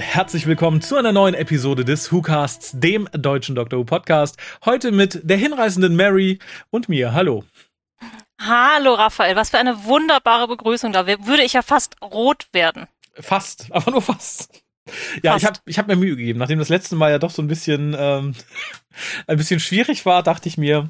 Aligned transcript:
Und 0.00 0.06
herzlich 0.06 0.46
willkommen 0.46 0.80
zu 0.80 0.96
einer 0.96 1.12
neuen 1.12 1.34
Episode 1.34 1.84
des 1.84 2.10
WhoCasts, 2.10 2.70
dem 2.72 3.06
deutschen 3.12 3.54
Doctor 3.54 3.80
Who 3.80 3.84
Podcast. 3.84 4.38
Heute 4.64 4.92
mit 4.92 5.20
der 5.24 5.36
hinreißenden 5.36 5.94
Mary 5.94 6.38
und 6.70 6.88
mir. 6.88 7.12
Hallo. 7.12 7.44
Hallo 8.40 8.94
Raphael, 8.94 9.36
was 9.36 9.50
für 9.50 9.58
eine 9.58 9.84
wunderbare 9.84 10.48
Begrüßung. 10.48 10.92
Da 10.92 11.06
würde 11.06 11.42
ich 11.42 11.52
ja 11.52 11.60
fast 11.60 12.00
rot 12.00 12.46
werden. 12.52 12.86
Fast, 13.12 13.66
aber 13.72 13.90
nur 13.90 14.00
fast. 14.00 14.62
Ja, 15.22 15.32
fast. 15.32 15.42
ich 15.42 15.46
habe 15.46 15.58
ich 15.66 15.78
hab 15.78 15.86
mir 15.86 15.96
Mühe 15.96 16.16
gegeben. 16.16 16.38
Nachdem 16.38 16.58
das 16.58 16.70
letzte 16.70 16.96
Mal 16.96 17.10
ja 17.10 17.18
doch 17.18 17.30
so 17.30 17.42
ein 17.42 17.48
bisschen, 17.48 17.94
ähm, 17.98 18.34
ein 19.26 19.36
bisschen 19.36 19.60
schwierig 19.60 20.06
war, 20.06 20.22
dachte 20.22 20.48
ich 20.48 20.56
mir, 20.56 20.88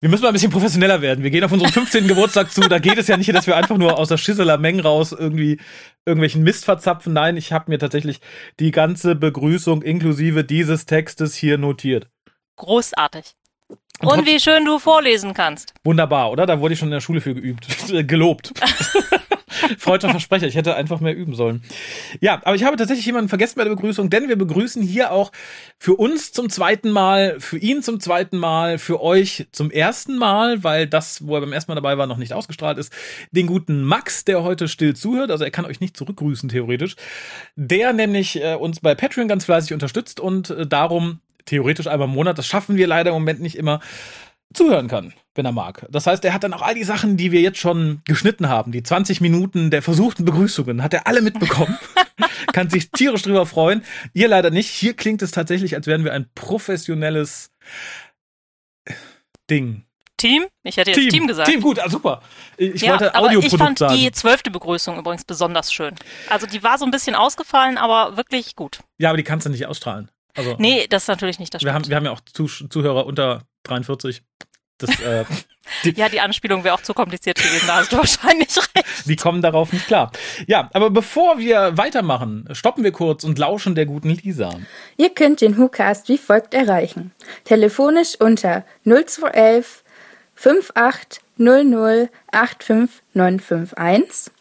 wir 0.00 0.08
müssen 0.08 0.22
mal 0.22 0.28
ein 0.28 0.32
bisschen 0.32 0.50
professioneller 0.50 1.02
werden. 1.02 1.22
Wir 1.22 1.30
gehen 1.30 1.44
auf 1.44 1.52
unseren 1.52 1.70
15. 1.70 2.08
Geburtstag 2.08 2.50
zu. 2.50 2.62
Da 2.62 2.78
geht 2.78 2.96
es 2.96 3.06
ja 3.06 3.18
nicht, 3.18 3.32
dass 3.34 3.46
wir 3.46 3.56
einfach 3.56 3.76
nur 3.76 3.98
aus 3.98 4.08
der 4.08 4.16
Schisseler 4.16 4.56
Menge 4.56 4.82
raus 4.82 5.12
irgendwie 5.12 5.60
irgendwelchen 6.06 6.42
Mist 6.42 6.64
verzapfen. 6.64 7.12
Nein, 7.12 7.36
ich 7.36 7.52
habe 7.52 7.70
mir 7.70 7.78
tatsächlich 7.78 8.20
die 8.60 8.70
ganze 8.70 9.14
Begrüßung 9.14 9.82
inklusive 9.82 10.42
dieses 10.42 10.86
Textes 10.86 11.34
hier 11.34 11.58
notiert. 11.58 12.08
Großartig. 12.56 13.34
Und 14.00 14.26
wie 14.26 14.40
schön 14.40 14.64
du 14.64 14.78
vorlesen 14.78 15.34
kannst. 15.34 15.74
Wunderbar, 15.84 16.30
oder? 16.30 16.46
Da 16.46 16.60
wurde 16.60 16.72
ich 16.72 16.80
schon 16.80 16.88
in 16.88 16.92
der 16.92 17.02
Schule 17.02 17.20
für 17.20 17.34
geübt. 17.34 17.66
Gelobt. 18.08 18.54
Freudscher 19.78 20.10
Versprecher, 20.10 20.46
ich 20.46 20.54
hätte 20.54 20.76
einfach 20.76 21.00
mehr 21.00 21.16
üben 21.16 21.34
sollen. 21.34 21.62
Ja, 22.20 22.40
aber 22.44 22.54
ich 22.54 22.64
habe 22.64 22.76
tatsächlich 22.76 23.06
jemanden 23.06 23.28
vergessen 23.28 23.54
bei 23.56 23.64
der 23.64 23.70
Begrüßung, 23.70 24.10
denn 24.10 24.28
wir 24.28 24.36
begrüßen 24.36 24.82
hier 24.82 25.12
auch 25.12 25.32
für 25.78 25.94
uns 25.94 26.32
zum 26.32 26.50
zweiten 26.50 26.90
Mal, 26.90 27.40
für 27.40 27.58
ihn 27.58 27.82
zum 27.82 28.00
zweiten 28.00 28.38
Mal, 28.38 28.78
für 28.78 29.02
euch 29.02 29.46
zum 29.52 29.70
ersten 29.70 30.18
Mal, 30.18 30.64
weil 30.64 30.86
das, 30.86 31.26
wo 31.26 31.34
er 31.34 31.40
beim 31.40 31.52
ersten 31.52 31.70
Mal 31.70 31.76
dabei 31.76 31.98
war, 31.98 32.06
noch 32.06 32.16
nicht 32.16 32.32
ausgestrahlt 32.32 32.78
ist, 32.78 32.92
den 33.30 33.46
guten 33.46 33.82
Max, 33.82 34.24
der 34.24 34.42
heute 34.42 34.68
still 34.68 34.94
zuhört, 34.94 35.30
also 35.30 35.44
er 35.44 35.50
kann 35.50 35.64
euch 35.64 35.80
nicht 35.80 35.96
zurückgrüßen 35.96 36.48
theoretisch, 36.48 36.96
der 37.56 37.92
nämlich 37.92 38.42
äh, 38.42 38.54
uns 38.54 38.80
bei 38.80 38.94
Patreon 38.94 39.28
ganz 39.28 39.44
fleißig 39.44 39.72
unterstützt 39.72 40.20
und 40.20 40.50
äh, 40.50 40.66
darum 40.66 41.20
theoretisch 41.46 41.86
einmal 41.86 42.08
im 42.08 42.14
Monat, 42.14 42.38
das 42.38 42.46
schaffen 42.46 42.76
wir 42.76 42.86
leider 42.86 43.10
im 43.10 43.14
Moment 43.14 43.40
nicht 43.40 43.56
immer, 43.56 43.80
zuhören 44.52 44.88
kann, 44.88 45.12
wenn 45.34 45.46
er 45.46 45.52
mag. 45.52 45.86
Das 45.90 46.06
heißt, 46.06 46.24
er 46.24 46.34
hat 46.34 46.42
dann 46.42 46.52
auch 46.52 46.62
all 46.62 46.74
die 46.74 46.84
Sachen, 46.84 47.16
die 47.16 47.32
wir 47.32 47.40
jetzt 47.40 47.58
schon 47.58 48.02
geschnitten 48.04 48.48
haben, 48.48 48.72
die 48.72 48.82
20 48.82 49.20
Minuten 49.20 49.70
der 49.70 49.82
versuchten 49.82 50.24
Begrüßungen, 50.24 50.82
hat 50.82 50.94
er 50.94 51.06
alle 51.06 51.22
mitbekommen. 51.22 51.78
kann 52.52 52.68
sich 52.68 52.90
tierisch 52.90 53.22
drüber 53.22 53.46
freuen. 53.46 53.84
Ihr 54.12 54.28
leider 54.28 54.50
nicht. 54.50 54.70
Hier 54.70 54.94
klingt 54.94 55.22
es 55.22 55.30
tatsächlich, 55.30 55.74
als 55.74 55.86
wären 55.86 56.04
wir 56.04 56.12
ein 56.12 56.28
professionelles 56.34 57.50
Ding. 59.48 59.84
Team? 60.16 60.46
Ich 60.62 60.76
hätte 60.76 60.90
jetzt 60.90 61.00
Team, 61.00 61.10
Team 61.10 61.26
gesagt. 61.26 61.48
Team, 61.48 61.62
gut, 61.62 61.78
ah, 61.78 61.88
super. 61.88 62.20
Ich 62.58 62.82
ja, 62.82 62.92
wollte 62.92 63.14
Audioprodukt 63.14 63.52
Ich 63.52 63.58
fand 63.58 63.78
sagen. 63.78 63.96
die 63.96 64.12
zwölfte 64.12 64.50
Begrüßung 64.50 64.98
übrigens 64.98 65.24
besonders 65.24 65.72
schön. 65.72 65.94
Also 66.28 66.46
die 66.46 66.62
war 66.62 66.76
so 66.76 66.84
ein 66.84 66.90
bisschen 66.90 67.14
ausgefallen, 67.14 67.78
aber 67.78 68.18
wirklich 68.18 68.54
gut. 68.54 68.80
Ja, 68.98 69.08
aber 69.08 69.16
die 69.16 69.24
kannst 69.24 69.46
du 69.46 69.50
nicht 69.50 69.66
ausstrahlen. 69.66 70.10
Also, 70.36 70.56
nee, 70.58 70.86
das 70.88 71.04
ist 71.04 71.08
natürlich 71.08 71.38
nicht 71.38 71.54
das 71.54 71.64
wir 71.64 71.72
haben, 71.72 71.88
wir 71.88 71.96
haben 71.96 72.04
ja 72.04 72.12
auch 72.12 72.20
Zuhörer 72.20 73.06
unter 73.06 73.42
43. 73.64 74.22
Das, 74.80 74.98
äh, 75.00 75.24
die, 75.84 75.92
ja, 75.92 76.08
die 76.08 76.20
Anspielung 76.20 76.64
wäre 76.64 76.74
auch 76.74 76.82
zu 76.82 76.94
kompliziert 76.94 77.38
gewesen, 77.38 77.66
da 77.66 77.76
hast 77.76 77.92
du 77.92 77.98
wahrscheinlich 77.98 78.56
recht. 78.56 79.06
Die 79.06 79.16
kommen 79.16 79.42
darauf 79.42 79.72
nicht 79.72 79.86
klar. 79.86 80.10
Ja, 80.46 80.68
aber 80.72 80.90
bevor 80.90 81.38
wir 81.38 81.76
weitermachen, 81.76 82.48
stoppen 82.52 82.82
wir 82.82 82.92
kurz 82.92 83.24
und 83.24 83.38
lauschen 83.38 83.74
der 83.74 83.86
guten 83.86 84.10
Lisa. 84.10 84.50
Ihr 84.96 85.10
könnt 85.10 85.40
den 85.40 85.56
WhoCast 85.56 86.08
wie 86.08 86.18
folgt 86.18 86.54
erreichen. 86.54 87.12
Telefonisch 87.44 88.16
unter 88.18 88.64
0211 88.84 89.84
5800 90.34 92.10
85951. 92.32 94.32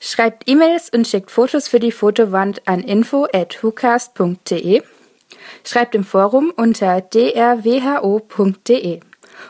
Schreibt 0.00 0.48
E-Mails 0.48 0.90
und 0.90 1.08
schickt 1.08 1.32
Fotos 1.32 1.66
für 1.66 1.80
die 1.80 1.90
Fotowand 1.90 2.68
an 2.68 2.80
info 2.80 3.26
at 3.32 3.60
whocast.de 3.62 4.82
Schreibt 5.64 5.94
im 5.94 6.04
Forum 6.04 6.52
unter 6.56 7.00
drwho.de 7.00 9.00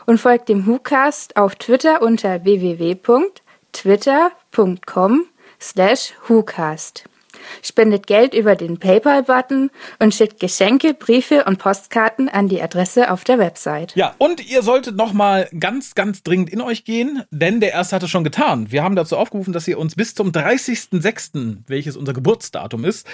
und 0.05 0.19
folgt 0.19 0.49
dem 0.49 0.67
WhoCast 0.67 1.37
auf 1.37 1.55
Twitter 1.55 2.01
unter 2.01 2.43
www.twitter.com 2.43 5.25
slash 5.59 6.13
WhoCast 6.27 7.05
spendet 7.61 8.07
Geld 8.07 8.33
über 8.33 8.55
den 8.55 8.77
PayPal-Button 8.77 9.71
und 9.99 10.13
schickt 10.13 10.39
Geschenke, 10.39 10.93
Briefe 10.93 11.45
und 11.45 11.59
Postkarten 11.59 12.29
an 12.29 12.47
die 12.47 12.61
Adresse 12.61 13.11
auf 13.11 13.23
der 13.23 13.39
Website. 13.39 13.95
Ja, 13.95 14.15
und 14.17 14.49
ihr 14.49 14.61
solltet 14.61 14.95
nochmal 14.95 15.49
ganz, 15.59 15.95
ganz 15.95 16.23
dringend 16.23 16.49
in 16.49 16.61
euch 16.61 16.85
gehen, 16.85 17.23
denn 17.31 17.59
der 17.59 17.73
erste 17.73 17.95
hat 17.95 18.03
es 18.03 18.09
schon 18.09 18.23
getan. 18.23 18.71
Wir 18.71 18.83
haben 18.83 18.95
dazu 18.95 19.17
aufgerufen, 19.17 19.53
dass 19.53 19.67
ihr 19.67 19.79
uns 19.79 19.95
bis 19.95 20.15
zum 20.15 20.31
30.06., 20.31 21.57
welches 21.67 21.97
unser 21.97 22.13
Geburtsdatum 22.13 22.85
ist, 22.85 23.07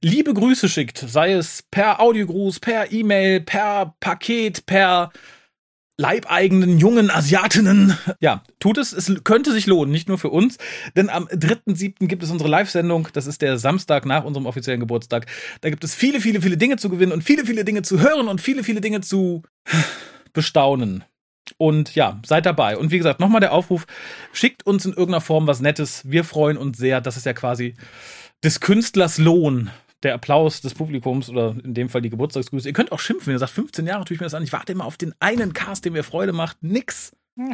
liebe 0.00 0.34
Grüße 0.34 0.68
schickt, 0.68 0.98
sei 0.98 1.32
es 1.32 1.62
per 1.70 2.00
Audiogruß, 2.00 2.60
per 2.60 2.92
E-Mail, 2.92 3.40
per 3.40 3.94
Paket, 4.00 4.66
per 4.66 5.10
leibeigenen 5.96 6.78
jungen 6.78 7.10
Asiatinnen. 7.10 7.96
Ja, 8.20 8.42
tut 8.58 8.78
es. 8.78 8.92
Es 8.92 9.12
könnte 9.24 9.52
sich 9.52 9.66
lohnen, 9.66 9.92
nicht 9.92 10.08
nur 10.08 10.18
für 10.18 10.30
uns, 10.30 10.58
denn 10.96 11.10
am 11.10 11.26
3.7. 11.26 12.06
gibt 12.06 12.22
es 12.22 12.30
unsere 12.30 12.48
Live-Sendung. 12.48 13.08
Das 13.12 13.26
ist 13.26 13.42
der 13.42 13.58
Samstag 13.58 14.06
nach 14.06 14.24
unserem 14.24 14.46
offiziellen 14.46 14.80
Geburtstag. 14.80 15.26
Da 15.60 15.70
gibt 15.70 15.84
es 15.84 15.94
viele, 15.94 16.20
viele, 16.20 16.40
viele 16.40 16.56
Dinge 16.56 16.76
zu 16.76 16.88
gewinnen 16.88 17.12
und 17.12 17.22
viele, 17.22 17.44
viele 17.44 17.64
Dinge 17.64 17.82
zu 17.82 18.00
hören 18.00 18.28
und 18.28 18.40
viele, 18.40 18.64
viele 18.64 18.80
Dinge 18.80 19.00
zu 19.00 19.42
bestaunen. 20.32 21.04
Und 21.58 21.94
ja, 21.94 22.20
seid 22.24 22.46
dabei. 22.46 22.76
Und 22.78 22.90
wie 22.90 22.98
gesagt, 22.98 23.20
nochmal 23.20 23.40
der 23.40 23.52
Aufruf, 23.52 23.86
schickt 24.32 24.66
uns 24.66 24.86
in 24.86 24.92
irgendeiner 24.92 25.20
Form 25.20 25.46
was 25.46 25.60
Nettes. 25.60 26.02
Wir 26.04 26.24
freuen 26.24 26.56
uns 26.56 26.78
sehr. 26.78 27.00
Das 27.00 27.16
ist 27.16 27.26
ja 27.26 27.34
quasi 27.34 27.74
des 28.42 28.60
Künstlers 28.60 29.18
Lohn 29.18 29.70
der 30.04 30.14
Applaus 30.14 30.60
des 30.60 30.74
Publikums 30.74 31.28
oder 31.28 31.56
in 31.64 31.74
dem 31.74 31.88
Fall 31.88 32.02
die 32.02 32.10
Geburtstagsgrüße. 32.10 32.68
Ihr 32.68 32.74
könnt 32.74 32.92
auch 32.92 33.00
schimpfen, 33.00 33.28
wenn 33.28 33.36
ihr 33.36 33.40
sagt, 33.40 33.52
15 33.52 33.86
Jahre 33.86 34.04
tue 34.04 34.14
ich 34.14 34.20
mir 34.20 34.26
das 34.26 34.34
an. 34.34 34.42
Ich 34.42 34.52
warte 34.52 34.72
immer 34.72 34.84
auf 34.84 34.96
den 34.96 35.14
einen 35.20 35.52
Cast, 35.52 35.84
der 35.84 35.92
mir 35.92 36.04
Freude 36.04 36.32
macht. 36.32 36.62
Nix. 36.62 37.12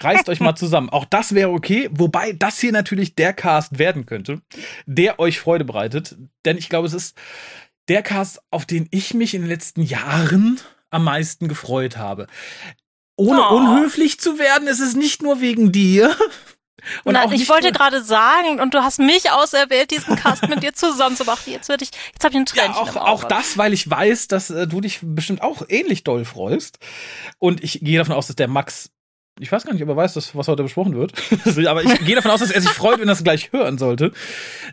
Reißt 0.00 0.28
euch 0.28 0.40
mal 0.40 0.56
zusammen. 0.56 0.90
Auch 0.90 1.06
das 1.06 1.34
wäre 1.34 1.50
okay, 1.50 1.88
wobei 1.90 2.32
das 2.32 2.58
hier 2.58 2.72
natürlich 2.72 3.14
der 3.14 3.32
Cast 3.32 3.78
werden 3.78 4.04
könnte, 4.04 4.42
der 4.84 5.18
euch 5.18 5.40
Freude 5.40 5.64
bereitet. 5.64 6.16
Denn 6.44 6.58
ich 6.58 6.68
glaube, 6.68 6.86
es 6.86 6.92
ist 6.92 7.16
der 7.88 8.02
Cast, 8.02 8.42
auf 8.50 8.66
den 8.66 8.88
ich 8.90 9.14
mich 9.14 9.34
in 9.34 9.42
den 9.42 9.48
letzten 9.48 9.82
Jahren 9.82 10.60
am 10.90 11.04
meisten 11.04 11.48
gefreut 11.48 11.96
habe. 11.96 12.26
Ohne 13.16 13.40
oh. 13.48 13.56
unhöflich 13.56 14.20
zu 14.20 14.38
werden, 14.38 14.68
ist 14.68 14.80
es 14.80 14.94
nicht 14.94 15.22
nur 15.22 15.40
wegen 15.40 15.72
dir. 15.72 16.14
Und 17.04 17.14
Nein, 17.14 17.32
ich 17.32 17.48
wollte 17.48 17.72
gerade 17.72 18.02
sagen, 18.02 18.60
und 18.60 18.74
du 18.74 18.82
hast 18.82 18.98
mich 18.98 19.30
auserwählt, 19.30 19.90
diesen 19.90 20.16
Cast 20.16 20.48
mit 20.48 20.62
dir 20.62 20.74
zusammen 20.74 21.16
zu 21.16 21.24
machen. 21.24 21.50
Jetzt 21.50 21.68
werde 21.68 21.84
ich, 21.84 21.90
jetzt 22.12 22.24
habe 22.24 22.34
ich 22.34 22.40
ein 22.40 22.46
Tränchen 22.46 22.74
ja, 22.74 22.80
auch, 22.80 22.96
auch 22.96 23.24
das, 23.24 23.58
weil 23.58 23.72
ich 23.72 23.88
weiß, 23.88 24.28
dass 24.28 24.50
äh, 24.50 24.66
du 24.66 24.80
dich 24.80 25.00
bestimmt 25.02 25.42
auch 25.42 25.62
ähnlich 25.68 26.04
doll 26.04 26.24
freust. 26.24 26.78
Und 27.38 27.64
ich 27.64 27.80
gehe 27.80 27.98
davon 27.98 28.14
aus, 28.14 28.26
dass 28.26 28.36
der 28.36 28.48
Max 28.48 28.90
ich 29.38 29.52
weiß 29.52 29.64
gar 29.64 29.74
nicht, 29.74 29.82
ob 29.82 29.88
er 29.90 29.96
weiß, 29.96 30.14
dass, 30.14 30.34
was 30.34 30.48
heute 30.48 30.62
besprochen 30.62 30.96
wird. 30.96 31.12
Aber 31.68 31.84
ich 31.84 32.04
gehe 32.06 32.14
davon 32.14 32.30
aus, 32.30 32.40
dass 32.40 32.50
er 32.50 32.62
sich 32.62 32.70
freut, 32.70 33.00
wenn 33.00 33.08
er 33.08 33.12
es 33.12 33.22
gleich 33.22 33.52
hören 33.52 33.76
sollte. 33.76 34.12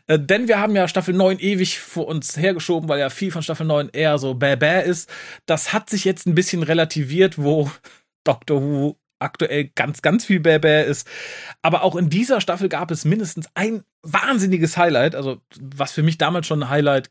Äh, 0.08 0.20
denn 0.20 0.48
wir 0.48 0.60
haben 0.60 0.76
ja 0.76 0.88
Staffel 0.88 1.14
9 1.14 1.40
ewig 1.40 1.80
vor 1.80 2.08
uns 2.08 2.38
hergeschoben, 2.38 2.88
weil 2.88 3.00
ja 3.00 3.10
viel 3.10 3.32
von 3.32 3.42
Staffel 3.42 3.66
9 3.66 3.90
eher 3.90 4.18
so 4.18 4.36
bäh 4.36 4.56
bäh 4.56 4.84
ist. 4.84 5.10
Das 5.46 5.74
hat 5.74 5.90
sich 5.90 6.06
jetzt 6.06 6.28
ein 6.28 6.36
bisschen 6.36 6.64
relativiert, 6.64 7.38
wo 7.38 7.70
Doctor 8.24 8.62
Who 8.62 8.98
aktuell 9.24 9.72
ganz, 9.76 10.02
ganz 10.02 10.26
viel 10.26 10.40
Bäh 10.40 10.84
ist. 10.86 11.08
Aber 11.62 11.84
auch 11.84 11.96
in 11.96 12.10
dieser 12.10 12.42
Staffel 12.42 12.70
gab 12.70 12.92
es 12.92 13.06
mindestens 13.06 13.48
ein 13.56 13.84
wahnsinniges 14.04 14.78
Highlight, 14.78 15.16
also 15.16 15.42
was 15.60 15.94
für 15.94 16.04
mich 16.04 16.18
damals 16.18 16.46
schon 16.46 16.64
ein 16.64 16.70
Highlight 16.70 17.10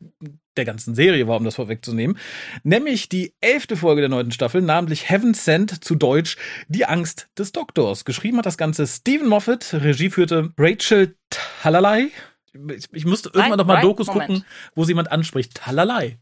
der 0.55 0.65
ganzen 0.65 0.93
Serie 0.93 1.27
war, 1.27 1.37
um 1.37 1.43
das 1.43 1.55
vorwegzunehmen, 1.55 2.17
nämlich 2.63 3.09
die 3.09 3.33
elfte 3.41 3.75
Folge 3.75 4.01
der 4.01 4.09
neunten 4.09 4.31
Staffel, 4.31 4.61
namentlich 4.61 5.09
Heaven 5.09 5.33
Sent 5.33 5.83
zu 5.83 5.95
Deutsch, 5.95 6.37
Die 6.67 6.85
Angst 6.85 7.29
des 7.37 7.51
Doktors. 7.51 8.05
Geschrieben 8.05 8.37
hat 8.37 8.45
das 8.45 8.57
Ganze 8.57 8.85
Stephen 8.85 9.27
Moffat, 9.27 9.73
Regie 9.73 10.11
führte 10.11 10.53
Rachel 10.57 11.15
Talalay. 11.29 12.11
Ich, 12.69 12.87
ich 12.93 13.05
musste 13.05 13.31
irgendwann 13.33 13.57
noch 13.57 13.65
mal 13.65 13.81
Dokus 13.81 14.07
Moment. 14.07 14.27
gucken, 14.27 14.45
wo 14.75 14.83
sie 14.83 14.91
jemand 14.91 15.11
anspricht. 15.11 15.55
Talalay. 15.55 16.17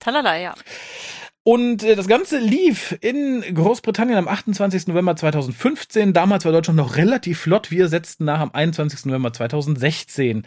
Talalay, 0.00 0.42
ja. 0.42 0.54
Und 1.48 1.84
äh, 1.84 1.94
das 1.94 2.08
Ganze 2.08 2.40
lief 2.40 2.98
in 3.02 3.40
Großbritannien 3.40 4.18
am 4.18 4.26
28. 4.26 4.88
November 4.88 5.14
2015. 5.14 6.12
Damals 6.12 6.44
war 6.44 6.50
Deutschland 6.50 6.76
noch 6.76 6.96
relativ 6.96 7.38
flott. 7.38 7.70
Wir 7.70 7.86
setzten 7.86 8.24
nach 8.24 8.40
am 8.40 8.50
21. 8.52 9.04
November 9.04 9.32
2016. 9.32 10.44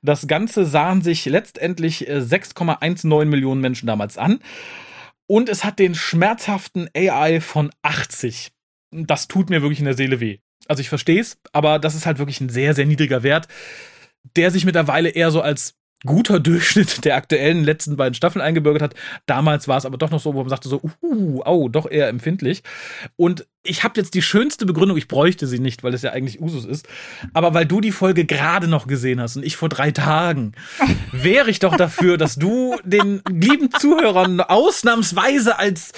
Das 0.00 0.26
Ganze 0.26 0.64
sahen 0.64 1.02
sich 1.02 1.26
letztendlich 1.26 2.08
6,19 2.08 3.20
äh, 3.20 3.24
Millionen 3.26 3.60
Menschen 3.60 3.86
damals 3.86 4.16
an. 4.16 4.38
Und 5.26 5.50
es 5.50 5.64
hat 5.64 5.78
den 5.78 5.94
schmerzhaften 5.94 6.88
AI 6.96 7.42
von 7.42 7.70
80. 7.82 8.50
Das 8.90 9.28
tut 9.28 9.50
mir 9.50 9.60
wirklich 9.60 9.80
in 9.80 9.84
der 9.84 9.98
Seele 9.98 10.18
weh. 10.18 10.38
Also 10.66 10.80
ich 10.80 10.88
verstehe 10.88 11.20
es, 11.20 11.36
aber 11.52 11.78
das 11.78 11.94
ist 11.94 12.06
halt 12.06 12.18
wirklich 12.18 12.40
ein 12.40 12.48
sehr, 12.48 12.72
sehr 12.72 12.86
niedriger 12.86 13.22
Wert, 13.22 13.48
der 14.34 14.50
sich 14.50 14.64
mittlerweile 14.64 15.10
eher 15.10 15.30
so 15.30 15.42
als 15.42 15.77
guter 16.06 16.40
Durchschnitt 16.40 17.04
der 17.04 17.16
aktuellen 17.16 17.64
letzten 17.64 17.96
beiden 17.96 18.14
Staffeln 18.14 18.42
eingebürgert 18.42 18.82
hat. 18.82 18.94
Damals 19.26 19.68
war 19.68 19.78
es 19.78 19.86
aber 19.86 19.98
doch 19.98 20.10
noch 20.10 20.20
so, 20.20 20.34
wo 20.34 20.40
man 20.40 20.48
sagte 20.48 20.68
so, 20.68 20.80
uh, 21.02 21.42
au, 21.42 21.68
doch 21.68 21.90
eher 21.90 22.08
empfindlich. 22.08 22.62
Und 23.16 23.46
ich 23.62 23.84
habe 23.84 24.00
jetzt 24.00 24.14
die 24.14 24.22
schönste 24.22 24.66
Begründung, 24.66 24.96
ich 24.96 25.08
bräuchte 25.08 25.46
sie 25.46 25.58
nicht, 25.58 25.82
weil 25.82 25.92
es 25.92 26.02
ja 26.02 26.12
eigentlich 26.12 26.40
Usus 26.40 26.64
ist, 26.64 26.88
aber 27.34 27.54
weil 27.54 27.66
du 27.66 27.80
die 27.80 27.92
Folge 27.92 28.24
gerade 28.24 28.68
noch 28.68 28.86
gesehen 28.86 29.20
hast 29.20 29.36
und 29.36 29.44
ich 29.44 29.56
vor 29.56 29.68
drei 29.68 29.90
Tagen, 29.90 30.52
wäre 31.12 31.50
ich 31.50 31.58
doch 31.58 31.76
dafür, 31.76 32.16
dass 32.16 32.36
du 32.36 32.76
den 32.84 33.22
lieben 33.28 33.70
Zuhörern 33.72 34.40
ausnahmsweise 34.40 35.58
als 35.58 35.92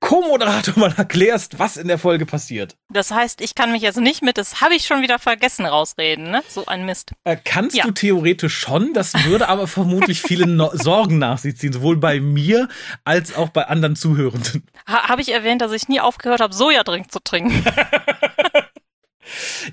Co-Moderator 0.00 0.78
mal 0.78 0.94
erklärst, 0.96 1.58
was 1.58 1.76
in 1.76 1.88
der 1.88 1.98
Folge 1.98 2.26
passiert. 2.26 2.76
Das 2.90 3.10
heißt, 3.10 3.40
ich 3.40 3.54
kann 3.54 3.72
mich 3.72 3.82
jetzt 3.82 4.00
nicht 4.00 4.22
mit, 4.22 4.38
das 4.38 4.60
habe 4.60 4.74
ich 4.74 4.86
schon 4.86 5.02
wieder 5.02 5.18
vergessen, 5.18 5.66
rausreden, 5.66 6.30
ne? 6.30 6.42
So 6.48 6.66
ein 6.66 6.84
Mist. 6.84 7.12
Äh, 7.24 7.36
kannst 7.42 7.76
ja. 7.76 7.84
du 7.84 7.92
theoretisch 7.92 8.58
schon, 8.58 8.92
das 8.94 9.12
würde 9.24 9.48
aber 9.48 9.66
vermutlich 9.66 10.20
viele 10.22 10.46
no 10.46 10.70
Sorgen 10.74 11.18
nach 11.18 11.38
sich 11.38 11.56
ziehen, 11.56 11.72
sowohl 11.72 11.96
bei 11.96 12.20
mir 12.20 12.68
als 13.04 13.34
auch 13.34 13.50
bei 13.50 13.66
anderen 13.66 13.96
Zuhörenden. 13.96 14.66
Ha 14.88 15.08
habe 15.08 15.22
ich 15.22 15.32
erwähnt, 15.32 15.62
dass 15.62 15.72
ich 15.72 15.88
nie 15.88 16.00
aufgehört 16.00 16.40
habe, 16.40 16.54
Sojadrink 17.02 17.12
zu 17.12 17.20
trinken. 17.20 17.64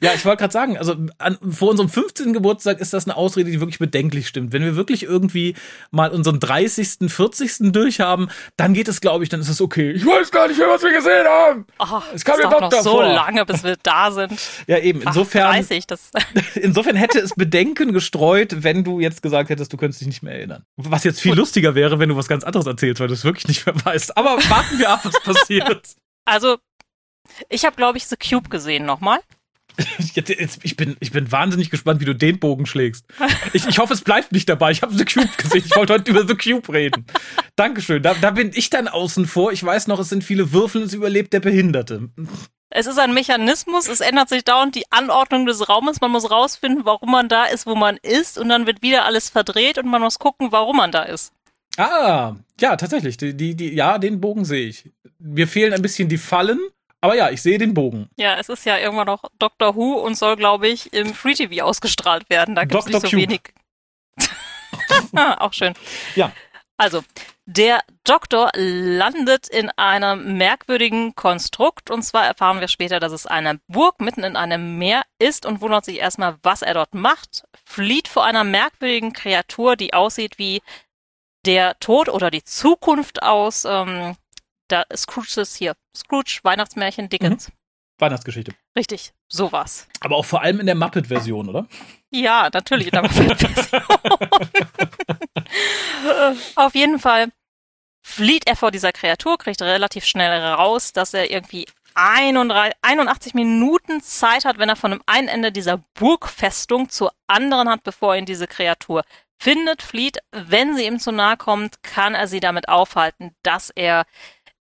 Ja, 0.02 0.14
ich 0.14 0.24
wollte 0.24 0.42
gerade 0.42 0.54
sagen, 0.54 0.78
also 0.78 0.96
an, 1.18 1.38
vor 1.50 1.72
unserem 1.72 1.90
15. 1.90 2.32
Geburtstag 2.32 2.80
ist 2.80 2.94
das 2.94 3.06
eine 3.06 3.18
Ausrede, 3.18 3.52
die 3.52 3.60
wirklich 3.60 3.80
bedenklich 3.80 4.28
stimmt. 4.28 4.54
Wenn 4.54 4.64
wir 4.64 4.76
wirklich 4.76 5.04
irgendwie 5.04 5.56
mal 5.92 6.12
unseren 6.12 6.40
30., 6.40 7.12
40. 7.12 7.72
durchhaben, 7.74 8.30
dann 8.56 8.74
geht 8.74 8.88
es, 8.88 9.02
glaube 9.02 9.24
ich, 9.24 9.30
dann 9.30 9.42
ist 9.42 9.50
es 9.50 9.60
okay. 9.60 9.92
Ich 9.92 10.06
weiß 10.06 10.32
gar 10.32 10.48
nicht 10.48 10.58
mehr, 10.58 10.70
was 10.70 10.84
wir 10.84 10.94
gesehen 10.94 11.26
haben. 11.28 11.66
Oh, 11.80 12.02
es 12.14 12.24
kam 12.24 12.38
der 12.38 12.50
Doktor 12.50 12.70
noch 12.70 12.84
so 12.84 12.92
vor. 12.92 13.04
lange, 13.04 13.46
bis 13.46 13.64
wir 13.64 13.76
da 13.82 14.12
sind. 14.12 14.40
Ja, 14.68 14.78
eben. 14.78 15.02
Insofern, 15.02 15.52
30, 15.52 15.88
das 15.88 16.12
insofern 16.56 16.96
hätte 16.96 17.20
es 17.20 17.34
Bedenken 17.36 17.92
gestreut, 17.92 18.64
wenn 18.64 18.84
du 18.84 19.00
jetzt 19.00 19.22
gesagt 19.22 19.50
hättest, 19.50 19.74
du 19.74 19.78
könntest 19.78 20.00
dich 20.02 20.08
nicht 20.08 20.24
mehr 20.24 20.36
erinnern. 20.36 20.64
Was 20.78 21.04
jetzt 21.04 21.20
viel 21.20 21.32
Gut. 21.32 21.40
lustiger 21.40 21.76
wäre, 21.76 22.00
wenn 22.00 22.10
du 22.10 22.16
was 22.16 22.28
ganz 22.28 22.44
anderes 22.44 22.68
erzählst, 22.68 23.02
weil 23.02 23.08
du 23.08 23.14
es 23.16 23.26
wirklich 23.26 23.48
nicht 23.48 23.66
mehr 23.66 23.76
weißt. 23.84 24.16
Aber 24.16 24.38
warten 24.50 24.78
wir 24.80 24.90
ab, 24.90 25.02
was 25.04 25.20
passiert. 25.24 25.96
Also, 26.26 26.58
ich 27.48 27.66
habe, 27.66 27.76
glaube 27.76 27.98
ich, 27.98 28.08
The 28.08 28.18
Cube 28.18 28.50
gesehen 28.50 28.86
nochmal. 28.86 29.20
ich, 30.62 30.76
bin, 30.76 30.98
ich 31.00 31.12
bin 31.12 31.32
wahnsinnig 31.32 31.70
gespannt, 31.70 32.02
wie 32.02 32.06
du 32.06 32.14
den 32.14 32.40
Bogen 32.40 32.66
schlägst. 32.66 33.06
Ich, 33.54 33.66
ich 33.66 33.80
hoffe, 33.80 33.94
es 33.94 34.02
bleibt 34.02 34.32
nicht 34.32 34.50
dabei. 34.50 34.72
Ich 34.72 34.82
habe 34.82 34.94
The 34.94 35.06
Cube 35.06 35.30
gesehen. 35.38 35.64
Ich 35.66 35.76
wollte 35.76 35.94
heute 35.94 36.12
über 36.12 36.28
The 36.28 36.36
Cube 36.36 36.74
reden. 36.74 37.06
Dankeschön. 37.56 38.04
Da, 38.04 38.14
da 38.16 38.32
bin 38.32 38.52
ich 38.54 38.70
dann 38.70 38.88
außen 38.88 39.26
vor. 39.26 39.52
Ich 39.52 39.64
weiß 39.64 39.88
noch, 39.88 40.00
es 40.00 40.10
sind 40.10 40.24
viele 40.24 40.52
Würfel 40.52 40.82
und 40.82 40.88
es 40.88 40.94
überlebt 40.94 41.34
der 41.34 41.40
Behinderte. 41.40 42.10
Es 42.72 42.88
ist 42.88 43.00
ein 43.00 43.14
Mechanismus, 43.14 43.88
es 43.88 44.00
ändert 44.00 44.30
sich 44.30 44.44
dauernd 44.44 44.76
die 44.76 44.86
Anordnung 44.92 45.48
des 45.48 45.70
Raumes. 45.70 46.02
Man 46.02 46.12
muss 46.12 46.30
rausfinden, 46.30 46.86
warum 46.86 47.12
man 47.12 47.28
da 47.28 47.46
ist, 47.46 47.66
wo 47.66 47.74
man 47.74 47.98
ist, 47.98 48.38
und 48.38 48.50
dann 48.50 48.68
wird 48.68 48.84
wieder 48.84 49.06
alles 49.06 49.30
verdreht 49.30 49.80
und 49.80 49.88
man 49.88 50.02
muss 50.02 50.20
gucken, 50.20 50.52
warum 50.52 50.78
man 50.78 50.92
da 50.92 51.04
ist. 51.04 51.34
Ah, 51.78 52.36
ja, 52.60 52.76
tatsächlich. 52.76 53.18
Die, 53.18 53.36
die, 53.36 53.56
die, 53.56 53.74
ja, 53.74 53.98
den 53.98 54.22
Bogen 54.22 54.46
sehe 54.46 54.68
ich. 54.68 54.92
Mir 55.18 55.48
fehlen 55.48 55.74
ein 55.74 55.82
bisschen 55.82 56.10
die 56.10 56.18
Fallen 56.18 56.60
aber 57.02 57.16
ja, 57.16 57.30
ich 57.30 57.42
sehe 57.42 57.58
den 57.58 57.74
Bogen. 57.74 58.10
Ja, 58.18 58.38
es 58.38 58.50
ist 58.50 58.66
ja 58.66 58.78
irgendwann 58.78 59.08
noch 59.08 59.24
Doctor 59.40 59.76
Who 59.76 59.94
und 59.94 60.16
soll, 60.16 60.36
glaube 60.36 60.68
ich, 60.68 60.94
im 60.94 61.14
Free 61.14 61.34
TV 61.34 61.64
ausgestrahlt 61.64 62.30
werden. 62.30 62.56
Da 62.56 62.66
gibt 62.66 62.80
es 62.82 62.88
nicht 62.88 63.02
so 63.02 63.08
Cube. 63.08 63.22
wenig. 63.22 63.42
Auch 65.40 65.54
schön. 65.54 65.74
Ja. 66.16 66.32
Also, 66.78 67.04
der 67.46 67.82
Doktor 68.04 68.52
landet 68.54 69.48
in 69.50 69.70
einem 69.72 70.38
merkwürdigen 70.38 71.16
Konstrukt 71.16 71.90
und 71.90 72.04
zwar 72.04 72.26
erfahren 72.26 72.60
wir 72.60 72.68
später, 72.68 73.00
dass 73.00 73.12
es 73.12 73.26
eine 73.26 73.60
Burg 73.68 74.00
mitten 74.00 74.24
in 74.24 74.36
einem 74.36 74.78
Meer 74.78 75.02
ist 75.20 75.46
und 75.46 75.60
wundert 75.60 75.84
sich 75.84 75.98
erstmal, 75.98 76.38
was 76.44 76.62
er 76.62 76.76
dort 76.76 76.94
macht, 76.94 77.44
flieht 77.66 78.08
vor 78.08 78.24
einer 78.24 78.44
merkwürdigen 78.44 79.14
Kreatur, 79.14 79.76
die 79.76 79.94
aussieht 79.94 80.38
wie 80.38 80.62
der 81.46 81.80
Tod 81.80 82.08
oder 82.08 82.32
die 82.32 82.44
Zukunft 82.44 83.24
aus 83.24 83.66
ähm, 83.66 84.16
da 84.70 84.86
Scrooge 84.96 85.42
ist 85.42 85.56
hier. 85.56 85.76
Scrooge, 85.96 86.40
Weihnachtsmärchen, 86.44 87.10
Dickens. 87.10 87.50
Mhm. 87.50 87.54
Weihnachtsgeschichte. 88.00 88.54
Richtig, 88.78 89.12
sowas. 89.28 89.88
Aber 90.00 90.16
auch 90.16 90.26
vor 90.26 90.42
allem 90.42 90.62
in 90.62 90.66
der 90.66 90.76
Muppet-Version, 90.76 91.50
oder? 91.50 91.68
Ja, 92.12 92.50
natürlich 92.54 92.88
in 92.88 92.92
der 92.92 93.02
Muppet-Version. 93.04 93.82
Auf 96.56 96.76
jeden 96.76 97.00
Fall 97.00 97.30
flieht 98.02 98.48
er 98.48 98.56
vor 98.56 98.72
dieser 98.72 98.94
Kreatur, 98.94 99.38
kriegt 99.38 99.62
relativ 99.62 100.06
schnell 100.06 100.32
raus, 100.32 100.94
dass 100.94 101.14
er 101.14 101.30
irgendwie 101.30 101.66
81 101.96 103.34
Minuten 103.34 104.02
Zeit 104.02 104.46
hat, 104.46 104.58
wenn 104.58 104.70
er 104.70 104.78
von 104.78 104.92
dem 104.92 105.02
einen 105.06 105.28
Ende 105.28 105.52
dieser 105.52 105.84
Burgfestung 105.96 106.90
zur 106.90 107.12
anderen 107.28 107.70
hat, 107.70 107.84
bevor 107.84 108.16
in 108.16 108.26
diese 108.26 108.48
Kreatur 108.48 109.04
findet, 109.38 109.82
flieht. 109.82 110.20
Wenn 110.32 110.76
sie 110.76 110.86
ihm 110.86 111.00
zu 111.00 111.12
nahe 111.12 111.38
kommt, 111.38 111.84
kann 111.84 112.16
er 112.16 112.28
sie 112.28 112.40
damit 112.40 112.70
aufhalten, 112.70 113.36
dass 113.44 113.70
er 113.70 114.06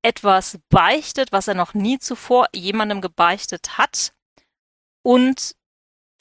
etwas 0.03 0.59
beichtet, 0.69 1.33
was 1.33 1.49
er 1.49 1.55
noch 1.55 1.75
nie 1.75 1.99
zuvor 1.99 2.47
jemandem 2.55 3.01
gebeichtet 3.01 3.79
hat 3.79 4.13
und 5.03 5.55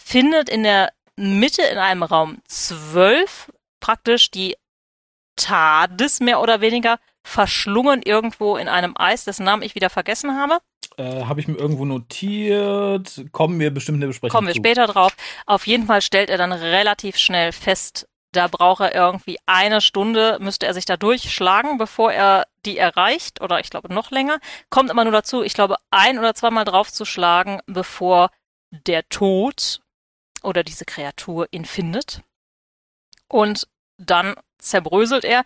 findet 0.02 0.50
in 0.50 0.64
der 0.64 0.92
Mitte 1.16 1.64
in 1.64 1.78
einem 1.78 2.04
Raum 2.04 2.42
zwölf 2.48 3.52
praktisch 3.80 4.32
die 4.32 4.56
TARDIS 5.36 6.20
mehr 6.20 6.42
oder 6.42 6.62
weniger 6.62 7.00
verschlungen 7.24 8.02
irgendwo 8.02 8.58
in 8.58 8.68
einem 8.68 8.96
Eis, 8.98 9.26
dessen 9.26 9.44
Namen 9.44 9.62
ich 9.64 9.76
wieder 9.76 9.90
vergessen 9.90 10.38
habe. 10.38 10.60
Äh, 10.98 11.26
habe 11.26 11.40
ich 11.40 11.48
mir 11.48 11.58
irgendwo 11.58 11.86
notiert. 11.86 13.26
Kommen 13.32 13.60
wir 13.60 13.72
bestimmt 13.72 13.98
in 13.98 14.02
der 14.02 14.08
Besprechung 14.08 14.36
Kommen 14.36 14.48
wir 14.48 14.56
zu. 14.56 14.62
später 14.62 14.88
drauf. 14.88 15.16
Auf 15.46 15.68
jeden 15.68 15.86
Fall 15.86 16.02
stellt 16.02 16.30
er 16.30 16.38
dann 16.38 16.52
relativ 16.54 17.18
schnell 17.18 17.52
fest, 17.52 18.08
da 18.38 18.48
braucht 18.48 18.82
er 18.82 18.94
irgendwie 18.94 19.40
eine 19.48 19.82
Stunde, 19.82 20.38
müsste 20.40 20.68
er 20.68 20.76
sich 20.76 20.86
da 20.86 20.96
durchschlagen, 20.96 21.80
bevor 21.80 22.14
er 22.14 22.46
die 22.66 22.78
erreicht. 22.78 23.42
Oder 23.42 23.60
ich 23.60 23.72
glaube 23.72 23.92
noch 23.92 24.12
länger. 24.12 24.40
Kommt 24.70 24.92
immer 24.92 25.04
nur 25.04 25.12
dazu, 25.12 25.42
ich 25.42 25.56
glaube, 25.56 25.78
ein 25.90 26.20
oder 26.20 26.36
zweimal 26.36 26.64
drauf 26.64 26.94
zu 26.94 27.04
schlagen, 27.04 27.60
bevor 27.66 28.30
der 28.70 29.10
Tod 29.10 29.82
oder 30.44 30.64
diese 30.64 30.86
Kreatur 30.86 31.48
ihn 31.50 31.66
findet. 31.66 32.22
Und 33.28 33.68
dann 33.98 34.36
zerbröselt 34.60 35.26
er 35.26 35.44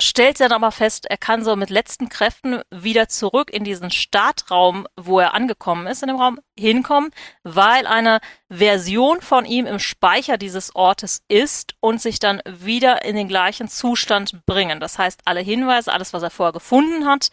stellt 0.00 0.40
dann 0.40 0.52
aber 0.52 0.72
fest, 0.72 1.06
er 1.08 1.16
kann 1.16 1.44
so 1.44 1.54
mit 1.56 1.70
letzten 1.70 2.08
Kräften 2.08 2.62
wieder 2.70 3.08
zurück 3.08 3.50
in 3.50 3.64
diesen 3.64 3.90
Startraum, 3.90 4.86
wo 4.96 5.20
er 5.20 5.34
angekommen 5.34 5.86
ist, 5.86 6.02
in 6.02 6.08
dem 6.08 6.16
Raum 6.16 6.40
hinkommen, 6.58 7.10
weil 7.42 7.86
eine 7.86 8.20
Version 8.48 9.20
von 9.20 9.44
ihm 9.44 9.66
im 9.66 9.78
Speicher 9.78 10.38
dieses 10.38 10.74
Ortes 10.74 11.22
ist 11.28 11.74
und 11.80 12.00
sich 12.00 12.18
dann 12.18 12.42
wieder 12.46 13.04
in 13.04 13.16
den 13.16 13.28
gleichen 13.28 13.68
Zustand 13.68 14.44
bringen. 14.46 14.80
Das 14.80 14.98
heißt, 14.98 15.20
alle 15.24 15.40
Hinweise, 15.40 15.92
alles, 15.92 16.12
was 16.12 16.22
er 16.22 16.30
vorher 16.30 16.52
gefunden 16.52 17.06
hat, 17.06 17.30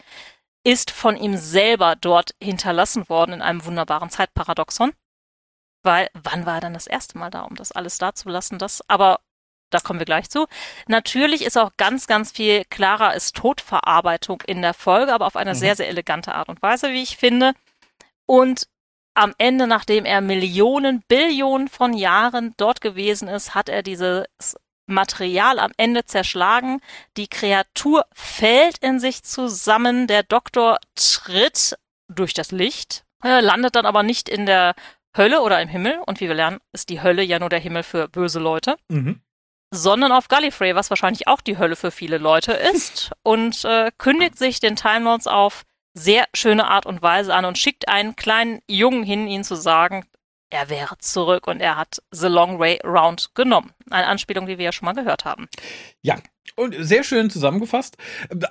ist 0.63 0.91
von 0.91 1.15
ihm 1.15 1.37
selber 1.37 1.95
dort 1.95 2.31
hinterlassen 2.43 3.07
worden 3.09 3.33
in 3.33 3.41
einem 3.41 3.65
wunderbaren 3.65 4.09
Zeitparadoxon. 4.09 4.91
Weil, 5.83 6.09
wann 6.13 6.45
war 6.45 6.55
er 6.55 6.61
dann 6.61 6.73
das 6.73 6.87
erste 6.87 7.17
Mal 7.17 7.29
da, 7.29 7.43
um 7.43 7.55
das 7.55 7.71
alles 7.71 7.97
da 7.97 8.13
zu 8.13 8.27
lassen? 8.27 8.59
Das 8.59 8.81
aber 8.89 9.19
da 9.69 9.79
kommen 9.79 9.99
wir 9.99 10.05
gleich 10.05 10.29
zu. 10.29 10.47
Natürlich 10.87 11.43
ist 11.43 11.57
auch 11.57 11.71
ganz, 11.77 12.07
ganz 12.07 12.31
viel 12.31 12.63
klarer 12.65 13.15
ist 13.15 13.35
Todverarbeitung 13.35 14.41
in 14.47 14.61
der 14.61 14.73
Folge, 14.73 15.13
aber 15.13 15.27
auf 15.27 15.35
eine 15.35 15.53
mhm. 15.53 15.57
sehr, 15.57 15.75
sehr 15.75 15.89
elegante 15.89 16.33
Art 16.35 16.49
und 16.49 16.61
Weise, 16.61 16.91
wie 16.91 17.03
ich 17.03 17.17
finde. 17.17 17.53
Und 18.25 18.67
am 19.13 19.33
Ende, 19.37 19.67
nachdem 19.67 20.05
er 20.05 20.21
Millionen, 20.21 21.01
Billionen 21.07 21.67
von 21.67 21.93
Jahren 21.93 22.53
dort 22.57 22.81
gewesen 22.81 23.27
ist, 23.27 23.55
hat 23.55 23.67
er 23.67 23.81
dieses 23.81 24.25
Material 24.85 25.59
am 25.59 25.71
Ende 25.75 26.05
zerschlagen. 26.05 26.79
Die 27.17 27.27
Kreatur 27.27 28.05
fällt 28.13 28.77
in 28.77 28.99
sich 28.99 29.23
zusammen. 29.23 30.07
Der 30.07 30.23
Doktor 30.23 30.77
tritt 30.95 31.77
durch 32.07 32.33
das 32.33 32.51
Licht, 32.51 33.03
landet 33.23 33.75
dann 33.75 33.85
aber 33.85 34.03
nicht 34.03 34.29
in 34.29 34.45
der 34.45 34.75
Hölle 35.15 35.41
oder 35.41 35.61
im 35.61 35.67
Himmel. 35.67 35.99
Und 36.05 36.21
wie 36.21 36.27
wir 36.27 36.35
lernen, 36.35 36.59
ist 36.71 36.89
die 36.89 37.01
Hölle 37.01 37.23
ja 37.23 37.39
nur 37.39 37.49
der 37.49 37.59
Himmel 37.59 37.83
für 37.83 38.07
böse 38.07 38.39
Leute. 38.39 38.77
Mhm 38.87 39.21
sondern 39.71 40.11
auf 40.11 40.27
Gallifrey, 40.27 40.75
was 40.75 40.89
wahrscheinlich 40.89 41.27
auch 41.27 41.41
die 41.41 41.57
Hölle 41.57 41.75
für 41.75 41.91
viele 41.91 42.17
Leute 42.17 42.53
ist, 42.53 43.11
und 43.23 43.63
äh, 43.65 43.91
kündigt 43.97 44.37
sich 44.37 44.59
den 44.59 44.75
Time 44.75 45.05
Lords 45.05 45.27
auf 45.27 45.63
sehr 45.93 46.25
schöne 46.33 46.67
Art 46.67 46.85
und 46.85 47.01
Weise 47.01 47.33
an 47.33 47.45
und 47.45 47.57
schickt 47.57 47.89
einen 47.89 48.15
kleinen 48.15 48.59
Jungen 48.67 49.03
hin, 49.03 49.27
ihnen 49.27 49.43
zu 49.43 49.55
sagen, 49.55 50.05
er 50.49 50.69
wäre 50.69 50.97
zurück 50.99 51.47
und 51.47 51.59
er 51.59 51.75
hat 51.75 51.97
The 52.11 52.27
Long 52.27 52.59
Way 52.59 52.79
Round 52.85 53.31
genommen. 53.33 53.73
Eine 53.89 54.07
Anspielung, 54.07 54.45
die 54.45 54.57
wir 54.57 54.65
ja 54.65 54.71
schon 54.71 54.85
mal 54.85 54.93
gehört 54.93 55.25
haben. 55.25 55.49
Ja, 56.01 56.17
und 56.55 56.75
sehr 56.79 57.03
schön 57.03 57.29
zusammengefasst. 57.29 57.97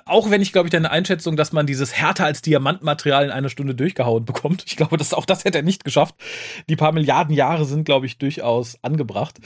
Auch 0.05 0.29
wenn 0.29 0.41
ich, 0.41 0.51
glaube 0.53 0.67
ich, 0.67 0.71
deine 0.71 0.91
Einschätzung, 0.91 1.35
dass 1.35 1.53
man 1.53 1.65
dieses 1.65 1.93
härter 1.93 2.25
als 2.25 2.41
Diamantmaterial 2.41 3.25
in 3.25 3.31
einer 3.31 3.49
Stunde 3.49 3.73
durchgehauen 3.73 4.25
bekommt. 4.25 4.63
Ich 4.67 4.77
glaube, 4.77 4.97
dass 4.97 5.13
auch 5.13 5.25
das 5.25 5.43
hätte 5.43 5.57
er 5.57 5.63
nicht 5.63 5.83
geschafft. 5.83 6.15
Die 6.69 6.75
paar 6.75 6.91
Milliarden 6.91 7.33
Jahre 7.33 7.65
sind, 7.65 7.85
glaube 7.85 8.05
ich, 8.05 8.17
durchaus 8.19 8.77
angebracht 8.83 9.39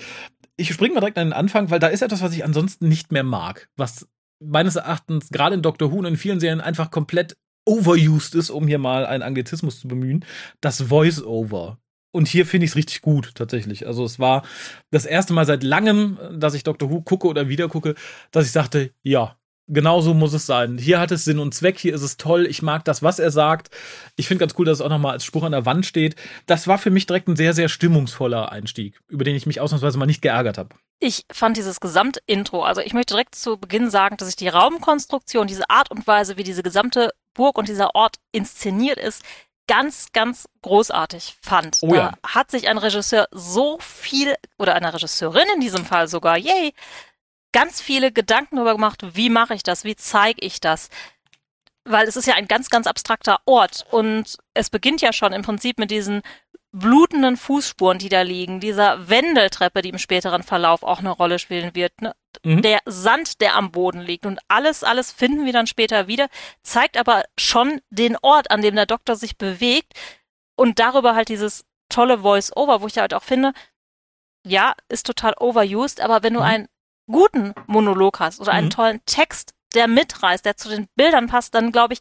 ich 0.62 0.74
springe 0.74 0.94
mal 0.94 1.02
direkt 1.02 1.18
an 1.18 1.28
den 1.28 1.34
Anfang, 1.34 1.70
weil 1.70 1.80
da 1.80 1.88
ist 1.88 2.02
etwas, 2.02 2.22
was 2.22 2.34
ich 2.34 2.46
ansonsten 2.46 2.88
nicht 2.88 3.12
mehr 3.12 3.24
mag. 3.24 3.70
Was 3.76 4.08
meines 4.40 4.76
Erachtens 4.76 5.30
gerade 5.30 5.56
in 5.56 5.62
Doctor 5.62 5.92
Who 5.92 6.00
und 6.00 6.06
in 6.06 6.18
vielen 6.18 6.40
Serien 6.40 6.62
einfach 6.62 6.92
komplett 6.92 7.36
overused 7.66 8.36
ist, 8.36 8.50
um 8.50 8.68
hier 8.68 8.80
mal 8.80 9.06
einen 9.06 9.24
Anglizismus 9.24 9.80
zu 9.80 9.88
bemühen. 9.88 10.26
Das 10.62 10.82
Voice-Over. 10.82 11.78
Und 12.14 12.28
hier 12.28 12.46
finde 12.46 12.66
ich 12.66 12.72
es 12.72 12.76
richtig 12.76 13.02
gut, 13.02 13.36
tatsächlich. 13.36 13.88
Also 13.88 14.04
es 14.04 14.20
war 14.20 14.44
das 14.90 15.06
erste 15.06 15.34
Mal 15.34 15.46
seit 15.46 15.64
langem, 15.64 16.18
dass 16.34 16.54
ich 16.54 16.64
Doctor 16.64 16.90
Who 16.90 17.02
gucke 17.02 17.28
oder 17.28 17.48
wieder 17.48 17.70
gucke, 17.70 17.96
dass 18.32 18.46
ich 18.46 18.52
sagte, 18.52 18.92
ja, 19.04 19.38
Genau 19.74 20.02
so 20.02 20.14
muss 20.14 20.34
es 20.34 20.46
sein. 20.46 20.78
Hier 20.78 21.00
hat 21.00 21.12
es 21.12 21.24
Sinn 21.24 21.40
und 21.40 21.54
Zweck, 21.54 21.80
hier 21.80 21.96
ist 21.96 22.02
es 22.02 22.18
toll. 22.18 22.46
Ich 22.46 22.62
mag 22.62 22.84
das, 22.84 23.02
was 23.02 23.20
er 23.20 23.32
sagt. 23.32 23.70
Ich 24.18 24.28
finde 24.28 24.42
ganz 24.42 24.54
cool, 24.60 24.66
dass 24.66 24.80
es 24.80 24.82
auch 24.82 24.90
nochmal 24.90 25.14
als 25.14 25.24
Spruch 25.24 25.44
an 25.44 25.54
der 25.54 25.66
Wand 25.66 25.86
steht. 25.86 26.18
Das 26.46 26.68
war 26.68 26.78
für 26.78 26.90
mich 26.90 27.06
direkt 27.06 27.30
ein 27.30 27.38
sehr, 27.38 27.54
sehr 27.54 27.70
stimmungsvoller 27.70 28.52
Einstieg, 28.52 29.00
über 29.08 29.24
den 29.24 29.34
ich 29.34 29.46
mich 29.46 29.62
ausnahmsweise 29.62 29.98
mal 29.98 30.08
nicht 30.08 30.22
geärgert 30.22 30.58
habe. 30.58 30.76
Ich 31.00 31.24
fand 31.32 31.56
dieses 31.56 31.80
Gesamtintro, 31.80 32.64
also 32.64 32.82
ich 32.82 32.94
möchte 32.94 33.14
direkt 33.14 33.34
zu 33.34 33.58
Beginn 33.58 33.90
sagen, 33.90 34.18
dass 34.18 34.28
ich 34.28 34.36
die 34.36 34.50
Raumkonstruktion, 34.50 35.48
diese 35.48 35.70
Art 35.70 35.90
und 35.90 36.06
Weise, 36.06 36.36
wie 36.36 36.44
diese 36.44 36.64
gesamte 36.64 37.12
Burg 37.34 37.58
und 37.58 37.70
dieser 37.70 37.96
Ort 37.96 38.18
inszeniert 38.34 39.00
ist, 39.00 39.24
ganz, 39.68 40.08
ganz 40.12 40.50
großartig 40.64 41.38
fand. 41.42 41.78
Oh 41.80 41.96
ja. 41.96 42.12
Da 42.22 42.30
hat 42.36 42.52
sich 42.52 42.68
ein 42.68 42.78
Regisseur 42.78 43.30
so 43.32 43.78
viel, 43.80 44.36
oder 44.60 44.76
eine 44.76 44.94
Regisseurin 44.94 45.48
in 45.56 45.62
diesem 45.62 45.86
Fall 45.86 46.10
sogar, 46.10 46.38
yay, 46.38 46.74
ganz 47.52 47.82
viele 47.82 48.12
Gedanken 48.12 48.56
darüber 48.56 48.74
gemacht, 48.74 49.02
wie 49.16 49.30
mache 49.30 49.54
ich 49.54 49.64
das, 49.64 49.84
wie 49.84 49.96
zeige 49.96 50.42
ich 50.42 50.60
das. 50.60 50.90
Weil 51.84 52.08
es 52.08 52.16
ist 52.16 52.28
ja 52.28 52.36
ein 52.36 52.48
ganz, 52.48 52.70
ganz 52.70 52.86
abstrakter 52.88 53.40
Ort 53.46 53.86
und 53.92 54.38
es 54.54 54.70
beginnt 54.70 55.02
ja 55.02 55.14
schon 55.14 55.34
im 55.34 55.42
Prinzip 55.42 55.80
mit 55.80 55.90
diesen 55.92 56.22
blutenden 56.74 57.36
Fußspuren, 57.36 58.00
die 58.00 58.08
da 58.08 58.22
liegen, 58.22 58.62
dieser 58.62 59.10
Wendeltreppe, 59.10 59.82
die 59.82 59.90
im 59.90 59.98
späteren 59.98 60.42
Verlauf 60.44 60.84
auch 60.84 61.00
eine 61.00 61.10
Rolle 61.10 61.38
spielen 61.38 61.76
wird, 61.76 62.02
ne? 62.02 62.16
Mhm. 62.46 62.62
der 62.62 62.80
Sand, 62.86 63.42
der 63.42 63.56
am 63.56 63.72
Boden 63.72 64.00
liegt 64.00 64.26
und 64.26 64.40
alles, 64.48 64.84
alles 64.86 65.12
finden 65.12 65.46
wir 65.46 65.52
dann 65.52 65.68
später 65.68 66.08
wieder, 66.08 66.30
zeigt 66.64 66.96
aber 66.96 67.24
schon 67.38 67.82
den 67.90 68.16
Ort, 68.22 68.52
an 68.52 68.62
dem 68.62 68.76
der 68.76 68.86
Doktor 68.86 69.18
sich 69.18 69.38
bewegt 69.38 69.94
und 70.56 70.80
darüber 70.80 71.14
halt 71.14 71.28
dieses 71.28 71.66
tolle 71.90 72.20
Voice-Over, 72.20 72.82
wo 72.82 72.88
ich 72.88 72.98
halt 72.98 73.14
auch 73.14 73.24
finde, 73.24 73.52
ja, 74.46 74.74
ist 74.88 75.06
total 75.06 75.34
overused, 75.40 76.00
aber 76.00 76.24
wenn 76.24 76.34
du 76.34 76.40
Mhm. 76.40 76.46
einen 76.46 76.68
guten 77.08 77.54
Monolog 77.68 78.20
hast 78.20 78.40
oder 78.40 78.52
einen 78.52 78.68
Mhm. 78.68 78.72
tollen 78.72 79.00
Text, 79.06 79.54
der 79.76 79.88
mitreißt, 79.88 80.44
der 80.46 80.58
zu 80.58 80.70
den 80.70 80.88
Bildern 80.96 81.28
passt, 81.28 81.54
dann 81.56 81.72
glaube 81.72 81.94
ich, 81.94 82.00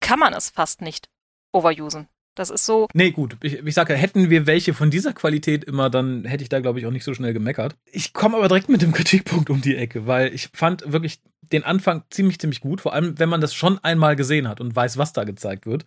kann 0.00 0.18
man 0.18 0.32
es 0.34 0.50
fast 0.50 0.80
nicht 0.82 1.08
overusen. 1.52 2.08
Das 2.34 2.48
ist 2.48 2.64
so, 2.64 2.88
Nee, 2.94 3.10
gut. 3.10 3.36
Ich, 3.42 3.54
ich 3.58 3.74
sage, 3.74 3.94
hätten 3.94 4.30
wir 4.30 4.46
welche 4.46 4.72
von 4.72 4.90
dieser 4.90 5.12
Qualität 5.12 5.64
immer, 5.64 5.90
dann 5.90 6.24
hätte 6.24 6.42
ich 6.42 6.48
da, 6.48 6.60
glaube 6.60 6.80
ich, 6.80 6.86
auch 6.86 6.90
nicht 6.90 7.04
so 7.04 7.12
schnell 7.12 7.34
gemeckert. 7.34 7.76
Ich 7.84 8.14
komme 8.14 8.38
aber 8.38 8.48
direkt 8.48 8.70
mit 8.70 8.80
dem 8.80 8.92
Kritikpunkt 8.94 9.50
um 9.50 9.60
die 9.60 9.76
Ecke, 9.76 10.06
weil 10.06 10.32
ich 10.32 10.48
fand 10.54 10.90
wirklich 10.90 11.20
den 11.52 11.62
Anfang 11.64 12.04
ziemlich, 12.08 12.38
ziemlich 12.38 12.60
gut. 12.60 12.80
Vor 12.80 12.94
allem, 12.94 13.18
wenn 13.18 13.28
man 13.28 13.42
das 13.42 13.52
schon 13.52 13.78
einmal 13.84 14.16
gesehen 14.16 14.48
hat 14.48 14.62
und 14.62 14.74
weiß, 14.74 14.96
was 14.96 15.12
da 15.12 15.24
gezeigt 15.24 15.66
wird. 15.66 15.84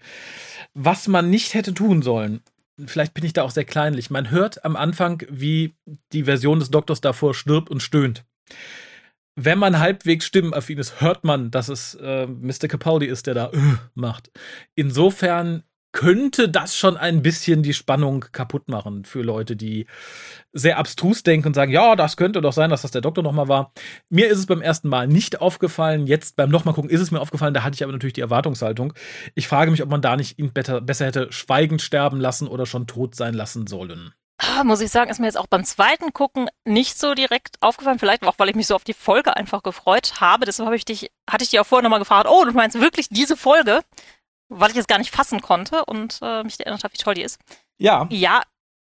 Was 0.76 1.08
man 1.08 1.32
nicht 1.32 1.56
hätte 1.56 1.74
tun 1.74 2.04
sollen, 2.04 2.42
vielleicht 2.86 3.16
bin 3.16 3.26
ich 3.26 3.34
da 3.34 3.42
auch 3.42 3.50
sehr 3.52 3.66
kleinlich. 3.66 4.12
Man 4.12 4.30
hört 4.30 4.64
am 4.64 4.76
Anfang, 4.76 5.24
wie 5.30 5.74
die 6.14 6.26
Version 6.26 6.60
des 6.60 6.70
Doktors 6.70 7.02
davor 7.02 7.34
stirbt 7.34 7.72
und 7.72 7.82
stöhnt. 7.82 8.24
Wenn 9.36 9.60
man 9.60 9.80
halbwegs 9.80 10.26
stimmenaffin 10.26 10.78
ist, 10.78 11.02
hört 11.02 11.26
man, 11.26 11.52
dass 11.52 11.68
es 11.68 11.96
äh, 11.96 12.26
Mr. 12.26 12.68
Capaldi 12.70 13.06
ist, 13.06 13.28
der 13.28 13.34
da 13.34 13.50
äh, 13.52 13.58
macht. 13.94 14.32
Insofern 14.76 15.64
könnte 15.96 16.50
das 16.50 16.76
schon 16.76 16.98
ein 16.98 17.22
bisschen 17.22 17.64
die 17.64 17.74
Spannung 17.74 18.26
kaputt 18.34 18.68
machen 18.68 19.06
für 19.06 19.22
Leute, 19.22 19.56
die 19.56 19.88
sehr 20.52 20.78
abstrus 20.78 21.24
denken 21.24 21.48
und 21.48 21.54
sagen, 21.54 21.72
ja, 21.72 21.96
das 21.96 22.18
könnte 22.18 22.42
doch 22.42 22.52
sein, 22.52 22.70
dass 22.70 22.82
das 22.82 22.92
der 22.92 23.00
Doktor 23.00 23.24
nochmal 23.24 23.48
war. 23.48 23.72
Mir 24.10 24.28
ist 24.28 24.40
es 24.40 24.46
beim 24.46 24.62
ersten 24.62 24.90
Mal 24.90 25.08
nicht 25.08 25.40
aufgefallen. 25.40 26.06
Jetzt 26.06 26.36
beim 26.36 26.50
nochmal 26.50 26.74
gucken 26.74 26.90
ist 26.90 27.00
es 27.00 27.12
mir 27.12 27.22
aufgefallen. 27.22 27.54
Da 27.54 27.64
hatte 27.64 27.76
ich 27.76 27.84
aber 27.84 27.94
natürlich 27.94 28.12
die 28.12 28.22
Erwartungshaltung. 28.22 28.94
Ich 29.36 29.48
frage 29.48 29.72
mich, 29.72 29.82
ob 29.82 29.90
man 29.90 30.02
da 30.02 30.18
nicht 30.18 30.38
ihn 30.38 30.52
better, 30.52 30.82
besser 30.82 31.06
hätte 31.06 31.32
schweigend 31.32 31.82
sterben 31.82 32.20
lassen 32.20 32.50
oder 32.50 32.66
schon 32.66 32.88
tot 32.88 33.16
sein 33.16 33.34
lassen 33.34 33.66
sollen. 33.66 34.14
Ah, 34.38 34.64
muss 34.64 34.82
ich 34.82 34.92
sagen, 34.92 35.10
ist 35.10 35.20
mir 35.20 35.28
jetzt 35.28 35.38
auch 35.38 35.48
beim 35.48 35.64
zweiten 35.64 36.14
Gucken 36.14 36.50
nicht 36.66 36.98
so 36.98 37.14
direkt 37.14 37.62
aufgefallen. 37.62 38.00
Vielleicht 38.00 38.24
auch, 38.24 38.36
weil 38.38 38.50
ich 38.50 38.56
mich 38.56 38.68
so 38.68 38.76
auf 38.76 38.84
die 38.84 38.94
Folge 38.94 39.36
einfach 39.36 39.64
gefreut 39.64 40.20
habe. 40.20 40.46
Deshalb 40.46 40.68
habe 40.68 40.76
ich 40.76 40.86
dich, 40.86 41.12
hatte 41.30 41.44
ich 41.44 41.50
dich 41.50 41.60
auch 41.60 41.66
vorher 41.66 41.84
nochmal 41.84 42.00
gefragt, 42.00 42.28
oh, 42.30 42.44
du 42.46 42.52
meinst 42.52 42.80
wirklich 42.80 43.08
diese 43.10 43.38
Folge? 43.38 43.82
Weil 44.50 44.72
ich 44.72 44.78
es 44.78 44.88
gar 44.88 45.00
nicht 45.00 45.14
fassen 45.14 45.42
konnte 45.42 45.86
und 45.86 46.20
äh, 46.22 46.44
mich 46.44 46.60
erinnert 46.60 46.84
habe, 46.84 46.94
wie 46.94 47.00
toll 47.00 47.16
die 47.16 47.24
ist. 47.24 47.40
Ja, 47.78 48.08
Ja, 48.12 48.42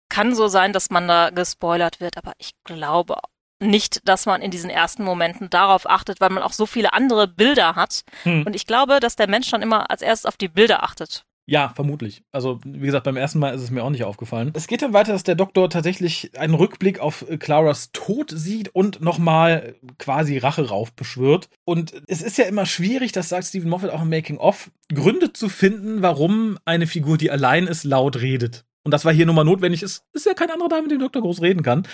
kann 0.08 0.34
so 0.34 0.48
sein, 0.48 0.72
dass 0.72 0.90
man 0.90 1.08
da 1.08 1.30
gespoilert 1.30 2.00
wird, 2.00 2.16
aber 2.16 2.32
ich 2.38 2.52
glaube 2.64 3.16
nicht, 3.58 4.06
dass 4.06 4.26
man 4.26 4.42
in 4.42 4.50
diesen 4.50 4.70
ersten 4.70 5.02
Momenten 5.02 5.48
darauf 5.48 5.88
achtet, 5.88 6.20
weil 6.20 6.30
man 6.30 6.42
auch 6.42 6.52
so 6.52 6.66
viele 6.66 6.92
andere 6.92 7.26
Bilder 7.26 7.74
hat. 7.74 8.02
Hm. 8.24 8.44
Und 8.46 8.54
ich 8.54 8.66
glaube, 8.66 9.00
dass 9.00 9.16
der 9.16 9.28
Mensch 9.28 9.50
dann 9.50 9.62
immer 9.62 9.90
als 9.90 10.02
erstes 10.02 10.26
auf 10.26 10.36
die 10.36 10.48
Bilder 10.48 10.82
achtet. 10.82 11.24
Ja, 11.48 11.72
vermutlich. 11.74 12.24
Also, 12.32 12.58
wie 12.64 12.86
gesagt, 12.86 13.04
beim 13.04 13.16
ersten 13.16 13.38
Mal 13.38 13.54
ist 13.54 13.62
es 13.62 13.70
mir 13.70 13.84
auch 13.84 13.90
nicht 13.90 14.02
aufgefallen. 14.02 14.50
Es 14.54 14.66
geht 14.66 14.82
dann 14.82 14.92
weiter, 14.92 15.12
dass 15.12 15.22
der 15.22 15.36
Doktor 15.36 15.70
tatsächlich 15.70 16.36
einen 16.36 16.54
Rückblick 16.54 16.98
auf 16.98 17.24
äh, 17.28 17.38
Claras 17.38 17.90
Tod 17.92 18.32
sieht 18.34 18.74
und 18.74 19.00
nochmal 19.00 19.76
quasi 19.98 20.38
Rache 20.38 20.68
raufbeschwört. 20.68 21.48
Und 21.64 21.94
es 22.08 22.20
ist 22.20 22.36
ja 22.36 22.46
immer 22.46 22.66
schwierig, 22.66 23.12
das 23.12 23.28
sagt 23.28 23.44
Stephen 23.44 23.70
Moffat 23.70 23.90
auch 23.90 24.02
im 24.02 24.10
Making-of, 24.10 24.72
Gründe 24.92 25.32
zu 25.32 25.48
finden, 25.48 26.02
warum 26.02 26.58
eine 26.64 26.88
Figur, 26.88 27.16
die 27.16 27.30
allein 27.30 27.68
ist, 27.68 27.84
laut 27.84 28.20
redet. 28.20 28.64
Und 28.82 28.90
das 28.92 29.04
war 29.04 29.12
hier 29.12 29.26
nun 29.26 29.36
mal 29.36 29.44
notwendig. 29.44 29.84
Es 29.84 30.04
ist 30.12 30.26
ja 30.26 30.34
kein 30.34 30.50
anderer 30.50 30.68
da, 30.68 30.80
mit 30.80 30.90
dem 30.90 31.00
Doktor 31.00 31.22
groß 31.22 31.42
reden 31.42 31.62
kann. 31.62 31.86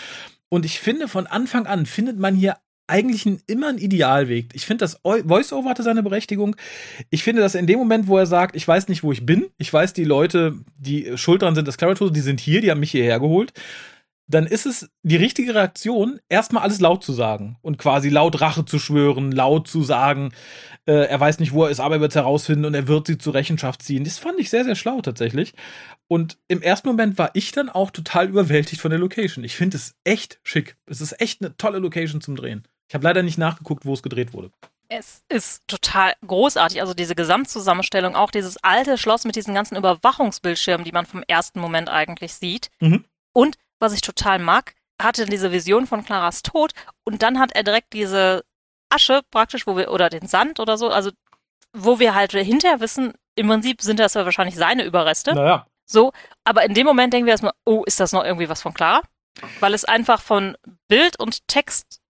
Und 0.49 0.65
ich 0.65 0.81
finde, 0.81 1.09
von 1.09 1.27
Anfang 1.27 1.67
an 1.67 1.85
findet 1.85 2.19
man 2.19 2.35
hier 2.35 2.57
eigentlich 2.87 3.27
ein, 3.27 3.41
immer 3.47 3.69
einen 3.69 3.79
Idealweg. 3.79 4.51
Ich 4.55 4.67
finde, 4.67 4.83
das 4.83 5.01
Voice-Over 5.03 5.71
hatte 5.71 5.83
seine 5.83 6.03
Berechtigung. 6.03 6.57
Ich 7.11 7.23
finde, 7.23 7.43
dass 7.43 7.55
in 7.55 7.67
dem 7.67 7.79
Moment, 7.79 8.07
wo 8.07 8.19
er 8.19 8.27
sagt, 8.27 8.57
ich 8.57 8.67
weiß 8.67 8.89
nicht, 8.89 9.03
wo 9.03 9.13
ich 9.13 9.25
bin, 9.25 9.47
ich 9.59 9.73
weiß, 9.73 9.93
die 9.93 10.05
Leute, 10.05 10.55
die 10.79 11.17
schuld 11.17 11.43
dran 11.43 11.55
sind, 11.55 11.69
das 11.69 11.79
Claratos, 11.79 12.13
die 12.13 12.21
sind 12.21 12.41
hier, 12.41 12.61
die 12.61 12.71
haben 12.71 12.81
mich 12.81 12.91
hierher 12.91 13.21
geholt, 13.21 13.53
dann 14.35 14.47
ist 14.47 14.67
es 14.67 14.91
die 15.03 15.17
richtige 15.17 15.55
Reaktion, 15.55 16.21
erstmal 16.29 16.63
alles 16.63 16.81
laut 16.81 17.05
zu 17.05 17.13
sagen 17.13 17.59
und 17.61 17.79
quasi 17.79 18.09
laut 18.09 18.41
Rache 18.41 18.65
zu 18.65 18.79
schwören, 18.79 19.31
laut 19.31 19.69
zu 19.69 19.83
sagen, 19.83 20.33
äh, 20.87 21.07
er 21.07 21.21
weiß 21.21 21.39
nicht, 21.39 21.53
wo 21.53 21.65
er 21.65 21.71
ist, 21.71 21.81
aber 21.81 21.97
er 21.97 22.01
wird 22.01 22.13
es 22.13 22.17
herausfinden 22.17 22.65
und 22.65 22.75
er 22.75 22.89
wird 22.89 23.07
sie 23.07 23.19
zur 23.19 23.35
Rechenschaft 23.35 23.83
ziehen. 23.83 24.05
Das 24.05 24.19
fand 24.19 24.41
ich 24.41 24.51
sehr, 24.51 24.65
sehr 24.65 24.75
schlau 24.75 25.01
tatsächlich. 25.01 25.53
Und 26.09 26.39
im 26.49 26.63
ersten 26.63 26.89
Moment 26.89 27.19
war 27.19 27.31
ich 27.35 27.53
dann 27.53 27.69
auch 27.69 27.91
total 27.91 28.29
überwältigt 28.29 28.81
von 28.81 28.91
der 28.91 29.01
Location. 29.01 29.45
Ich 29.45 29.57
finde 29.57 29.77
es 29.77 29.95
echt 30.05 30.41
schick. 30.43 30.77
Es 30.87 31.01
ist 31.01 31.21
echt 31.21 31.43
eine 31.43 31.57
tolle 31.57 31.79
Location 31.79 32.21
zum 32.21 32.37
Drehen. 32.37 32.67
Ich 32.89 32.95
habe 32.95 33.05
leider 33.05 33.23
nicht 33.23 33.39
nachgeguckt, 33.39 33.85
wo 33.85 33.93
es 33.93 34.03
gedreht 34.03 34.33
wurde. 34.33 34.51
Es 34.89 35.23
ist 35.29 35.63
total 35.69 36.13
großartig. 36.27 36.81
Also 36.81 36.93
diese 36.93 37.15
Gesamtzusammenstellung, 37.15 38.15
auch 38.15 38.31
dieses 38.31 38.59
alte 38.63 38.99
Schloss 38.99 39.25
mit 39.25 39.37
diesen 39.37 39.55
ganzen 39.55 39.77
Überwachungsbildschirmen, 39.77 40.85
die 40.85 40.93
man 40.93 41.07
vom 41.07 41.23
ersten 41.27 41.61
Moment 41.61 41.89
eigentlich 41.89 42.35
sieht. 42.35 42.71
Mhm. 42.81 43.05
Und 43.33 43.57
was 43.83 43.93
ich 43.93 44.01
total 44.01 44.39
mag, 44.39 44.75
hatte 45.01 45.27
diese 45.27 45.53
Vision 45.53 45.87
von 45.87 46.05
Claras 46.05 46.43
Tod 46.43 46.73
und 47.05 47.23
dann 47.23 47.39
hat 47.39 47.53
er 47.53 47.63
direkt 47.63 47.93
diese 47.93 48.45
Asche 48.89 49.23
praktisch, 49.31 49.67
wo 49.67 49.77
wir, 49.77 49.91
oder 49.91 50.09
den 50.09 50.27
Sand 50.27 50.61
oder 50.61 50.79
so, 50.79 50.89
also 50.89 51.11
wo 51.73 51.99
wir 51.99 52.15
halt 52.15 52.33
hinterher 52.33 52.81
wissen, 52.81 53.15
im 53.35 53.49
Prinzip 53.49 53.83
sind 53.83 53.99
das 53.99 54.15
ja 54.15 54.25
wahrscheinlich 54.25 54.57
seine 54.57 54.85
Überreste. 54.85 55.35
Naja. 55.35 55.67
So, 55.87 56.13
aber 56.45 56.65
in 56.65 56.75
dem 56.75 56.87
Moment 56.87 57.13
denken 57.13 57.27
wir 57.27 57.33
erstmal, 57.33 57.55
oh, 57.65 57.83
ist 57.85 58.01
das 58.01 58.13
noch 58.13 58.25
irgendwie 58.25 58.49
was 58.49 58.63
von 58.63 58.75
Clara? 58.75 59.03
Weil 59.61 59.75
es 59.75 59.85
einfach 59.85 60.21
von 60.21 60.57
Bild 60.89 61.19
und 61.19 61.47
Text 61.49 62.02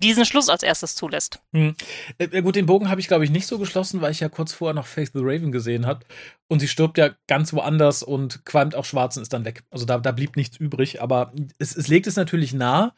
diesen 0.00 0.24
Schluss 0.24 0.48
als 0.48 0.62
erstes 0.62 0.94
zulässt. 0.94 1.40
Hm. 1.52 1.74
Äh, 2.18 2.42
gut, 2.42 2.56
den 2.56 2.66
Bogen 2.66 2.88
habe 2.88 3.00
ich, 3.00 3.08
glaube 3.08 3.24
ich, 3.24 3.30
nicht 3.30 3.46
so 3.46 3.58
geschlossen, 3.58 4.00
weil 4.00 4.12
ich 4.12 4.20
ja 4.20 4.28
kurz 4.28 4.52
vorher 4.52 4.74
noch 4.74 4.86
Faith 4.86 5.10
the 5.14 5.20
Raven 5.22 5.52
gesehen 5.52 5.86
habe. 5.86 6.04
Und 6.50 6.60
sie 6.60 6.68
stirbt 6.68 6.96
ja 6.96 7.10
ganz 7.26 7.52
woanders 7.52 8.02
und 8.02 8.44
qualmt 8.46 8.74
auch 8.74 8.86
schwarz 8.86 9.16
und 9.16 9.22
ist 9.22 9.32
dann 9.34 9.44
weg. 9.44 9.64
Also 9.70 9.84
da, 9.84 9.98
da 9.98 10.12
blieb 10.12 10.36
nichts 10.36 10.56
übrig. 10.56 11.02
Aber 11.02 11.32
es, 11.58 11.76
es 11.76 11.88
legt 11.88 12.06
es 12.06 12.16
natürlich 12.16 12.54
nahe. 12.54 12.92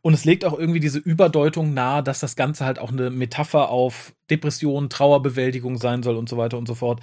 Und 0.00 0.14
es 0.14 0.24
legt 0.24 0.44
auch 0.44 0.58
irgendwie 0.58 0.80
diese 0.80 0.98
Überdeutung 0.98 1.74
nahe, 1.74 2.02
dass 2.02 2.20
das 2.20 2.34
Ganze 2.34 2.64
halt 2.64 2.78
auch 2.78 2.90
eine 2.90 3.10
Metapher 3.10 3.68
auf 3.68 4.14
Depression, 4.30 4.88
Trauerbewältigung 4.88 5.76
sein 5.76 6.02
soll 6.02 6.16
und 6.16 6.30
so 6.30 6.38
weiter 6.38 6.56
und 6.56 6.66
so 6.66 6.74
fort. 6.74 7.00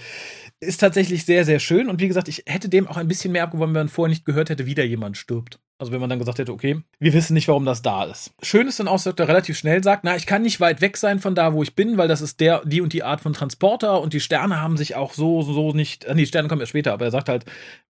Ist 0.59 0.79
tatsächlich 0.79 1.25
sehr, 1.25 1.45
sehr 1.45 1.59
schön. 1.59 1.87
Und 1.87 2.01
wie 2.01 2.07
gesagt, 2.07 2.27
ich 2.27 2.43
hätte 2.47 2.67
dem 2.67 2.87
auch 2.87 2.97
ein 2.97 3.07
bisschen 3.07 3.31
mehr 3.31 3.43
abgewonnen, 3.43 3.75
wenn 3.75 3.81
man 3.81 3.89
vorher 3.89 4.09
nicht 4.09 4.25
gehört 4.25 4.49
hätte, 4.49 4.65
wie 4.65 4.75
da 4.75 4.83
jemand 4.83 5.17
stirbt. 5.17 5.59
Also 5.81 5.91
wenn 5.91 5.99
man 5.99 6.11
dann 6.11 6.19
gesagt 6.19 6.37
hätte, 6.37 6.51
okay, 6.51 6.79
wir 6.99 7.11
wissen 7.11 7.33
nicht, 7.33 7.47
warum 7.47 7.65
das 7.65 7.81
da 7.81 8.03
ist. 8.03 8.35
Schön 8.43 8.67
ist 8.67 8.79
dann 8.79 8.87
auch, 8.87 9.01
dass 9.01 9.07
er 9.07 9.27
relativ 9.27 9.57
schnell 9.57 9.83
sagt, 9.83 10.03
na, 10.03 10.15
ich 10.15 10.27
kann 10.27 10.43
nicht 10.43 10.59
weit 10.59 10.79
weg 10.79 10.95
sein 10.95 11.17
von 11.17 11.33
da, 11.33 11.53
wo 11.53 11.63
ich 11.63 11.73
bin, 11.73 11.97
weil 11.97 12.07
das 12.07 12.21
ist 12.21 12.39
der, 12.39 12.61
die 12.65 12.81
und 12.81 12.93
die 12.93 13.01
Art 13.01 13.19
von 13.19 13.33
Transporter 13.33 13.99
und 13.99 14.13
die 14.13 14.19
Sterne 14.19 14.61
haben 14.61 14.77
sich 14.77 14.93
auch 14.95 15.15
so, 15.15 15.41
so 15.41 15.71
nicht, 15.71 16.03
äh, 16.03 16.13
nee, 16.13 16.21
die 16.21 16.27
Sterne 16.27 16.49
kommen 16.49 16.61
erst 16.61 16.69
später, 16.69 16.93
aber 16.93 17.05
er 17.05 17.11
sagt 17.11 17.29
halt, 17.29 17.45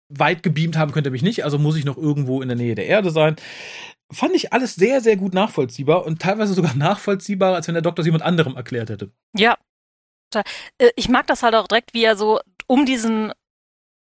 weit 0.09 0.43
gebeamt 0.43 0.79
haben 0.79 0.93
könnte 0.93 1.11
mich 1.11 1.21
nicht, 1.21 1.45
also 1.45 1.59
muss 1.59 1.77
ich 1.77 1.85
noch 1.85 1.99
irgendwo 1.99 2.41
in 2.41 2.49
der 2.49 2.57
Nähe 2.57 2.75
der 2.75 2.87
Erde 2.87 3.11
sein. 3.11 3.37
Fand 4.11 4.35
ich 4.35 4.55
alles 4.55 4.77
sehr, 4.77 5.03
sehr 5.03 5.19
gut 5.19 5.35
nachvollziehbar 5.35 6.07
und 6.07 6.23
teilweise 6.23 6.55
sogar 6.55 6.75
nachvollziehbarer, 6.75 7.57
als 7.57 7.67
wenn 7.69 7.75
der 7.75 7.83
Doktor 7.83 8.01
es 8.01 8.07
jemand 8.07 8.25
anderem 8.25 8.57
erklärt 8.57 8.89
hätte. 8.89 9.11
Ja. 9.37 9.59
Äh, 10.35 10.89
Ich 10.97 11.11
mag 11.11 11.27
das 11.27 11.43
halt 11.43 11.55
auch 11.55 11.69
direkt, 11.69 11.93
wie 11.93 12.05
er 12.05 12.17
so 12.17 12.41
um 12.67 12.87
diesen 12.87 13.33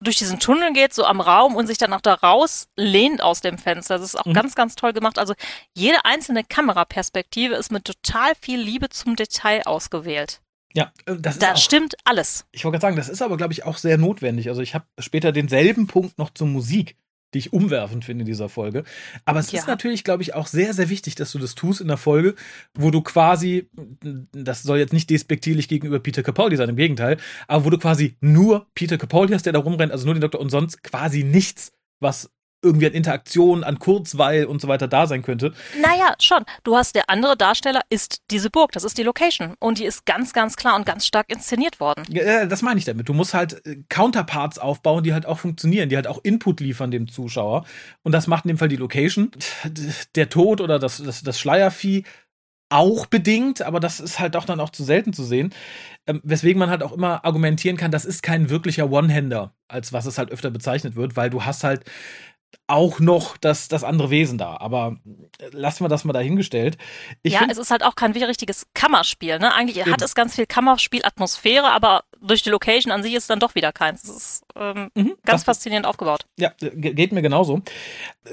durch 0.01 0.17
diesen 0.17 0.39
Tunnel 0.39 0.73
geht, 0.73 0.93
so 0.93 1.05
am 1.05 1.21
Raum 1.21 1.57
und 1.57 1.67
sich 1.67 1.79
dann 1.79 1.93
auch 1.93 2.01
da 2.01 2.15
raus 2.15 2.69
lehnt 2.77 3.23
aus 3.23 3.41
dem 3.41 3.59
Fenster. 3.59 3.97
Das 3.99 4.07
ist 4.07 4.17
auch 4.17 4.27
Mhm. 4.27 4.35
ganz, 4.35 4.55
ganz 4.55 4.75
toll 4.75 4.93
gemacht. 4.93 5.19
Also 5.19 5.35
jede 5.75 6.05
einzelne 6.05 6.45
Kameraperspektive 6.45 7.55
ist 7.55 7.73
mit 7.73 7.85
total 7.85 8.33
viel 8.41 8.61
Liebe 8.61 8.89
zum 8.91 9.17
Detail 9.17 9.63
ausgewählt. 9.67 10.41
Ja, 10.75 10.93
äh, 11.07 11.15
das 11.19 11.35
ist 11.35 11.43
Da 11.43 11.53
auch, 11.53 11.57
stimmt 11.57 11.95
alles. 12.05 12.45
Ich 12.53 12.65
wollte 12.65 12.75
gerade 12.79 12.83
sagen, 12.83 12.97
das 12.97 13.09
ist 13.09 13.23
aber, 13.23 13.37
glaube 13.37 13.53
ich, 13.53 13.65
auch 13.65 13.77
sehr 13.79 13.97
notwendig. 13.97 14.49
Also 14.49 14.61
ich 14.61 14.75
habe 14.75 14.85
später 14.99 15.33
denselben 15.33 15.87
Punkt 15.87 16.19
noch 16.19 16.31
zur 16.31 16.49
Musik. 16.49 16.97
Die 17.35 17.38
ich 17.38 17.53
umwerfend 17.53 18.05
finde 18.05 18.23
in 18.23 18.26
dieser 18.26 18.49
Folge. 18.49 18.85
Aber 19.25 19.41
es 19.41 19.53
Ja. 19.53 19.61
ist 19.61 19.67
natürlich, 19.69 20.05
glaube 20.05 20.23
ich, 20.23 20.35
auch 20.35 20.47
sehr, 20.47 20.73
sehr 20.73 20.88
wichtig, 20.88 21.14
dass 21.17 21.33
du 21.33 21.38
das 21.38 21.55
tust 21.55 21.81
in 21.81 21.88
der 21.88 21.97
Folge, 21.97 22.35
wo 22.75 22.91
du 22.91 23.03
quasi, 23.03 23.69
das 24.33 24.62
soll 24.62 24.79
jetzt 24.79 24.93
nicht 24.93 25.11
despektierlich 25.11 25.69
gegenüber 25.69 25.99
Peter 25.99 26.23
Capaldi 26.23 26.57
sein, 26.57 26.69
im 26.69 26.76
Gegenteil, 26.76 27.19
aber 27.49 27.64
wo 27.64 27.71
du 27.71 27.79
quasi 27.79 28.17
nur 28.21 28.67
Peter 28.75 28.97
Capaldi 28.99 29.33
hast, 29.35 29.45
der 29.47 29.53
da 29.53 29.59
rumrennt, 29.59 29.93
also 29.93 30.07
nur 30.07 30.14
den 30.14 30.21
Doktor 30.21 30.41
und 30.41 30.50
sonst 30.50 30.83
quasi 30.83 31.25
nichts, 31.25 31.73
was 32.00 32.31
irgendwie 32.64 32.87
an 32.87 32.92
Interaktion, 32.92 33.62
an 33.62 33.78
Kurzweil 33.78 34.47
und 34.47 34.61
so 34.61 34.68
weiter 34.68 34.88
da 34.88 35.06
sein 35.06 35.23
könnte. 35.23 35.52
Naja, 35.80 36.14
schon. 36.21 36.44
Du 36.64 36.76
hast 36.76 36.94
der 36.94 37.11
andere 37.11 37.37
Darsteller 37.37 37.83
ist 37.90 38.23
diese 38.30 38.50
Burg, 38.50 38.73
das 38.73 38.85
ist 38.85 38.99
die 38.99 39.02
Location. 39.02 39.54
Und 39.61 39.78
die 39.78 39.85
ist 39.85 40.06
ganz, 40.06 40.33
ganz 40.33 40.56
klar 40.56 40.76
und 40.76 40.87
ganz 40.87 41.06
stark 41.06 41.28
inszeniert 41.28 41.78
worden. 41.78 42.04
Ja, 42.09 42.47
das 42.47 42.62
meine 42.62 42.78
ich 42.78 42.85
damit. 42.85 43.09
Du 43.09 43.14
musst 43.14 43.35
halt 43.35 43.64
äh, 43.66 43.76
Counterparts 43.88 44.59
aufbauen, 44.59 45.04
die 45.04 45.12
halt 45.12 45.26
auch 45.26 45.38
funktionieren, 45.38 45.88
die 45.88 45.97
halt 45.97 46.06
auch 46.06 46.21
Input 46.23 46.61
liefern 46.61 46.90
dem 46.90 47.09
Zuschauer. 47.09 47.64
Und 48.02 48.12
das 48.12 48.26
macht 48.26 48.44
in 48.44 48.49
dem 48.49 48.59
Fall 48.59 48.68
die 48.68 48.76
Location. 48.76 49.30
Der 50.14 50.28
Tod 50.28 50.61
oder 50.61 50.78
das, 50.78 51.02
das, 51.02 51.23
das 51.23 51.38
Schleiervieh 51.38 52.04
auch 52.71 53.06
bedingt, 53.06 53.62
aber 53.62 53.78
das 53.78 54.00
ist 54.00 54.18
halt 54.18 54.37
auch 54.37 54.44
dann 54.44 54.59
auch 54.59 54.71
zu 54.71 54.85
selten 54.85 55.12
zu 55.12 55.23
sehen. 55.23 55.54
Ähm, 56.06 56.21
weswegen 56.25 56.59
man 56.59 56.71
halt 56.71 56.83
auch 56.83 56.92
immer 56.92 57.25
argumentieren 57.25 57.76
kann, 57.76 57.90
das 57.90 58.04
ist 58.04 58.23
kein 58.23 58.50
wirklicher 58.50 58.90
One-Hander, 58.90 59.54
als 59.68 59.92
was 59.92 60.06
es 60.06 60.18
halt 60.18 60.30
öfter 60.33 60.50
bezeichnet 60.50 60.97
wird, 60.97 61.16
weil 61.16 61.30
du 61.30 61.44
hast 61.44 61.62
halt 61.62 61.85
auch 62.66 63.00
noch 63.00 63.37
das, 63.37 63.68
das 63.68 63.84
andere 63.84 64.11
Wesen 64.11 64.38
da. 64.38 64.56
Aber 64.58 64.96
äh, 65.38 65.49
lassen 65.52 65.84
wir 65.84 65.88
das 65.88 66.04
mal 66.04 66.12
dahingestellt. 66.12 66.76
Ich 67.23 67.32
ja, 67.34 67.40
find- 67.40 67.52
es 67.52 67.58
ist 67.58 67.70
halt 67.70 67.84
auch 67.84 67.94
kein 67.94 68.12
richtiges 68.12 68.66
Kammerspiel. 68.75 69.38
Ne? 69.38 69.52
Eigentlich 69.54 69.78
Eben. 69.78 69.92
hat 69.92 70.02
es 70.02 70.14
ganz 70.14 70.34
viel 70.34 70.46
Kammerspielatmosphäre, 70.46 71.68
aber 71.70 72.04
durch 72.20 72.42
die 72.42 72.50
Location 72.50 72.92
an 72.92 73.02
sich 73.02 73.14
ist 73.14 73.25
es 73.25 73.26
dann 73.28 73.40
doch 73.40 73.54
wieder 73.54 73.73
keins. 73.73 74.04
Es 74.04 74.16
ist 74.16 74.44
ähm, 74.56 74.90
Mhm, 74.94 75.08
ganz 75.25 75.40
das- 75.40 75.44
faszinierend 75.44 75.87
aufgebaut. 75.87 76.26
Ja, 76.38 76.52
ge- 76.58 76.94
geht 76.94 77.12
mir 77.12 77.23
genauso. 77.23 77.62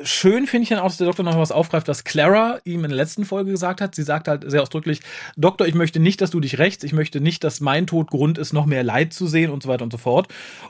Schön 0.04 0.48
finde 0.48 0.64
ich 0.64 0.70
dann 0.70 0.80
auch, 0.80 0.86
dass 0.88 0.98
der 0.98 1.08
Doktor 1.08 1.24
noch 1.24 1.38
was 1.38 1.52
aufgreift, 1.52 1.88
was 1.88 2.04
Clara 2.04 2.60
ihm 2.64 2.84
in 2.86 2.90
der 2.92 2.96
letzten 2.98 3.26
Folge 3.26 3.52
gesagt 3.52 3.82
hat. 3.82 3.94
Sie 3.96 4.04
sagt 4.04 4.28
halt 4.28 4.50
sehr 4.50 4.62
ausdrücklich, 4.62 5.02
Doktor, 5.36 5.68
ich 5.68 5.74
möchte 5.76 6.00
nicht, 6.00 6.22
dass 6.22 6.30
du 6.32 6.40
dich 6.40 6.60
rächst. 6.60 6.84
Ich 6.84 6.94
möchte 6.94 7.20
nicht, 7.20 7.44
dass 7.44 7.60
mein 7.60 7.88
Tod 7.88 8.10
Grund 8.10 8.38
ist, 8.38 8.54
noch 8.54 8.66
mehr 8.66 8.84
Leid 8.84 9.14
zu 9.14 9.28
sehen 9.28 9.52
und 9.52 9.64
so 9.64 9.70
weiter 9.70 9.84
und 9.84 9.92
so 9.92 9.98
fort. 9.98 10.28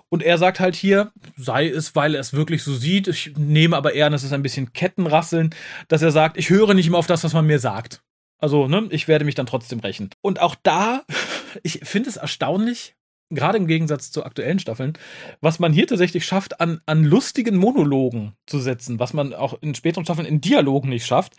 Und 0.09 0.23
er 0.23 0.37
sagt 0.37 0.59
halt 0.59 0.75
hier, 0.75 1.11
sei 1.37 1.67
es, 1.67 1.95
weil 1.95 2.15
er 2.15 2.21
es 2.21 2.33
wirklich 2.33 2.63
so 2.63 2.73
sieht. 2.73 3.07
Ich 3.07 3.33
nehme 3.37 3.77
aber 3.77 3.93
eher 3.93 4.07
an, 4.07 4.13
es 4.13 4.23
ist 4.23 4.33
ein 4.33 4.41
bisschen 4.43 4.73
Kettenrasseln, 4.73 5.53
dass 5.87 6.01
er 6.01 6.11
sagt, 6.11 6.37
ich 6.37 6.49
höre 6.49 6.73
nicht 6.73 6.87
immer 6.87 6.97
auf 6.97 7.07
das, 7.07 7.23
was 7.23 7.33
man 7.33 7.45
mir 7.45 7.59
sagt. 7.59 8.01
Also, 8.39 8.67
ne, 8.67 8.87
ich 8.89 9.07
werde 9.07 9.23
mich 9.25 9.35
dann 9.35 9.45
trotzdem 9.45 9.79
rächen. 9.81 10.09
Und 10.21 10.41
auch 10.41 10.55
da, 10.63 11.03
ich 11.61 11.81
finde 11.83 12.09
es 12.09 12.17
erstaunlich, 12.17 12.95
gerade 13.31 13.57
im 13.57 13.67
Gegensatz 13.67 14.11
zu 14.11 14.23
aktuellen 14.25 14.59
Staffeln, 14.59 14.93
was 15.41 15.59
man 15.59 15.73
hier 15.73 15.87
tatsächlich 15.87 16.25
schafft, 16.25 16.59
an, 16.61 16.81
an 16.85 17.03
lustigen 17.03 17.55
Monologen 17.57 18.33
zu 18.45 18.59
setzen, 18.59 18.99
was 18.99 19.13
man 19.13 19.33
auch 19.33 19.55
in 19.61 19.73
späteren 19.75 20.03
Staffeln 20.05 20.27
in 20.27 20.41
Dialogen 20.41 20.89
nicht 20.89 21.05
schafft. 21.05 21.33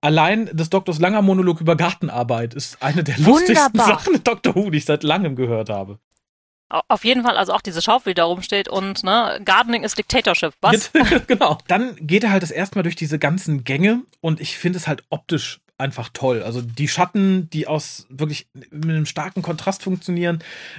Allein 0.00 0.46
des 0.46 0.70
Doktors 0.70 1.00
langer 1.00 1.22
Monolog 1.22 1.60
über 1.60 1.76
Gartenarbeit 1.76 2.54
ist 2.54 2.82
eine 2.82 3.04
der 3.04 3.18
lustigsten 3.18 3.72
Wunderbar. 3.74 3.86
Sachen 3.98 4.14
in 4.14 4.24
Doctor 4.24 4.54
Who, 4.54 4.70
die 4.70 4.78
ich 4.78 4.84
seit 4.84 5.02
langem 5.02 5.36
gehört 5.36 5.68
habe. 5.70 5.98
Au- 6.70 6.80
Auf 6.88 7.04
jeden 7.04 7.22
Fall, 7.22 7.36
also 7.36 7.52
auch 7.52 7.60
diese 7.60 7.82
Schaufel, 7.82 8.12
die 8.14 8.18
da 8.18 8.24
rumsteht 8.24 8.68
und 8.68 9.04
ne, 9.04 9.40
Gardening 9.44 9.84
ist 9.84 9.98
Dictatorship. 9.98 10.54
Was? 10.62 10.90
genau. 11.26 11.58
Dann 11.68 11.94
geht 11.96 12.24
er 12.24 12.32
halt 12.32 12.42
das 12.42 12.50
erste 12.50 12.78
Mal 12.78 12.82
durch 12.84 12.96
diese 12.96 13.18
ganzen 13.18 13.64
Gänge 13.64 14.02
und 14.20 14.40
ich 14.40 14.56
finde 14.58 14.78
es 14.78 14.88
halt 14.88 15.04
optisch 15.10 15.60
einfach 15.76 16.08
toll. 16.12 16.42
Also 16.42 16.62
die 16.62 16.86
Schatten, 16.86 17.50
die 17.50 17.66
aus 17.66 18.06
wirklich 18.08 18.46
mit 18.70 18.84
einem 18.84 19.06
starken 19.06 19.42
Kontrast 19.42 19.82
funktionieren. 19.82 20.38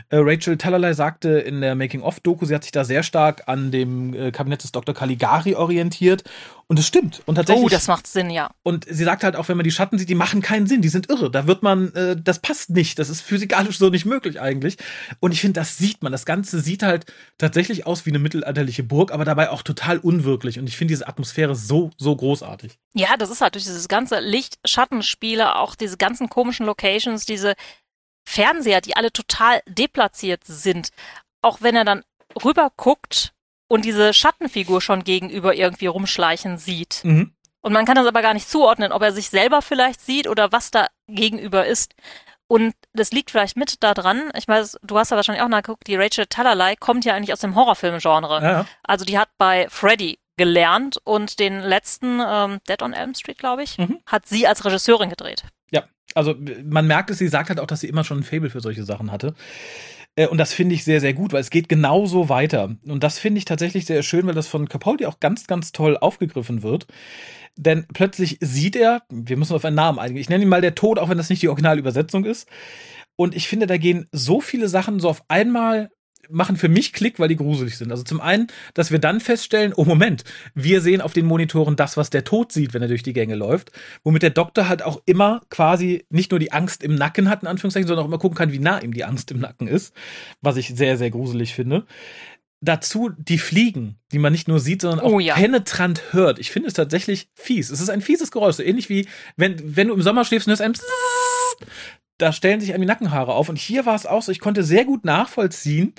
Äh, 0.10 0.18
Rachel 0.20 0.58
Talalay 0.58 0.94
sagte 0.94 1.30
in 1.30 1.62
der 1.62 1.76
Making-of-Doku, 1.76 2.46
sie 2.46 2.56
hat 2.56 2.64
sich 2.64 2.72
da 2.72 2.86
sehr 2.86 3.04
stark 3.04 3.44
an 3.48 3.72
dem 3.72 4.14
äh, 4.14 4.32
Kabinett 4.32 4.64
des 4.64 4.72
Dr. 4.72 4.96
Caligari 4.96 5.56
orientiert. 5.56 6.24
Und 6.68 6.80
es 6.80 6.88
stimmt. 6.88 7.22
Und 7.28 7.36
tatsächlich. 7.36 7.64
Oh, 7.64 7.70
das 7.70 7.88
macht 7.88 8.08
Sinn, 8.08 8.32
ja. 8.32 8.50
Und 8.64 8.86
sie 8.90 9.04
sagt 9.04 9.24
halt 9.24 9.36
auch, 9.36 9.48
wenn 9.50 9.58
man 9.58 9.64
die 9.64 9.72
Schatten 9.72 10.00
sieht, 10.00 10.10
die 10.10 10.16
machen 10.16 10.42
keinen 10.42 10.66
Sinn, 10.66 10.82
die 10.82 10.90
sind 10.90 11.10
irre. 11.12 11.30
Da 11.30 11.46
wird 11.46 11.62
man, 11.62 11.94
äh, 11.94 12.16
das 12.20 12.40
passt 12.40 12.72
nicht. 12.72 12.98
Das 12.98 13.10
ist 13.10 13.22
physikalisch 13.22 13.78
so 13.78 13.90
nicht 13.90 14.06
möglich 14.06 14.42
eigentlich. 14.42 14.78
Und 15.20 15.32
ich 15.32 15.42
finde, 15.42 15.60
das 15.60 15.78
sieht 15.78 16.02
man. 16.02 16.12
Das 16.12 16.26
Ganze 16.26 16.60
sieht 16.60 16.82
halt 16.82 17.06
tatsächlich 17.38 17.86
aus 17.86 18.08
wie 18.08 18.10
eine 18.10 18.18
mittelalterliche 18.18 18.82
Burg, 18.82 19.12
aber 19.12 19.26
dabei 19.26 19.52
auch 19.52 19.62
total 19.62 20.00
unwirklich. 20.00 20.58
Und 20.58 20.68
ich 20.68 20.76
finde 20.76 20.94
diese 20.94 21.08
Atmosphäre 21.08 21.56
so, 21.56 21.92
so 21.98 22.16
großartig. 22.16 22.80
Ja, 22.96 23.16
das 23.16 23.30
ist 23.30 23.42
halt 23.42 23.54
durch 23.54 23.66
dieses 23.66 23.88
ganze 23.88 24.20
Licht-Schattenspiele, 24.20 25.58
auch 25.58 25.76
diese 25.76 25.98
ganzen 25.98 26.30
komischen 26.30 26.66
Locations, 26.66 27.28
diese 27.28 27.54
Fernseher, 28.28 28.82
die 28.82 28.96
alle 28.96 29.12
total 29.12 29.62
deplatziert 29.68 30.42
sind. 30.46 30.90
Auch 31.44 31.62
wenn 31.62 31.76
er 31.76 31.86
dann 31.86 32.04
rüber 32.44 32.72
guckt 32.76 33.35
und 33.68 33.86
diese 33.86 34.14
Schattenfigur 34.14 34.82
schon 34.82 35.04
gegenüber 35.04 35.56
irgendwie 35.56 35.88
rumschleichen 35.88 36.58
sieht. 36.58 37.02
Mhm. 37.04 37.34
Und 37.62 37.74
man 37.74 37.86
kann 37.86 37.96
das 37.96 38.06
aber 38.06 38.22
gar 38.22 38.34
nicht 38.36 38.50
zuordnen, 38.50 38.92
ob 38.92 39.02
er 39.02 39.12
sich 39.12 39.30
selber 39.30 39.62
vielleicht 39.62 40.00
sieht 40.02 40.28
oder 40.28 40.52
was 40.52 40.70
da 40.72 40.88
gegenüber 41.08 41.66
ist. 41.66 41.96
Und 42.48 42.76
das 42.94 43.12
liegt 43.12 43.32
vielleicht 43.32 43.58
mit 43.58 43.82
da 43.82 43.96
dran. 43.96 44.30
Ich 44.38 44.48
weiß, 44.48 44.78
du 44.84 45.00
hast 45.00 45.10
ja 45.10 45.18
wahrscheinlich 45.18 45.44
auch 45.44 45.48
nachgeguckt, 45.50 45.88
die 45.88 45.96
Rachel 45.96 46.28
Talalay 46.28 46.76
kommt 46.76 47.04
ja 47.06 47.16
eigentlich 47.16 47.34
aus 47.34 47.40
dem 47.40 47.56
Horrorfilm-Genre. 47.56 48.40
Ja. 48.44 48.66
Also 48.84 49.04
die 49.04 49.18
hat 49.18 49.30
bei 49.40 49.66
Freddy 49.70 50.20
gelernt 50.38 50.98
und 51.06 51.40
den 51.40 51.62
letzten 51.62 52.22
ähm, 52.24 52.60
Dead 52.70 52.84
on 52.84 52.94
Elm 52.94 53.16
Street, 53.16 53.40
glaube 53.40 53.64
ich, 53.64 53.80
Mhm. 53.80 54.00
hat 54.06 54.28
sie 54.28 54.46
als 54.46 54.64
Regisseurin 54.64 55.10
gedreht. 55.10 55.44
Ja, 55.72 55.86
also 56.14 56.36
man 56.64 56.86
merkt 56.86 57.10
es, 57.10 57.18
sie 57.18 57.30
sagt 57.30 57.50
halt 57.50 57.60
auch, 57.60 57.66
dass 57.68 57.80
sie 57.80 57.88
immer 57.90 58.04
schon 58.04 58.20
ein 58.20 58.24
Faible 58.24 58.52
für 58.52 58.60
solche 58.62 58.84
Sachen 58.84 59.12
hatte. 59.12 59.34
Äh, 60.16 60.28
Und 60.28 60.38
das 60.38 60.54
finde 60.54 60.76
ich 60.76 60.84
sehr, 60.84 61.02
sehr 61.02 61.14
gut, 61.14 61.34
weil 61.34 61.42
es 61.42 61.50
geht 61.50 61.70
genauso 61.70 62.30
weiter. 62.30 62.76
Und 62.86 63.04
das 63.04 63.20
finde 63.20 63.40
ich 63.40 63.46
tatsächlich 63.46 63.86
sehr 63.86 64.04
schön, 64.04 64.28
weil 64.28 64.34
das 64.34 64.48
von 64.48 64.70
Capaldi 64.70 65.06
auch 65.06 65.20
ganz, 65.20 65.48
ganz 65.48 65.72
toll 65.72 65.98
aufgegriffen 65.98 66.64
wird. 66.64 66.88
Denn 67.58 67.86
plötzlich 67.94 68.38
sieht 68.42 68.76
er, 68.76 69.04
wir 69.10 69.38
müssen 69.38 69.56
auf 69.56 69.66
einen 69.66 69.76
Namen 69.76 70.00
eingehen, 70.00 70.22
ich 70.22 70.30
nenne 70.30 70.44
ihn 70.44 70.50
mal 70.50 70.62
der 70.62 70.76
Tod, 70.76 71.00
auch 71.00 71.10
wenn 71.10 71.18
das 71.18 71.30
nicht 71.30 71.42
die 71.42 71.50
Originalübersetzung 71.50 72.26
ist. 72.26 72.50
Und 73.16 73.36
ich 73.36 73.48
finde, 73.48 73.66
da 73.68 73.78
gehen 73.78 74.08
so 74.12 74.42
viele 74.42 74.68
Sachen 74.68 75.00
so 75.00 75.10
auf 75.10 75.24
einmal 75.30 75.90
machen 76.30 76.56
für 76.56 76.70
mich 76.70 76.94
Klick, 76.94 77.20
weil 77.20 77.28
die 77.28 77.36
gruselig 77.36 77.78
sind. 77.78 77.92
Also 77.92 78.04
zum 78.04 78.22
einen, 78.22 78.48
dass 78.74 78.92
wir 78.92 79.00
dann 79.00 79.20
feststellen, 79.20 79.74
oh 79.76 79.86
Moment, 79.86 80.24
wir 80.54 80.82
sehen 80.82 81.02
auf 81.02 81.14
den 81.14 81.26
Monitoren 81.26 81.76
das, 81.76 81.98
was 81.98 82.10
der 82.10 82.24
Tod 82.24 82.52
sieht, 82.52 82.74
wenn 82.74 82.82
er 82.82 82.88
durch 82.88 83.04
die 83.04 83.14
Gänge 83.14 83.36
läuft, 83.36 83.72
womit 84.04 84.24
der 84.24 84.30
Doktor 84.30 84.68
halt 84.68 84.84
auch 84.84 85.02
immer 85.06 85.42
quasi 85.50 86.06
nicht 86.10 86.32
nur 86.32 86.40
die 86.40 86.52
Angst 86.52 86.84
im 86.84 86.96
Nacken 86.96 87.30
hat, 87.30 87.44
in 87.44 87.48
Anführungszeichen, 87.48 87.88
sondern 87.88 88.04
auch 88.04 88.10
immer 88.10 88.20
gucken 88.20 88.38
kann, 88.38 88.52
wie 88.52 88.60
nah 88.60 88.80
ihm 88.80 88.94
die 88.94 89.04
Angst 89.06 89.32
im 89.32 89.40
Nacken 89.40 89.68
ist, 89.68 89.94
was 90.42 90.58
ich 90.58 90.70
sehr, 90.76 90.98
sehr 90.98 91.12
gruselig 91.12 91.54
finde. 91.54 91.86
Dazu 92.62 93.10
die 93.18 93.38
Fliegen, 93.38 94.00
die 94.12 94.18
man 94.18 94.32
nicht 94.32 94.48
nur 94.48 94.60
sieht, 94.60 94.82
sondern 94.82 95.02
auch 95.02 95.12
Oh 95.12 95.20
ja. 95.20 95.36
penetrant 95.36 96.14
hört. 96.14 96.40
Ich 96.40 96.52
finde 96.52 96.70
es 96.70 96.74
tatsächlich 96.74 97.30
fies. 97.36 97.70
Es 97.70 97.80
ist 97.82 97.90
ein 97.90 98.02
fieses 98.02 98.32
Geräusch, 98.32 98.56
so 98.56 98.64
ähnlich 98.64 98.90
wie 98.90 99.08
wenn, 99.38 99.76
wenn 99.76 99.90
du 99.90 99.94
im 99.94 100.02
Sommer 100.02 100.26
schläfst 100.26 100.48
und 100.48 100.52
hörst 100.52 100.62
ein 100.62 100.74
da 102.18 102.32
stellen 102.32 102.62
sich 102.62 102.74
einem 102.74 102.82
die 102.82 102.88
Nackenhaare 102.88 103.34
auf. 103.34 103.50
Und 103.50 103.58
hier 103.58 103.86
war 103.86 103.96
es 103.96 104.06
auch 104.06 104.22
so, 104.22 104.32
ich 104.32 104.40
konnte 104.40 104.64
sehr 104.64 104.86
gut 104.86 105.06
nachvollziehen, 105.06 105.94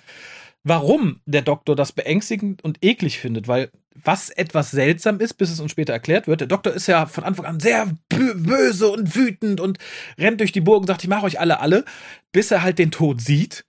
warum 0.62 1.20
der 1.26 1.42
Doktor 1.42 1.76
das 1.76 1.92
beängstigend 1.92 2.64
und 2.64 2.78
eklig 2.82 3.18
findet, 3.18 3.48
weil 3.48 3.70
was 3.94 4.30
etwas 4.30 4.70
seltsam 4.70 5.20
ist, 5.20 5.34
bis 5.34 5.50
es 5.50 5.60
uns 5.60 5.70
später 5.70 5.92
erklärt 5.92 6.26
wird, 6.26 6.40
der 6.40 6.48
Doktor 6.48 6.72
ist 6.72 6.86
ja 6.86 7.06
von 7.06 7.24
Anfang 7.24 7.46
an 7.46 7.60
sehr 7.60 7.86
bö- 8.12 8.34
böse 8.34 8.88
und 8.88 9.14
wütend 9.14 9.60
und 9.60 9.78
rennt 10.18 10.40
durch 10.40 10.52
die 10.52 10.60
Burg 10.60 10.80
und 10.80 10.86
sagt, 10.86 11.02
ich 11.02 11.08
mache 11.08 11.24
euch 11.24 11.40
alle 11.40 11.60
alle, 11.60 11.84
bis 12.32 12.50
er 12.50 12.62
halt 12.62 12.78
den 12.78 12.90
Tod 12.90 13.20
sieht. 13.20 13.64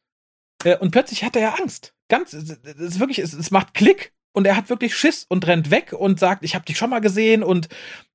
Äh, 0.63 0.77
Und 0.77 0.91
plötzlich 0.91 1.23
hat 1.23 1.35
er 1.35 1.41
ja 1.43 1.53
Angst. 1.53 1.93
Ganz, 2.09 2.33
es 2.33 2.57
ist 2.63 2.99
wirklich, 2.99 3.19
es 3.19 3.51
macht 3.51 3.73
Klick 3.73 4.13
und 4.33 4.47
er 4.47 4.55
hat 4.55 4.69
wirklich 4.69 4.95
Schiss 4.95 5.25
und 5.27 5.45
rennt 5.47 5.71
weg 5.71 5.93
und 5.93 6.19
sagt, 6.19 6.43
ich 6.43 6.55
habe 6.55 6.65
dich 6.65 6.77
schon 6.77 6.89
mal 6.89 6.99
gesehen 6.99 7.43
und 7.43 7.67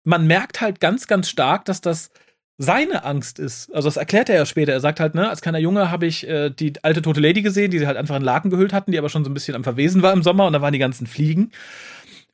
man 0.05 0.27
merkt 0.27 0.61
halt 0.61 0.81
ganz, 0.81 1.07
ganz 1.07 1.29
stark, 1.29 1.64
dass 1.66 1.81
das 1.81 2.11
seine 2.62 3.05
Angst 3.05 3.38
ist. 3.38 3.75
Also 3.75 3.88
das 3.88 3.96
erklärt 3.96 4.29
er 4.29 4.37
ja 4.37 4.46
später. 4.46 4.72
Er 4.72 4.81
sagt 4.81 5.01
halt, 5.01 5.14
ne, 5.14 5.29
als 5.29 5.40
kleiner 5.40 5.59
Junge 5.59 5.90
habe 5.90 6.07
ich 6.07 6.27
äh, 6.29 6.51
die 6.51 6.72
alte 6.83 7.03
tote 7.03 7.20
Lady 7.20 7.42
gesehen, 7.42 7.70
die 7.70 7.79
sie 7.79 7.87
halt 7.87 7.96
einfach 7.96 8.16
in 8.16 8.22
Laken 8.22 8.51
gehüllt 8.51 8.72
hatten, 8.72 8.92
die 8.92 8.98
aber 8.98 9.09
schon 9.09 9.25
so 9.25 9.31
ein 9.31 9.35
bisschen 9.35 9.55
am 9.55 9.64
Verwesen 9.64 10.03
war 10.03 10.12
im 10.12 10.22
Sommer 10.22 10.46
und 10.46 10.53
da 10.53 10.62
waren 10.62 10.72
die 10.72 10.79
ganzen 10.79 11.07
Fliegen. 11.07 11.51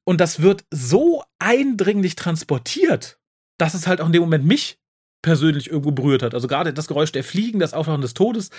Und 0.04 0.20
das 0.20 0.40
wird 0.40 0.64
so 0.70 1.22
eindringlich 1.38 2.14
transportiert, 2.14 3.18
dass 3.58 3.74
es 3.74 3.86
halt 3.86 4.00
auch 4.00 4.06
in 4.06 4.12
dem 4.12 4.22
Moment 4.22 4.44
mich 4.44 4.78
persönlich 5.22 5.68
irgendwo 5.70 5.92
berührt 5.92 6.22
hat. 6.22 6.34
Also 6.34 6.46
gerade 6.46 6.72
das 6.72 6.86
Geräusch 6.86 7.12
der 7.12 7.24
Fliegen, 7.24 7.58
das 7.58 7.74
Auftauchen 7.74 8.02
des 8.02 8.14
Todes. 8.14 8.50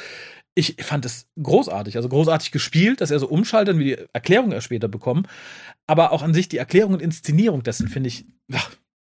Ich 0.55 0.75
fand 0.82 1.05
es 1.05 1.27
großartig, 1.41 1.95
also 1.95 2.10
großartig 2.10 2.51
gespielt, 2.51 3.01
dass 3.01 3.12
er 3.12 3.19
so 3.19 3.27
umschaltet, 3.27 3.77
wie 3.77 3.95
die 3.95 3.97
Erklärung 4.12 4.51
er 4.51 4.62
später 4.62 4.88
bekommen. 4.88 5.27
Aber 5.88 6.12
auch 6.12 6.21
an 6.21 6.34
sich 6.34 6.49
die 6.49 6.58
Erklärung 6.58 6.93
und 6.93 7.01
Inszenierung 7.01 7.63
dessen 7.63 7.88
finde 7.88 8.10
ich 8.10 8.25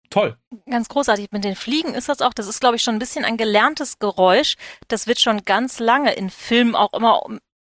toll. 0.09 0.37
Ganz 0.69 0.89
großartig. 0.89 1.27
Mit 1.31 1.43
den 1.43 1.55
Fliegen 1.55 1.93
ist 1.93 2.09
das 2.09 2.21
auch, 2.21 2.33
das 2.33 2.47
ist, 2.47 2.59
glaube 2.59 2.75
ich, 2.75 2.83
schon 2.83 2.95
ein 2.95 2.99
bisschen 2.99 3.25
ein 3.25 3.37
gelerntes 3.37 3.99
Geräusch. 3.99 4.55
Das 4.87 5.07
wird 5.07 5.19
schon 5.19 5.45
ganz 5.45 5.79
lange 5.79 6.13
in 6.13 6.29
Filmen 6.29 6.75
auch 6.75 6.93
immer 6.93 7.21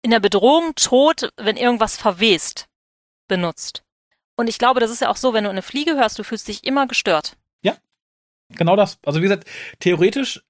in 0.02 0.12
der 0.12 0.20
Bedrohung 0.20 0.76
tot, 0.76 1.32
wenn 1.38 1.58
irgendwas 1.58 1.98
verwest, 1.98 2.68
benutzt. 3.28 3.84
Und 4.36 4.48
ich 4.48 4.60
glaube, 4.60 4.80
das 4.80 4.92
ist 4.92 5.02
ja 5.02 5.10
auch 5.10 5.16
so, 5.16 5.34
wenn 5.34 5.46
du 5.46 5.50
eine 5.50 5.62
Fliege 5.62 5.96
hörst, 5.96 6.20
du 6.20 6.24
fühlst 6.24 6.48
dich 6.48 6.64
immer 6.64 6.88
gestört. 6.88 7.38
Genau 8.50 8.76
das. 8.76 9.00
Also 9.06 9.20
wie 9.20 9.24
gesagt, 9.24 9.48
theoretisch 9.80 10.44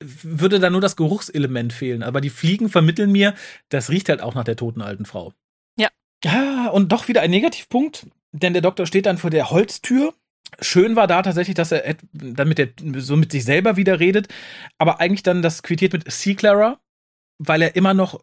würde 0.00 0.60
da 0.60 0.70
nur 0.70 0.80
das 0.80 0.96
Geruchselement 0.96 1.72
fehlen, 1.72 2.02
aber 2.02 2.20
die 2.20 2.30
Fliegen 2.30 2.68
vermitteln 2.68 3.10
mir, 3.10 3.34
das 3.68 3.90
riecht 3.90 4.08
halt 4.08 4.20
auch 4.20 4.34
nach 4.34 4.44
der 4.44 4.56
toten 4.56 4.80
alten 4.80 5.06
Frau. 5.06 5.32
Ja. 5.76 5.88
Ja, 6.22 6.68
und 6.68 6.92
doch 6.92 7.08
wieder 7.08 7.20
ein 7.20 7.30
Negativpunkt. 7.30 8.06
denn 8.32 8.52
der 8.52 8.62
Doktor 8.62 8.86
steht 8.86 9.06
dann 9.06 9.18
vor 9.18 9.30
der 9.30 9.50
Holztür. 9.50 10.14
Schön 10.60 10.96
war 10.96 11.06
da 11.06 11.22
tatsächlich, 11.22 11.54
dass 11.54 11.72
er 11.72 11.96
dann 12.12 12.48
mit 12.48 12.58
der, 12.58 12.68
so 12.96 13.16
mit 13.16 13.32
sich 13.32 13.44
selber 13.44 13.76
wieder 13.76 14.00
redet, 14.00 14.28
aber 14.78 15.00
eigentlich 15.00 15.22
dann 15.22 15.42
das 15.42 15.62
quittiert 15.62 15.92
mit 15.92 16.10
C. 16.10 16.34
Clara, 16.34 16.78
weil 17.38 17.62
er 17.62 17.76
immer 17.76 17.94
noch 17.94 18.20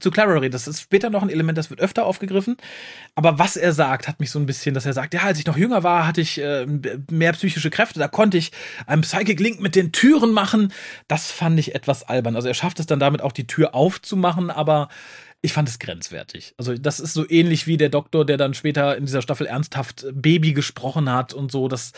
zu 0.00 0.10
Clara 0.10 0.34
redet. 0.34 0.54
Das 0.54 0.68
ist 0.68 0.80
später 0.80 1.10
noch 1.10 1.22
ein 1.22 1.30
Element, 1.30 1.56
das 1.56 1.70
wird 1.70 1.80
öfter 1.80 2.06
aufgegriffen. 2.06 2.56
Aber 3.14 3.38
was 3.38 3.56
er 3.56 3.72
sagt, 3.72 4.08
hat 4.08 4.20
mich 4.20 4.30
so 4.30 4.38
ein 4.38 4.46
bisschen, 4.46 4.74
dass 4.74 4.86
er 4.86 4.92
sagt, 4.92 5.14
ja, 5.14 5.22
als 5.22 5.38
ich 5.38 5.46
noch 5.46 5.56
jünger 5.56 5.82
war, 5.82 6.06
hatte 6.06 6.20
ich 6.20 6.40
äh, 6.40 6.66
mehr 7.10 7.32
psychische 7.32 7.70
Kräfte. 7.70 7.98
Da 7.98 8.08
konnte 8.08 8.38
ich 8.38 8.52
einen 8.86 9.02
Psychic 9.02 9.40
Link 9.40 9.60
mit 9.60 9.74
den 9.74 9.92
Türen 9.92 10.32
machen. 10.32 10.72
Das 11.06 11.30
fand 11.30 11.58
ich 11.58 11.74
etwas 11.74 12.02
albern. 12.02 12.36
Also 12.36 12.48
er 12.48 12.54
schafft 12.54 12.80
es 12.80 12.86
dann 12.86 13.00
damit 13.00 13.22
auch 13.22 13.32
die 13.32 13.46
Tür 13.46 13.74
aufzumachen, 13.74 14.50
aber 14.50 14.88
ich 15.40 15.52
fand 15.52 15.68
es 15.68 15.78
grenzwertig. 15.78 16.54
Also 16.56 16.74
das 16.74 17.00
ist 17.00 17.14
so 17.14 17.28
ähnlich 17.28 17.66
wie 17.66 17.76
der 17.76 17.88
Doktor, 17.88 18.24
der 18.24 18.36
dann 18.36 18.54
später 18.54 18.96
in 18.96 19.06
dieser 19.06 19.22
Staffel 19.22 19.46
ernsthaft 19.46 20.06
Baby 20.12 20.52
gesprochen 20.52 21.10
hat 21.10 21.32
und 21.32 21.52
so. 21.52 21.68
Das 21.68 21.92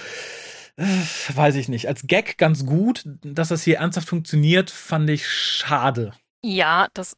äh, 0.76 0.84
weiß 1.34 1.54
ich 1.56 1.68
nicht. 1.68 1.88
Als 1.88 2.06
Gag 2.06 2.36
ganz 2.38 2.66
gut, 2.66 3.02
dass 3.04 3.48
das 3.48 3.62
hier 3.62 3.78
ernsthaft 3.78 4.08
funktioniert, 4.08 4.70
fand 4.70 5.08
ich 5.08 5.26
schade. 5.28 6.12
Ja, 6.42 6.88
das 6.94 7.16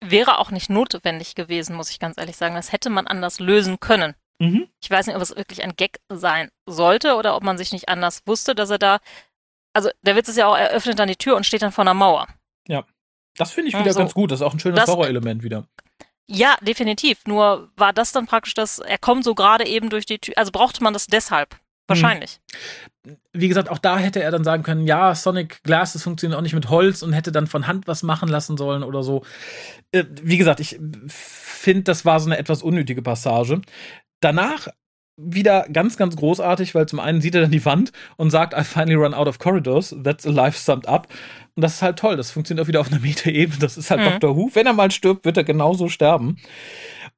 wäre 0.00 0.38
auch 0.38 0.50
nicht 0.50 0.70
notwendig 0.70 1.34
gewesen, 1.34 1.76
muss 1.76 1.90
ich 1.90 1.98
ganz 1.98 2.18
ehrlich 2.18 2.36
sagen. 2.36 2.54
Das 2.54 2.72
hätte 2.72 2.90
man 2.90 3.06
anders 3.06 3.40
lösen 3.40 3.80
können. 3.80 4.14
Mhm. 4.38 4.68
Ich 4.82 4.90
weiß 4.90 5.06
nicht, 5.06 5.16
ob 5.16 5.22
es 5.22 5.36
wirklich 5.36 5.62
ein 5.62 5.76
Gag 5.76 5.98
sein 6.08 6.50
sollte 6.66 7.16
oder 7.16 7.36
ob 7.36 7.42
man 7.42 7.58
sich 7.58 7.72
nicht 7.72 7.88
anders 7.88 8.22
wusste, 8.26 8.54
dass 8.54 8.70
er 8.70 8.78
da. 8.78 8.98
Also 9.72 9.90
der 10.02 10.14
Witz 10.16 10.28
ist 10.28 10.36
ja 10.36 10.46
auch, 10.46 10.56
er 10.56 10.70
öffnet 10.70 10.98
dann 10.98 11.08
die 11.08 11.16
Tür 11.16 11.36
und 11.36 11.46
steht 11.46 11.62
dann 11.62 11.72
vor 11.72 11.82
einer 11.82 11.94
Mauer. 11.94 12.28
Ja. 12.68 12.84
Das 13.36 13.52
finde 13.52 13.70
ich 13.70 13.78
wieder 13.78 13.92
so. 13.92 13.98
ganz 13.98 14.14
gut. 14.14 14.30
Das 14.30 14.40
ist 14.40 14.46
auch 14.46 14.52
ein 14.52 14.60
schönes 14.60 14.86
Horrorelement 14.86 15.42
wieder. 15.42 15.66
Ja, 16.26 16.56
definitiv. 16.62 17.18
Nur 17.26 17.70
war 17.76 17.92
das 17.92 18.12
dann 18.12 18.26
praktisch 18.26 18.54
das, 18.54 18.78
er 18.78 18.98
kommt 18.98 19.24
so 19.24 19.34
gerade 19.34 19.66
eben 19.66 19.90
durch 19.90 20.06
die 20.06 20.18
Tür. 20.18 20.34
Also 20.36 20.52
brauchte 20.52 20.82
man 20.82 20.92
das 20.92 21.06
deshalb. 21.06 21.56
Wahrscheinlich. 21.86 22.40
Wie 23.34 23.48
gesagt, 23.48 23.68
auch 23.68 23.78
da 23.78 23.98
hätte 23.98 24.22
er 24.22 24.30
dann 24.30 24.42
sagen 24.42 24.62
können, 24.62 24.86
ja, 24.86 25.14
Sonic 25.14 25.62
Glass, 25.64 25.92
das 25.92 26.02
funktioniert 26.02 26.38
auch 26.38 26.42
nicht 26.42 26.54
mit 26.54 26.70
Holz 26.70 27.02
und 27.02 27.12
hätte 27.12 27.30
dann 27.30 27.46
von 27.46 27.66
Hand 27.66 27.86
was 27.86 28.02
machen 28.02 28.30
lassen 28.30 28.56
sollen 28.56 28.82
oder 28.82 29.02
so. 29.02 29.22
Äh, 29.92 30.04
wie 30.22 30.38
gesagt, 30.38 30.60
ich 30.60 30.78
finde, 31.08 31.82
das 31.82 32.06
war 32.06 32.20
so 32.20 32.26
eine 32.26 32.38
etwas 32.38 32.62
unnötige 32.62 33.02
Passage. 33.02 33.60
Danach 34.20 34.68
wieder 35.16 35.66
ganz, 35.72 35.96
ganz 35.96 36.16
großartig, 36.16 36.74
weil 36.74 36.86
zum 36.86 37.00
einen 37.00 37.20
sieht 37.20 37.34
er 37.34 37.42
dann 37.42 37.50
die 37.50 37.64
Wand 37.64 37.92
und 38.16 38.30
sagt, 38.30 38.54
I 38.58 38.64
finally 38.64 38.94
run 38.94 39.14
out 39.14 39.28
of 39.28 39.38
corridors. 39.38 39.94
That's 40.02 40.26
a 40.26 40.30
life 40.30 40.58
summed 40.58 40.88
up. 40.88 41.08
Und 41.54 41.62
das 41.62 41.74
ist 41.74 41.82
halt 41.82 41.98
toll. 41.98 42.16
Das 42.16 42.30
funktioniert 42.30 42.64
auch 42.64 42.68
wieder 42.68 42.80
auf 42.80 42.90
einer 42.90 43.00
Metaebene. 43.02 43.58
Das 43.58 43.76
ist 43.76 43.90
halt 43.90 44.00
mhm. 44.00 44.20
Dr. 44.20 44.36
Who. 44.36 44.50
Wenn 44.54 44.66
er 44.66 44.72
mal 44.72 44.90
stirbt, 44.90 45.24
wird 45.24 45.36
er 45.36 45.44
genauso 45.44 45.88
sterben. 45.88 46.36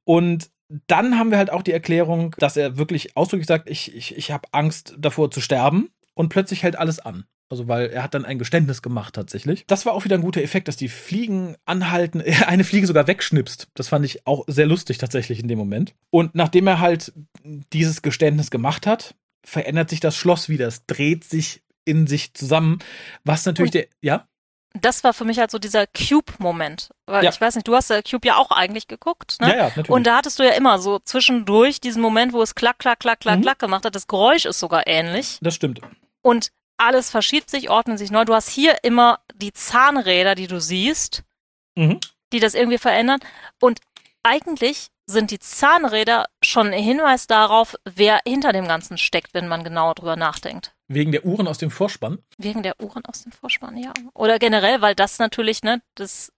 Und 0.03 0.49
dann 0.87 1.17
haben 1.17 1.31
wir 1.31 1.37
halt 1.37 1.51
auch 1.51 1.63
die 1.63 1.71
Erklärung, 1.71 2.35
dass 2.37 2.57
er 2.57 2.77
wirklich 2.77 3.15
ausdrücklich 3.15 3.47
sagt, 3.47 3.69
ich, 3.69 3.95
ich, 3.95 4.17
ich 4.17 4.31
habe 4.31 4.47
Angst 4.51 4.95
davor 4.97 5.31
zu 5.31 5.41
sterben. 5.41 5.89
Und 6.13 6.29
plötzlich 6.29 6.63
hält 6.63 6.77
alles 6.77 6.99
an. 6.99 7.25
Also, 7.49 7.67
weil 7.67 7.89
er 7.89 8.03
hat 8.03 8.13
dann 8.13 8.25
ein 8.25 8.39
Geständnis 8.39 8.81
gemacht 8.81 9.13
tatsächlich. 9.15 9.65
Das 9.67 9.85
war 9.85 9.93
auch 9.93 10.03
wieder 10.03 10.15
ein 10.15 10.21
guter 10.21 10.41
Effekt, 10.41 10.67
dass 10.67 10.75
die 10.75 10.89
Fliegen 10.89 11.55
anhalten, 11.65 12.21
eine 12.47 12.63
Fliege 12.63 12.87
sogar 12.87 13.07
wegschnipst. 13.07 13.69
Das 13.73 13.87
fand 13.87 14.05
ich 14.05 14.27
auch 14.27 14.43
sehr 14.47 14.65
lustig 14.65 14.97
tatsächlich 14.97 15.39
in 15.39 15.47
dem 15.47 15.57
Moment. 15.57 15.93
Und 16.09 16.35
nachdem 16.35 16.67
er 16.67 16.79
halt 16.79 17.13
dieses 17.43 18.01
Geständnis 18.01 18.51
gemacht 18.51 18.85
hat, 18.85 19.15
verändert 19.45 19.89
sich 19.89 19.99
das 19.99 20.15
Schloss 20.15 20.49
wieder. 20.49 20.67
Es 20.67 20.85
dreht 20.85 21.23
sich 21.23 21.63
in 21.85 22.05
sich 22.05 22.33
zusammen, 22.33 22.79
was 23.23 23.45
natürlich 23.45 23.69
Und 23.69 23.75
der, 23.75 23.87
ja? 24.01 24.27
das 24.81 25.03
war 25.03 25.13
für 25.13 25.25
mich 25.25 25.39
halt 25.39 25.51
so 25.51 25.59
dieser 25.59 25.87
Cube-Moment. 25.87 26.89
Weil 27.05 27.23
ja. 27.23 27.29
ich 27.29 27.39
weiß 27.39 27.55
nicht, 27.55 27.67
du 27.67 27.75
hast 27.75 27.89
ja 27.89 28.01
Cube 28.01 28.27
ja 28.27 28.37
auch 28.37 28.51
eigentlich 28.51 28.87
geguckt, 28.87 29.37
ne? 29.39 29.49
Ja, 29.49 29.55
ja, 29.55 29.63
natürlich. 29.63 29.89
Und 29.89 30.05
da 30.05 30.17
hattest 30.17 30.39
du 30.39 30.43
ja 30.43 30.51
immer 30.51 30.79
so 30.79 30.99
zwischendurch 30.99 31.79
diesen 31.79 32.01
Moment, 32.01 32.33
wo 32.33 32.41
es 32.41 32.55
klack, 32.55 32.79
klack, 32.79 32.99
klack, 32.99 33.21
klack, 33.21 33.37
mhm. 33.39 33.43
klack 33.43 33.59
gemacht 33.59 33.85
hat. 33.85 33.95
Das 33.95 34.07
Geräusch 34.07 34.45
ist 34.45 34.59
sogar 34.59 34.87
ähnlich. 34.87 35.39
Das 35.41 35.55
stimmt. 35.55 35.81
Und 36.21 36.51
alles 36.77 37.09
verschiebt 37.09 37.49
sich, 37.49 37.69
ordnet 37.69 37.97
sich 37.99 38.11
neu. 38.11 38.25
Du 38.25 38.33
hast 38.33 38.49
hier 38.49 38.83
immer 38.83 39.19
die 39.35 39.53
Zahnräder, 39.53 40.35
die 40.35 40.47
du 40.47 40.59
siehst, 40.59 41.23
mhm. 41.75 41.99
die 42.31 42.39
das 42.39 42.53
irgendwie 42.53 42.77
verändern. 42.77 43.19
Und 43.59 43.79
eigentlich 44.23 44.89
sind 45.05 45.31
die 45.31 45.39
Zahnräder 45.39 46.25
schon 46.43 46.67
ein 46.67 46.83
Hinweis 46.83 47.27
darauf, 47.27 47.75
wer 47.85 48.19
hinter 48.27 48.51
dem 48.51 48.67
Ganzen 48.67 48.97
steckt, 48.97 49.33
wenn 49.33 49.47
man 49.47 49.63
genauer 49.63 49.95
drüber 49.95 50.15
nachdenkt. 50.17 50.73
Wegen 50.89 51.11
der 51.11 51.25
Uhren 51.25 51.47
aus 51.47 51.57
dem 51.57 51.71
Vorspann? 51.71 52.19
Wegen 52.37 52.63
der 52.63 52.79
Uhren 52.81 53.05
aus 53.05 53.23
dem 53.23 53.31
Vorspann, 53.31 53.77
ja. 53.77 53.93
Oder 54.13 54.37
generell, 54.37 54.81
weil 54.81 54.95
das 54.95 55.19
natürlich, 55.19 55.63
ne, 55.63 55.81
das 55.95 56.31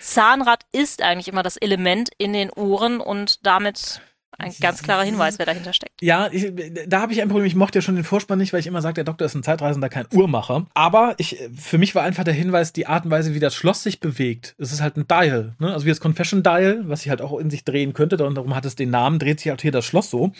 Zahnrad 0.00 0.64
ist 0.72 1.02
eigentlich 1.02 1.28
immer 1.28 1.42
das 1.42 1.56
Element 1.56 2.10
in 2.18 2.32
den 2.32 2.50
Uhren 2.54 3.00
und 3.00 3.46
damit 3.46 4.02
ein 4.38 4.52
ganz 4.60 4.82
klarer 4.82 5.02
Hinweis, 5.02 5.38
wer 5.38 5.46
dahinter 5.46 5.72
steckt. 5.72 6.00
Ja, 6.00 6.28
ich, 6.32 6.52
da 6.86 7.00
habe 7.00 7.12
ich 7.12 7.20
ein 7.20 7.28
Problem. 7.28 7.46
Ich 7.46 7.54
mochte 7.54 7.78
ja 7.78 7.82
schon 7.82 7.94
den 7.94 8.04
Vorspann 8.04 8.38
nicht, 8.38 8.52
weil 8.52 8.60
ich 8.60 8.66
immer 8.66 8.82
sage, 8.82 8.94
der 8.94 9.04
Doktor 9.04 9.26
ist 9.26 9.34
ein 9.34 9.42
Zeitreisender, 9.42 9.88
kein 9.88 10.06
Uhrmacher. 10.12 10.66
Aber 10.74 11.14
ich, 11.18 11.38
für 11.56 11.78
mich 11.78 11.94
war 11.94 12.02
einfach 12.02 12.24
der 12.24 12.34
Hinweis, 12.34 12.72
die 12.72 12.86
Art 12.86 13.04
und 13.04 13.10
Weise, 13.10 13.34
wie 13.34 13.40
das 13.40 13.54
Schloss 13.54 13.82
sich 13.82 14.00
bewegt. 14.00 14.54
Es 14.58 14.72
ist 14.72 14.80
halt 14.80 14.96
ein 14.96 15.06
Dial, 15.06 15.54
ne? 15.58 15.72
also 15.72 15.84
wie 15.84 15.90
das 15.90 16.00
Confession 16.00 16.42
Dial, 16.42 16.82
was 16.84 17.02
sich 17.02 17.10
halt 17.10 17.20
auch 17.20 17.38
in 17.38 17.50
sich 17.50 17.64
drehen 17.64 17.92
könnte. 17.92 18.16
Darum 18.16 18.54
hat 18.54 18.64
es 18.64 18.76
den 18.76 18.90
Namen, 18.90 19.18
dreht 19.18 19.40
sich 19.40 19.50
halt 19.50 19.62
hier 19.62 19.72
das 19.72 19.84
Schloss 19.84 20.10
so. 20.10 20.32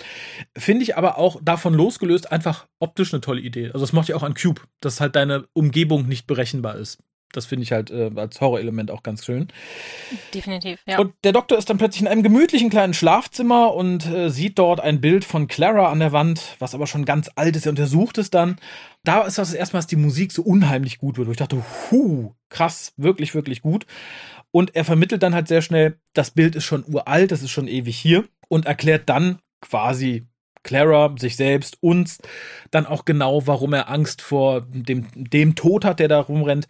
Finde 0.57 0.83
ich 0.83 0.97
aber 0.97 1.19
auch 1.19 1.41
davon 1.43 1.75
losgelöst 1.75 2.33
einfach 2.33 2.67
optisch 2.79 3.13
eine 3.13 3.21
tolle 3.21 3.41
Idee. 3.41 3.67
Also 3.67 3.81
das 3.81 3.93
mochte 3.93 4.13
ich 4.13 4.17
auch 4.17 4.23
an 4.23 4.35
Cube, 4.35 4.63
dass 4.81 5.01
halt 5.01 5.17
deine 5.17 5.45
Umgebung 5.53 6.07
nicht 6.07 6.27
berechenbar 6.27 6.77
ist. 6.77 6.99
Das 7.33 7.47
finde 7.47 7.63
ich 7.63 7.73
halt 7.73 7.91
äh, 7.91 8.11
als 8.17 8.41
Horrorelement 8.41 8.91
auch 8.91 9.03
ganz 9.03 9.25
schön. 9.25 9.49
Definitiv, 10.35 10.81
ja. 10.87 10.99
Und 10.99 11.15
der 11.25 11.33
Doktor 11.33 11.59
ist 11.59 11.71
dann 11.71 11.79
plötzlich 11.79 12.03
in 12.03 12.09
einem 12.09 12.23
gemütlichen 12.23 12.71
kleinen 12.71 12.95
Schlafzimmer 12.95 13.75
und 13.75 14.07
äh, 14.07 14.31
sieht 14.31 14.59
dort 14.59 14.81
ein 14.81 15.01
Bild 15.01 15.25
von 15.25 15.47
Clara 15.47 15.91
an 15.91 16.01
der 16.01 16.13
Wand, 16.13 16.57
was 16.59 16.75
aber 16.75 16.87
schon 16.87 17.05
ganz 17.05 17.31
alt 17.37 17.57
ist. 17.57 17.67
Er 17.67 17.71
untersucht 17.71 18.19
es 18.19 18.31
dann. 18.31 18.57
Da 19.05 19.23
ist 19.23 19.39
das 19.39 19.55
erstmal, 19.55 19.81
dass 19.81 19.87
die 19.87 19.97
Musik 19.97 20.33
so 20.33 20.43
unheimlich 20.43 20.99
gut 20.99 21.19
wird. 21.19 21.29
Wo 21.29 21.33
ich 21.33 21.39
dachte, 21.39 21.63
hu, 21.91 22.35
krass, 22.49 22.93
wirklich, 22.97 23.35
wirklich 23.35 23.63
gut. 23.63 23.87
Und 24.51 24.75
er 24.75 24.85
vermittelt 24.85 25.23
dann 25.23 25.35
halt 25.35 25.49
sehr 25.49 25.63
schnell, 25.63 25.99
das 26.13 26.33
Bild 26.33 26.57
ist 26.57 26.65
schon 26.65 26.85
uralt, 26.87 27.31
das 27.31 27.43
ist 27.43 27.51
schon 27.51 27.69
ewig 27.69 27.97
hier 27.97 28.25
und 28.49 28.67
erklärt 28.67 29.09
dann 29.09 29.39
quasi 29.61 30.27
Clara, 30.63 31.15
sich 31.19 31.37
selbst, 31.37 31.79
uns 31.81 32.19
dann 32.71 32.87
auch 32.87 33.05
genau, 33.05 33.47
warum 33.47 33.73
er 33.73 33.89
Angst 33.89 34.21
vor 34.21 34.63
dem, 34.63 35.07
dem 35.15 35.55
Tod 35.55 35.85
hat, 35.85 36.01
der 36.01 36.09
da 36.09 36.21
rumrennt 36.21 36.69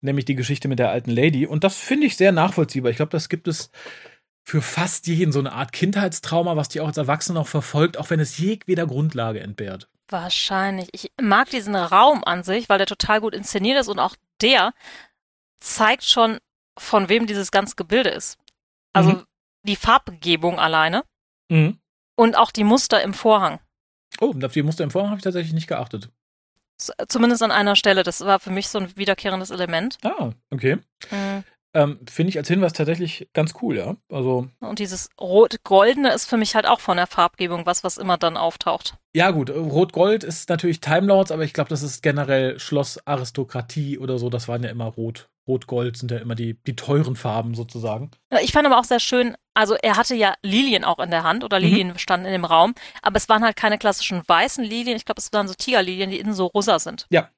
nämlich 0.00 0.24
die 0.24 0.34
Geschichte 0.34 0.68
mit 0.68 0.78
der 0.78 0.90
alten 0.90 1.10
Lady. 1.10 1.46
Und 1.46 1.64
das 1.64 1.76
finde 1.78 2.06
ich 2.06 2.16
sehr 2.16 2.32
nachvollziehbar. 2.32 2.90
Ich 2.90 2.96
glaube, 2.96 3.10
das 3.10 3.28
gibt 3.28 3.48
es 3.48 3.70
für 4.42 4.62
fast 4.62 5.06
jeden 5.06 5.32
so 5.32 5.38
eine 5.38 5.52
Art 5.52 5.72
Kindheitstrauma, 5.72 6.56
was 6.56 6.68
die 6.68 6.80
auch 6.80 6.88
als 6.88 6.96
Erwachsene 6.96 7.38
noch 7.38 7.46
verfolgt, 7.46 7.98
auch 7.98 8.10
wenn 8.10 8.20
es 8.20 8.38
jedweder 8.38 8.86
Grundlage 8.86 9.40
entbehrt. 9.40 9.88
Wahrscheinlich. 10.08 10.88
Ich 10.92 11.12
mag 11.20 11.50
diesen 11.50 11.76
Raum 11.76 12.24
an 12.24 12.42
sich, 12.42 12.68
weil 12.68 12.78
der 12.78 12.86
total 12.86 13.20
gut 13.20 13.34
inszeniert 13.34 13.78
ist 13.78 13.88
und 13.88 13.98
auch 13.98 14.16
der 14.40 14.72
zeigt 15.60 16.04
schon, 16.04 16.38
von 16.78 17.08
wem 17.08 17.26
dieses 17.26 17.50
ganze 17.50 17.76
Gebilde 17.76 18.10
ist. 18.10 18.38
Also 18.92 19.10
mhm. 19.10 19.24
die 19.66 19.76
Farbgebung 19.76 20.58
alleine 20.58 21.04
mhm. 21.48 21.78
und 22.16 22.36
auch 22.36 22.50
die 22.50 22.64
Muster 22.64 23.02
im 23.02 23.14
Vorhang. 23.14 23.60
Oh, 24.20 24.34
auf 24.42 24.52
die 24.52 24.62
Muster 24.62 24.82
im 24.82 24.90
Vorhang 24.90 25.10
habe 25.10 25.18
ich 25.18 25.24
tatsächlich 25.24 25.52
nicht 25.52 25.68
geachtet. 25.68 26.10
Zumindest 27.08 27.42
an 27.42 27.52
einer 27.52 27.76
Stelle. 27.76 28.02
Das 28.02 28.20
war 28.20 28.40
für 28.40 28.50
mich 28.50 28.68
so 28.68 28.78
ein 28.78 28.96
wiederkehrendes 28.96 29.50
Element. 29.50 29.98
Ah, 30.02 30.30
okay. 30.50 30.78
Mhm. 31.10 31.44
Ähm, 31.72 32.00
Finde 32.10 32.30
ich 32.30 32.38
als 32.38 32.48
Hinweis 32.48 32.72
tatsächlich 32.72 33.28
ganz 33.32 33.54
cool, 33.62 33.76
ja. 33.76 33.96
Also. 34.10 34.48
Und 34.58 34.78
dieses 34.80 35.08
Rot-Goldene 35.20 36.12
ist 36.12 36.26
für 36.26 36.36
mich 36.36 36.56
halt 36.56 36.66
auch 36.66 36.80
von 36.80 36.96
der 36.96 37.06
Farbgebung 37.06 37.64
was, 37.64 37.84
was 37.84 37.96
immer 37.96 38.18
dann 38.18 38.36
auftaucht. 38.36 38.94
Ja, 39.14 39.30
gut, 39.30 39.50
Rot-Gold 39.50 40.24
ist 40.24 40.48
natürlich 40.48 40.80
Time 40.80 41.06
Lords, 41.06 41.30
aber 41.30 41.44
ich 41.44 41.52
glaube, 41.52 41.70
das 41.70 41.82
ist 41.82 42.02
generell 42.02 42.58
Schloss-Aristokratie 42.58 43.98
oder 43.98 44.18
so. 44.18 44.30
Das 44.30 44.48
waren 44.48 44.64
ja 44.64 44.70
immer 44.70 44.86
Rot. 44.86 45.28
Rot-Gold 45.50 45.96
sind 45.96 46.10
ja 46.10 46.18
immer 46.18 46.34
die, 46.34 46.54
die 46.66 46.76
teuren 46.76 47.16
Farben 47.16 47.54
sozusagen. 47.54 48.10
Ich 48.42 48.52
fand 48.52 48.66
aber 48.66 48.78
auch 48.78 48.84
sehr 48.84 49.00
schön, 49.00 49.36
also 49.54 49.74
er 49.74 49.96
hatte 49.96 50.14
ja 50.14 50.34
Lilien 50.42 50.84
auch 50.84 50.98
in 51.00 51.10
der 51.10 51.24
Hand 51.24 51.44
oder 51.44 51.58
mhm. 51.58 51.64
Lilien 51.64 51.88
mhm. 51.88 51.98
standen 51.98 52.26
in 52.26 52.32
dem 52.32 52.44
Raum, 52.44 52.74
aber 53.02 53.16
es 53.16 53.28
waren 53.28 53.42
halt 53.42 53.56
keine 53.56 53.78
klassischen 53.78 54.22
weißen 54.26 54.64
Lilien. 54.64 54.96
Ich 54.96 55.04
glaube, 55.04 55.20
es 55.20 55.32
waren 55.32 55.48
so 55.48 55.54
Tigerlilien, 55.54 56.10
die 56.10 56.20
innen 56.20 56.34
so 56.34 56.46
rosa 56.46 56.78
sind. 56.78 57.06
Ja, 57.10 57.28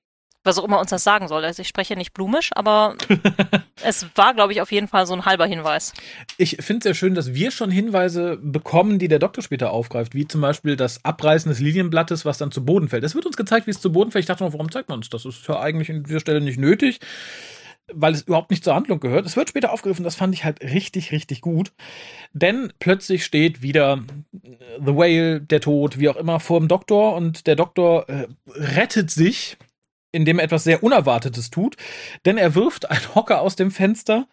was 0.44 0.58
auch 0.58 0.64
immer 0.64 0.80
uns 0.80 0.90
das 0.90 1.04
sagen 1.04 1.28
soll. 1.28 1.44
Also 1.44 1.62
ich 1.62 1.68
spreche 1.68 1.96
nicht 1.96 2.12
blumisch, 2.12 2.50
aber 2.54 2.96
es 3.82 4.06
war, 4.16 4.34
glaube 4.34 4.52
ich, 4.52 4.60
auf 4.60 4.72
jeden 4.72 4.88
Fall 4.88 5.06
so 5.06 5.14
ein 5.14 5.24
halber 5.24 5.46
Hinweis. 5.46 5.92
Ich 6.36 6.56
finde 6.60 6.78
es 6.78 6.82
sehr 6.84 6.94
schön, 6.94 7.14
dass 7.14 7.34
wir 7.34 7.50
schon 7.50 7.70
Hinweise 7.70 8.38
bekommen, 8.42 8.98
die 8.98 9.08
der 9.08 9.18
Doktor 9.18 9.42
später 9.42 9.70
aufgreift, 9.70 10.14
wie 10.14 10.26
zum 10.26 10.40
Beispiel 10.40 10.76
das 10.76 11.04
Abreißen 11.04 11.50
des 11.50 11.60
Lilienblattes, 11.60 12.24
was 12.24 12.38
dann 12.38 12.50
zu 12.50 12.64
Boden 12.64 12.88
fällt. 12.88 13.04
Es 13.04 13.14
wird 13.14 13.26
uns 13.26 13.36
gezeigt, 13.36 13.66
wie 13.66 13.72
es 13.72 13.80
zu 13.80 13.92
Boden 13.92 14.10
fällt. 14.10 14.22
Ich 14.24 14.26
dachte 14.28 14.44
noch, 14.44 14.52
warum 14.52 14.70
zeigt 14.70 14.88
man 14.88 14.98
uns 14.98 15.10
das? 15.10 15.22
Das 15.22 15.36
ist 15.36 15.48
ja 15.48 15.60
eigentlich 15.60 15.90
an 15.90 16.02
dieser 16.02 16.20
Stelle 16.20 16.40
nicht 16.40 16.58
nötig 16.58 16.98
weil 17.92 18.14
es 18.14 18.22
überhaupt 18.22 18.50
nicht 18.50 18.64
zur 18.64 18.74
Handlung 18.74 19.00
gehört. 19.00 19.26
Es 19.26 19.36
wird 19.36 19.48
später 19.48 19.72
aufgegriffen, 19.72 20.04
das 20.04 20.14
fand 20.14 20.34
ich 20.34 20.44
halt 20.44 20.60
richtig, 20.62 21.12
richtig 21.12 21.40
gut. 21.40 21.72
Denn 22.32 22.72
plötzlich 22.78 23.24
steht 23.24 23.62
wieder 23.62 24.02
The 24.32 24.94
Whale, 24.94 25.40
der 25.40 25.60
Tod, 25.60 25.98
wie 25.98 26.08
auch 26.08 26.16
immer, 26.16 26.40
vor 26.40 26.60
dem 26.60 26.68
Doktor 26.68 27.14
und 27.14 27.46
der 27.46 27.56
Doktor 27.56 28.08
äh, 28.08 28.26
rettet 28.46 29.10
sich 29.10 29.56
indem 30.12 30.38
er 30.38 30.44
etwas 30.44 30.64
sehr 30.64 30.82
Unerwartetes 30.82 31.50
tut, 31.50 31.76
denn 32.26 32.36
er 32.36 32.54
wirft 32.54 32.90
einen 32.90 33.14
Hocker 33.14 33.40
aus 33.40 33.56
dem 33.56 33.70
Fenster 33.70 34.28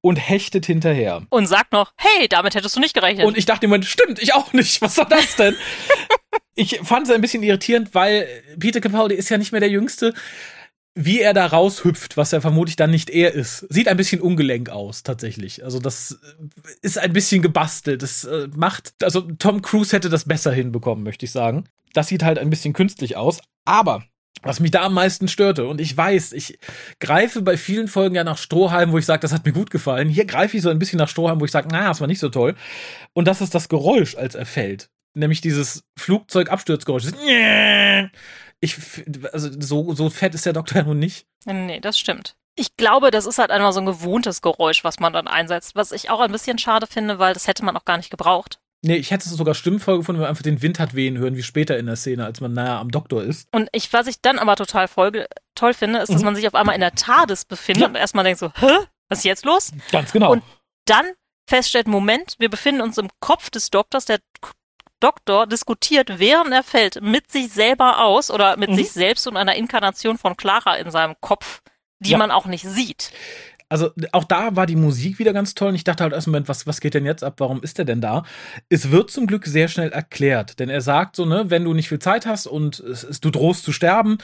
und 0.00 0.16
hechtet 0.16 0.66
hinterher. 0.66 1.22
Und 1.28 1.46
sagt 1.46 1.72
noch, 1.72 1.92
hey, 1.96 2.26
damit 2.28 2.54
hättest 2.54 2.74
du 2.74 2.80
nicht 2.80 2.94
gerechnet. 2.94 3.26
Und 3.26 3.36
ich 3.36 3.44
dachte 3.44 3.66
im 3.66 3.70
Moment, 3.70 3.84
stimmt, 3.84 4.18
ich 4.18 4.34
auch 4.34 4.52
nicht. 4.52 4.80
Was 4.80 4.94
soll 4.94 5.06
das 5.08 5.36
denn? 5.36 5.54
ich 6.54 6.80
fand 6.82 7.06
es 7.06 7.12
ein 7.12 7.20
bisschen 7.20 7.42
irritierend, 7.42 7.94
weil 7.94 8.26
Peter 8.58 8.80
Capaldi 8.80 9.14
ist 9.14 9.28
ja 9.28 9.36
nicht 9.36 9.52
mehr 9.52 9.60
der 9.60 9.68
Jüngste. 9.68 10.14
Wie 10.94 11.20
er 11.20 11.34
da 11.34 11.46
raushüpft, 11.46 12.16
was 12.16 12.32
ja 12.32 12.40
vermutlich 12.40 12.76
dann 12.76 12.90
nicht 12.90 13.10
er 13.10 13.32
ist, 13.32 13.66
sieht 13.68 13.86
ein 13.86 13.96
bisschen 13.96 14.20
ungelenk 14.20 14.70
aus, 14.70 15.02
tatsächlich. 15.04 15.64
Also 15.64 15.78
das 15.78 16.18
ist 16.82 16.98
ein 16.98 17.12
bisschen 17.12 17.42
gebastelt. 17.42 18.02
Das 18.02 18.24
äh, 18.24 18.48
macht, 18.54 18.94
also 19.02 19.20
Tom 19.20 19.62
Cruise 19.62 19.94
hätte 19.94 20.08
das 20.08 20.24
besser 20.24 20.52
hinbekommen, 20.52 21.04
möchte 21.04 21.24
ich 21.24 21.32
sagen. 21.32 21.64
Das 21.92 22.08
sieht 22.08 22.24
halt 22.24 22.38
ein 22.38 22.50
bisschen 22.50 22.72
künstlich 22.72 23.16
aus. 23.16 23.40
Aber 23.64 24.02
was 24.42 24.60
mich 24.60 24.70
da 24.70 24.82
am 24.82 24.94
meisten 24.94 25.28
störte. 25.28 25.66
Und 25.66 25.80
ich 25.80 25.96
weiß, 25.96 26.32
ich 26.32 26.58
greife 26.98 27.42
bei 27.42 27.56
vielen 27.56 27.88
Folgen 27.88 28.14
ja 28.14 28.24
nach 28.24 28.38
Strohhalm, 28.38 28.92
wo 28.92 28.98
ich 28.98 29.06
sage, 29.06 29.20
das 29.20 29.32
hat 29.32 29.44
mir 29.44 29.52
gut 29.52 29.70
gefallen. 29.70 30.08
Hier 30.08 30.24
greife 30.24 30.56
ich 30.56 30.62
so 30.62 30.70
ein 30.70 30.78
bisschen 30.78 30.98
nach 30.98 31.08
Strohhalm, 31.08 31.40
wo 31.40 31.44
ich 31.44 31.50
sage, 31.50 31.68
na, 31.70 31.88
das 31.88 32.00
war 32.00 32.06
nicht 32.06 32.20
so 32.20 32.30
toll. 32.30 32.54
Und 33.12 33.28
das 33.28 33.40
ist 33.40 33.54
das 33.54 33.68
Geräusch, 33.68 34.16
als 34.16 34.34
er 34.34 34.46
fällt. 34.46 34.88
Nämlich 35.14 35.40
dieses 35.40 35.84
Flugzeugabsturzgeräusch. 35.98 37.04
Ich, 38.60 38.76
also 39.32 39.50
so, 39.58 39.94
so 39.94 40.10
fett 40.10 40.34
ist 40.34 40.46
der 40.46 40.52
Doktor 40.52 40.76
ja 40.76 40.82
nun 40.86 40.98
nicht. 40.98 41.26
Nee, 41.46 41.80
das 41.80 41.98
stimmt. 41.98 42.36
Ich 42.56 42.76
glaube, 42.76 43.10
das 43.10 43.26
ist 43.26 43.38
halt 43.38 43.50
einmal 43.50 43.72
so 43.72 43.80
ein 43.80 43.86
gewohntes 43.86 44.42
Geräusch, 44.42 44.84
was 44.84 45.00
man 45.00 45.12
dann 45.12 45.28
einsetzt. 45.28 45.76
Was 45.76 45.92
ich 45.92 46.10
auch 46.10 46.20
ein 46.20 46.32
bisschen 46.32 46.58
schade 46.58 46.86
finde, 46.86 47.18
weil 47.18 47.32
das 47.32 47.46
hätte 47.46 47.64
man 47.64 47.76
auch 47.76 47.84
gar 47.84 47.96
nicht 47.96 48.10
gebraucht. 48.10 48.60
Nee, 48.82 48.96
ich 48.96 49.10
hätte 49.10 49.28
es 49.28 49.36
sogar 49.36 49.54
stimmvoll 49.54 49.98
gefunden, 49.98 50.20
wenn 50.20 50.24
man 50.24 50.30
einfach 50.30 50.42
den 50.42 50.62
Wind 50.62 50.78
hat 50.78 50.94
wehen 50.94 51.18
hören, 51.18 51.36
wie 51.36 51.42
später 51.42 51.78
in 51.78 51.86
der 51.86 51.96
Szene, 51.96 52.24
als 52.24 52.40
man 52.40 52.54
nahe 52.54 52.78
am 52.78 52.90
Doktor 52.90 53.22
ist. 53.22 53.46
Und 53.52 53.68
ich, 53.72 53.92
was 53.92 54.06
ich 54.06 54.22
dann 54.22 54.38
aber 54.38 54.56
total 54.56 54.88
voll, 54.88 55.26
toll 55.54 55.74
finde, 55.74 55.98
ist, 55.98 56.08
dass 56.08 56.20
mhm. 56.20 56.26
man 56.26 56.36
sich 56.36 56.46
auf 56.46 56.54
einmal 56.54 56.74
in 56.74 56.80
der 56.80 56.94
TARDIS 56.94 57.44
befindet 57.44 57.82
ja. 57.82 57.88
und 57.88 57.94
erstmal 57.94 58.24
denkt 58.24 58.40
so, 58.40 58.50
hä? 58.54 58.78
Was 59.08 59.18
ist 59.18 59.24
jetzt 59.24 59.44
los? 59.44 59.72
Ganz 59.90 60.12
genau. 60.12 60.32
Und 60.32 60.42
dann 60.86 61.04
feststellt, 61.48 61.88
Moment, 61.88 62.36
wir 62.38 62.48
befinden 62.48 62.80
uns 62.80 62.96
im 62.96 63.08
Kopf 63.20 63.50
des 63.50 63.70
Doktors, 63.70 64.06
der 64.06 64.20
Doktor 65.00 65.46
diskutiert, 65.46 66.18
während 66.18 66.52
er 66.52 66.62
fällt, 66.62 67.02
mit 67.02 67.30
sich 67.30 67.50
selber 67.50 68.04
aus 68.04 68.30
oder 68.30 68.56
mit 68.56 68.70
mhm. 68.70 68.76
sich 68.76 68.92
selbst 68.92 69.26
und 69.26 69.36
einer 69.36 69.54
Inkarnation 69.54 70.18
von 70.18 70.36
Clara 70.36 70.76
in 70.76 70.90
seinem 70.90 71.16
Kopf, 71.20 71.62
die 71.98 72.10
ja. 72.10 72.18
man 72.18 72.30
auch 72.30 72.46
nicht 72.46 72.64
sieht 72.64 73.10
also 73.70 73.90
auch 74.12 74.24
da 74.24 74.56
war 74.56 74.66
die 74.66 74.76
Musik 74.76 75.18
wieder 75.18 75.32
ganz 75.32 75.54
toll 75.54 75.68
und 75.68 75.76
ich 75.76 75.84
dachte 75.84 76.02
halt 76.02 76.12
erst 76.12 76.26
Moment, 76.26 76.48
was, 76.48 76.66
was 76.66 76.80
geht 76.80 76.94
denn 76.94 77.06
jetzt 77.06 77.22
ab? 77.22 77.34
Warum 77.38 77.62
ist 77.62 77.78
er 77.78 77.84
denn 77.84 78.00
da? 78.00 78.24
Es 78.68 78.90
wird 78.90 79.10
zum 79.10 79.28
Glück 79.28 79.46
sehr 79.46 79.68
schnell 79.68 79.90
erklärt, 79.90 80.58
denn 80.58 80.68
er 80.68 80.80
sagt 80.80 81.16
so, 81.16 81.24
ne, 81.24 81.44
wenn 81.48 81.64
du 81.64 81.72
nicht 81.72 81.88
viel 81.88 82.00
Zeit 82.00 82.26
hast 82.26 82.48
und 82.48 82.80
es, 82.80 83.04
es, 83.04 83.20
du 83.20 83.30
drohst 83.30 83.64
zu 83.64 83.72
sterben, 83.72 84.18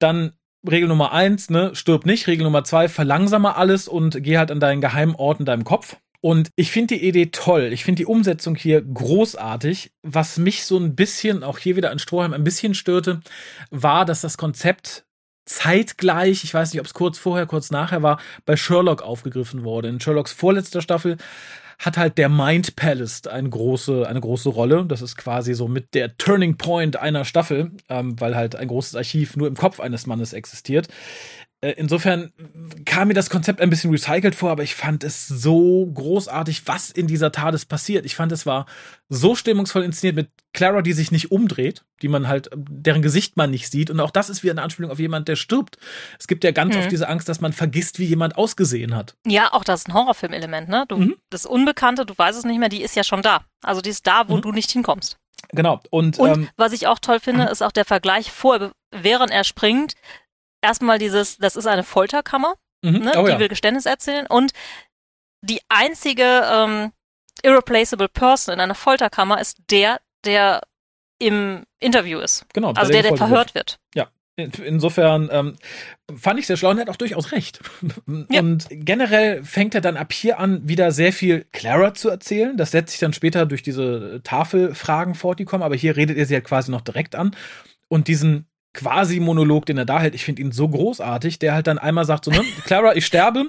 dann 0.00 0.32
Regel 0.68 0.88
Nummer 0.88 1.12
eins, 1.12 1.48
ne, 1.48 1.74
stirb 1.74 2.06
nicht. 2.06 2.26
Regel 2.26 2.44
Nummer 2.44 2.64
zwei, 2.64 2.88
verlangsame 2.88 3.56
alles 3.56 3.86
und 3.86 4.20
geh 4.22 4.36
halt 4.36 4.50
an 4.50 4.60
deinen 4.60 4.80
geheimen 4.80 5.14
Ort 5.14 5.38
in 5.38 5.46
deinem 5.46 5.64
Kopf. 5.64 5.96
Und 6.22 6.50
ich 6.54 6.70
finde 6.70 6.94
die 6.94 7.06
Idee 7.06 7.26
toll. 7.26 7.72
Ich 7.72 7.84
finde 7.84 7.98
die 7.98 8.06
Umsetzung 8.06 8.54
hier 8.54 8.80
großartig. 8.80 9.92
Was 10.02 10.38
mich 10.38 10.64
so 10.64 10.78
ein 10.78 10.94
bisschen, 10.94 11.42
auch 11.42 11.58
hier 11.58 11.74
wieder 11.74 11.90
an 11.90 11.98
Stroheim, 11.98 12.32
ein 12.32 12.44
bisschen 12.44 12.74
störte, 12.74 13.20
war, 13.70 14.04
dass 14.04 14.20
das 14.20 14.38
Konzept 14.38 15.04
zeitgleich, 15.46 16.44
ich 16.44 16.54
weiß 16.54 16.72
nicht, 16.72 16.80
ob 16.80 16.86
es 16.86 16.94
kurz 16.94 17.18
vorher, 17.18 17.46
kurz 17.46 17.72
nachher 17.72 18.04
war, 18.04 18.20
bei 18.46 18.56
Sherlock 18.56 19.02
aufgegriffen 19.02 19.64
wurde. 19.64 19.88
In 19.88 19.98
Sherlocks 19.98 20.32
vorletzter 20.32 20.80
Staffel 20.80 21.16
hat 21.80 21.96
halt 21.96 22.16
der 22.16 22.28
Mind 22.28 22.76
Palace 22.76 23.26
eine 23.26 23.48
große, 23.48 24.06
eine 24.08 24.20
große 24.20 24.48
Rolle. 24.48 24.84
Das 24.86 25.02
ist 25.02 25.16
quasi 25.16 25.54
so 25.54 25.66
mit 25.66 25.94
der 25.94 26.16
Turning 26.16 26.56
Point 26.56 26.96
einer 26.96 27.24
Staffel, 27.24 27.72
ähm, 27.88 28.18
weil 28.20 28.36
halt 28.36 28.54
ein 28.54 28.68
großes 28.68 28.94
Archiv 28.94 29.36
nur 29.36 29.48
im 29.48 29.56
Kopf 29.56 29.80
eines 29.80 30.06
Mannes 30.06 30.32
existiert. 30.32 30.86
Äh, 31.62 31.74
insofern 31.76 32.32
kam 32.84 33.08
mir 33.08 33.14
das 33.14 33.30
Konzept 33.30 33.60
ein 33.60 33.70
bisschen 33.70 33.90
recycelt 33.90 34.34
vor, 34.34 34.50
aber 34.50 34.64
ich 34.64 34.74
fand 34.74 35.04
es 35.04 35.26
so 35.28 35.86
großartig, 35.86 36.66
was 36.66 36.90
in 36.90 37.06
dieser 37.06 37.32
TARDIS 37.32 37.64
passiert. 37.64 38.04
Ich 38.04 38.16
fand, 38.16 38.32
es 38.32 38.44
war 38.44 38.66
so 39.08 39.34
stimmungsvoll 39.34 39.84
inszeniert 39.84 40.16
mit 40.16 40.30
Clara, 40.52 40.82
die 40.82 40.92
sich 40.92 41.12
nicht 41.12 41.30
umdreht, 41.30 41.84
die 42.02 42.08
man 42.08 42.28
halt, 42.28 42.50
deren 42.54 43.00
Gesicht 43.00 43.36
man 43.36 43.50
nicht 43.50 43.70
sieht. 43.70 43.90
Und 43.90 44.00
auch 44.00 44.10
das 44.10 44.28
ist 44.28 44.42
wie 44.42 44.50
eine 44.50 44.60
Anspielung 44.60 44.90
auf 44.90 44.98
jemand, 44.98 45.28
der 45.28 45.36
stirbt. 45.36 45.78
Es 46.18 46.26
gibt 46.26 46.42
ja 46.44 46.50
ganz 46.50 46.74
mhm. 46.74 46.80
oft 46.80 46.90
diese 46.90 47.08
Angst, 47.08 47.28
dass 47.28 47.40
man 47.40 47.52
vergisst, 47.52 48.00
wie 48.00 48.06
jemand 48.06 48.36
ausgesehen 48.36 48.94
hat. 48.94 49.14
Ja, 49.24 49.52
auch 49.52 49.64
das 49.64 49.82
ist 49.82 49.88
ein 49.88 49.94
Horrorfilm-Element, 49.94 50.68
ne? 50.68 50.84
Du, 50.88 50.96
mhm. 50.96 51.16
Das 51.30 51.46
Unbekannte, 51.46 52.04
du 52.04 52.14
weißt 52.16 52.38
es 52.38 52.44
nicht 52.44 52.58
mehr, 52.58 52.68
die 52.68 52.82
ist 52.82 52.96
ja 52.96 53.04
schon 53.04 53.22
da. 53.22 53.44
Also 53.62 53.80
die 53.80 53.90
ist 53.90 54.06
da, 54.06 54.28
wo 54.28 54.36
mhm. 54.36 54.42
du 54.42 54.52
nicht 54.52 54.70
hinkommst. 54.72 55.16
Genau. 55.50 55.80
Und, 55.90 56.18
und 56.18 56.30
ähm, 56.30 56.48
was 56.56 56.72
ich 56.72 56.86
auch 56.88 56.98
toll 56.98 57.20
finde, 57.20 57.44
mhm. 57.44 57.48
ist 57.48 57.62
auch 57.62 57.72
der 57.72 57.84
Vergleich 57.84 58.32
vor, 58.32 58.72
während 58.90 59.30
er 59.30 59.44
springt, 59.44 59.94
erstmal 60.62 60.98
dieses, 60.98 61.36
das 61.38 61.56
ist 61.56 61.66
eine 61.66 61.82
Folterkammer, 61.82 62.54
mhm. 62.82 63.00
ne, 63.00 63.12
oh, 63.16 63.24
die 63.24 63.32
ja. 63.32 63.38
will 63.38 63.48
Geständnis 63.48 63.86
erzählen 63.86 64.26
und 64.26 64.52
die 65.42 65.60
einzige 65.68 66.42
ähm, 66.50 66.92
irreplaceable 67.42 68.08
Person 68.08 68.54
in 68.54 68.60
einer 68.60 68.74
Folterkammer 68.74 69.40
ist 69.40 69.58
der, 69.70 70.00
der 70.24 70.62
im 71.18 71.64
Interview 71.80 72.18
ist. 72.18 72.46
Genau. 72.52 72.72
Also 72.72 72.92
der, 72.92 73.02
der, 73.02 73.12
der 73.12 73.18
verhört 73.18 73.54
wird. 73.54 73.78
Ja. 73.94 74.08
Insofern 74.36 75.28
ähm, 75.30 75.56
fand 76.16 76.38
ich 76.40 76.46
sehr 76.46 76.56
schlau 76.56 76.70
und 76.70 76.80
hat 76.80 76.88
auch 76.88 76.96
durchaus 76.96 77.32
recht. 77.32 77.60
Ja. 78.30 78.40
Und 78.40 78.66
generell 78.70 79.44
fängt 79.44 79.74
er 79.74 79.82
dann 79.82 79.98
ab 79.98 80.12
hier 80.12 80.38
an, 80.38 80.66
wieder 80.66 80.90
sehr 80.90 81.12
viel 81.12 81.44
Clara 81.52 81.92
zu 81.92 82.08
erzählen. 82.08 82.56
Das 82.56 82.70
setzt 82.70 82.92
sich 82.92 83.00
dann 83.00 83.12
später 83.12 83.44
durch 83.44 83.62
diese 83.62 84.22
Tafelfragen 84.24 85.14
fort, 85.14 85.38
die 85.38 85.44
kommen, 85.44 85.62
aber 85.62 85.76
hier 85.76 85.96
redet 85.96 86.16
er 86.16 86.24
sie 86.24 86.34
halt 86.34 86.44
quasi 86.44 86.70
noch 86.70 86.80
direkt 86.80 87.14
an. 87.14 87.36
Und 87.88 88.08
diesen 88.08 88.46
Quasi-Monolog, 88.74 89.66
den 89.66 89.78
er 89.78 89.84
da 89.84 90.00
hält, 90.00 90.14
ich 90.14 90.24
finde 90.24 90.42
ihn 90.42 90.52
so 90.52 90.68
großartig, 90.68 91.38
der 91.38 91.54
halt 91.54 91.66
dann 91.66 91.78
einmal 91.78 92.04
sagt 92.04 92.24
so, 92.24 92.30
ne, 92.30 92.42
Clara, 92.64 92.96
ich 92.96 93.04
sterbe 93.04 93.46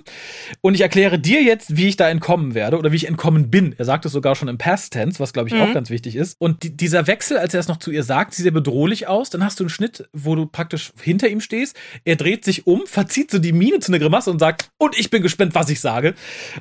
und 0.62 0.73
ich 0.73 0.81
erkläre 0.81 1.19
dir 1.19 1.41
jetzt, 1.41 1.77
wie 1.77 1.88
ich 1.88 1.95
da 1.95 2.09
entkommen 2.09 2.53
werde 2.53 2.77
oder 2.77 2.91
wie 2.91 2.97
ich 2.97 3.07
entkommen 3.07 3.49
bin. 3.49 3.73
Er 3.77 3.86
sagt 3.86 4.05
es 4.05 4.12
sogar 4.12 4.36
schon 4.36 4.47
im 4.47 4.57
Past 4.57 4.93
Tense, 4.93 5.19
was 5.19 5.33
glaube 5.33 5.49
ich 5.49 5.55
mhm. 5.55 5.62
auch 5.62 5.73
ganz 5.73 5.89
wichtig 5.89 6.15
ist. 6.15 6.36
Und 6.39 6.63
die, 6.63 6.75
dieser 6.75 7.07
Wechsel, 7.07 7.38
als 7.38 7.53
er 7.53 7.59
es 7.59 7.67
noch 7.67 7.77
zu 7.77 7.91
ihr 7.91 8.03
sagt, 8.03 8.33
sieht 8.33 8.43
sehr 8.43 8.51
bedrohlich 8.51 9.07
aus. 9.07 9.29
Dann 9.29 9.43
hast 9.43 9.59
du 9.59 9.63
einen 9.63 9.69
Schnitt, 9.69 10.07
wo 10.13 10.36
du 10.36 10.45
praktisch 10.45 10.91
hinter 11.01 11.29
ihm 11.29 11.41
stehst. 11.41 11.77
Er 12.03 12.15
dreht 12.15 12.43
sich 12.43 12.67
um, 12.67 12.86
verzieht 12.86 13.31
so 13.31 13.39
die 13.39 13.53
Miene 13.53 13.79
zu 13.79 13.91
einer 13.91 13.99
Grimasse 13.99 14.29
und 14.29 14.39
sagt, 14.39 14.71
und 14.77 14.97
ich 14.97 15.09
bin 15.09 15.23
gespannt, 15.23 15.55
was 15.55 15.69
ich 15.69 15.79
sage. 15.79 16.15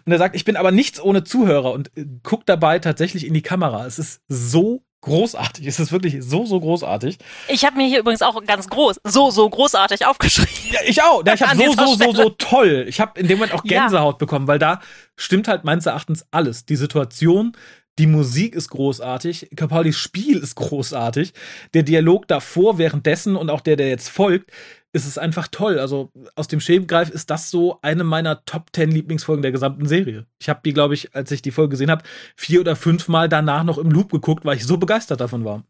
Und 0.05 0.12
er 0.12 0.18
sagt, 0.18 0.37
ich 0.37 0.44
bin 0.44 0.57
aber 0.57 0.70
nichts 0.70 1.01
ohne 1.01 1.25
Zuhörer 1.25 1.72
und 1.72 1.90
äh, 1.96 2.07
guckt 2.22 2.48
dabei 2.48 2.79
tatsächlich 2.79 3.27
in 3.27 3.35
die 3.35 3.42
Kamera. 3.42 3.87
Es 3.87 3.98
ist 3.98 4.22
so 4.29 4.85
großartig. 5.03 5.67
Es 5.67 5.79
ist 5.79 5.93
wirklich 5.93 6.19
so, 6.21 6.47
so 6.47 6.59
großartig. 6.59 7.19
Ich 7.49 7.65
habe 7.65 7.77
mir 7.77 7.87
hier 7.87 8.01
übrigens 8.01 8.23
auch 8.23 8.43
ganz 8.45 8.69
groß, 8.69 9.01
so, 9.05 9.31
so 9.31 9.49
großartig 9.49 10.07
aufgeschrieben. 10.07 10.53
Ja, 10.73 10.81
ich 10.87 11.03
auch. 11.03 11.23
Ich 11.25 11.43
habe 11.43 11.57
so, 11.57 11.73
so, 11.73 11.95
so, 11.95 12.12
so 12.12 12.31
toll. 12.31 12.87
Ich 12.88 13.01
habe 13.01 13.21
in 13.21 13.29
dem 13.29 13.38
Moment 13.38 13.53
auch 13.55 13.65
Gänsehaut 13.65 14.15
ja. 14.15 14.19
bekommen, 14.19 14.47
weil 14.47 14.59
da 14.59 14.81
stimmt 15.17 15.49
halt 15.49 15.65
meines 15.65 15.87
Erachtens 15.87 16.25
alles. 16.31 16.65
Die 16.65 16.77
Situation, 16.77 17.53
die 17.99 18.07
Musik 18.07 18.55
ist 18.55 18.71
großartig, 18.71 19.51
Capaldis 19.55 19.97
Spiel 19.97 20.38
ist 20.38 20.55
großartig, 20.55 21.35
der 21.75 21.83
Dialog 21.83 22.27
davor, 22.27 22.79
währenddessen 22.79 23.37
und 23.37 23.51
auch 23.51 23.61
der, 23.61 23.77
der 23.77 23.88
jetzt 23.88 24.09
folgt, 24.09 24.51
ist 24.93 25.07
es 25.07 25.19
einfach 25.19 25.49
toll. 25.49 25.79
Also 25.79 26.11
aus 26.37 26.49
dem 26.49 26.61
Schäbengreif 26.61 27.09
ist 27.09 27.31
das 27.31 27.51
so 27.51 27.79
eine 27.83 28.05
meiner 28.05 28.45
Top 28.45 28.67
10 28.73 28.91
Lieblingsfolgen 28.91 29.43
der 29.43 29.53
gesamten 29.53 29.87
Serie. 29.87 30.27
Ich 30.39 30.49
habe 30.49 30.61
die, 30.65 30.73
glaube 30.73 30.95
ich, 30.95 31.15
als 31.15 31.31
ich 31.31 31.43
die 31.43 31.51
Folge 31.51 31.71
gesehen 31.71 31.91
habe, 31.91 32.05
vier 32.37 32.61
oder 32.61 32.77
fünf 32.77 33.09
Mal 33.09 33.29
danach 33.29 33.65
noch 33.65 33.79
im 33.79 33.91
Loop 33.91 34.13
geguckt, 34.13 34.45
weil 34.45 34.57
ich 34.57 34.67
so 34.67 34.77
begeistert 34.77 35.21
davon 35.21 35.45
war. 35.45 35.65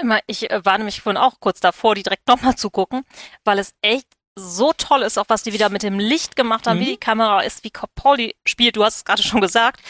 Immer, 0.00 0.20
ich 0.26 0.50
äh, 0.50 0.64
war 0.64 0.78
nämlich 0.78 1.00
vorhin 1.00 1.20
auch 1.20 1.40
kurz 1.40 1.60
davor, 1.60 1.94
die 1.94 2.02
direkt 2.02 2.26
nochmal 2.28 2.56
zu 2.56 2.70
gucken, 2.70 3.02
weil 3.44 3.58
es 3.58 3.74
echt 3.82 4.06
so 4.36 4.72
toll 4.72 5.02
ist, 5.02 5.18
auch 5.18 5.26
was 5.28 5.42
die 5.42 5.52
wieder 5.52 5.68
mit 5.68 5.82
dem 5.82 5.98
Licht 5.98 6.36
gemacht 6.36 6.66
haben, 6.66 6.78
mhm. 6.78 6.82
wie 6.82 6.90
die 6.92 6.96
Kamera 6.96 7.40
ist, 7.42 7.64
wie 7.64 7.70
Capaldi 7.70 8.34
spielt. 8.46 8.76
Du 8.76 8.84
hast 8.84 8.96
es 8.96 9.04
gerade 9.04 9.22
schon 9.22 9.40
gesagt. 9.40 9.80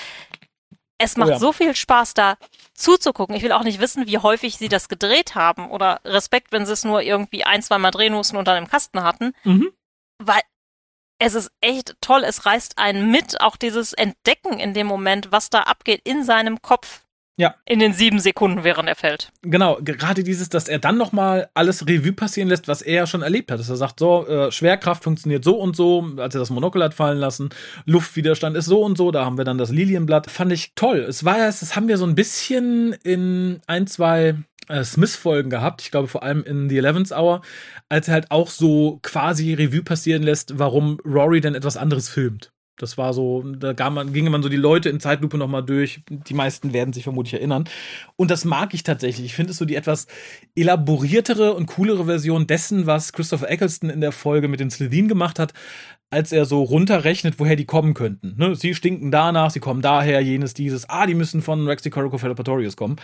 Es 0.99 1.17
macht 1.17 1.31
oh 1.31 1.33
ja. 1.33 1.39
so 1.39 1.53
viel 1.53 1.75
Spaß, 1.75 2.15
da 2.15 2.37
zuzugucken. 2.75 3.35
Ich 3.37 3.43
will 3.43 3.53
auch 3.53 3.63
nicht 3.63 3.81
wissen, 3.81 4.07
wie 4.07 4.19
häufig 4.19 4.57
sie 4.57 4.69
das 4.69 4.89
gedreht 4.89 5.35
haben 5.35 5.71
oder 5.71 6.01
Respekt, 6.05 6.53
wenn 6.53 6.67
sie 6.67 6.73
es 6.73 6.85
nur 6.85 7.03
irgendwie 7.03 7.45
ein, 7.45 7.63
zwei 7.63 7.79
Mal 7.79 7.91
drehen 7.91 8.15
mussten 8.15 8.37
und 8.37 8.49
dann 8.49 8.63
im 8.63 8.69
Kasten 8.69 9.03
hatten. 9.03 9.33
Mhm. 9.45 9.73
Weil 10.19 10.43
es 11.19 11.35
ist 11.35 11.51
echt 11.61 11.97
toll. 12.01 12.25
Es 12.25 12.45
reißt 12.45 12.79
einen 12.79 13.11
mit, 13.11 13.41
auch 13.41 13.57
dieses 13.57 13.93
Entdecken 13.93 14.59
in 14.59 14.75
dem 14.75 14.87
Moment, 14.87 15.33
was 15.33 15.51
da 15.51 15.61
abgeht 15.61 16.03
in 16.05 16.25
seinem 16.25 16.61
Kopf. 16.61 17.04
Ja. 17.37 17.57
In 17.64 17.81
den 17.81 17.92
sieben 17.92 18.20
Sekunden, 18.20 18.62
während 18.62 18.88
er 18.88 18.94
fällt. 18.94 19.33
Genau, 19.42 19.79
gerade 19.83 20.23
dieses, 20.23 20.49
dass 20.51 20.68
er 20.68 20.79
dann 20.79 20.97
nochmal 20.97 21.49
alles 21.55 21.87
Revue 21.88 22.12
passieren 22.12 22.49
lässt, 22.49 22.68
was 22.68 22.81
er 22.81 22.94
ja 22.94 23.07
schon 23.07 23.23
erlebt 23.23 23.51
hat. 23.51 23.59
Dass 23.59 23.68
er 23.68 23.77
sagt, 23.77 23.99
so, 23.99 24.27
äh, 24.29 24.53
Schwerkraft 24.53 25.03
funktioniert 25.03 25.42
so 25.42 25.59
und 25.59 25.75
so, 25.75 26.07
als 26.16 26.35
er 26.35 26.38
das 26.38 26.51
Monokel 26.51 26.83
hat 26.85 26.94
fallen 26.94 27.18
lassen, 27.18 27.49
Luftwiderstand 27.87 28.57
ist 28.57 28.66
so 28.66 28.83
und 28.83 28.97
so, 28.97 29.11
da 29.11 29.25
haben 29.25 29.37
wir 29.37 29.44
dann 29.44 29.59
das 29.59 29.70
Lilienblatt. 29.70 30.31
Fand 30.31 30.53
ich 30.53 30.75
toll. 30.77 30.99
Es 30.99 31.25
war 31.25 31.38
ja, 31.38 31.47
das 31.47 31.75
haben 31.75 31.88
wir 31.88 31.99
so 31.99 32.07
ein 32.07 32.14
bisschen 32.14 32.92
in 33.03 33.61
ein, 33.66 33.88
zwei 33.88 34.37
äh, 34.68 34.85
Smith-Folgen 34.85 35.51
gehabt, 35.51 35.83
ich 35.83 35.90
glaube 35.90 36.09
vor 36.09 36.23
allem 36.23 36.44
in 36.44 36.68
The 36.68 36.79
Eleventh 36.79 37.12
Hour, 37.12 37.42
als 37.88 38.09
er 38.09 38.14
halt 38.14 38.31
auch 38.31 38.49
so 38.49 39.01
quasi 39.03 39.55
Revue 39.55 39.83
passieren 39.83 40.23
lässt, 40.23 40.59
warum 40.59 41.01
Rory 41.05 41.40
denn 41.40 41.55
etwas 41.55 41.77
anderes 41.77 42.09
filmt. 42.09 42.54
Das 42.77 42.99
war 42.99 43.15
so, 43.15 43.43
da 43.43 43.91
man, 43.91 44.13
ging 44.13 44.29
man 44.31 44.43
so 44.43 44.49
die 44.49 44.57
Leute 44.57 44.89
in 44.89 44.99
Zeitlupe 44.99 45.39
nochmal 45.39 45.65
durch. 45.65 46.01
Die 46.09 46.35
meisten 46.35 46.73
werden 46.73 46.93
sich 46.93 47.05
vermutlich 47.05 47.35
erinnern. 47.35 47.69
Und 48.17 48.31
das 48.31 48.45
mag 48.45 48.75
ich 48.75 48.83
tatsächlich. 48.83 49.27
Ich 49.27 49.35
finde 49.35 49.53
es 49.53 49.59
so 49.59 49.65
die 49.65 49.77
etwas 49.77 50.09
elaboriertere 50.57 51.55
und 51.55 51.67
coolere 51.67 52.07
Version 52.07 52.49
dessen, 52.49 52.87
was 52.87 53.13
Christopher 53.13 53.49
Eccleston 53.49 53.91
in 53.91 54.01
der 54.01 54.13
Folge 54.13 54.49
mit 54.49 54.59
den 54.59 54.71
Slitheen 54.71 55.07
gemacht 55.07 55.39
hat, 55.39 55.53
als 56.11 56.33
er 56.33 56.45
so 56.45 56.63
runterrechnet, 56.63 57.39
woher 57.39 57.57
die 57.57 57.65
kommen 57.65 57.95
könnten. 57.95 58.35
Ne? 58.39 58.55
Sie 58.57 58.75
stinken 58.75 59.11
danach, 59.11 59.51
sie 59.51 59.61
kommen 59.61 59.83
daher, 59.83 60.21
jenes, 60.21 60.55
dieses. 60.55 60.89
Ah, 60.89 61.07
die 61.07 61.15
müssen 61.15 61.43
von 61.43 61.67
Rexy 61.67 61.91
Coraco 61.91 62.19
kommen 62.77 62.97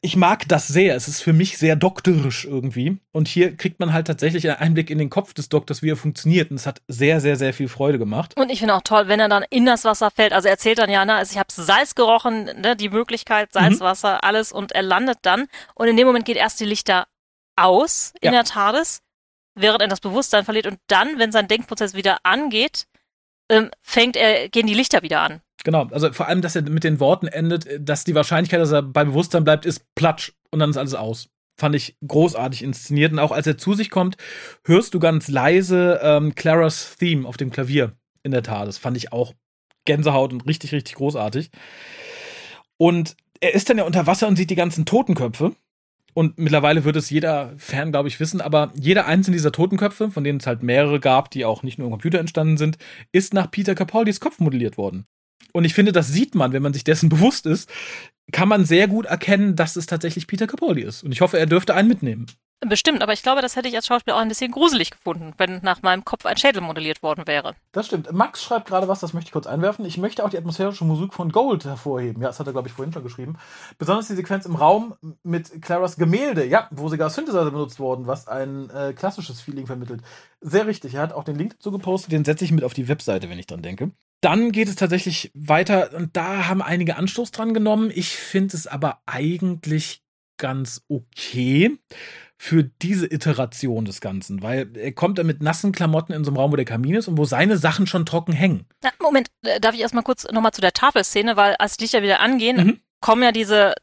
ich 0.00 0.16
mag 0.16 0.46
das 0.48 0.68
sehr. 0.68 0.94
Es 0.94 1.08
ist 1.08 1.22
für 1.22 1.32
mich 1.32 1.58
sehr 1.58 1.74
doktorisch 1.74 2.44
irgendwie. 2.44 2.98
Und 3.12 3.26
hier 3.26 3.56
kriegt 3.56 3.80
man 3.80 3.92
halt 3.92 4.06
tatsächlich 4.06 4.48
einen 4.48 4.58
Einblick 4.58 4.90
in 4.90 4.98
den 4.98 5.10
Kopf 5.10 5.34
des 5.34 5.48
Doktors, 5.48 5.82
wie 5.82 5.90
er 5.90 5.96
funktioniert. 5.96 6.50
Und 6.50 6.56
es 6.56 6.66
hat 6.66 6.82
sehr, 6.86 7.20
sehr, 7.20 7.36
sehr 7.36 7.52
viel 7.52 7.68
Freude 7.68 7.98
gemacht. 7.98 8.36
Und 8.36 8.50
ich 8.50 8.60
finde 8.60 8.74
auch 8.74 8.82
toll, 8.82 9.08
wenn 9.08 9.18
er 9.18 9.28
dann 9.28 9.44
in 9.50 9.66
das 9.66 9.84
Wasser 9.84 10.10
fällt. 10.10 10.32
Also 10.32 10.46
er 10.46 10.52
erzählt 10.52 10.78
dann 10.78 10.90
ja, 10.90 11.04
ne, 11.04 11.14
also 11.14 11.32
ich 11.32 11.38
habe 11.38 11.52
Salz 11.52 11.94
gerochen, 11.94 12.44
ne, 12.44 12.76
die 12.76 12.90
Möglichkeit, 12.90 13.52
Salzwasser, 13.52 14.14
mhm. 14.14 14.20
alles. 14.22 14.52
Und 14.52 14.72
er 14.72 14.82
landet 14.82 15.18
dann. 15.22 15.46
Und 15.74 15.88
in 15.88 15.96
dem 15.96 16.06
Moment 16.06 16.24
geht 16.24 16.36
erst 16.36 16.60
die 16.60 16.64
Lichter 16.64 17.08
aus 17.56 18.12
in 18.20 18.26
ja. 18.26 18.42
der 18.42 18.44
TARDIS, 18.44 19.00
während 19.56 19.82
er 19.82 19.88
das 19.88 20.00
Bewusstsein 20.00 20.44
verliert. 20.44 20.66
Und 20.68 20.78
dann, 20.86 21.18
wenn 21.18 21.32
sein 21.32 21.48
Denkprozess 21.48 21.94
wieder 21.94 22.18
angeht, 22.22 22.86
ähm, 23.50 23.70
fängt 23.82 24.16
er, 24.16 24.48
gehen 24.48 24.66
die 24.66 24.74
Lichter 24.74 25.02
wieder 25.02 25.22
an. 25.22 25.40
Genau, 25.64 25.86
also 25.90 26.12
vor 26.12 26.28
allem, 26.28 26.40
dass 26.40 26.56
er 26.56 26.62
mit 26.62 26.84
den 26.84 27.00
Worten 27.00 27.26
endet, 27.26 27.66
dass 27.80 28.04
die 28.04 28.14
Wahrscheinlichkeit, 28.14 28.60
dass 28.60 28.72
er 28.72 28.82
bei 28.82 29.04
Bewusstsein 29.04 29.44
bleibt, 29.44 29.66
ist 29.66 29.84
platsch 29.94 30.32
und 30.50 30.60
dann 30.60 30.70
ist 30.70 30.76
alles 30.76 30.94
aus. 30.94 31.28
Fand 31.58 31.74
ich 31.74 31.96
großartig 32.06 32.62
inszeniert. 32.62 33.12
Und 33.12 33.18
auch 33.18 33.32
als 33.32 33.46
er 33.48 33.58
zu 33.58 33.74
sich 33.74 33.90
kommt, 33.90 34.16
hörst 34.64 34.94
du 34.94 35.00
ganz 35.00 35.26
leise 35.28 35.98
ähm, 36.02 36.36
Claras 36.36 36.96
Theme 36.96 37.26
auf 37.26 37.36
dem 37.36 37.50
Klavier 37.50 37.96
in 38.22 38.30
der 38.30 38.44
Tat. 38.44 38.68
Das 38.68 38.78
fand 38.78 38.96
ich 38.96 39.12
auch 39.12 39.34
Gänsehaut 39.84 40.32
und 40.32 40.46
richtig, 40.46 40.72
richtig 40.72 40.94
großartig. 40.94 41.50
Und 42.76 43.16
er 43.40 43.54
ist 43.54 43.68
dann 43.68 43.78
ja 43.78 43.84
unter 43.84 44.06
Wasser 44.06 44.28
und 44.28 44.36
sieht 44.36 44.50
die 44.50 44.54
ganzen 44.54 44.84
Totenköpfe. 44.86 45.56
Und 46.14 46.38
mittlerweile 46.38 46.84
wird 46.84 46.96
es 46.96 47.10
jeder 47.10 47.54
Fan, 47.58 47.90
glaube 47.90 48.08
ich, 48.08 48.18
wissen, 48.18 48.40
aber 48.40 48.72
jeder 48.74 49.06
einzelne 49.06 49.36
dieser 49.36 49.52
Totenköpfe, 49.52 50.10
von 50.10 50.24
denen 50.24 50.40
es 50.40 50.46
halt 50.46 50.62
mehrere 50.62 51.00
gab, 51.00 51.30
die 51.30 51.44
auch 51.44 51.62
nicht 51.62 51.78
nur 51.78 51.86
im 51.86 51.92
Computer 51.92 52.18
entstanden 52.18 52.56
sind, 52.56 52.78
ist 53.12 53.34
nach 53.34 53.50
Peter 53.50 53.74
Capaldis 53.74 54.20
Kopf 54.20 54.38
modelliert 54.40 54.78
worden. 54.78 55.06
Und 55.58 55.64
ich 55.64 55.74
finde, 55.74 55.90
das 55.90 56.06
sieht 56.06 56.36
man, 56.36 56.52
wenn 56.52 56.62
man 56.62 56.72
sich 56.72 56.84
dessen 56.84 57.08
bewusst 57.08 57.44
ist, 57.44 57.68
kann 58.30 58.46
man 58.46 58.64
sehr 58.64 58.86
gut 58.86 59.06
erkennen, 59.06 59.56
dass 59.56 59.74
es 59.74 59.86
tatsächlich 59.86 60.28
Peter 60.28 60.46
Capaldi 60.46 60.82
ist. 60.82 61.02
Und 61.02 61.10
ich 61.10 61.20
hoffe, 61.20 61.36
er 61.36 61.46
dürfte 61.46 61.74
einen 61.74 61.88
mitnehmen. 61.88 62.26
Bestimmt, 62.60 63.02
aber 63.02 63.12
ich 63.12 63.24
glaube, 63.24 63.42
das 63.42 63.56
hätte 63.56 63.66
ich 63.66 63.74
als 63.74 63.88
Schauspieler 63.88 64.16
auch 64.16 64.20
ein 64.20 64.28
bisschen 64.28 64.52
gruselig 64.52 64.92
gefunden, 64.92 65.32
wenn 65.36 65.58
nach 65.64 65.82
meinem 65.82 66.04
Kopf 66.04 66.26
ein 66.26 66.36
Schädel 66.36 66.62
modelliert 66.62 67.02
worden 67.02 67.26
wäre. 67.26 67.56
Das 67.72 67.86
stimmt. 67.86 68.12
Max 68.12 68.44
schreibt 68.44 68.68
gerade 68.68 68.86
was, 68.86 69.00
das 69.00 69.14
möchte 69.14 69.30
ich 69.30 69.32
kurz 69.32 69.48
einwerfen. 69.48 69.84
Ich 69.84 69.98
möchte 69.98 70.24
auch 70.24 70.30
die 70.30 70.38
atmosphärische 70.38 70.84
Musik 70.84 71.12
von 71.12 71.32
Gold 71.32 71.64
hervorheben. 71.64 72.22
Ja, 72.22 72.28
das 72.28 72.38
hat 72.38 72.46
er, 72.46 72.52
glaube 72.52 72.68
ich, 72.68 72.74
vorhin 72.74 72.92
schon 72.92 73.02
geschrieben. 73.02 73.36
Besonders 73.78 74.06
die 74.06 74.14
Sequenz 74.14 74.46
im 74.46 74.54
Raum 74.54 74.94
mit 75.24 75.60
Claras 75.60 75.96
Gemälde, 75.96 76.46
ja, 76.46 76.68
wo 76.70 76.88
sogar 76.88 77.10
Synthesizer 77.10 77.50
benutzt 77.50 77.80
worden, 77.80 78.06
was 78.06 78.28
ein 78.28 78.70
äh, 78.70 78.92
klassisches 78.92 79.40
Feeling 79.40 79.66
vermittelt. 79.66 80.02
Sehr 80.40 80.68
richtig. 80.68 80.94
Er 80.94 81.02
hat 81.02 81.12
auch 81.12 81.24
den 81.24 81.36
Link 81.36 81.54
dazu 81.54 81.72
gepostet, 81.72 82.12
den 82.12 82.24
setze 82.24 82.44
ich 82.44 82.52
mit 82.52 82.62
auf 82.62 82.74
die 82.74 82.86
Webseite, 82.86 83.28
wenn 83.28 83.40
ich 83.40 83.48
dran 83.48 83.62
denke. 83.62 83.90
Dann 84.20 84.52
geht 84.52 84.68
es 84.68 84.74
tatsächlich 84.74 85.30
weiter 85.34 85.90
und 85.94 86.16
da 86.16 86.48
haben 86.48 86.62
einige 86.62 86.96
Anstoß 86.96 87.30
dran 87.30 87.54
genommen. 87.54 87.90
Ich 87.94 88.16
finde 88.16 88.56
es 88.56 88.66
aber 88.66 89.00
eigentlich 89.06 90.02
ganz 90.38 90.82
okay 90.88 91.78
für 92.36 92.62
diese 92.62 93.12
Iteration 93.12 93.84
des 93.84 94.00
Ganzen, 94.00 94.42
weil 94.42 94.70
er 94.76 94.92
kommt 94.92 95.18
da 95.18 95.24
mit 95.24 95.42
nassen 95.42 95.72
Klamotten 95.72 96.12
in 96.12 96.24
so 96.24 96.30
einem 96.30 96.36
Raum, 96.36 96.52
wo 96.52 96.56
der 96.56 96.64
Kamin 96.64 96.94
ist 96.94 97.08
und 97.08 97.18
wo 97.18 97.24
seine 97.24 97.58
Sachen 97.58 97.88
schon 97.88 98.06
trocken 98.06 98.32
hängen. 98.32 98.64
Na, 98.82 98.90
Moment, 99.00 99.28
äh, 99.42 99.60
darf 99.60 99.74
ich 99.74 99.80
erstmal 99.80 100.04
kurz 100.04 100.24
nochmal 100.30 100.52
zu 100.52 100.60
der 100.60 100.72
Tafelszene, 100.72 101.36
weil 101.36 101.56
als 101.56 101.76
die 101.76 101.84
Lichter 101.84 102.02
wieder 102.02 102.20
angehen, 102.20 102.56
mhm. 102.56 102.80
kommen 103.00 103.24
ja 103.24 103.32
diese 103.32 103.74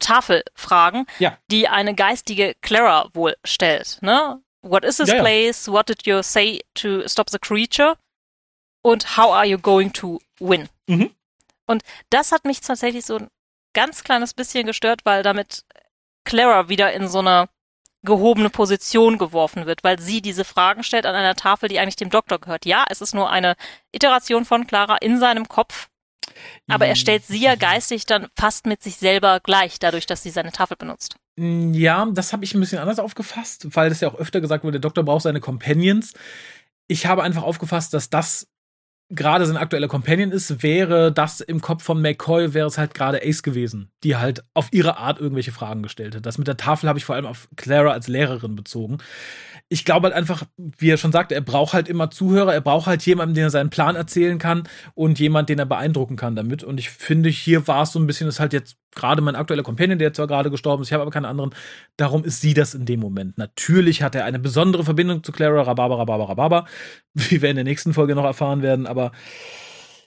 Tafelfragen, 0.00 1.06
ja. 1.20 1.38
die 1.50 1.68
eine 1.68 1.94
geistige 1.94 2.54
Clara 2.60 3.08
wohl 3.14 3.36
stellt. 3.44 3.98
Ne? 4.02 4.40
What 4.62 4.84
is 4.84 4.96
this 4.96 5.08
ja, 5.08 5.20
place? 5.20 5.68
What 5.68 5.88
did 5.88 6.04
you 6.04 6.22
say 6.22 6.60
to 6.74 7.06
stop 7.06 7.30
the 7.30 7.38
creature? 7.38 7.94
Und 8.84 9.16
how 9.16 9.32
are 9.32 9.46
you 9.46 9.58
going 9.58 9.92
to 9.94 10.20
win? 10.38 10.68
Mhm. 10.86 11.10
Und 11.66 11.82
das 12.10 12.32
hat 12.32 12.44
mich 12.44 12.60
tatsächlich 12.60 13.06
so 13.06 13.16
ein 13.16 13.28
ganz 13.72 14.04
kleines 14.04 14.34
bisschen 14.34 14.66
gestört, 14.66 15.00
weil 15.04 15.22
damit 15.22 15.64
Clara 16.24 16.68
wieder 16.68 16.92
in 16.92 17.08
so 17.08 17.20
eine 17.20 17.48
gehobene 18.02 18.50
Position 18.50 19.16
geworfen 19.16 19.64
wird, 19.64 19.82
weil 19.82 19.98
sie 19.98 20.20
diese 20.20 20.44
Fragen 20.44 20.82
stellt 20.82 21.06
an 21.06 21.14
einer 21.14 21.34
Tafel, 21.34 21.70
die 21.70 21.78
eigentlich 21.78 21.96
dem 21.96 22.10
Doktor 22.10 22.38
gehört. 22.38 22.66
Ja, 22.66 22.84
es 22.90 23.00
ist 23.00 23.14
nur 23.14 23.30
eine 23.30 23.56
Iteration 23.92 24.44
von 24.44 24.66
Clara 24.66 24.98
in 24.98 25.18
seinem 25.18 25.48
Kopf, 25.48 25.88
aber 26.68 26.86
er 26.86 26.96
stellt 26.96 27.24
sie 27.24 27.40
ja 27.40 27.54
geistig 27.54 28.04
dann 28.04 28.28
fast 28.36 28.66
mit 28.66 28.82
sich 28.82 28.96
selber 28.96 29.40
gleich, 29.40 29.78
dadurch, 29.78 30.04
dass 30.04 30.22
sie 30.22 30.30
seine 30.30 30.52
Tafel 30.52 30.76
benutzt. 30.76 31.16
Ja, 31.38 32.06
das 32.12 32.34
habe 32.34 32.44
ich 32.44 32.52
ein 32.54 32.60
bisschen 32.60 32.78
anders 32.78 32.98
aufgefasst, 32.98 33.74
weil 33.74 33.88
das 33.88 34.02
ja 34.02 34.08
auch 34.08 34.16
öfter 34.16 34.42
gesagt 34.42 34.62
wurde, 34.62 34.78
der 34.78 34.82
Doktor 34.82 35.04
braucht 35.04 35.22
seine 35.22 35.40
Companions. 35.40 36.12
Ich 36.86 37.06
habe 37.06 37.22
einfach 37.22 37.42
aufgefasst, 37.42 37.94
dass 37.94 38.10
das 38.10 38.46
gerade 39.14 39.46
sein 39.46 39.56
aktueller 39.56 39.88
Companion 39.88 40.30
ist, 40.30 40.62
wäre 40.62 41.12
das 41.12 41.40
im 41.40 41.60
Kopf 41.60 41.82
von 41.82 42.00
McCoy, 42.00 42.54
wäre 42.54 42.66
es 42.66 42.78
halt 42.78 42.94
gerade 42.94 43.22
Ace 43.22 43.42
gewesen, 43.42 43.90
die 44.02 44.16
halt 44.16 44.44
auf 44.54 44.68
ihre 44.72 44.98
Art 44.98 45.20
irgendwelche 45.20 45.52
Fragen 45.52 45.82
gestellt 45.82 46.14
hat. 46.14 46.26
Das 46.26 46.38
mit 46.38 46.48
der 46.48 46.56
Tafel 46.56 46.88
habe 46.88 46.98
ich 46.98 47.04
vor 47.04 47.14
allem 47.14 47.26
auf 47.26 47.48
Clara 47.56 47.92
als 47.92 48.08
Lehrerin 48.08 48.56
bezogen. 48.56 48.98
Ich 49.68 49.84
glaube 49.84 50.06
halt 50.06 50.16
einfach, 50.16 50.44
wie 50.56 50.90
er 50.90 50.98
schon 50.98 51.12
sagte, 51.12 51.34
er 51.34 51.40
braucht 51.40 51.72
halt 51.72 51.88
immer 51.88 52.10
Zuhörer, 52.10 52.52
er 52.52 52.60
braucht 52.60 52.86
halt 52.86 53.04
jemanden, 53.06 53.34
den 53.34 53.44
er 53.44 53.50
seinen 53.50 53.70
Plan 53.70 53.96
erzählen 53.96 54.38
kann 54.38 54.68
und 54.94 55.18
jemand, 55.18 55.48
den 55.48 55.58
er 55.58 55.66
beeindrucken 55.66 56.16
kann 56.16 56.36
damit. 56.36 56.62
Und 56.62 56.78
ich 56.78 56.90
finde, 56.90 57.28
hier 57.30 57.66
war 57.66 57.82
es 57.82 57.92
so 57.92 57.98
ein 57.98 58.06
bisschen, 58.06 58.28
ist 58.28 58.40
halt 58.40 58.52
jetzt 58.52 58.76
gerade 58.94 59.22
mein 59.22 59.36
aktueller 59.36 59.62
Companion, 59.62 59.98
der 59.98 60.12
zwar 60.12 60.26
gerade 60.26 60.50
gestorben 60.50 60.82
ist, 60.82 60.88
ich 60.88 60.92
habe 60.92 61.02
aber 61.02 61.10
keine 61.10 61.28
anderen. 61.28 61.54
Darum 61.96 62.24
ist 62.24 62.40
sie 62.40 62.54
das 62.54 62.74
in 62.74 62.86
dem 62.86 63.00
Moment. 63.00 63.38
Natürlich 63.38 64.02
hat 64.02 64.14
er 64.14 64.24
eine 64.24 64.38
besondere 64.38 64.84
Verbindung 64.84 65.22
zu 65.24 65.32
Clara, 65.32 65.62
Rhabarber, 65.62 65.98
Rhabarber, 65.98 66.28
Rhabarber, 66.28 66.66
wie 67.14 67.42
wir 67.42 67.50
in 67.50 67.56
der 67.56 67.64
nächsten 67.64 67.94
Folge 67.94 68.14
noch 68.14 68.24
erfahren 68.24 68.62
werden, 68.62 68.86
aber 68.86 69.12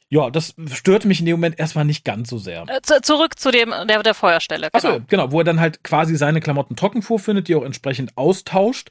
ja, 0.09 0.29
das 0.29 0.55
störte 0.71 1.07
mich 1.07 1.19
in 1.19 1.25
dem 1.25 1.33
Moment 1.33 1.59
erstmal 1.59 1.83
nicht 1.83 2.05
ganz 2.05 2.29
so 2.29 2.37
sehr. 2.37 2.63
Äh, 2.67 2.81
zu, 2.81 3.01
zurück 3.01 3.37
zu 3.37 3.51
dem 3.51 3.73
der, 3.89 4.01
der 4.03 4.13
Feuerstelle. 4.13 4.69
Genau. 4.71 4.93
Achso, 4.95 5.03
genau, 5.07 5.31
wo 5.33 5.39
er 5.39 5.43
dann 5.43 5.59
halt 5.59 5.83
quasi 5.83 6.15
seine 6.15 6.39
Klamotten 6.39 6.77
trocken 6.77 7.01
vorfindet, 7.01 7.49
die 7.49 7.55
auch 7.55 7.63
entsprechend 7.63 8.17
austauscht. 8.17 8.89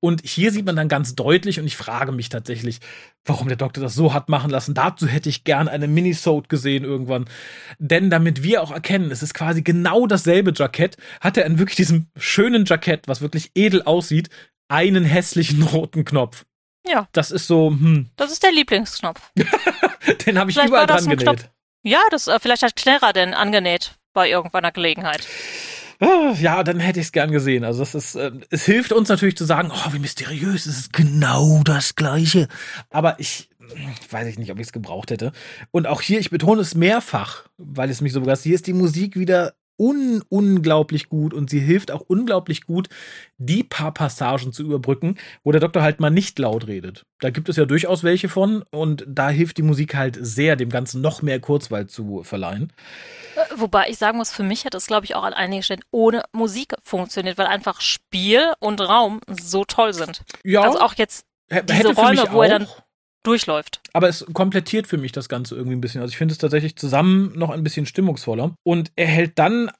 Und 0.00 0.20
hier 0.26 0.52
sieht 0.52 0.66
man 0.66 0.76
dann 0.76 0.88
ganz 0.88 1.14
deutlich, 1.14 1.58
und 1.58 1.66
ich 1.66 1.76
frage 1.76 2.12
mich 2.12 2.28
tatsächlich, 2.28 2.80
warum 3.24 3.48
der 3.48 3.56
Doktor 3.56 3.80
das 3.80 3.94
so 3.94 4.12
hat 4.12 4.28
machen 4.28 4.50
lassen. 4.50 4.74
Dazu 4.74 5.06
hätte 5.06 5.30
ich 5.30 5.44
gern 5.44 5.68
eine 5.68 5.88
Minisode 5.88 6.48
gesehen 6.48 6.84
irgendwann. 6.84 7.24
Denn 7.78 8.10
damit 8.10 8.42
wir 8.42 8.62
auch 8.62 8.70
erkennen, 8.70 9.10
es 9.10 9.22
ist 9.22 9.32
quasi 9.32 9.62
genau 9.62 10.06
dasselbe 10.06 10.52
Jackett, 10.54 10.98
hat 11.22 11.38
er 11.38 11.46
in 11.46 11.58
wirklich 11.58 11.76
diesem 11.76 12.08
schönen 12.16 12.66
Jackett, 12.66 13.08
was 13.08 13.22
wirklich 13.22 13.52
edel 13.54 13.82
aussieht, 13.82 14.28
einen 14.68 15.04
hässlichen 15.04 15.62
roten 15.62 16.04
Knopf. 16.04 16.44
Ja. 16.88 17.08
Das 17.12 17.30
ist 17.30 17.46
so, 17.46 17.70
hm. 17.70 18.10
Das 18.16 18.32
ist 18.32 18.42
der 18.42 18.52
Lieblingsknopf. 18.52 19.20
den 20.26 20.38
habe 20.38 20.50
ich 20.50 20.56
vielleicht 20.56 20.68
überall 20.68 20.86
dran 20.86 21.04
genäht. 21.04 21.20
Knopf. 21.20 21.48
Ja, 21.82 22.00
das, 22.10 22.26
äh, 22.28 22.38
vielleicht 22.40 22.62
hat 22.62 22.76
Clara 22.76 23.12
den 23.12 23.34
angenäht 23.34 23.92
bei 24.12 24.28
irgendeiner 24.28 24.72
Gelegenheit. 24.72 25.26
Ah, 26.00 26.32
ja, 26.38 26.62
dann 26.62 26.78
hätte 26.78 27.00
ich 27.00 27.06
es 27.06 27.12
gern 27.12 27.32
gesehen. 27.32 27.64
Also 27.64 27.82
es 27.82 27.94
ist, 27.94 28.14
äh, 28.14 28.30
es 28.50 28.64
hilft 28.64 28.92
uns 28.92 29.08
natürlich 29.08 29.36
zu 29.36 29.44
sagen, 29.44 29.70
oh, 29.72 29.92
wie 29.92 29.98
mysteriös, 29.98 30.66
es 30.66 30.78
ist 30.78 30.92
genau 30.92 31.62
das 31.64 31.96
Gleiche. 31.96 32.48
Aber 32.90 33.18
ich, 33.18 33.50
weiß 34.10 34.28
ich 34.28 34.38
nicht, 34.38 34.52
ob 34.52 34.58
ich 34.58 34.68
es 34.68 34.72
gebraucht 34.72 35.10
hätte. 35.10 35.32
Und 35.72 35.86
auch 35.86 36.00
hier, 36.00 36.20
ich 36.20 36.30
betone 36.30 36.60
es 36.60 36.76
mehrfach, 36.76 37.48
weil 37.56 37.90
es 37.90 38.00
mich 38.00 38.12
so 38.12 38.20
begeistert. 38.20 38.44
Hier 38.44 38.54
ist 38.54 38.66
die 38.68 38.74
Musik 38.74 39.16
wieder 39.16 39.54
un 39.78 40.22
unglaublich 40.28 41.08
gut 41.08 41.32
und 41.32 41.48
sie 41.50 41.60
hilft 41.60 41.90
auch 41.90 42.00
unglaublich 42.00 42.66
gut, 42.66 42.88
die 43.38 43.62
paar 43.62 43.92
Passagen 43.92 44.52
zu 44.52 44.62
überbrücken, 44.64 45.16
wo 45.44 45.52
der 45.52 45.60
Doktor 45.60 45.82
halt 45.82 46.00
mal 46.00 46.10
nicht 46.10 46.38
laut 46.38 46.66
redet. 46.66 47.04
Da 47.20 47.30
gibt 47.30 47.48
es 47.48 47.56
ja 47.56 47.64
durchaus 47.64 48.04
welche 48.04 48.28
von 48.28 48.64
und 48.70 49.04
da 49.06 49.30
hilft 49.30 49.56
die 49.58 49.62
Musik 49.62 49.94
halt 49.94 50.18
sehr, 50.20 50.56
dem 50.56 50.68
Ganzen 50.68 51.00
noch 51.00 51.22
mehr 51.22 51.40
Kurzweil 51.40 51.86
zu 51.86 52.22
verleihen. 52.24 52.72
Äh, 53.36 53.40
wobei 53.56 53.88
ich 53.88 53.98
sagen 53.98 54.18
muss, 54.18 54.32
für 54.32 54.42
mich 54.42 54.64
hätte 54.64 54.76
es, 54.76 54.86
glaube 54.86 55.04
ich, 55.04 55.14
auch 55.14 55.24
an 55.24 55.32
einigen 55.34 55.62
Stellen 55.62 55.84
ohne 55.90 56.22
Musik 56.32 56.74
funktioniert, 56.82 57.38
weil 57.38 57.46
einfach 57.46 57.80
Spiel 57.80 58.52
und 58.60 58.80
Raum 58.80 59.20
so 59.28 59.64
toll 59.64 59.94
sind. 59.94 60.22
Ja. 60.44 60.62
Also 60.62 60.80
auch 60.80 60.94
jetzt 60.94 61.26
diese 61.50 61.94
Räume, 61.94 62.26
wo 62.30 62.42
er 62.42 62.58
dann 62.58 62.68
durchläuft. 63.22 63.80
Aber 63.92 64.08
es 64.08 64.24
komplettiert 64.32 64.86
für 64.86 64.98
mich 64.98 65.12
das 65.12 65.28
Ganze 65.28 65.54
irgendwie 65.54 65.76
ein 65.76 65.80
bisschen. 65.80 66.00
Also 66.00 66.12
ich 66.12 66.18
finde 66.18 66.32
es 66.32 66.38
tatsächlich 66.38 66.76
zusammen 66.76 67.32
noch 67.36 67.50
ein 67.50 67.62
bisschen 67.62 67.86
stimmungsvoller. 67.86 68.54
Und 68.62 68.92
er 68.96 69.06
hält 69.06 69.38
dann 69.38 69.70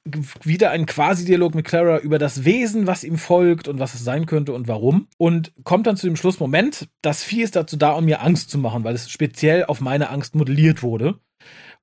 wieder 0.43 0.71
einen 0.71 0.85
Quasi-Dialog 0.85 1.55
mit 1.55 1.65
Clara 1.65 1.99
über 1.99 2.19
das 2.19 2.43
Wesen, 2.43 2.87
was 2.87 3.03
ihm 3.03 3.17
folgt 3.17 3.67
und 3.67 3.79
was 3.79 3.93
es 3.93 4.03
sein 4.03 4.25
könnte 4.25 4.53
und 4.53 4.67
warum. 4.67 5.07
Und 5.17 5.53
kommt 5.63 5.87
dann 5.87 5.97
zu 5.97 6.07
dem 6.07 6.15
Schlussmoment, 6.15 6.87
das 7.01 7.23
Vieh 7.23 7.43
ist 7.43 7.55
dazu 7.55 7.77
da, 7.77 7.91
um 7.91 8.05
mir 8.05 8.21
Angst 8.21 8.49
zu 8.49 8.57
machen, 8.57 8.83
weil 8.83 8.95
es 8.95 9.09
speziell 9.09 9.65
auf 9.65 9.81
meine 9.81 10.09
Angst 10.09 10.35
modelliert 10.35 10.83
wurde. 10.83 11.19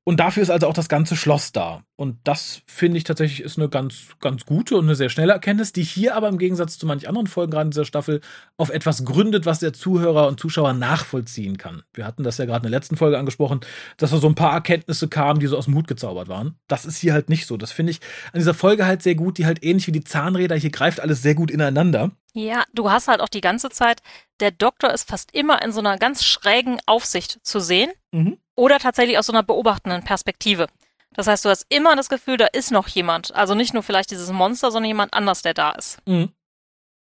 Und 0.08 0.20
dafür 0.20 0.44
ist 0.44 0.50
also 0.50 0.68
auch 0.68 0.72
das 0.72 0.88
ganze 0.88 1.16
Schloss 1.16 1.50
da. 1.50 1.82
Und 1.96 2.18
das 2.22 2.62
finde 2.68 2.96
ich 2.96 3.02
tatsächlich 3.02 3.40
ist 3.40 3.58
eine 3.58 3.68
ganz, 3.68 4.10
ganz 4.20 4.46
gute 4.46 4.76
und 4.76 4.84
eine 4.84 4.94
sehr 4.94 5.08
schnelle 5.08 5.32
Erkenntnis, 5.32 5.72
die 5.72 5.82
hier 5.82 6.14
aber 6.14 6.28
im 6.28 6.38
Gegensatz 6.38 6.78
zu 6.78 6.86
manch 6.86 7.08
anderen 7.08 7.26
Folgen 7.26 7.50
gerade 7.50 7.66
in 7.66 7.70
dieser 7.72 7.84
Staffel 7.84 8.20
auf 8.56 8.70
etwas 8.70 9.04
gründet, 9.04 9.46
was 9.46 9.58
der 9.58 9.72
Zuhörer 9.72 10.28
und 10.28 10.38
Zuschauer 10.38 10.74
nachvollziehen 10.74 11.58
kann. 11.58 11.82
Wir 11.92 12.06
hatten 12.06 12.22
das 12.22 12.38
ja 12.38 12.44
gerade 12.44 12.64
in 12.64 12.70
der 12.70 12.78
letzten 12.78 12.96
Folge 12.96 13.18
angesprochen, 13.18 13.62
dass 13.96 14.12
da 14.12 14.18
so 14.18 14.28
ein 14.28 14.36
paar 14.36 14.52
Erkenntnisse 14.52 15.08
kamen, 15.08 15.40
die 15.40 15.48
so 15.48 15.58
aus 15.58 15.64
dem 15.64 15.74
Hut 15.74 15.88
gezaubert 15.88 16.28
waren. 16.28 16.56
Das 16.68 16.84
ist 16.84 16.98
hier 16.98 17.12
halt 17.12 17.28
nicht 17.28 17.48
so. 17.48 17.56
Das 17.56 17.72
finde 17.72 17.90
ich 17.90 18.00
an 18.32 18.38
dieser 18.38 18.54
Folge 18.54 18.86
halt 18.86 19.02
sehr 19.02 19.16
gut, 19.16 19.38
die 19.38 19.46
halt 19.46 19.64
ähnlich 19.64 19.88
wie 19.88 19.92
die 19.92 20.04
Zahnräder, 20.04 20.54
hier 20.54 20.70
greift 20.70 21.00
alles 21.00 21.20
sehr 21.20 21.34
gut 21.34 21.50
ineinander. 21.50 22.12
Ja, 22.32 22.62
du 22.72 22.92
hast 22.92 23.08
halt 23.08 23.20
auch 23.20 23.28
die 23.28 23.40
ganze 23.40 23.70
Zeit, 23.70 24.02
der 24.38 24.52
Doktor 24.52 24.94
ist 24.94 25.08
fast 25.08 25.34
immer 25.34 25.62
in 25.62 25.72
so 25.72 25.80
einer 25.80 25.98
ganz 25.98 26.22
schrägen 26.22 26.78
Aufsicht 26.86 27.40
zu 27.42 27.58
sehen. 27.58 27.90
Mhm 28.12 28.38
oder 28.56 28.78
tatsächlich 28.78 29.18
aus 29.18 29.26
so 29.26 29.32
einer 29.32 29.42
beobachtenden 29.42 30.02
Perspektive. 30.02 30.66
Das 31.14 31.26
heißt, 31.26 31.44
du 31.44 31.48
hast 31.48 31.66
immer 31.68 31.96
das 31.96 32.08
Gefühl, 32.08 32.36
da 32.36 32.46
ist 32.46 32.70
noch 32.70 32.88
jemand. 32.88 33.34
Also 33.34 33.54
nicht 33.54 33.72
nur 33.72 33.82
vielleicht 33.82 34.10
dieses 34.10 34.30
Monster, 34.32 34.70
sondern 34.70 34.88
jemand 34.88 35.14
anders, 35.14 35.42
der 35.42 35.54
da 35.54 35.70
ist. 35.72 35.98
Mhm. 36.06 36.30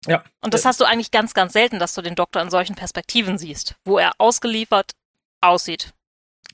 Ja. 0.06 0.22
Und 0.40 0.54
das 0.54 0.64
hast 0.64 0.80
du 0.80 0.84
eigentlich 0.84 1.10
ganz, 1.10 1.34
ganz 1.34 1.52
selten, 1.52 1.78
dass 1.78 1.94
du 1.94 2.02
den 2.02 2.14
Doktor 2.14 2.42
in 2.42 2.50
solchen 2.50 2.76
Perspektiven 2.76 3.38
siehst, 3.38 3.74
wo 3.84 3.98
er 3.98 4.12
ausgeliefert 4.18 4.92
aussieht. 5.40 5.92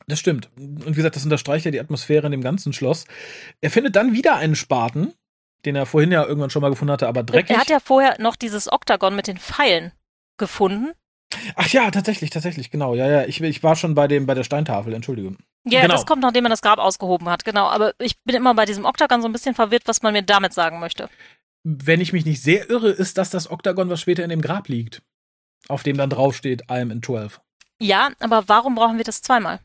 Das 0.06 0.18
stimmt. 0.18 0.48
Und 0.56 0.88
wie 0.88 0.94
gesagt, 0.94 1.16
das 1.16 1.24
unterstreicht 1.24 1.64
ja 1.64 1.70
die 1.70 1.80
Atmosphäre 1.80 2.26
in 2.26 2.32
dem 2.32 2.42
ganzen 2.42 2.72
Schloss. 2.72 3.04
Er 3.60 3.70
findet 3.70 3.96
dann 3.96 4.14
wieder 4.14 4.36
einen 4.36 4.56
Spaten, 4.56 5.12
den 5.64 5.76
er 5.76 5.86
vorhin 5.86 6.10
ja 6.10 6.24
irgendwann 6.24 6.50
schon 6.50 6.62
mal 6.62 6.70
gefunden 6.70 6.92
hatte, 6.92 7.08
aber 7.08 7.22
dreckig. 7.22 7.50
Er 7.50 7.60
hat 7.60 7.70
ja 7.70 7.80
vorher 7.80 8.20
noch 8.20 8.36
dieses 8.36 8.72
Oktagon 8.72 9.14
mit 9.14 9.26
den 9.26 9.38
Pfeilen 9.38 9.92
gefunden. 10.38 10.92
Ach 11.56 11.68
ja, 11.68 11.90
tatsächlich, 11.90 12.30
tatsächlich, 12.30 12.70
genau. 12.70 12.94
Ja, 12.94 13.08
ja, 13.08 13.24
ich, 13.24 13.40
ich 13.40 13.62
war 13.62 13.76
schon 13.76 13.94
bei 13.94 14.08
dem 14.08 14.26
bei 14.26 14.34
der 14.34 14.44
Steintafel, 14.44 14.92
Entschuldigung. 14.92 15.38
Ja, 15.64 15.82
genau. 15.82 15.94
das 15.94 16.06
kommt, 16.06 16.22
nachdem 16.22 16.42
man 16.42 16.50
das 16.50 16.62
Grab 16.62 16.78
ausgehoben 16.78 17.28
hat, 17.28 17.44
genau. 17.44 17.66
Aber 17.68 17.94
ich 17.98 18.20
bin 18.24 18.34
immer 18.34 18.54
bei 18.54 18.64
diesem 18.64 18.84
Oktagon 18.84 19.22
so 19.22 19.28
ein 19.28 19.32
bisschen 19.32 19.54
verwirrt, 19.54 19.84
was 19.86 20.02
man 20.02 20.12
mir 20.12 20.22
damit 20.22 20.52
sagen 20.52 20.80
möchte. 20.80 21.08
Wenn 21.64 22.00
ich 22.00 22.12
mich 22.12 22.24
nicht 22.24 22.42
sehr 22.42 22.68
irre, 22.70 22.90
ist 22.90 23.18
das 23.18 23.30
das 23.30 23.50
Oktagon, 23.50 23.88
was 23.88 24.00
später 24.00 24.24
in 24.24 24.30
dem 24.30 24.42
Grab 24.42 24.68
liegt. 24.68 25.02
Auf 25.68 25.84
dem 25.84 25.96
dann 25.96 26.10
draufsteht, 26.10 26.62
I 26.70 26.80
am 26.80 26.90
in 26.90 27.02
12. 27.02 27.40
Ja, 27.80 28.10
aber 28.18 28.48
warum 28.48 28.74
brauchen 28.74 28.96
wir 28.96 29.04
das 29.04 29.22
zweimal? 29.22 29.60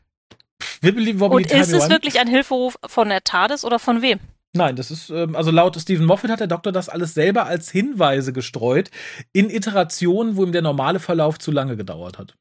Wibbly, 0.80 1.12
Und 1.14 1.50
ist 1.50 1.72
es 1.72 1.88
wirklich 1.88 2.20
ein 2.20 2.28
Hilferuf 2.28 2.78
von 2.86 3.08
der 3.08 3.24
TARDIS 3.24 3.64
oder 3.64 3.78
von 3.78 4.02
wem? 4.02 4.20
Nein, 4.58 4.74
das 4.74 4.90
ist, 4.90 5.08
ähm, 5.10 5.36
also 5.36 5.52
laut 5.52 5.80
Stephen 5.80 6.04
Moffat 6.04 6.32
hat 6.32 6.40
der 6.40 6.48
Doktor 6.48 6.72
das 6.72 6.88
alles 6.88 7.14
selber 7.14 7.46
als 7.46 7.70
Hinweise 7.70 8.32
gestreut 8.32 8.90
in 9.32 9.50
Iterationen, 9.50 10.34
wo 10.34 10.44
ihm 10.44 10.50
der 10.50 10.62
normale 10.62 10.98
Verlauf 10.98 11.38
zu 11.38 11.52
lange 11.52 11.76
gedauert 11.76 12.18
hat. 12.18 12.34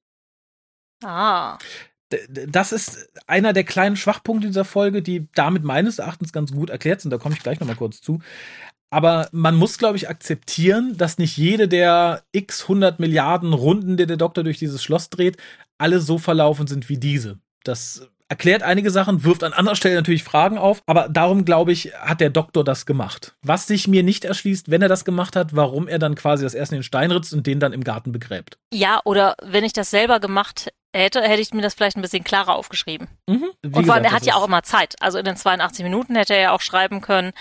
Ah. 1.03 1.59
Das 2.47 2.71
ist 2.71 3.07
einer 3.27 3.53
der 3.53 3.65
kleinen 3.65 3.97
Schwachpunkte 3.97 4.47
dieser 4.47 4.65
Folge, 4.65 5.03
die 5.03 5.27
damit 5.35 5.63
meines 5.63 5.99
Erachtens 5.99 6.33
ganz 6.33 6.51
gut 6.51 6.71
erklärt 6.71 7.01
sind. 7.01 7.11
Da 7.11 7.19
komme 7.19 7.35
ich 7.35 7.43
gleich 7.43 7.59
nochmal 7.59 7.75
kurz 7.75 8.01
zu. 8.01 8.19
Aber 8.89 9.29
man 9.31 9.55
muss, 9.55 9.77
glaube 9.77 9.97
ich, 9.97 10.09
akzeptieren, 10.09 10.97
dass 10.97 11.19
nicht 11.19 11.37
jede 11.37 11.67
der 11.67 12.23
x 12.31 12.63
100 12.63 12.99
Milliarden 12.99 13.53
Runden, 13.53 13.95
die 13.95 14.07
der 14.07 14.17
Doktor 14.17 14.43
durch 14.43 14.57
dieses 14.57 14.81
Schloss 14.81 15.11
dreht, 15.11 15.37
alle 15.77 15.99
so 15.99 16.17
verlaufen 16.17 16.65
sind 16.65 16.89
wie 16.89 16.97
diese. 16.97 17.37
Das 17.63 18.09
erklärt 18.29 18.63
einige 18.63 18.91
Sachen, 18.91 19.23
wirft 19.23 19.43
an 19.43 19.53
anderer 19.53 19.75
Stelle 19.75 19.95
natürlich 19.95 20.23
Fragen 20.23 20.57
auf, 20.57 20.81
aber 20.85 21.09
darum 21.09 21.45
glaube 21.45 21.71
ich, 21.71 21.93
hat 21.99 22.19
der 22.21 22.29
Doktor 22.29 22.63
das 22.63 22.85
gemacht. 22.85 23.35
Was 23.41 23.67
sich 23.67 23.87
mir 23.87 24.03
nicht 24.03 24.25
erschließt, 24.25 24.69
wenn 24.69 24.81
er 24.81 24.89
das 24.89 25.05
gemacht 25.05 25.35
hat, 25.35 25.55
warum 25.55 25.87
er 25.87 25.99
dann 25.99 26.15
quasi 26.15 26.43
das 26.43 26.53
erste 26.53 26.75
in 26.75 26.79
den 26.79 26.83
Stein 26.83 27.11
ritzt 27.11 27.33
und 27.33 27.47
den 27.47 27.59
dann 27.59 27.73
im 27.73 27.83
Garten 27.83 28.11
begräbt. 28.11 28.57
Ja, 28.73 29.01
oder 29.05 29.35
wenn 29.43 29.63
ich 29.63 29.73
das 29.73 29.89
selber 29.89 30.19
gemacht 30.19 30.69
hätte, 30.93 31.21
hätte 31.21 31.41
ich 31.41 31.53
mir 31.53 31.61
das 31.61 31.73
vielleicht 31.73 31.97
ein 31.97 32.01
bisschen 32.01 32.23
klarer 32.23 32.55
aufgeschrieben. 32.55 33.07
Mhm. 33.29 33.49
Und 33.63 33.85
vor 33.85 33.95
allem, 33.95 34.05
er 34.05 34.11
hat 34.11 34.25
ja 34.25 34.35
auch 34.35 34.47
immer 34.47 34.63
Zeit. 34.63 34.95
Also 34.99 35.17
in 35.17 35.25
den 35.25 35.35
82 35.35 35.83
Minuten 35.83 36.15
hätte 36.15 36.33
er 36.33 36.41
ja 36.41 36.51
auch 36.51 36.61
schreiben 36.61 37.01
können. 37.01 37.31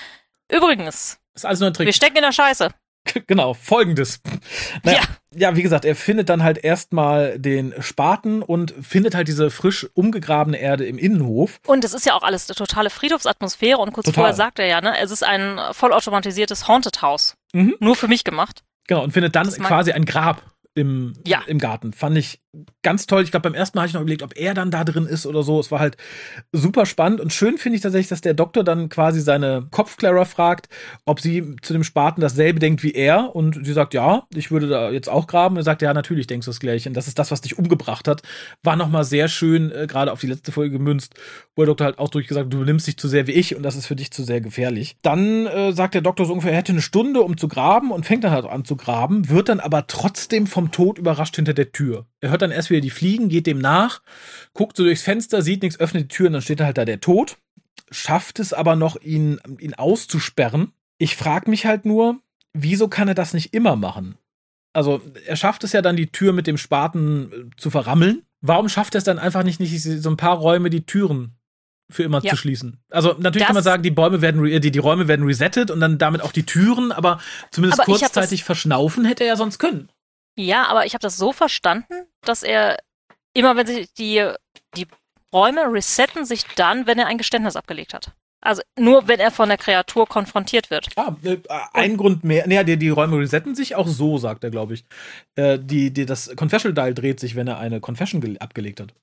Übrigens, 0.50 1.18
ist 1.34 1.44
alles 1.44 1.60
nur 1.60 1.70
ein 1.70 1.74
Trick. 1.74 1.86
Wir 1.86 1.92
stecken 1.92 2.16
in 2.16 2.22
der 2.22 2.32
Scheiße. 2.32 2.70
Genau, 3.26 3.54
folgendes. 3.54 4.20
Naja, 4.82 5.00
ja. 5.32 5.48
ja, 5.50 5.56
wie 5.56 5.62
gesagt, 5.62 5.84
er 5.84 5.96
findet 5.96 6.28
dann 6.28 6.42
halt 6.42 6.58
erstmal 6.58 7.38
den 7.38 7.74
Spaten 7.80 8.42
und 8.42 8.74
findet 8.80 9.14
halt 9.14 9.28
diese 9.28 9.50
frisch 9.50 9.86
umgegrabene 9.94 10.58
Erde 10.58 10.86
im 10.86 10.98
Innenhof. 10.98 11.60
Und 11.66 11.84
es 11.84 11.94
ist 11.94 12.06
ja 12.06 12.14
auch 12.14 12.22
alles 12.22 12.48
eine 12.48 12.54
totale 12.54 12.90
Friedhofsatmosphäre 12.90 13.78
und 13.78 13.92
kurz 13.92 14.06
Total. 14.06 14.22
vorher 14.22 14.34
sagt 14.34 14.58
er 14.58 14.66
ja, 14.66 14.80
ne, 14.80 14.98
es 15.00 15.10
ist 15.10 15.24
ein 15.24 15.58
vollautomatisiertes 15.72 16.68
Haunted 16.68 17.02
House. 17.02 17.36
Mhm. 17.52 17.74
Nur 17.80 17.96
für 17.96 18.08
mich 18.08 18.24
gemacht. 18.24 18.62
Genau, 18.86 19.02
und 19.02 19.12
findet 19.12 19.34
dann 19.34 19.50
quasi 19.50 19.92
ein 19.92 20.04
Grab 20.04 20.42
im, 20.74 21.14
ja. 21.26 21.42
im 21.46 21.58
Garten. 21.58 21.92
Fand 21.92 22.16
ich 22.18 22.40
ganz 22.82 23.06
toll. 23.06 23.22
Ich 23.22 23.30
glaube, 23.30 23.48
beim 23.48 23.54
ersten 23.54 23.76
Mal 23.76 23.82
habe 23.82 23.88
ich 23.88 23.94
noch 23.94 24.00
überlegt, 24.00 24.22
ob 24.22 24.36
er 24.36 24.54
dann 24.54 24.70
da 24.70 24.84
drin 24.84 25.06
ist 25.06 25.26
oder 25.26 25.42
so. 25.42 25.58
Es 25.60 25.70
war 25.70 25.80
halt 25.80 25.96
super 26.52 26.86
spannend 26.86 27.20
und 27.20 27.32
schön 27.32 27.58
finde 27.58 27.76
ich 27.76 27.82
tatsächlich, 27.82 28.08
dass 28.08 28.20
der 28.20 28.34
Doktor 28.34 28.64
dann 28.64 28.88
quasi 28.88 29.20
seine 29.20 29.66
Kopfklärer 29.70 30.24
fragt, 30.24 30.68
ob 31.04 31.20
sie 31.20 31.56
zu 31.62 31.72
dem 31.72 31.84
Spaten 31.84 32.20
dasselbe 32.20 32.60
denkt 32.60 32.82
wie 32.82 32.92
er 32.92 33.34
und 33.34 33.64
sie 33.64 33.72
sagt, 33.72 33.94
ja, 33.94 34.24
ich 34.34 34.50
würde 34.50 34.68
da 34.68 34.90
jetzt 34.90 35.08
auch 35.08 35.26
graben. 35.26 35.56
Er 35.56 35.62
sagt, 35.62 35.82
ja, 35.82 35.92
natürlich 35.94 36.26
denkst 36.26 36.44
du 36.44 36.50
das 36.50 36.60
gleiche. 36.60 36.88
Und 36.88 36.94
das 36.94 37.08
ist 37.08 37.18
das, 37.18 37.30
was 37.30 37.40
dich 37.40 37.58
umgebracht 37.58 38.08
hat. 38.08 38.22
War 38.62 38.76
nochmal 38.76 39.04
sehr 39.04 39.28
schön, 39.28 39.70
äh, 39.70 39.86
gerade 39.86 40.12
auf 40.12 40.20
die 40.20 40.26
letzte 40.26 40.52
Folge 40.52 40.78
gemünzt, 40.78 41.14
wo 41.54 41.62
der 41.62 41.66
Doktor 41.66 41.84
halt 41.86 41.98
ausdrücklich 41.98 42.28
gesagt, 42.28 42.52
du 42.52 42.64
nimmst 42.64 42.86
dich 42.86 42.96
zu 42.96 43.08
sehr 43.08 43.26
wie 43.26 43.32
ich 43.32 43.56
und 43.56 43.62
das 43.62 43.76
ist 43.76 43.86
für 43.86 43.96
dich 43.96 44.10
zu 44.10 44.22
sehr 44.22 44.40
gefährlich. 44.40 44.96
Dann 45.02 45.46
äh, 45.46 45.72
sagt 45.72 45.94
der 45.94 46.02
Doktor 46.02 46.26
so 46.26 46.32
ungefähr, 46.32 46.52
er 46.52 46.58
hätte 46.58 46.72
eine 46.72 46.82
Stunde, 46.82 47.20
um 47.20 47.36
zu 47.36 47.48
graben 47.48 47.90
und 47.90 48.06
fängt 48.06 48.24
dann 48.24 48.32
halt 48.32 48.46
an 48.46 48.64
zu 48.64 48.76
graben, 48.76 49.28
wird 49.28 49.48
dann 49.48 49.60
aber 49.60 49.86
trotzdem 49.86 50.46
vom 50.46 50.70
Tod 50.70 50.98
überrascht 50.98 51.36
hinter 51.36 51.54
der 51.54 51.72
Tür. 51.72 52.06
Er 52.20 52.30
hört 52.30 52.42
dann 52.42 52.45
erst 52.50 52.70
wieder 52.70 52.80
die 52.80 52.90
Fliegen, 52.90 53.28
geht 53.28 53.46
dem 53.46 53.58
nach, 53.58 54.02
guckt 54.52 54.76
so 54.76 54.84
durchs 54.84 55.02
Fenster, 55.02 55.42
sieht 55.42 55.62
nichts, 55.62 55.80
öffnet 55.80 56.04
die 56.04 56.08
Tür 56.08 56.26
und 56.28 56.34
dann 56.34 56.42
steht 56.42 56.60
halt 56.60 56.78
da 56.78 56.84
der 56.84 57.00
Tod. 57.00 57.38
Schafft 57.90 58.40
es 58.40 58.52
aber 58.52 58.76
noch, 58.76 59.00
ihn, 59.00 59.40
ihn 59.58 59.74
auszusperren. 59.74 60.72
Ich 60.98 61.16
frage 61.16 61.50
mich 61.50 61.66
halt 61.66 61.84
nur, 61.84 62.20
wieso 62.52 62.88
kann 62.88 63.08
er 63.08 63.14
das 63.14 63.34
nicht 63.34 63.54
immer 63.54 63.76
machen? 63.76 64.16
Also, 64.72 65.00
er 65.26 65.36
schafft 65.36 65.64
es 65.64 65.72
ja 65.72 65.80
dann, 65.80 65.96
die 65.96 66.12
Tür 66.12 66.32
mit 66.32 66.46
dem 66.46 66.58
Spaten 66.58 67.32
äh, 67.32 67.56
zu 67.56 67.70
verrammeln. 67.70 68.22
Warum 68.42 68.68
schafft 68.68 68.94
er 68.94 68.98
es 68.98 69.04
dann 69.04 69.18
einfach 69.18 69.42
nicht, 69.42 69.58
nicht 69.58 69.80
so 69.80 70.10
ein 70.10 70.18
paar 70.18 70.36
Räume 70.36 70.68
die 70.68 70.84
Türen 70.84 71.36
für 71.88 72.02
immer 72.02 72.22
ja. 72.22 72.30
zu 72.30 72.36
schließen. 72.36 72.78
Also 72.90 73.10
natürlich 73.18 73.38
das 73.38 73.46
kann 73.46 73.54
man 73.54 73.62
sagen, 73.62 73.82
die 73.82 73.90
Bäume 73.90 74.20
werden, 74.20 74.42
die, 74.60 74.70
die 74.70 74.78
Räume 74.78 75.08
werden 75.08 75.24
resettet 75.24 75.70
und 75.70 75.80
dann 75.80 75.98
damit 75.98 76.20
auch 76.20 76.32
die 76.32 76.44
Türen, 76.44 76.92
aber 76.92 77.20
zumindest 77.50 77.80
aber 77.80 77.92
kurzzeitig 77.92 78.44
verschnaufen 78.44 79.04
hätte 79.04 79.24
er 79.24 79.28
ja 79.28 79.36
sonst 79.36 79.58
können. 79.58 79.88
Ja, 80.36 80.66
aber 80.66 80.86
ich 80.86 80.94
habe 80.94 81.02
das 81.02 81.16
so 81.16 81.32
verstanden, 81.32 82.06
dass 82.20 82.42
er 82.42 82.76
immer, 83.32 83.56
wenn 83.56 83.66
sich 83.66 83.92
die, 83.94 84.30
die 84.76 84.86
Räume 85.32 85.72
resetten 85.72 86.24
sich 86.24 86.44
dann, 86.56 86.86
wenn 86.86 86.98
er 86.98 87.06
ein 87.06 87.18
Geständnis 87.18 87.56
abgelegt 87.56 87.94
hat. 87.94 88.12
Also 88.42 88.62
nur, 88.78 89.08
wenn 89.08 89.18
er 89.18 89.30
von 89.30 89.48
der 89.48 89.58
Kreatur 89.58 90.06
konfrontiert 90.06 90.70
wird. 90.70 90.88
Ah, 90.96 91.16
äh, 91.24 91.38
ein 91.72 91.96
Grund 91.96 92.22
mehr. 92.22 92.46
Naja, 92.46 92.64
die, 92.64 92.76
die 92.76 92.90
Räume 92.90 93.18
resetten 93.18 93.54
sich 93.54 93.74
auch 93.74 93.88
so, 93.88 94.18
sagt 94.18 94.44
er, 94.44 94.50
glaube 94.50 94.74
ich. 94.74 94.84
Äh, 95.34 95.58
die, 95.58 95.92
die, 95.92 96.06
das 96.06 96.34
Confession 96.36 96.74
Dial 96.74 96.94
dreht 96.94 97.18
sich, 97.18 97.34
wenn 97.34 97.48
er 97.48 97.58
eine 97.58 97.80
Confession 97.80 98.36
abgelegt 98.38 98.80
hat. 98.80 98.94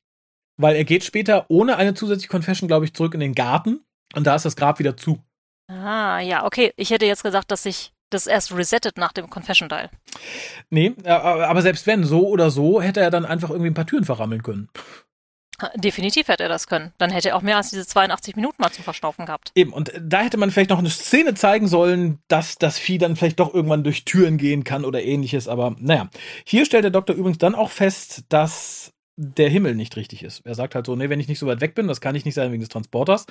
Weil 0.57 0.75
er 0.75 0.85
geht 0.85 1.03
später 1.03 1.45
ohne 1.49 1.77
eine 1.77 1.93
zusätzliche 1.93 2.29
Confession, 2.29 2.67
glaube 2.67 2.85
ich, 2.85 2.93
zurück 2.93 3.15
in 3.15 3.19
den 3.19 3.33
Garten 3.33 3.83
und 4.15 4.27
da 4.27 4.35
ist 4.35 4.45
das 4.45 4.55
Grab 4.55 4.79
wieder 4.79 4.95
zu. 4.95 5.19
Ah, 5.67 6.19
ja, 6.19 6.45
okay. 6.45 6.71
Ich 6.75 6.91
hätte 6.91 7.05
jetzt 7.05 7.23
gesagt, 7.23 7.51
dass 7.51 7.63
sich 7.63 7.92
das 8.13 8.27
erst 8.27 8.55
resettet 8.55 8.97
nach 8.97 9.13
dem 9.13 9.29
Confession 9.29 9.69
Dial. 9.69 9.89
Nee, 10.69 10.93
aber 11.05 11.61
selbst 11.61 11.87
wenn, 11.87 12.03
so 12.03 12.27
oder 12.27 12.49
so, 12.49 12.81
hätte 12.81 12.99
er 12.99 13.11
dann 13.11 13.25
einfach 13.25 13.49
irgendwie 13.49 13.69
ein 13.69 13.75
paar 13.75 13.87
Türen 13.87 14.05
verrammeln 14.05 14.43
können. 14.43 14.69
Definitiv 15.75 16.27
hätte 16.27 16.43
er 16.43 16.49
das 16.49 16.67
können. 16.67 16.93
Dann 16.97 17.11
hätte 17.11 17.29
er 17.29 17.35
auch 17.37 17.41
mehr 17.41 17.57
als 17.57 17.69
diese 17.69 17.85
82 17.85 18.35
Minuten 18.35 18.55
mal 18.59 18.71
zum 18.71 18.83
Verschnaufen 18.83 19.25
gehabt. 19.25 19.51
Eben, 19.55 19.71
und 19.71 19.93
da 20.01 20.21
hätte 20.21 20.37
man 20.37 20.51
vielleicht 20.51 20.71
noch 20.71 20.79
eine 20.79 20.89
Szene 20.89 21.35
zeigen 21.35 21.67
sollen, 21.67 22.19
dass 22.27 22.57
das 22.57 22.79
Vieh 22.79 22.97
dann 22.97 23.15
vielleicht 23.15 23.39
doch 23.39 23.53
irgendwann 23.53 23.83
durch 23.83 24.03
Türen 24.03 24.37
gehen 24.37 24.63
kann 24.63 24.83
oder 24.83 25.03
ähnliches. 25.03 25.47
Aber 25.47 25.75
naja, 25.79 26.09
hier 26.43 26.65
stellt 26.65 26.83
der 26.83 26.91
Doktor 26.91 27.15
übrigens 27.15 27.37
dann 27.37 27.55
auch 27.55 27.69
fest, 27.69 28.23
dass 28.29 28.93
der 29.15 29.49
Himmel 29.49 29.75
nicht 29.75 29.95
richtig 29.95 30.23
ist. 30.23 30.41
Er 30.43 30.55
sagt 30.55 30.73
halt 30.73 30.87
so, 30.87 30.95
nee, 30.95 31.09
wenn 31.09 31.19
ich 31.19 31.27
nicht 31.27 31.39
so 31.39 31.45
weit 31.45 31.61
weg 31.61 31.75
bin, 31.75 31.87
das 31.87 32.01
kann 32.01 32.15
ich 32.15 32.25
nicht 32.25 32.33
sein 32.33 32.51
wegen 32.51 32.61
des 32.61 32.69
Transporters, 32.69 33.27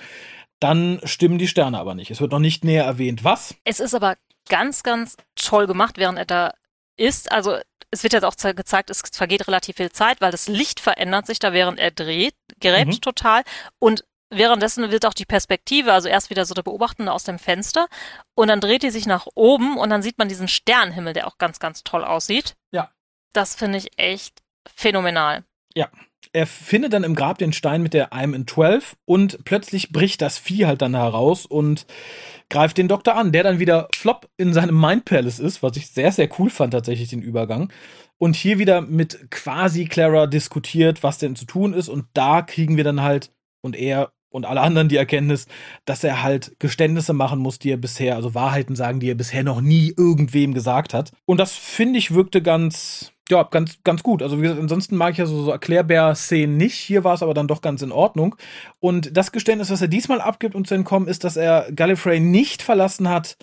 dann 0.60 1.00
stimmen 1.02 1.38
die 1.38 1.48
Sterne 1.48 1.78
aber 1.78 1.96
nicht. 1.96 2.12
Es 2.12 2.20
wird 2.20 2.30
noch 2.30 2.38
nicht 2.38 2.64
näher 2.64 2.84
erwähnt, 2.84 3.24
was. 3.24 3.56
Es 3.64 3.80
ist 3.80 3.94
aber 3.94 4.14
ganz, 4.48 4.82
ganz 4.82 5.16
toll 5.36 5.66
gemacht, 5.66 5.98
während 5.98 6.18
er 6.18 6.24
da 6.24 6.54
ist. 6.96 7.30
Also 7.32 7.58
es 7.90 8.02
wird 8.02 8.14
jetzt 8.14 8.24
auch 8.24 8.36
gezeigt, 8.36 8.90
es 8.90 9.02
vergeht 9.12 9.46
relativ 9.46 9.76
viel 9.76 9.92
Zeit, 9.92 10.20
weil 10.20 10.32
das 10.32 10.48
Licht 10.48 10.80
verändert 10.80 11.26
sich 11.26 11.38
da, 11.38 11.52
während 11.52 11.78
er 11.78 11.90
dreht, 11.90 12.34
gerät 12.58 12.88
mhm. 12.88 13.00
total. 13.00 13.42
Und 13.78 14.04
währenddessen 14.30 14.90
wird 14.90 15.06
auch 15.06 15.14
die 15.14 15.26
Perspektive, 15.26 15.92
also 15.92 16.08
erst 16.08 16.30
wieder 16.30 16.44
so 16.44 16.54
der 16.54 16.62
Beobachtende 16.62 17.12
aus 17.12 17.24
dem 17.24 17.38
Fenster 17.38 17.86
und 18.34 18.48
dann 18.48 18.60
dreht 18.60 18.82
die 18.82 18.90
sich 18.90 19.06
nach 19.06 19.26
oben 19.34 19.76
und 19.76 19.90
dann 19.90 20.02
sieht 20.02 20.18
man 20.18 20.28
diesen 20.28 20.48
Sternenhimmel, 20.48 21.12
der 21.12 21.26
auch 21.26 21.38
ganz, 21.38 21.58
ganz 21.58 21.84
toll 21.84 22.04
aussieht. 22.04 22.56
Ja. 22.72 22.90
Das 23.32 23.54
finde 23.54 23.78
ich 23.78 23.98
echt 23.98 24.42
phänomenal. 24.66 25.44
Ja. 25.74 25.90
Er 26.34 26.46
findet 26.46 26.94
dann 26.94 27.04
im 27.04 27.14
Grab 27.14 27.38
den 27.38 27.52
Stein 27.52 27.82
mit 27.82 27.92
der 27.92 28.12
I'm 28.12 28.34
in 28.34 28.46
12 28.46 28.96
und 29.04 29.44
plötzlich 29.44 29.90
bricht 29.92 30.22
das 30.22 30.38
Vieh 30.38 30.66
halt 30.66 30.80
dann 30.80 30.94
heraus 30.94 31.44
und 31.44 31.86
greift 32.48 32.78
den 32.78 32.88
Doktor 32.88 33.16
an, 33.16 33.32
der 33.32 33.42
dann 33.42 33.58
wieder 33.58 33.88
flop 33.94 34.28
in 34.36 34.52
seinem 34.52 34.78
Mind 34.78 35.04
Palace 35.04 35.38
ist, 35.38 35.62
was 35.62 35.76
ich 35.76 35.88
sehr, 35.88 36.12
sehr 36.12 36.28
cool 36.38 36.50
fand 36.50 36.72
tatsächlich 36.72 37.10
den 37.10 37.22
Übergang. 37.22 37.72
Und 38.18 38.36
hier 38.36 38.58
wieder 38.58 38.80
mit 38.80 39.30
quasi 39.30 39.86
Clara 39.86 40.26
diskutiert, 40.26 41.02
was 41.02 41.18
denn 41.18 41.36
zu 41.36 41.44
tun 41.44 41.74
ist 41.74 41.88
und 41.88 42.06
da 42.14 42.42
kriegen 42.42 42.76
wir 42.76 42.84
dann 42.84 43.02
halt 43.02 43.30
und 43.62 43.76
er 43.76 44.12
und 44.32 44.46
alle 44.46 44.60
anderen 44.60 44.88
die 44.88 44.96
Erkenntnis, 44.96 45.46
dass 45.84 46.02
er 46.02 46.22
halt 46.22 46.56
Geständnisse 46.58 47.12
machen 47.12 47.38
muss, 47.38 47.58
die 47.58 47.70
er 47.70 47.76
bisher, 47.76 48.16
also 48.16 48.34
Wahrheiten 48.34 48.74
sagen, 48.74 48.98
die 48.98 49.10
er 49.10 49.14
bisher 49.14 49.44
noch 49.44 49.60
nie 49.60 49.92
irgendwem 49.96 50.54
gesagt 50.54 50.94
hat. 50.94 51.12
Und 51.26 51.38
das 51.38 51.52
finde 51.52 51.98
ich 51.98 52.14
wirkte 52.14 52.42
ganz, 52.42 53.11
ja, 53.30 53.42
ganz, 53.44 53.78
ganz 53.84 54.02
gut. 54.02 54.22
Also 54.22 54.38
wie 54.38 54.42
gesagt, 54.42 54.60
ansonsten 54.60 54.96
mag 54.96 55.12
ich 55.12 55.18
ja 55.18 55.26
so, 55.26 55.44
so 55.44 55.50
Erklärbär-Szenen 55.50 56.56
nicht. 56.56 56.74
Hier 56.74 57.04
war 57.04 57.14
es 57.14 57.22
aber 57.22 57.34
dann 57.34 57.48
doch 57.48 57.60
ganz 57.60 57.82
in 57.82 57.92
Ordnung. 57.92 58.36
Und 58.80 59.16
das 59.16 59.32
Geständnis, 59.32 59.70
was 59.70 59.82
er 59.82 59.88
diesmal 59.88 60.20
abgibt, 60.20 60.54
um 60.54 60.64
zu 60.64 60.74
entkommen, 60.74 61.08
ist, 61.08 61.24
dass 61.24 61.36
er 61.36 61.70
Gallifrey 61.72 62.20
nicht 62.20 62.62
verlassen 62.62 63.08
hat, 63.08 63.36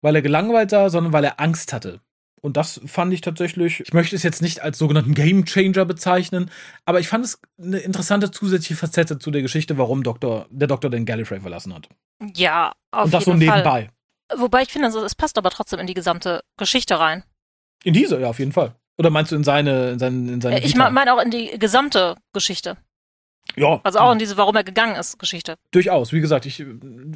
weil 0.00 0.16
er 0.16 0.22
gelangweilt 0.22 0.72
war, 0.72 0.90
sondern 0.90 1.12
weil 1.12 1.24
er 1.24 1.40
Angst 1.40 1.72
hatte. 1.72 2.00
Und 2.42 2.56
das 2.56 2.80
fand 2.86 3.12
ich 3.12 3.22
tatsächlich, 3.22 3.80
ich 3.80 3.92
möchte 3.92 4.14
es 4.14 4.22
jetzt 4.22 4.40
nicht 4.40 4.62
als 4.62 4.78
sogenannten 4.78 5.14
Game 5.14 5.44
Changer 5.46 5.84
bezeichnen, 5.84 6.50
aber 6.84 7.00
ich 7.00 7.08
fand 7.08 7.24
es 7.24 7.40
eine 7.60 7.78
interessante 7.78 8.30
zusätzliche 8.30 8.76
Facette 8.76 9.18
zu 9.18 9.30
der 9.30 9.42
Geschichte, 9.42 9.78
warum 9.78 10.02
Doktor, 10.02 10.46
der 10.50 10.68
Doktor 10.68 10.90
den 10.90 11.06
Gallifrey 11.06 11.40
verlassen 11.40 11.74
hat. 11.74 11.88
Ja, 12.34 12.72
auf 12.92 13.06
Und 13.06 13.14
das 13.14 13.24
so 13.24 13.32
jeden 13.32 13.46
Fall. 13.46 13.58
nebenbei. 13.58 13.90
Wobei 14.36 14.62
ich 14.62 14.72
finde, 14.72 14.86
also, 14.86 15.04
es 15.04 15.14
passt 15.14 15.38
aber 15.38 15.50
trotzdem 15.50 15.80
in 15.80 15.86
die 15.86 15.94
gesamte 15.94 16.42
Geschichte 16.56 16.98
rein. 16.98 17.24
In 17.84 17.94
diese, 17.94 18.20
ja, 18.20 18.28
auf 18.28 18.38
jeden 18.38 18.52
Fall. 18.52 18.74
Oder 18.98 19.10
meinst 19.10 19.32
du 19.32 19.36
in 19.36 19.44
seine, 19.44 19.90
in 19.90 19.98
seine, 19.98 20.32
in 20.32 20.40
seine 20.40 20.56
Äh, 20.62 20.64
Ich 20.66 20.74
meine 20.74 21.12
auch 21.14 21.22
in 21.22 21.30
die 21.30 21.58
gesamte 21.58 22.16
Geschichte. 22.32 22.76
Ja, 23.56 23.80
Also 23.84 23.98
auch 23.98 24.12
in 24.12 24.18
diese, 24.18 24.36
warum 24.36 24.54
er 24.56 24.64
gegangen 24.64 24.96
ist, 24.96 25.18
Geschichte. 25.18 25.56
durchaus. 25.70 26.12
Wie 26.12 26.20
gesagt, 26.20 26.46
ich, 26.46 26.64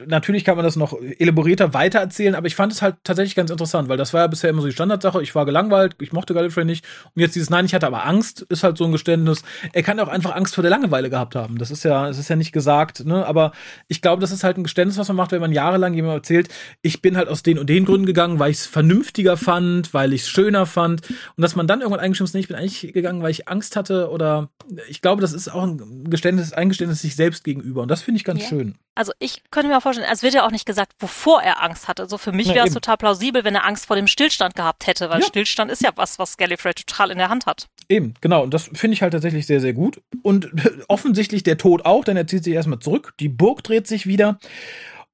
natürlich 0.06 0.44
kann 0.44 0.56
man 0.56 0.64
das 0.64 0.76
noch 0.76 0.94
elaborierter 1.18 1.74
weitererzählen, 1.74 2.34
aber 2.34 2.46
ich 2.46 2.54
fand 2.54 2.72
es 2.72 2.82
halt 2.82 2.96
tatsächlich 3.04 3.34
ganz 3.34 3.50
interessant, 3.50 3.88
weil 3.88 3.96
das 3.96 4.14
war 4.14 4.22
ja 4.22 4.26
bisher 4.26 4.50
immer 4.50 4.62
so 4.62 4.68
die 4.68 4.72
Standardsache. 4.72 5.22
Ich 5.22 5.34
war 5.34 5.44
gelangweilt, 5.44 5.96
ich 6.00 6.12
mochte 6.12 6.34
Gallifrey 6.34 6.64
nicht. 6.64 6.86
Und 7.14 7.20
jetzt 7.20 7.34
dieses 7.34 7.50
Nein, 7.50 7.66
ich 7.66 7.74
hatte 7.74 7.86
aber 7.86 8.06
Angst, 8.06 8.42
ist 8.48 8.62
halt 8.62 8.78
so 8.78 8.84
ein 8.84 8.92
Geständnis. 8.92 9.42
Er 9.72 9.82
kann 9.82 10.00
auch 10.00 10.08
einfach 10.08 10.34
Angst 10.34 10.54
vor 10.54 10.62
der 10.62 10.70
Langeweile 10.70 11.10
gehabt 11.10 11.34
haben. 11.34 11.58
Das 11.58 11.70
ist 11.70 11.84
ja, 11.84 12.08
es 12.08 12.18
ist 12.18 12.28
ja 12.30 12.36
nicht 12.36 12.52
gesagt, 12.52 13.04
ne? 13.04 13.26
Aber 13.26 13.52
ich 13.88 14.00
glaube, 14.00 14.20
das 14.20 14.30
ist 14.30 14.44
halt 14.44 14.56
ein 14.56 14.62
Geständnis, 14.64 14.98
was 14.98 15.08
man 15.08 15.16
macht, 15.16 15.32
wenn 15.32 15.40
man 15.40 15.52
jahrelang 15.52 15.94
jemandem 15.94 16.18
erzählt, 16.18 16.48
ich 16.82 17.02
bin 17.02 17.16
halt 17.16 17.28
aus 17.28 17.42
den 17.42 17.58
und 17.58 17.68
den 17.68 17.84
Gründen 17.84 18.06
gegangen, 18.06 18.38
weil 18.38 18.50
ich 18.50 18.58
es 18.58 18.66
vernünftiger 18.66 19.36
fand, 19.36 19.92
weil 19.92 20.12
ich 20.12 20.22
es 20.22 20.28
schöner 20.28 20.64
fand. 20.66 21.02
Und 21.36 21.42
dass 21.42 21.56
man 21.56 21.66
dann 21.66 21.80
irgendwann 21.80 22.00
eingestimmt 22.00 22.28
ist, 22.30 22.34
nee, 22.34 22.40
ich 22.40 22.48
bin 22.48 22.56
eigentlich 22.56 22.92
gegangen, 22.92 23.22
weil 23.22 23.30
ich 23.30 23.48
Angst 23.48 23.76
hatte 23.76 24.10
oder 24.10 24.48
ich 24.88 25.02
glaube, 25.02 25.20
das 25.20 25.32
ist 25.32 25.48
auch 25.52 25.64
ein 25.64 26.04
Geständnis, 26.08 26.29
Eingeständnis 26.52 27.02
sich 27.02 27.16
selbst 27.16 27.44
gegenüber. 27.44 27.82
Und 27.82 27.88
das 27.88 28.02
finde 28.02 28.16
ich 28.18 28.24
ganz 28.24 28.42
Ja. 28.42 28.48
schön. 28.48 28.76
Also 28.94 29.12
ich 29.18 29.42
könnte 29.50 29.68
mir 29.68 29.78
auch 29.78 29.82
vorstellen, 29.82 30.08
es 30.12 30.22
wird 30.22 30.34
ja 30.34 30.44
auch 30.46 30.50
nicht 30.50 30.66
gesagt, 30.66 30.92
wovor 30.98 31.42
er 31.42 31.62
Angst 31.62 31.88
hatte. 31.88 32.08
So 32.08 32.18
für 32.18 32.32
mich 32.32 32.48
wäre 32.52 32.66
es 32.66 32.74
total 32.74 32.96
plausibel, 32.96 33.44
wenn 33.44 33.54
er 33.54 33.64
Angst 33.66 33.86
vor 33.86 33.96
dem 33.96 34.06
Stillstand 34.06 34.54
gehabt 34.56 34.86
hätte, 34.86 35.08
weil 35.10 35.20
Ja. 35.20 35.26
Stillstand 35.26 35.70
ist 35.70 35.82
ja 35.82 35.90
was, 35.96 36.18
was 36.18 36.36
Gallifrey 36.36 36.74
total 36.74 37.10
in 37.10 37.18
der 37.18 37.28
Hand 37.30 37.46
hat. 37.46 37.68
Eben, 37.88 38.14
genau. 38.20 38.42
Und 38.42 38.52
das 38.54 38.70
finde 38.74 38.94
ich 38.94 39.02
halt 39.02 39.12
tatsächlich 39.12 39.46
sehr, 39.46 39.60
sehr 39.60 39.72
gut. 39.72 40.00
Und 40.22 40.50
offensichtlich 40.88 41.42
der 41.42 41.58
Tod 41.58 41.84
auch, 41.86 42.04
denn 42.04 42.16
er 42.16 42.26
zieht 42.26 42.44
sich 42.44 42.54
erstmal 42.54 42.78
zurück. 42.80 43.14
Die 43.20 43.28
Burg 43.28 43.62
dreht 43.62 43.86
sich 43.86 44.06
wieder. 44.06 44.38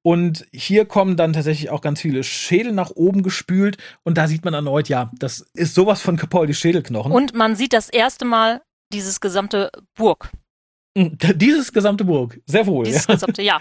Und 0.03 0.45
hier 0.53 0.85
kommen 0.85 1.17
dann 1.17 1.33
tatsächlich 1.33 1.69
auch 1.69 1.81
ganz 1.81 1.99
viele 1.99 2.23
Schädel 2.23 2.71
nach 2.71 2.91
oben 2.91 3.23
gespült. 3.23 3.77
Und 4.03 4.17
da 4.17 4.27
sieht 4.27 4.45
man 4.45 4.53
erneut, 4.53 4.87
ja, 4.89 5.11
das 5.17 5.39
ist 5.53 5.75
sowas 5.75 6.01
von 6.01 6.15
Capaldi 6.15 6.53
Schädelknochen. 6.53 7.11
Und 7.11 7.33
man 7.33 7.55
sieht 7.55 7.73
das 7.73 7.89
erste 7.89 8.23
Mal 8.23 8.61
dieses 8.93 9.19
gesamte 9.19 9.69
Burg. 9.95 10.29
Dieses 10.97 11.71
gesamte 11.71 12.03
Burg, 12.03 12.39
sehr 12.45 12.65
wohl. 12.65 12.85
Dieses 12.85 13.07
ja. 13.07 13.13
gesamte, 13.13 13.41
ja. 13.41 13.59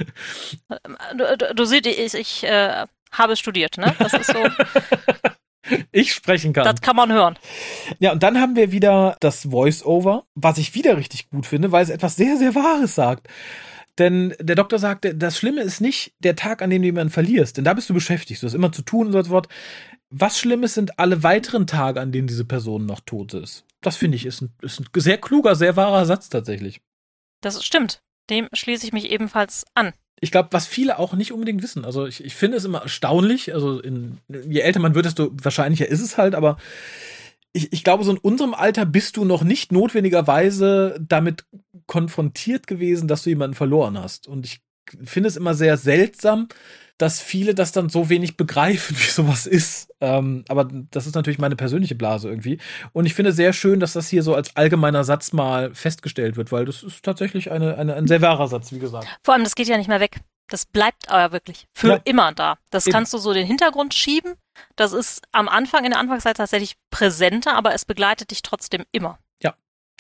Du, 1.17 1.37
du, 1.37 1.55
du 1.55 1.65
siehst, 1.65 1.87
ich, 1.87 2.15
ich 2.15 2.45
äh, 2.45 2.87
habe 3.13 3.37
studiert, 3.37 3.79
ne? 3.79 3.95
Das 3.99 4.13
ist 4.13 4.27
so, 4.27 4.39
Ich 5.93 6.13
sprechen 6.13 6.53
kann. 6.53 6.65
das 6.65 6.81
kann 6.81 6.97
man 6.97 7.13
hören. 7.13 7.39
Ja, 7.99 8.13
und 8.13 8.23
dann 8.23 8.41
haben 8.41 8.57
wir 8.57 8.73
wieder 8.73 9.17
das 9.21 9.49
Voice-Over, 9.51 10.25
was 10.35 10.59
ich 10.59 10.75
wieder 10.75 10.97
richtig 10.97 11.29
gut 11.31 11.47
finde, 11.47 11.73
weil 11.73 11.83
es 11.83 11.91
etwas 11.91 12.17
sehr, 12.17 12.37
sehr 12.37 12.55
Wahres 12.55 12.95
sagt. 12.95 13.29
Denn 13.99 14.35
der 14.41 14.57
Doktor 14.57 14.79
sagte, 14.79 15.15
das 15.15 15.39
Schlimme 15.39 15.63
ist 15.63 15.81
nicht 15.81 16.13
der 16.21 16.37
Tag, 16.37 16.61
an 16.61 16.71
dem 16.71 16.83
du 16.83 16.87
jemanden 16.87 17.13
verlierst, 17.13 17.57
denn 17.57 17.65
da 17.65 17.73
bist 17.73 17.89
du 17.89 17.95
beschäftigt, 17.95 18.43
du 18.43 18.47
hast 18.47 18.55
immer 18.55 18.73
zu 18.73 18.83
tun 18.83 19.07
und 19.07 19.13
so 19.13 19.19
etwas. 19.19 19.45
Was 20.11 20.39
Schlimmes 20.39 20.75
sind 20.75 20.99
alle 20.99 21.23
weiteren 21.23 21.67
Tage, 21.67 22.01
an 22.01 22.13
denen 22.13 22.29
diese 22.29 22.45
Person 22.45 22.87
noch 22.87 23.01
tot 23.01 23.35
ist. 23.35 23.65
Das 23.81 23.97
finde 23.97 24.17
ich 24.17 24.27
ist 24.27 24.43
ein, 24.43 24.53
ist 24.63 24.81
ein 24.81 24.87
sehr 24.95 25.19
kluger, 25.19 25.57
sehr 25.57 25.77
wahrer 25.77 26.05
Satz 26.05 26.29
tatsächlich. 26.29 26.81
Das 27.41 27.65
stimmt. 27.65 28.01
Dem 28.31 28.49
schließe 28.53 28.87
ich 28.87 28.93
mich 28.93 29.11
ebenfalls 29.11 29.65
an. 29.75 29.93
Ich 30.21 30.31
glaube, 30.31 30.49
was 30.53 30.67
viele 30.67 30.99
auch 30.99 31.13
nicht 31.13 31.33
unbedingt 31.33 31.63
wissen. 31.63 31.85
Also 31.85 32.07
ich, 32.07 32.25
ich 32.25 32.35
finde 32.35 32.57
es 32.57 32.65
immer 32.65 32.83
erstaunlich. 32.83 33.55
Also 33.55 33.81
in, 33.81 34.19
je 34.29 34.61
älter 34.61 34.81
man 34.81 34.95
wird, 34.95 35.07
desto 35.07 35.31
wahrscheinlicher 35.33 35.87
ist 35.87 36.01
es 36.01 36.17
halt. 36.17 36.35
Aber 36.35 36.57
ich, 37.53 37.73
ich 37.73 37.85
glaube, 37.85 38.05
so 38.05 38.13
in 38.13 38.19
unserem 38.19 38.55
Alter 38.55 38.87
bist 38.87 39.17
du 39.17 39.25
noch 39.25 39.43
nicht 39.43 39.73
notwendigerweise 39.73 40.99
damit 41.01 41.45
konfrontiert 41.87 42.67
gewesen, 42.67 43.09
dass 43.09 43.23
du 43.23 43.31
jemanden 43.31 43.55
verloren 43.55 43.99
hast. 43.99 44.27
Und 44.27 44.47
ich 44.47 44.61
finde 45.05 45.29
es 45.29 45.37
immer 45.37 45.55
sehr 45.55 45.77
seltsam, 45.77 46.49
dass 46.99 47.21
viele 47.21 47.55
das 47.55 47.73
dann 47.73 47.89
so 47.91 48.09
wenig 48.09 48.37
begreifen, 48.37 48.97
wie 48.99 49.11
sowas 49.11 49.47
ist. 49.47 49.93
Ähm, 50.01 50.45
aber 50.49 50.69
das 50.91 51.07
ist 51.07 51.15
natürlich 51.15 51.39
meine 51.39 51.57
persönliche 51.57 51.95
Blase 51.95 52.29
irgendwie. 52.29 52.59
Und 52.93 53.07
ich 53.07 53.15
finde 53.15 53.33
sehr 53.33 53.53
schön, 53.53 53.81
dass 53.81 53.93
das 53.93 54.09
hier 54.09 54.23
so 54.23 54.35
als 54.35 54.57
allgemeiner 54.57 55.05
Satz 55.05 55.33
mal 55.33 55.75
festgestellt 55.75 56.37
wird, 56.37 56.53
weil 56.53 56.65
das 56.65 56.83
ist 56.83 57.05
tatsächlich 57.05 57.51
eine, 57.51 57.77
eine, 57.77 57.95
ein 57.95 58.07
sehr 58.07 58.23
wahrer 58.23 58.49
Satz, 58.49 58.73
wie 58.73 58.79
gesagt. 58.79 59.07
Vor 59.23 59.35
allem, 59.35 59.45
das 59.45 59.55
geht 59.55 59.69
ja 59.69 59.77
nicht 59.77 59.89
mehr 59.89 60.01
weg. 60.01 60.21
Das 60.49 60.65
bleibt 60.65 61.09
aber 61.11 61.33
wirklich 61.33 61.67
für 61.75 61.89
Ja. 61.89 62.01
immer 62.05 62.33
da. 62.33 62.57
Das 62.71 62.87
Eben. 62.87 62.95
kannst 62.95 63.13
du 63.13 63.19
so 63.19 63.33
den 63.35 63.47
Hintergrund 63.47 63.95
schieben. 63.95 64.35
Das 64.77 64.93
ist 64.93 65.23
am 65.33 65.49
Anfang, 65.49 65.85
in 65.85 65.91
der 65.91 65.99
Anfangszeit 66.01 66.37
tatsächlich 66.37 66.77
präsenter, 66.91 67.55
aber 67.57 67.75
es 67.75 67.85
begleitet 67.85 68.31
dich 68.31 68.43
trotzdem 68.43 68.85
immer. 68.93 69.19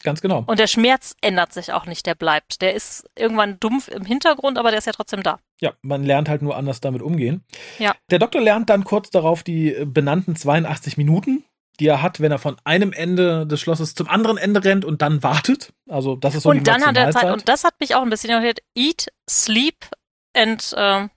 Ganz 0.02 0.20
genau. 0.20 0.44
Und 0.46 0.58
der 0.58 0.66
Schmerz 0.66 1.16
ändert 1.20 1.52
sich 1.52 1.72
auch 1.72 1.86
nicht, 1.86 2.06
der 2.06 2.14
bleibt. 2.14 2.60
Der 2.62 2.74
ist 2.74 3.08
irgendwann 3.16 3.58
dumpf 3.58 3.88
im 3.88 4.04
Hintergrund, 4.04 4.58
aber 4.58 4.70
der 4.70 4.78
ist 4.78 4.84
ja 4.84 4.92
trotzdem 4.92 5.22
da. 5.22 5.40
Ja, 5.60 5.72
man 5.82 6.04
lernt 6.04 6.28
halt 6.28 6.42
nur 6.42 6.56
anders 6.56 6.80
damit 6.80 7.02
umgehen. 7.02 7.44
Ja. 7.78 7.94
Der 8.10 8.18
Doktor 8.18 8.40
lernt 8.40 8.68
dann 8.70 8.84
kurz 8.84 9.10
darauf 9.10 9.42
die 9.42 9.74
äh, 9.74 9.84
benannten 9.84 10.36
82 10.36 10.96
Minuten, 10.96 11.44
die 11.80 11.86
er 11.86 12.02
hat, 12.02 12.20
wenn 12.20 12.30
er 12.30 12.38
von 12.38 12.56
einem 12.64 12.92
Ende 12.92 13.46
des 13.46 13.60
Schlosses 13.60 13.94
zum 13.94 14.08
anderen 14.08 14.36
Ende 14.36 14.64
rennt 14.64 14.84
und 14.84 15.02
dann 15.02 15.22
wartet. 15.22 15.72
Also 15.88 16.16
das 16.16 16.34
ist 16.34 16.42
so 16.42 16.52
die 16.52 16.58
und 16.58 16.68
dann 16.68 16.84
hat 16.84 16.96
er 16.96 17.10
Zeit, 17.10 17.32
und 17.32 17.48
das 17.48 17.64
hat 17.64 17.80
mich 17.80 17.94
auch 17.94 18.02
ein 18.02 18.10
bisschen 18.10 18.30
irritiert, 18.30 18.60
eat, 18.76 19.08
sleep 19.28 19.88
and 20.34 20.74
ähm, 20.76 21.10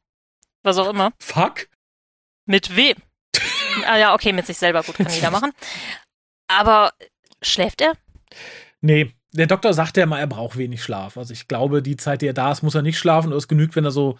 was 0.64 0.78
auch 0.78 0.90
immer. 0.90 1.12
Fuck. 1.20 1.68
Mit 2.46 2.76
wem? 2.76 2.96
ah 3.88 3.98
ja, 3.98 4.14
okay, 4.14 4.34
mit 4.34 4.46
sich 4.46 4.58
selber, 4.58 4.84
gut, 4.84 4.96
kann 4.96 5.10
jeder 5.10 5.32
machen. 5.32 5.52
Aber 6.48 6.94
schläft 7.42 7.82
er? 7.82 7.94
Nee, 8.82 9.14
der 9.34 9.48
Doktor 9.48 9.74
sagt 9.74 9.98
ja 9.98 10.06
mal, 10.06 10.20
er 10.20 10.28
braucht 10.28 10.58
wenig 10.58 10.84
Schlaf. 10.84 11.18
Also 11.18 11.34
ich 11.34 11.48
glaube, 11.48 11.82
die 11.82 11.98
Zeit, 11.98 12.22
die 12.22 12.28
er 12.28 12.34
da 12.34 12.52
ist, 12.52 12.64
muss 12.64 12.76
er 12.76 12.82
nicht 12.82 12.98
schlafen. 12.98 13.32
Es 13.32 13.48
genügt, 13.48 13.76
wenn 13.76 13.86
er 13.86 13.92
so 13.92 14.18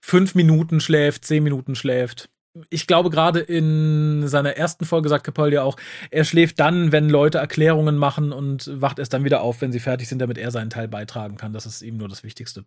fünf 0.00 0.34
Minuten 0.34 0.80
schläft, 0.80 1.24
zehn 1.24 1.42
Minuten 1.44 1.74
schläft. 1.74 2.30
Ich 2.68 2.88
glaube, 2.88 3.10
gerade 3.10 3.38
in 3.38 4.26
seiner 4.26 4.56
ersten 4.56 4.84
Folge 4.84 5.08
sagt 5.08 5.24
Capaldi 5.24 5.58
auch, 5.58 5.76
er 6.10 6.24
schläft 6.24 6.58
dann, 6.58 6.90
wenn 6.90 7.08
Leute 7.08 7.38
Erklärungen 7.38 7.96
machen 7.96 8.32
und 8.32 8.68
wacht 8.80 8.98
erst 8.98 9.12
dann 9.12 9.24
wieder 9.24 9.42
auf, 9.42 9.60
wenn 9.60 9.70
sie 9.70 9.78
fertig 9.78 10.08
sind, 10.08 10.18
damit 10.18 10.36
er 10.36 10.50
seinen 10.50 10.70
Teil 10.70 10.88
beitragen 10.88 11.36
kann. 11.36 11.52
Das 11.52 11.64
ist 11.64 11.82
ihm 11.82 11.96
nur 11.96 12.08
das 12.08 12.24
Wichtigste. 12.24 12.64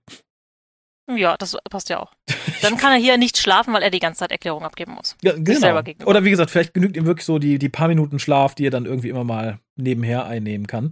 Ja, 1.08 1.36
das 1.38 1.58
passt 1.70 1.90
ja 1.90 2.00
auch. 2.00 2.14
Dann 2.62 2.78
kann 2.78 2.94
er 2.94 2.98
hier 2.98 3.18
nicht 3.18 3.38
schlafen, 3.38 3.74
weil 3.74 3.84
er 3.84 3.90
die 3.90 4.00
ganze 4.00 4.20
Zeit 4.20 4.32
Erklärungen 4.32 4.66
abgeben 4.66 4.94
muss. 4.94 5.18
Ja, 5.22 5.34
genau. 5.36 5.82
Oder 6.06 6.24
wie 6.24 6.30
gesagt, 6.30 6.50
vielleicht 6.50 6.74
genügt 6.74 6.96
ihm 6.96 7.06
wirklich 7.06 7.26
so 7.26 7.40
die, 7.40 7.60
die 7.60 7.70
paar 7.70 7.90
Minuten 7.90 8.20
Schlaf, 8.20 8.56
die 8.56 8.68
er 8.68 8.72
dann 8.72 8.86
irgendwie 8.86 9.10
immer 9.10 9.26
mal 9.26 9.60
nebenher 9.76 10.26
einnehmen 10.26 10.66
kann. 10.66 10.92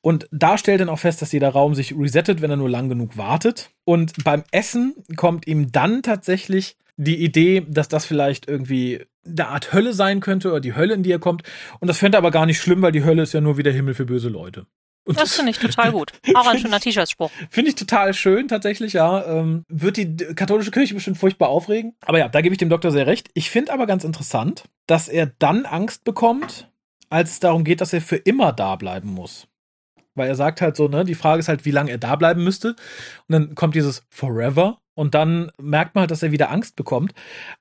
Und 0.00 0.26
da 0.30 0.56
stellt 0.56 0.80
er 0.80 0.88
auch 0.88 0.98
fest, 0.98 1.20
dass 1.20 1.32
jeder 1.32 1.50
Raum 1.50 1.74
sich 1.74 1.94
resettet, 1.96 2.40
wenn 2.40 2.50
er 2.50 2.56
nur 2.56 2.70
lang 2.70 2.88
genug 2.88 3.18
wartet. 3.18 3.70
Und 3.84 4.24
beim 4.24 4.44
Essen 4.52 4.94
kommt 5.16 5.46
ihm 5.46 5.70
dann 5.70 6.02
tatsächlich 6.02 6.76
die 6.96 7.22
Idee, 7.22 7.66
dass 7.68 7.88
das 7.88 8.06
vielleicht 8.06 8.48
irgendwie 8.48 9.04
eine 9.26 9.48
Art 9.48 9.72
Hölle 9.72 9.92
sein 9.92 10.20
könnte 10.20 10.48
oder 10.48 10.60
die 10.60 10.74
Hölle, 10.74 10.94
in 10.94 11.02
die 11.02 11.12
er 11.12 11.18
kommt. 11.18 11.42
Und 11.80 11.88
das 11.88 11.98
fände 11.98 12.16
er 12.16 12.20
aber 12.20 12.30
gar 12.30 12.46
nicht 12.46 12.60
schlimm, 12.60 12.80
weil 12.80 12.92
die 12.92 13.04
Hölle 13.04 13.22
ist 13.22 13.34
ja 13.34 13.40
nur 13.40 13.58
wieder 13.58 13.70
Himmel 13.70 13.94
für 13.94 14.06
böse 14.06 14.28
Leute. 14.28 14.66
Und 15.06 15.20
Das 15.20 15.36
finde 15.36 15.52
ich 15.52 15.58
total 15.58 15.92
gut. 15.92 16.12
Auch 16.34 16.46
ein 16.48 16.58
schöner 16.58 16.80
T-Shirt-Spruch. 16.80 17.30
Finde 17.48 17.70
ich 17.70 17.76
total 17.76 18.12
schön, 18.12 18.48
tatsächlich, 18.48 18.92
ja. 18.92 19.24
Ähm, 19.24 19.64
wird 19.68 19.96
die 19.96 20.16
katholische 20.16 20.72
Kirche 20.72 20.94
bestimmt 20.94 21.16
furchtbar 21.16 21.48
aufregen. 21.48 21.94
Aber 22.04 22.18
ja, 22.18 22.28
da 22.28 22.40
gebe 22.40 22.52
ich 22.54 22.58
dem 22.58 22.68
Doktor 22.68 22.90
sehr 22.90 23.06
recht. 23.06 23.30
Ich 23.34 23.48
finde 23.48 23.72
aber 23.72 23.86
ganz 23.86 24.02
interessant, 24.02 24.64
dass 24.86 25.08
er 25.08 25.26
dann 25.26 25.64
Angst 25.64 26.02
bekommt, 26.02 26.70
als 27.08 27.30
es 27.30 27.40
darum 27.40 27.62
geht, 27.62 27.80
dass 27.80 27.92
er 27.92 28.00
für 28.00 28.16
immer 28.16 28.52
da 28.52 28.74
bleiben 28.74 29.10
muss. 29.10 29.46
Weil 30.16 30.28
er 30.28 30.34
sagt 30.34 30.60
halt 30.60 30.76
so, 30.76 30.88
ne, 30.88 31.04
die 31.04 31.14
Frage 31.14 31.38
ist 31.38 31.48
halt, 31.48 31.64
wie 31.64 31.70
lange 31.70 31.92
er 31.92 31.98
da 31.98 32.16
bleiben 32.16 32.42
müsste. 32.42 32.70
Und 32.70 33.32
dann 33.32 33.54
kommt 33.54 33.76
dieses 33.76 34.04
Forever. 34.10 34.80
Und 34.94 35.14
dann 35.14 35.52
merkt 35.58 35.94
man 35.94 36.02
halt, 36.02 36.10
dass 36.10 36.22
er 36.22 36.32
wieder 36.32 36.50
Angst 36.50 36.74
bekommt. 36.74 37.12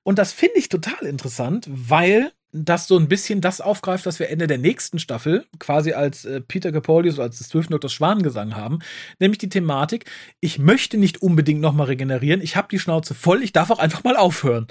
Und 0.04 0.18
das 0.18 0.32
finde 0.32 0.58
ich 0.58 0.70
total 0.70 1.06
interessant, 1.06 1.68
weil 1.70 2.32
das 2.56 2.88
so 2.88 2.98
ein 2.98 3.10
bisschen 3.10 3.42
das 3.42 3.60
aufgreift, 3.60 4.06
was 4.06 4.20
wir 4.20 4.30
Ende 4.30 4.48
der 4.48 4.58
nächsten 4.58 4.98
Staffel 4.98 5.46
quasi 5.60 5.92
als 5.92 6.24
äh, 6.24 6.40
Peter 6.40 6.72
Capaldi, 6.72 7.12
so 7.12 7.22
als 7.22 7.38
des 7.38 7.50
zwölften 7.50 7.74
Doktors 7.74 7.92
Schwanengesang 7.92 8.56
haben, 8.56 8.80
nämlich 9.20 9.40
die 9.40 9.50
Thematik, 9.50 10.06
ich 10.40 10.58
möchte 10.58 10.98
nicht 10.98 11.22
unbedingt 11.22 11.60
nochmal 11.60 11.88
regenerieren, 11.88 12.42
ich 12.42 12.56
habe 12.56 12.70
die 12.72 12.80
Schnauze 12.80 13.14
voll, 13.14 13.44
ich 13.44 13.52
darf 13.52 13.72
auch 13.72 13.80
einfach 13.80 14.04
mal 14.04 14.16
aufhören. 14.16 14.68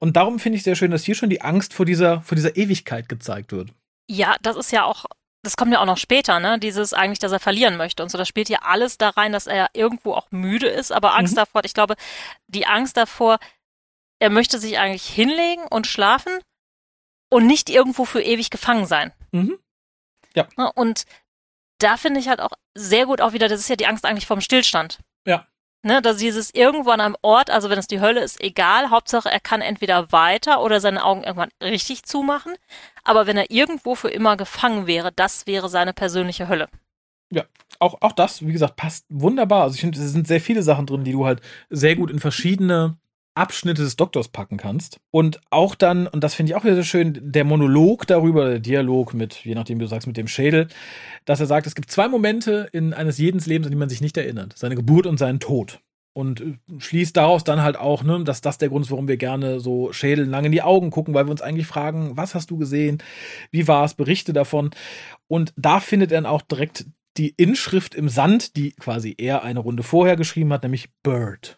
Und 0.00 0.16
darum 0.16 0.40
finde 0.40 0.56
ich 0.56 0.64
sehr 0.64 0.74
schön, 0.74 0.90
dass 0.90 1.04
hier 1.04 1.14
schon 1.14 1.30
die 1.30 1.40
Angst 1.40 1.74
vor 1.74 1.86
dieser, 1.86 2.22
vor 2.22 2.34
dieser 2.34 2.56
Ewigkeit 2.56 3.08
gezeigt 3.08 3.52
wird. 3.52 3.70
Ja, 4.10 4.36
das 4.42 4.56
ist 4.56 4.72
ja 4.72 4.84
auch 4.84 5.04
das 5.44 5.56
kommt 5.56 5.72
ja 5.72 5.80
auch 5.80 5.86
noch 5.86 5.96
später, 5.96 6.40
ne? 6.40 6.58
Dieses 6.58 6.92
eigentlich, 6.92 7.20
dass 7.20 7.30
er 7.30 7.38
verlieren 7.38 7.76
möchte 7.76 8.02
und 8.02 8.10
so. 8.10 8.18
Das 8.18 8.26
spielt 8.26 8.48
ja 8.48 8.58
alles 8.62 8.98
da 8.98 9.10
rein, 9.10 9.32
dass 9.32 9.46
er 9.46 9.70
irgendwo 9.72 10.12
auch 10.12 10.26
müde 10.32 10.66
ist, 10.66 10.90
aber 10.90 11.16
Angst 11.16 11.34
mhm. 11.34 11.38
davor, 11.38 11.62
ich 11.64 11.74
glaube, 11.74 11.94
die 12.48 12.66
Angst 12.66 12.96
davor, 12.96 13.38
er 14.18 14.30
möchte 14.30 14.58
sich 14.58 14.78
eigentlich 14.78 15.06
hinlegen 15.06 15.62
und 15.70 15.86
schlafen 15.86 16.32
und 17.28 17.46
nicht 17.46 17.70
irgendwo 17.70 18.04
für 18.04 18.22
ewig 18.22 18.50
gefangen 18.50 18.86
sein. 18.86 19.12
Mhm. 19.32 19.58
Ja. 20.34 20.46
Und 20.74 21.04
da 21.78 21.96
finde 21.96 22.20
ich 22.20 22.28
halt 22.28 22.40
auch 22.40 22.52
sehr 22.74 23.06
gut 23.06 23.20
auch 23.20 23.32
wieder, 23.32 23.48
das 23.48 23.60
ist 23.60 23.68
ja 23.68 23.76
die 23.76 23.86
Angst 23.86 24.04
eigentlich 24.04 24.26
vom 24.26 24.40
Stillstand. 24.40 24.98
Ja. 25.26 25.46
Ne, 25.84 26.02
dass 26.02 26.16
dieses 26.16 26.52
irgendwo 26.52 26.90
an 26.90 27.00
einem 27.00 27.16
Ort, 27.22 27.50
also 27.50 27.70
wenn 27.70 27.78
es 27.78 27.86
die 27.86 28.00
Hölle 28.00 28.20
ist, 28.20 28.42
egal, 28.42 28.90
Hauptsache 28.90 29.30
er 29.30 29.38
kann 29.38 29.60
entweder 29.60 30.10
weiter 30.10 30.60
oder 30.60 30.80
seine 30.80 31.04
Augen 31.04 31.22
irgendwann 31.22 31.50
richtig 31.62 32.02
zumachen. 32.02 32.54
Aber 33.04 33.28
wenn 33.28 33.36
er 33.36 33.50
irgendwo 33.52 33.94
für 33.94 34.10
immer 34.10 34.36
gefangen 34.36 34.88
wäre, 34.88 35.12
das 35.12 35.46
wäre 35.46 35.68
seine 35.68 35.92
persönliche 35.92 36.48
Hölle. 36.48 36.68
Ja, 37.30 37.44
auch, 37.78 38.00
auch 38.00 38.12
das, 38.12 38.44
wie 38.44 38.52
gesagt, 38.52 38.74
passt 38.74 39.06
wunderbar. 39.08 39.62
Also 39.62 39.76
ich 39.76 39.80
finde, 39.80 40.00
es 40.00 40.10
sind 40.10 40.26
sehr 40.26 40.40
viele 40.40 40.62
Sachen 40.62 40.86
drin, 40.86 41.04
die 41.04 41.12
du 41.12 41.26
halt 41.26 41.40
sehr 41.70 41.94
gut 41.94 42.10
in 42.10 42.18
verschiedene 42.18 42.98
Abschnitte 43.38 43.82
des 43.82 43.96
Doktors 43.96 44.28
packen 44.28 44.56
kannst. 44.56 45.00
Und 45.10 45.40
auch 45.50 45.74
dann, 45.74 46.06
und 46.06 46.24
das 46.24 46.34
finde 46.34 46.50
ich 46.50 46.56
auch 46.56 46.64
wieder 46.64 46.74
sehr 46.74 46.84
schön, 46.84 47.18
der 47.22 47.44
Monolog 47.44 48.06
darüber, 48.06 48.48
der 48.48 48.58
Dialog 48.58 49.14
mit, 49.14 49.44
je 49.44 49.54
nachdem 49.54 49.78
wie 49.78 49.84
du 49.84 49.88
sagst, 49.88 50.06
mit 50.06 50.16
dem 50.16 50.28
Schädel, 50.28 50.68
dass 51.24 51.40
er 51.40 51.46
sagt, 51.46 51.66
es 51.66 51.74
gibt 51.74 51.90
zwei 51.90 52.08
Momente 52.08 52.68
in 52.72 52.92
eines 52.92 53.18
jeden 53.18 53.40
Lebens, 53.40 53.66
an 53.66 53.70
die 53.70 53.78
man 53.78 53.88
sich 53.88 54.00
nicht 54.00 54.16
erinnert. 54.16 54.54
Seine 54.56 54.74
Geburt 54.74 55.06
und 55.06 55.18
seinen 55.18 55.40
Tod. 55.40 55.80
Und 56.12 56.40
äh, 56.40 56.54
schließt 56.78 57.16
daraus 57.16 57.44
dann 57.44 57.62
halt 57.62 57.76
auch, 57.76 58.02
ne, 58.02 58.24
dass 58.24 58.40
das 58.40 58.58
der 58.58 58.70
Grund 58.70 58.84
ist, 58.84 58.90
warum 58.90 59.06
wir 59.06 59.16
gerne 59.16 59.60
so 59.60 59.92
Schädeln 59.92 60.30
lang 60.30 60.44
in 60.44 60.52
die 60.52 60.62
Augen 60.62 60.90
gucken, 60.90 61.14
weil 61.14 61.26
wir 61.26 61.30
uns 61.30 61.42
eigentlich 61.42 61.68
fragen, 61.68 62.16
was 62.16 62.34
hast 62.34 62.50
du 62.50 62.58
gesehen? 62.58 62.98
Wie 63.52 63.68
war 63.68 63.84
es? 63.84 63.94
Berichte 63.94 64.32
davon. 64.32 64.70
Und 65.28 65.52
da 65.56 65.78
findet 65.78 66.10
er 66.10 66.18
dann 66.20 66.26
auch 66.26 66.42
direkt 66.42 66.86
die 67.16 67.34
Inschrift 67.36 67.94
im 67.94 68.08
Sand, 68.08 68.56
die 68.56 68.72
quasi 68.72 69.14
er 69.16 69.44
eine 69.44 69.60
Runde 69.60 69.82
vorher 69.82 70.16
geschrieben 70.16 70.52
hat, 70.52 70.62
nämlich 70.64 70.88
Bird 71.02 71.57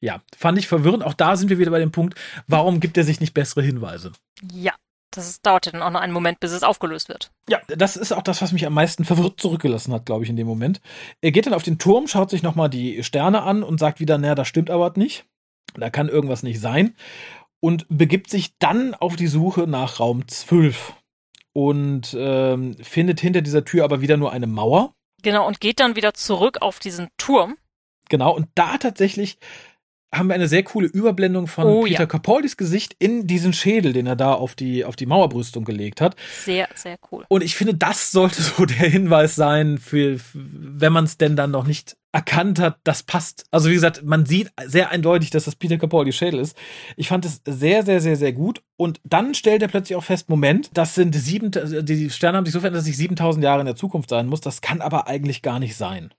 ja, 0.00 0.20
fand 0.36 0.58
ich 0.58 0.66
verwirrend. 0.66 1.04
Auch 1.04 1.14
da 1.14 1.36
sind 1.36 1.48
wir 1.48 1.58
wieder 1.58 1.70
bei 1.70 1.78
dem 1.78 1.92
Punkt, 1.92 2.18
warum 2.46 2.80
gibt 2.80 2.96
er 2.96 3.04
sich 3.04 3.20
nicht 3.20 3.34
bessere 3.34 3.62
Hinweise? 3.62 4.12
Ja, 4.52 4.74
das 5.16 5.40
dauert 5.40 5.66
ja 5.66 5.72
dann 5.72 5.82
auch 5.82 5.90
noch 5.90 6.00
einen 6.00 6.12
Moment, 6.12 6.40
bis 6.40 6.52
es 6.52 6.62
aufgelöst 6.62 7.08
wird. 7.08 7.30
Ja, 7.48 7.60
das 7.68 7.96
ist 7.96 8.12
auch 8.12 8.22
das, 8.22 8.42
was 8.42 8.52
mich 8.52 8.66
am 8.66 8.74
meisten 8.74 9.04
verwirrt 9.04 9.40
zurückgelassen 9.40 9.92
hat, 9.92 10.06
glaube 10.06 10.24
ich, 10.24 10.30
in 10.30 10.36
dem 10.36 10.46
Moment. 10.46 10.80
Er 11.20 11.30
geht 11.30 11.46
dann 11.46 11.54
auf 11.54 11.62
den 11.62 11.78
Turm, 11.78 12.08
schaut 12.08 12.30
sich 12.30 12.42
nochmal 12.42 12.68
die 12.68 13.02
Sterne 13.04 13.42
an 13.42 13.62
und 13.62 13.78
sagt 13.78 14.00
wieder, 14.00 14.18
naja, 14.18 14.34
das 14.34 14.48
stimmt 14.48 14.70
aber 14.70 14.92
nicht. 14.96 15.24
Da 15.74 15.90
kann 15.90 16.08
irgendwas 16.08 16.42
nicht 16.42 16.60
sein. 16.60 16.94
Und 17.60 17.86
begibt 17.88 18.28
sich 18.28 18.58
dann 18.58 18.94
auf 18.94 19.16
die 19.16 19.26
Suche 19.26 19.66
nach 19.66 20.00
Raum 20.00 20.28
12 20.28 20.94
und 21.52 22.14
ähm, 22.18 22.76
findet 22.82 23.20
hinter 23.20 23.40
dieser 23.40 23.64
Tür 23.64 23.84
aber 23.84 24.00
wieder 24.00 24.16
nur 24.16 24.32
eine 24.32 24.46
Mauer. 24.46 24.92
Genau, 25.22 25.46
und 25.46 25.60
geht 25.60 25.80
dann 25.80 25.96
wieder 25.96 26.12
zurück 26.12 26.60
auf 26.60 26.78
diesen 26.78 27.08
Turm. 27.16 27.56
Genau, 28.10 28.34
und 28.34 28.48
da 28.54 28.76
tatsächlich 28.76 29.38
haben 30.16 30.28
wir 30.28 30.34
eine 30.34 30.48
sehr 30.48 30.62
coole 30.62 30.86
Überblendung 30.86 31.46
von 31.46 31.66
oh, 31.66 31.82
Peter 31.82 32.00
ja. 32.00 32.06
Capaldis 32.06 32.56
Gesicht 32.56 32.96
in 32.98 33.26
diesen 33.26 33.52
Schädel, 33.52 33.92
den 33.92 34.06
er 34.06 34.16
da 34.16 34.32
auf 34.32 34.54
die, 34.54 34.84
auf 34.84 34.96
die 34.96 35.06
Mauerbrüstung 35.06 35.64
gelegt 35.64 36.00
hat. 36.00 36.16
Sehr, 36.44 36.68
sehr 36.74 36.96
cool. 37.10 37.24
Und 37.28 37.42
ich 37.42 37.54
finde, 37.54 37.74
das 37.74 38.10
sollte 38.10 38.42
so 38.42 38.64
der 38.64 38.88
Hinweis 38.88 39.34
sein, 39.34 39.78
für, 39.78 40.18
wenn 40.32 40.92
man 40.92 41.04
es 41.04 41.18
denn 41.18 41.36
dann 41.36 41.50
noch 41.50 41.66
nicht 41.66 41.96
erkannt 42.12 42.60
hat, 42.60 42.78
das 42.84 43.02
passt. 43.02 43.44
Also 43.50 43.68
wie 43.68 43.74
gesagt, 43.74 44.04
man 44.04 44.24
sieht 44.24 44.52
sehr 44.66 44.90
eindeutig, 44.90 45.30
dass 45.30 45.46
das 45.46 45.56
Peter 45.56 45.78
Capaldis 45.78 46.14
Schädel 46.14 46.38
ist. 46.38 46.56
Ich 46.96 47.08
fand 47.08 47.24
es 47.24 47.42
sehr, 47.44 47.84
sehr, 47.84 48.00
sehr, 48.00 48.14
sehr 48.14 48.32
gut. 48.32 48.62
Und 48.76 49.00
dann 49.02 49.34
stellt 49.34 49.62
er 49.62 49.68
plötzlich 49.68 49.96
auch 49.96 50.04
fest, 50.04 50.28
Moment, 50.28 50.70
das 50.74 50.94
sind 50.94 51.12
sieben, 51.14 51.50
die 51.50 52.10
Sterne 52.10 52.38
haben 52.38 52.44
sich 52.44 52.52
so 52.52 52.60
verändert, 52.60 52.82
dass 52.82 52.88
ich 52.88 52.96
7000 52.96 53.44
Jahre 53.44 53.60
in 53.60 53.66
der 53.66 53.74
Zukunft 53.74 54.10
sein 54.10 54.28
muss. 54.28 54.40
Das 54.40 54.60
kann 54.60 54.80
aber 54.80 55.08
eigentlich 55.08 55.42
gar 55.42 55.58
nicht 55.58 55.76
sein. 55.76 56.14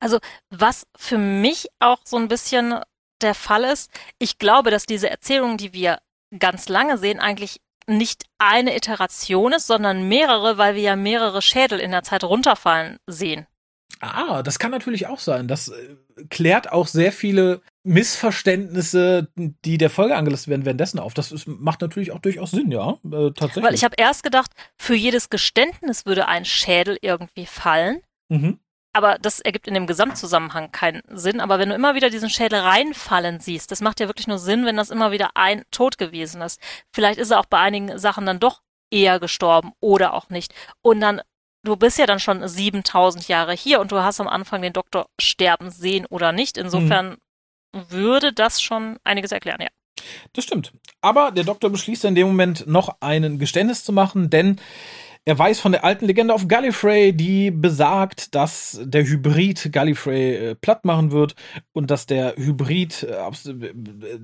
Also 0.00 0.18
was 0.50 0.86
für 0.96 1.18
mich 1.18 1.68
auch 1.78 2.00
so 2.04 2.16
ein 2.16 2.26
bisschen 2.26 2.80
der 3.22 3.34
Fall 3.34 3.64
ist. 3.64 3.90
Ich 4.18 4.38
glaube, 4.38 4.70
dass 4.70 4.86
diese 4.86 5.10
Erzählung, 5.10 5.56
die 5.56 5.72
wir 5.72 6.00
ganz 6.38 6.68
lange 6.68 6.98
sehen, 6.98 7.20
eigentlich 7.20 7.60
nicht 7.86 8.24
eine 8.38 8.76
Iteration 8.76 9.52
ist, 9.52 9.66
sondern 9.66 10.08
mehrere, 10.08 10.58
weil 10.58 10.74
wir 10.74 10.82
ja 10.82 10.96
mehrere 10.96 11.42
Schädel 11.42 11.80
in 11.80 11.90
der 11.90 12.02
Zeit 12.02 12.24
runterfallen 12.24 12.98
sehen. 13.06 13.46
Ah, 14.00 14.42
das 14.42 14.58
kann 14.58 14.70
natürlich 14.70 15.08
auch 15.08 15.18
sein. 15.18 15.46
Das 15.48 15.68
äh, 15.68 15.96
klärt 16.30 16.72
auch 16.72 16.86
sehr 16.86 17.12
viele 17.12 17.60
Missverständnisse, 17.82 19.28
die 19.36 19.76
der 19.76 19.90
Folge 19.90 20.16
angelastet 20.16 20.48
werden, 20.48 20.64
währenddessen 20.64 20.98
auf. 20.98 21.12
Das 21.12 21.32
ist, 21.32 21.46
macht 21.46 21.82
natürlich 21.82 22.12
auch 22.12 22.20
durchaus 22.20 22.52
Sinn, 22.52 22.70
ja, 22.70 22.98
äh, 23.04 23.30
tatsächlich. 23.32 23.64
Weil 23.64 23.74
ich 23.74 23.84
habe 23.84 23.96
erst 23.98 24.22
gedacht, 24.22 24.52
für 24.76 24.94
jedes 24.94 25.28
Geständnis 25.28 26.06
würde 26.06 26.28
ein 26.28 26.44
Schädel 26.44 26.98
irgendwie 27.02 27.46
fallen. 27.46 28.00
Mhm 28.28 28.58
aber 28.92 29.18
das 29.20 29.40
ergibt 29.40 29.68
in 29.68 29.74
dem 29.74 29.86
Gesamtzusammenhang 29.86 30.72
keinen 30.72 31.02
Sinn. 31.08 31.40
Aber 31.40 31.58
wenn 31.58 31.68
du 31.68 31.74
immer 31.74 31.94
wieder 31.94 32.10
diesen 32.10 32.30
Schädel 32.30 32.60
reinfallen 32.60 33.40
siehst, 33.40 33.70
das 33.70 33.80
macht 33.80 34.00
ja 34.00 34.08
wirklich 34.08 34.26
nur 34.26 34.38
Sinn, 34.38 34.66
wenn 34.66 34.76
das 34.76 34.90
immer 34.90 35.12
wieder 35.12 35.30
ein 35.34 35.64
Tod 35.70 35.98
gewesen 35.98 36.42
ist. 36.42 36.60
Vielleicht 36.92 37.18
ist 37.18 37.30
er 37.30 37.40
auch 37.40 37.46
bei 37.46 37.58
einigen 37.58 37.98
Sachen 37.98 38.26
dann 38.26 38.40
doch 38.40 38.62
eher 38.90 39.20
gestorben 39.20 39.72
oder 39.80 40.14
auch 40.14 40.28
nicht. 40.30 40.52
Und 40.82 41.00
dann, 41.00 41.20
du 41.62 41.76
bist 41.76 41.98
ja 41.98 42.06
dann 42.06 42.18
schon 42.18 42.46
7000 42.46 43.28
Jahre 43.28 43.52
hier 43.52 43.80
und 43.80 43.92
du 43.92 44.00
hast 44.00 44.20
am 44.20 44.28
Anfang 44.28 44.62
den 44.62 44.72
Doktor 44.72 45.06
sterben 45.20 45.70
sehen 45.70 46.06
oder 46.06 46.32
nicht. 46.32 46.58
Insofern 46.58 47.18
mhm. 47.72 47.90
würde 47.90 48.32
das 48.32 48.60
schon 48.60 48.98
einiges 49.04 49.30
erklären, 49.30 49.60
ja. 49.60 49.68
Das 50.32 50.44
stimmt. 50.44 50.72
Aber 51.00 51.30
der 51.30 51.44
Doktor 51.44 51.70
beschließt 51.70 52.04
in 52.06 52.14
dem 52.14 52.26
Moment 52.26 52.66
noch 52.66 52.96
einen 53.00 53.38
Geständnis 53.38 53.84
zu 53.84 53.92
machen, 53.92 54.30
denn 54.30 54.60
er 55.26 55.38
weiß 55.38 55.60
von 55.60 55.72
der 55.72 55.84
alten 55.84 56.06
Legende 56.06 56.32
auf 56.34 56.48
Gallifrey, 56.48 57.12
die 57.12 57.50
besagt, 57.50 58.34
dass 58.34 58.80
der 58.82 59.04
Hybrid 59.04 59.70
Gallifrey 59.70 60.34
äh, 60.34 60.54
platt 60.54 60.84
machen 60.84 61.12
wird 61.12 61.34
und 61.72 61.90
dass 61.90 62.06
der 62.06 62.34
Hybrid 62.36 63.02
äh, 63.02 63.28
äh, 63.28 63.74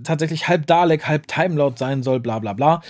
tatsächlich 0.03 0.49
halb 0.49 0.67
Dalek, 0.67 1.07
halb 1.07 1.29
Timelord 1.29 1.79
sein 1.79 2.03
soll, 2.03 2.21
bla 2.21 2.39
bla 2.39 2.55
bla. 2.55 2.81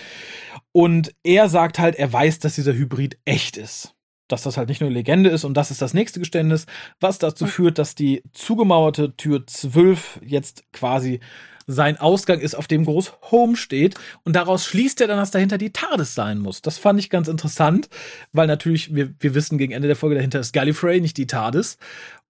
Und 0.71 1.13
er 1.23 1.49
sagt 1.49 1.79
halt, 1.79 1.95
er 1.95 2.11
weiß, 2.11 2.39
dass 2.39 2.55
dieser 2.55 2.73
Hybrid 2.73 3.19
echt 3.25 3.57
ist. 3.57 3.93
Dass 4.29 4.43
das 4.43 4.57
halt 4.57 4.69
nicht 4.69 4.81
nur 4.81 4.89
eine 4.89 4.97
Legende 4.97 5.29
ist 5.29 5.43
und 5.43 5.55
das 5.55 5.71
ist 5.71 5.81
das 5.81 5.93
nächste 5.93 6.19
Geständnis, 6.19 6.65
was 6.99 7.17
dazu 7.17 7.45
führt, 7.45 7.77
dass 7.77 7.95
die 7.95 8.23
zugemauerte 8.33 9.15
Tür 9.15 9.45
12 9.45 10.21
jetzt 10.23 10.63
quasi 10.71 11.19
sein 11.67 11.97
Ausgang 11.97 12.39
ist, 12.39 12.55
auf 12.55 12.67
dem 12.67 12.85
groß 12.85 13.13
Home 13.31 13.55
steht. 13.57 13.95
Und 14.23 14.35
daraus 14.35 14.65
schließt 14.65 15.01
er 15.01 15.07
dann, 15.07 15.17
dass 15.17 15.31
dahinter 15.31 15.57
die 15.57 15.73
TARDIS 15.73 16.15
sein 16.15 16.39
muss. 16.39 16.61
Das 16.61 16.77
fand 16.77 16.99
ich 16.99 17.09
ganz 17.09 17.27
interessant, 17.27 17.89
weil 18.31 18.47
natürlich, 18.47 18.95
wir, 18.95 19.13
wir 19.19 19.35
wissen 19.35 19.57
gegen 19.57 19.73
Ende 19.73 19.87
der 19.87 19.97
Folge, 19.97 20.15
dahinter 20.15 20.39
ist 20.39 20.53
Gallifrey, 20.53 21.01
nicht 21.01 21.17
die 21.17 21.27
TARDIS. 21.27 21.77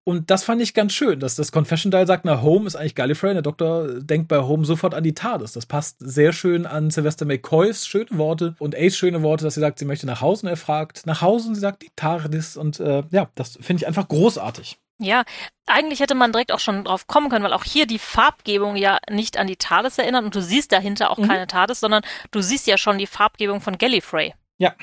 Und 0.08 0.30
das 0.30 0.42
fand 0.42 0.62
ich 0.62 0.72
ganz 0.72 0.94
schön, 0.94 1.20
dass 1.20 1.34
das 1.34 1.52
Confession 1.52 1.90
Dial 1.90 2.06
sagt, 2.06 2.24
na, 2.24 2.40
Home 2.40 2.66
ist 2.66 2.76
eigentlich 2.76 2.94
Gallifrey. 2.94 3.34
Der 3.34 3.42
Doktor 3.42 4.00
denkt 4.00 4.28
bei 4.28 4.38
Home 4.38 4.64
sofort 4.64 4.94
an 4.94 5.04
die 5.04 5.12
TARDIS. 5.12 5.52
Das 5.52 5.66
passt 5.66 5.96
sehr 6.00 6.32
schön 6.32 6.64
an 6.64 6.90
Sylvester 6.90 7.26
McCoys 7.26 7.86
schöne 7.86 8.06
Worte 8.12 8.54
und 8.58 8.74
Ace 8.74 8.96
schöne 8.96 9.22
Worte, 9.22 9.44
dass 9.44 9.54
sie 9.54 9.60
sagt, 9.60 9.78
sie 9.78 9.84
möchte 9.84 10.06
nach 10.06 10.22
Hause 10.22 10.46
und 10.46 10.48
er 10.48 10.56
fragt 10.56 11.04
nach 11.04 11.20
Hause 11.20 11.48
und 11.48 11.56
sie 11.56 11.60
sagt 11.60 11.82
die 11.82 11.90
TARDIS. 11.94 12.56
Und 12.56 12.80
äh, 12.80 13.02
ja, 13.10 13.28
das 13.34 13.58
finde 13.60 13.82
ich 13.82 13.86
einfach 13.86 14.08
großartig. 14.08 14.78
Ja, 15.00 15.24
eigentlich 15.66 16.00
hätte 16.00 16.16
man 16.16 16.32
direkt 16.32 16.50
auch 16.50 16.58
schon 16.58 16.84
drauf 16.84 17.06
kommen 17.06 17.28
können, 17.28 17.44
weil 17.44 17.52
auch 17.52 17.64
hier 17.64 17.86
die 17.86 18.00
Farbgebung 18.00 18.74
ja 18.74 18.98
nicht 19.08 19.36
an 19.36 19.46
die 19.46 19.56
TARDIS 19.56 19.98
erinnert 19.98 20.24
und 20.24 20.34
du 20.34 20.42
siehst 20.42 20.72
dahinter 20.72 21.10
auch 21.10 21.18
mhm. 21.18 21.28
keine 21.28 21.46
TARDIS, 21.46 21.80
sondern 21.80 22.02
du 22.32 22.40
siehst 22.40 22.66
ja 22.66 22.76
schon 22.76 22.98
die 22.98 23.06
Farbgebung 23.06 23.60
von 23.60 23.78
Gallifrey. 23.78 24.34
Ja, 24.58 24.74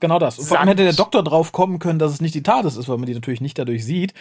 genau 0.00 0.18
das. 0.18 0.40
Und 0.40 0.46
vor 0.46 0.58
allem 0.58 0.68
hätte 0.68 0.82
der 0.82 0.94
Doktor 0.94 1.22
drauf 1.22 1.52
kommen 1.52 1.78
können, 1.78 2.00
dass 2.00 2.12
es 2.12 2.20
nicht 2.20 2.34
die 2.34 2.42
TARDIS 2.42 2.76
ist, 2.76 2.88
weil 2.88 2.96
man 2.96 3.06
die 3.06 3.14
natürlich 3.14 3.40
nicht 3.40 3.56
dadurch 3.56 3.84
sieht. 3.84 4.14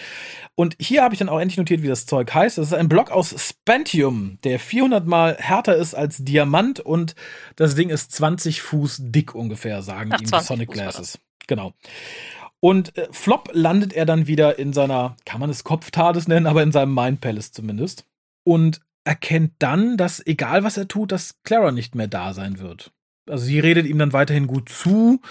Und 0.54 0.76
hier 0.80 1.02
habe 1.02 1.16
ich 1.16 1.20
dann 1.20 1.30
auch 1.30 1.40
endlich 1.40 1.58
notiert, 1.58 1.82
wie 1.82 1.88
das 1.88 2.06
Zeug 2.06 2.32
heißt. 2.32 2.60
Das 2.60 2.68
ist 2.68 2.74
ein 2.74 2.88
Block 2.88 3.10
aus 3.10 3.36
Spantium, 3.36 4.38
der 4.44 4.60
400 4.60 5.08
mal 5.08 5.38
härter 5.40 5.76
ist 5.76 5.96
als 5.96 6.24
Diamant 6.24 6.82
und 6.82 7.16
das 7.56 7.74
Ding 7.74 7.90
ist 7.90 8.12
20 8.12 8.62
Fuß 8.62 8.98
dick 9.06 9.34
ungefähr, 9.34 9.82
sagen 9.82 10.12
Ach, 10.14 10.20
ihm 10.20 10.30
die 10.30 10.40
Sonic 10.44 10.70
Glasses. 10.70 11.18
Genau. 11.48 11.74
Und 12.66 12.98
äh, 12.98 13.08
Flop 13.12 13.52
landet 13.54 13.94
er 13.94 14.08
dann 14.08 14.26
wieder 14.26 14.58
in 14.58 14.74
seiner, 14.74 15.18
kann 15.24 15.40
man 15.40 15.52
es 15.52 15.64
Kopftades 15.64 16.28
nennen, 16.28 16.48
aber 16.48 16.64
in 16.64 16.72
seinem 16.72 16.96
Mind 16.96 17.22
Palace 17.22 17.52
zumindest. 17.52 18.08
Und 18.44 18.82
erkennt 19.04 19.52
dann, 19.60 19.98
dass 19.98 20.26
egal 20.26 20.64
was 20.64 20.76
er 20.76 20.88
tut, 20.88 21.12
dass 21.12 21.44
Clara 21.44 21.72
nicht 21.72 21.94
mehr 21.94 22.08
da 22.08 22.34
sein 22.34 22.58
wird. 22.58 22.92
Also 23.30 23.46
sie 23.46 23.60
redet 23.60 23.86
ihm 23.86 24.00
dann 24.00 24.14
weiterhin 24.14 24.48
gut 24.48 24.70
zu. 24.70 25.22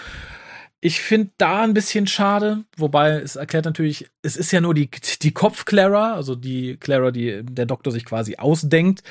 Ich 0.81 1.01
finde 1.01 1.33
da 1.37 1.63
ein 1.63 1.75
bisschen 1.75 2.07
schade, 2.07 2.67
wobei 2.77 3.15
es 3.15 3.35
erklärt 3.35 3.65
natürlich, 3.65 4.09
es 4.23 4.37
ist 4.37 4.53
ja 4.53 4.61
nur 4.61 4.75
die, 4.75 4.89
die 5.21 5.33
Kopf-Clara, 5.33 6.15
also 6.15 6.37
die 6.37 6.77
Clara, 6.77 7.11
die 7.11 7.43
der 7.43 7.67
Doktor 7.67 7.91
sich 7.91 8.05
quasi 8.05 8.37
ausdenkt. 8.37 9.03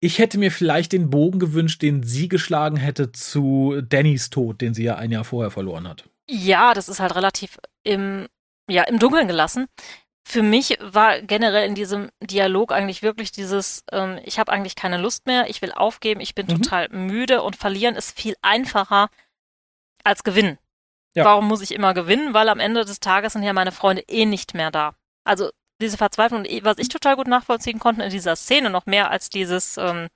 Ich 0.00 0.18
hätte 0.18 0.36
mir 0.36 0.50
vielleicht 0.50 0.90
den 0.90 1.10
Bogen 1.10 1.38
gewünscht, 1.38 1.80
den 1.82 2.02
sie 2.02 2.28
geschlagen 2.28 2.76
hätte 2.76 3.12
zu 3.12 3.82
Dannys 3.88 4.30
Tod, 4.30 4.60
den 4.60 4.74
sie 4.74 4.82
ja 4.82 4.96
ein 4.96 5.12
Jahr 5.12 5.22
vorher 5.22 5.52
verloren 5.52 5.86
hat. 5.86 6.09
Ja, 6.28 6.74
das 6.74 6.88
ist 6.88 7.00
halt 7.00 7.14
relativ 7.14 7.58
im, 7.82 8.28
ja, 8.68 8.82
im 8.84 8.98
Dunkeln 8.98 9.28
gelassen. 9.28 9.66
Für 10.24 10.42
mich 10.42 10.78
war 10.80 11.20
generell 11.22 11.66
in 11.66 11.74
diesem 11.74 12.10
Dialog 12.20 12.72
eigentlich 12.72 13.02
wirklich 13.02 13.32
dieses, 13.32 13.84
ähm, 13.90 14.20
ich 14.24 14.38
habe 14.38 14.52
eigentlich 14.52 14.76
keine 14.76 14.98
Lust 14.98 15.26
mehr, 15.26 15.48
ich 15.48 15.60
will 15.62 15.72
aufgeben, 15.72 16.20
ich 16.20 16.34
bin 16.34 16.46
mhm. 16.46 16.62
total 16.62 16.88
müde 16.90 17.42
und 17.42 17.56
verlieren 17.56 17.96
ist 17.96 18.16
viel 18.16 18.36
einfacher 18.42 19.08
als 20.04 20.22
gewinnen. 20.22 20.58
Ja. 21.14 21.24
Warum 21.24 21.48
muss 21.48 21.62
ich 21.62 21.72
immer 21.72 21.94
gewinnen? 21.94 22.34
Weil 22.34 22.48
am 22.48 22.60
Ende 22.60 22.84
des 22.84 23.00
Tages 23.00 23.32
sind 23.32 23.42
ja 23.42 23.52
meine 23.52 23.72
Freunde 23.72 24.02
eh 24.02 24.26
nicht 24.26 24.54
mehr 24.54 24.70
da. 24.70 24.94
Also 25.24 25.50
diese 25.80 25.96
Verzweiflung, 25.96 26.44
was 26.62 26.78
ich 26.78 26.88
total 26.88 27.16
gut 27.16 27.26
nachvollziehen 27.26 27.78
konnte 27.78 28.02
in 28.04 28.10
dieser 28.10 28.36
Szene, 28.36 28.70
noch 28.70 28.86
mehr 28.86 29.10
als 29.10 29.30
dieses, 29.30 29.76
ähm, 29.78 30.08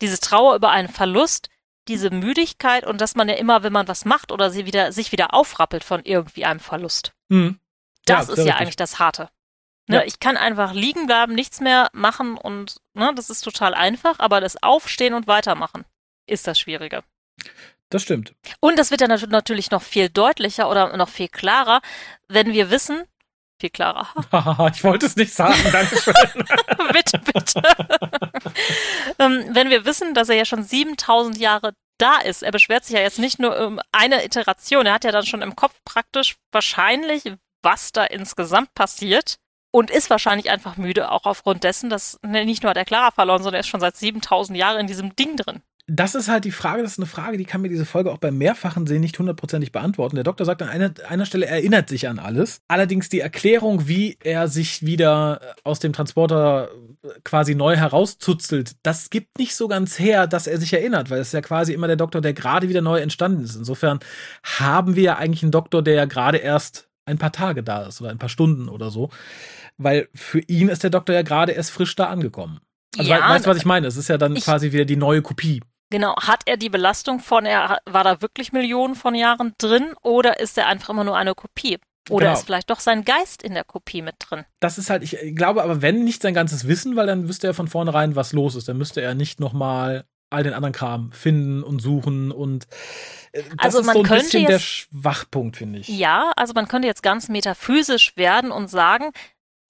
diese 0.00 0.18
Trauer 0.18 0.56
über 0.56 0.70
einen 0.70 0.88
Verlust, 0.88 1.50
diese 1.88 2.10
Müdigkeit 2.10 2.86
und 2.86 3.00
dass 3.00 3.14
man 3.14 3.28
ja 3.28 3.34
immer, 3.34 3.62
wenn 3.62 3.72
man 3.72 3.88
was 3.88 4.04
macht 4.04 4.32
oder 4.32 4.50
sie 4.50 4.66
wieder, 4.66 4.92
sich 4.92 5.12
wieder 5.12 5.34
aufrappelt 5.34 5.84
von 5.84 6.04
irgendwie 6.04 6.44
einem 6.44 6.60
Verlust. 6.60 7.12
Mhm. 7.28 7.58
Das 8.04 8.28
ja, 8.28 8.32
ist 8.32 8.38
ja 8.38 8.44
richtig. 8.44 8.60
eigentlich 8.60 8.76
das 8.76 8.98
Harte. 8.98 9.30
Ne, 9.88 9.96
ja. 9.96 10.02
Ich 10.04 10.20
kann 10.20 10.36
einfach 10.36 10.72
liegen 10.72 11.06
bleiben, 11.06 11.34
nichts 11.34 11.60
mehr 11.60 11.88
machen 11.92 12.36
und 12.36 12.76
ne, 12.94 13.12
das 13.14 13.30
ist 13.30 13.42
total 13.42 13.74
einfach, 13.74 14.18
aber 14.18 14.40
das 14.40 14.62
Aufstehen 14.62 15.14
und 15.14 15.26
Weitermachen 15.26 15.84
ist 16.26 16.46
das 16.46 16.60
Schwierige. 16.60 17.02
Das 17.88 18.02
stimmt. 18.02 18.34
Und 18.60 18.78
das 18.78 18.92
wird 18.92 19.00
dann 19.00 19.10
natürlich 19.30 19.72
noch 19.72 19.82
viel 19.82 20.08
deutlicher 20.08 20.70
oder 20.70 20.96
noch 20.96 21.08
viel 21.08 21.28
klarer, 21.28 21.80
wenn 22.28 22.52
wir 22.52 22.70
wissen, 22.70 23.02
viel 23.60 23.70
klarer. 23.70 24.08
ich 24.74 24.82
wollte 24.84 25.06
es 25.06 25.16
nicht 25.16 25.32
sagen, 25.32 25.58
danke 25.72 25.96
schön. 25.96 26.14
bitte, 26.92 27.18
bitte. 27.18 27.62
ähm, 29.18 29.44
wenn 29.50 29.70
wir 29.70 29.84
wissen, 29.84 30.14
dass 30.14 30.28
er 30.28 30.36
ja 30.36 30.44
schon 30.44 30.62
7000 30.62 31.38
Jahre 31.38 31.74
da 31.98 32.16
ist, 32.16 32.42
er 32.42 32.52
beschwert 32.52 32.84
sich 32.84 32.96
ja 32.96 33.02
jetzt 33.02 33.18
nicht 33.18 33.38
nur 33.38 33.58
um 33.58 33.80
eine 33.92 34.24
Iteration, 34.24 34.86
er 34.86 34.94
hat 34.94 35.04
ja 35.04 35.12
dann 35.12 35.26
schon 35.26 35.42
im 35.42 35.54
Kopf 35.54 35.74
praktisch 35.84 36.36
wahrscheinlich, 36.50 37.24
was 37.62 37.92
da 37.92 38.04
insgesamt 38.04 38.74
passiert 38.74 39.36
und 39.70 39.90
ist 39.90 40.10
wahrscheinlich 40.10 40.50
einfach 40.50 40.76
müde, 40.76 41.12
auch 41.12 41.26
aufgrund 41.26 41.62
dessen, 41.62 41.90
dass 41.90 42.18
ne, 42.22 42.44
nicht 42.44 42.62
nur 42.62 42.70
hat 42.70 42.78
er 42.78 42.86
Clara 42.86 43.10
verloren, 43.10 43.42
sondern 43.42 43.58
er 43.58 43.60
ist 43.60 43.68
schon 43.68 43.80
seit 43.80 43.96
7000 43.96 44.56
Jahren 44.56 44.80
in 44.80 44.86
diesem 44.86 45.14
Ding 45.14 45.36
drin 45.36 45.62
das 45.92 46.14
ist 46.14 46.28
halt 46.28 46.44
die 46.44 46.52
Frage, 46.52 46.82
das 46.82 46.92
ist 46.92 46.98
eine 46.98 47.06
Frage, 47.06 47.36
die 47.36 47.44
kann 47.44 47.62
mir 47.62 47.68
diese 47.68 47.84
Folge 47.84 48.12
auch 48.12 48.18
beim 48.18 48.38
mehrfachen 48.38 48.86
Sehen 48.86 49.00
nicht 49.00 49.18
hundertprozentig 49.18 49.72
beantworten. 49.72 50.14
Der 50.14 50.22
Doktor 50.22 50.44
sagt 50.44 50.62
an 50.62 50.68
einer, 50.68 50.92
einer 51.08 51.26
Stelle, 51.26 51.46
er 51.46 51.56
erinnert 51.56 51.88
sich 51.88 52.06
an 52.06 52.20
alles. 52.20 52.60
Allerdings 52.68 53.08
die 53.08 53.18
Erklärung, 53.18 53.88
wie 53.88 54.16
er 54.22 54.46
sich 54.46 54.86
wieder 54.86 55.40
aus 55.64 55.80
dem 55.80 55.92
Transporter 55.92 56.70
quasi 57.24 57.56
neu 57.56 57.74
herauszuzelt, 57.74 58.76
das 58.84 59.10
gibt 59.10 59.38
nicht 59.38 59.56
so 59.56 59.66
ganz 59.66 59.98
her, 59.98 60.28
dass 60.28 60.46
er 60.46 60.58
sich 60.58 60.72
erinnert, 60.72 61.10
weil 61.10 61.18
es 61.18 61.28
ist 61.28 61.34
ja 61.34 61.40
quasi 61.40 61.72
immer 61.72 61.88
der 61.88 61.96
Doktor, 61.96 62.20
der 62.20 62.34
gerade 62.34 62.68
wieder 62.68 62.82
neu 62.82 63.00
entstanden 63.00 63.42
ist. 63.42 63.56
Insofern 63.56 63.98
haben 64.44 64.94
wir 64.94 65.02
ja 65.02 65.16
eigentlich 65.16 65.42
einen 65.42 65.52
Doktor, 65.52 65.82
der 65.82 65.94
ja 65.94 66.04
gerade 66.04 66.38
erst 66.38 66.88
ein 67.04 67.18
paar 67.18 67.32
Tage 67.32 67.64
da 67.64 67.86
ist 67.86 68.00
oder 68.00 68.10
ein 68.10 68.18
paar 68.18 68.28
Stunden 68.28 68.68
oder 68.68 68.90
so. 68.90 69.10
Weil 69.76 70.08
für 70.14 70.40
ihn 70.46 70.68
ist 70.68 70.84
der 70.84 70.90
Doktor 70.90 71.14
ja 71.14 71.22
gerade 71.22 71.50
erst 71.50 71.72
frisch 71.72 71.96
da 71.96 72.06
angekommen. 72.06 72.60
Also 72.96 73.10
ja, 73.10 73.28
weißt 73.28 73.46
du, 73.46 73.50
was 73.50 73.56
ich 73.56 73.64
meine? 73.64 73.86
Es 73.86 73.96
ist 73.96 74.08
ja 74.08 74.18
dann 74.18 74.36
ich, 74.36 74.44
quasi 74.44 74.72
wieder 74.72 74.84
die 74.84 74.96
neue 74.96 75.22
Kopie. 75.22 75.62
Genau, 75.90 76.14
hat 76.16 76.42
er 76.46 76.56
die 76.56 76.70
Belastung 76.70 77.18
von, 77.20 77.44
er 77.44 77.80
war 77.84 78.04
da 78.04 78.22
wirklich 78.22 78.52
Millionen 78.52 78.94
von 78.94 79.14
Jahren 79.14 79.54
drin 79.58 79.92
oder 80.02 80.38
ist 80.38 80.56
er 80.56 80.68
einfach 80.68 80.90
immer 80.90 81.04
nur 81.04 81.16
eine 81.16 81.34
Kopie? 81.34 81.78
Oder 82.08 82.26
genau. 82.26 82.38
ist 82.38 82.46
vielleicht 82.46 82.70
doch 82.70 82.80
sein 82.80 83.04
Geist 83.04 83.42
in 83.42 83.54
der 83.54 83.64
Kopie 83.64 84.02
mit 84.02 84.16
drin? 84.18 84.44
Das 84.60 84.78
ist 84.78 84.90
halt, 84.90 85.02
ich 85.02 85.16
glaube 85.34 85.62
aber, 85.62 85.82
wenn 85.82 86.04
nicht 86.04 86.22
sein 86.22 86.34
ganzes 86.34 86.66
Wissen, 86.66 86.96
weil 86.96 87.06
dann 87.06 87.28
wüsste 87.28 87.48
er 87.48 87.54
von 87.54 87.68
vornherein, 87.68 88.16
was 88.16 88.32
los 88.32 88.54
ist. 88.54 88.68
Dann 88.68 88.78
müsste 88.78 89.00
er 89.00 89.14
nicht 89.14 89.38
nochmal 89.38 90.04
all 90.30 90.44
den 90.44 90.54
anderen 90.54 90.72
Kram 90.72 91.12
finden 91.12 91.62
und 91.62 91.80
suchen 91.80 92.30
und 92.30 92.68
äh, 93.32 93.42
das 93.58 93.74
also 93.76 93.82
man 93.82 93.88
ist 93.88 93.92
so 93.94 93.98
ein 93.98 94.06
könnte 94.06 94.22
bisschen 94.22 94.40
jetzt, 94.42 94.50
der 94.50 94.58
Schwachpunkt, 94.60 95.56
finde 95.56 95.80
ich. 95.80 95.88
Ja, 95.88 96.32
also 96.36 96.52
man 96.54 96.68
könnte 96.68 96.86
jetzt 96.86 97.02
ganz 97.02 97.28
metaphysisch 97.28 98.16
werden 98.16 98.52
und 98.52 98.68
sagen, 98.68 99.10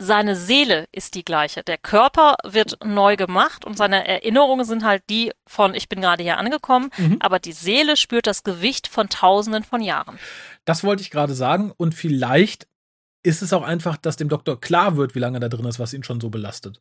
seine 0.01 0.34
Seele 0.34 0.88
ist 0.92 1.14
die 1.14 1.24
gleiche. 1.24 1.62
Der 1.62 1.76
Körper 1.76 2.36
wird 2.42 2.78
neu 2.84 3.16
gemacht 3.16 3.66
und 3.66 3.76
seine 3.76 4.09
Erinnerungen 4.09 4.64
sind 4.64 4.82
halt 4.82 5.03
die 5.11 5.30
von, 5.46 5.74
ich 5.74 5.88
bin 5.90 6.01
gerade 6.01 6.22
hier 6.22 6.38
angekommen, 6.38 6.90
mhm. 6.96 7.18
aber 7.20 7.38
die 7.38 7.53
Seele 7.53 7.96
spürt 7.96 8.26
das 8.26 8.42
Gewicht 8.42 8.88
von 8.88 9.11
Tausenden 9.11 9.62
von 9.62 9.82
Jahren. 9.82 10.18
Das 10.64 10.84
wollte 10.84 11.03
ich 11.03 11.11
gerade 11.11 11.34
sagen 11.34 11.72
und 11.76 11.94
vielleicht 11.94 12.66
ist 13.22 13.42
es 13.42 13.53
auch 13.53 13.62
einfach, 13.62 13.98
dass 13.98 14.16
dem 14.16 14.30
Doktor 14.30 14.59
klar 14.59 14.96
wird, 14.96 15.14
wie 15.14 15.18
lange 15.18 15.36
er 15.36 15.40
da 15.40 15.48
drin 15.48 15.66
ist, 15.66 15.78
was 15.78 15.92
ihn 15.92 16.03
schon 16.03 16.20
so 16.20 16.30
belastet. 16.30 16.80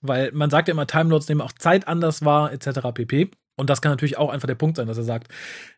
Weil 0.00 0.32
man 0.32 0.50
sagt 0.50 0.66
ja 0.66 0.72
immer, 0.72 0.88
Time 0.88 1.10
Lords 1.10 1.28
nehmen 1.28 1.40
auch 1.40 1.52
Zeit 1.52 1.86
anders 1.86 2.24
wahr, 2.24 2.52
etc. 2.52 2.80
pp. 2.92 3.30
Und 3.56 3.70
das 3.70 3.80
kann 3.80 3.92
natürlich 3.92 4.18
auch 4.18 4.30
einfach 4.30 4.48
der 4.48 4.56
Punkt 4.56 4.76
sein, 4.76 4.88
dass 4.88 4.98
er 4.98 5.04
sagt, 5.04 5.32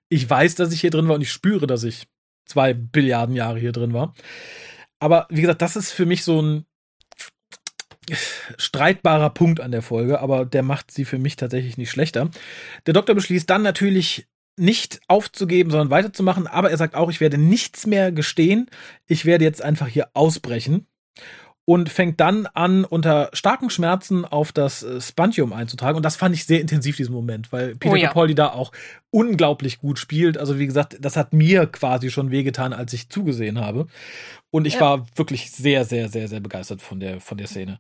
ich 0.09 0.29
weiß, 0.29 0.55
dass 0.55 0.73
ich 0.73 0.81
hier 0.81 0.91
drin 0.91 1.09
war 1.09 1.15
und 1.17 1.23
ich 1.23 1.33
spüre, 1.33 1.67
dass 1.67 1.85
ich 1.85 2.07
zwei 2.47 2.73
Billiarden 2.73 3.37
Jahre 3.37 3.59
hier 3.59 3.73
drin 3.73 3.93
war. 3.93 4.15
Aber 4.99 5.27
wie 5.31 5.43
gesagt, 5.43 5.63
das 5.63 5.77
ist 5.77 5.93
für 5.93 6.07
mich 6.07 6.25
so 6.25 6.41
ein 6.41 6.67
streitbarer 8.57 9.31
Punkt 9.31 9.61
an 9.61 9.73
der 9.73 9.83
Folge, 9.83 10.21
aber 10.21 10.45
der 10.45 10.63
macht 10.63 10.91
sie 10.91 11.05
für 11.05 11.19
mich 11.19 11.37
tatsächlich 11.37 11.77
nicht 11.77 11.91
schlechter. 11.91 12.31
Der 12.87 12.95
Doktor 12.95 13.15
beschließt 13.15 13.49
dann 13.49 13.63
natürlich 13.63 14.27
nicht 14.57 15.01
aufzugeben, 15.09 15.71
sondern 15.71 15.91
weiterzumachen, 15.91 16.47
aber 16.47 16.71
er 16.71 16.77
sagt 16.77 16.95
auch, 16.95 17.11
ich 17.11 17.21
werde 17.21 17.39
nichts 17.39 17.87
mehr 17.87 18.13
gestehen, 18.13 18.67
ich 19.07 19.25
werde 19.25 19.45
jetzt 19.45 19.63
einfach 19.63 19.87
hier 19.87 20.09
ausbrechen 20.13 20.87
und 21.71 21.89
fängt 21.89 22.19
dann 22.19 22.47
an, 22.47 22.85
unter 22.85 23.31
starken 23.33 23.71
Schmerzen 23.71 24.25
auf 24.25 24.51
das 24.51 24.83
äh, 24.83 25.01
Spantium 25.01 25.53
einzutragen. 25.53 25.97
Und 25.97 26.03
das 26.03 26.17
fand 26.17 26.35
ich 26.35 26.45
sehr 26.45 26.61
intensiv, 26.61 26.97
diesen 26.97 27.15
Moment, 27.15 27.53
weil 27.53 27.77
Peter 27.77 27.93
oh 27.93 27.97
ja. 27.97 28.09
Capaldi 28.09 28.35
da 28.35 28.49
auch 28.49 28.73
unglaublich 29.11 29.79
gut 29.79 30.01
spielt. 30.01 30.37
Also, 30.37 30.59
wie 30.59 30.67
gesagt, 30.67 30.97
das 31.01 31.17
hat 31.17 31.33
mir 31.33 31.67
quasi 31.67 32.11
schon 32.11 32.33
wehgetan, 32.33 32.73
als 32.73 32.93
ich 32.93 33.09
zugesehen 33.09 33.61
habe. 33.61 33.87
Und 34.51 34.67
ich 34.67 34.75
ja. 34.75 34.81
war 34.81 35.07
wirklich 35.15 35.53
sehr, 35.53 35.85
sehr, 35.85 36.09
sehr, 36.09 36.27
sehr 36.27 36.41
begeistert 36.41 36.83
von 36.83 36.99
der, 36.99 37.21
von 37.21 37.39
der 37.39 37.47
Szene. 37.47 37.79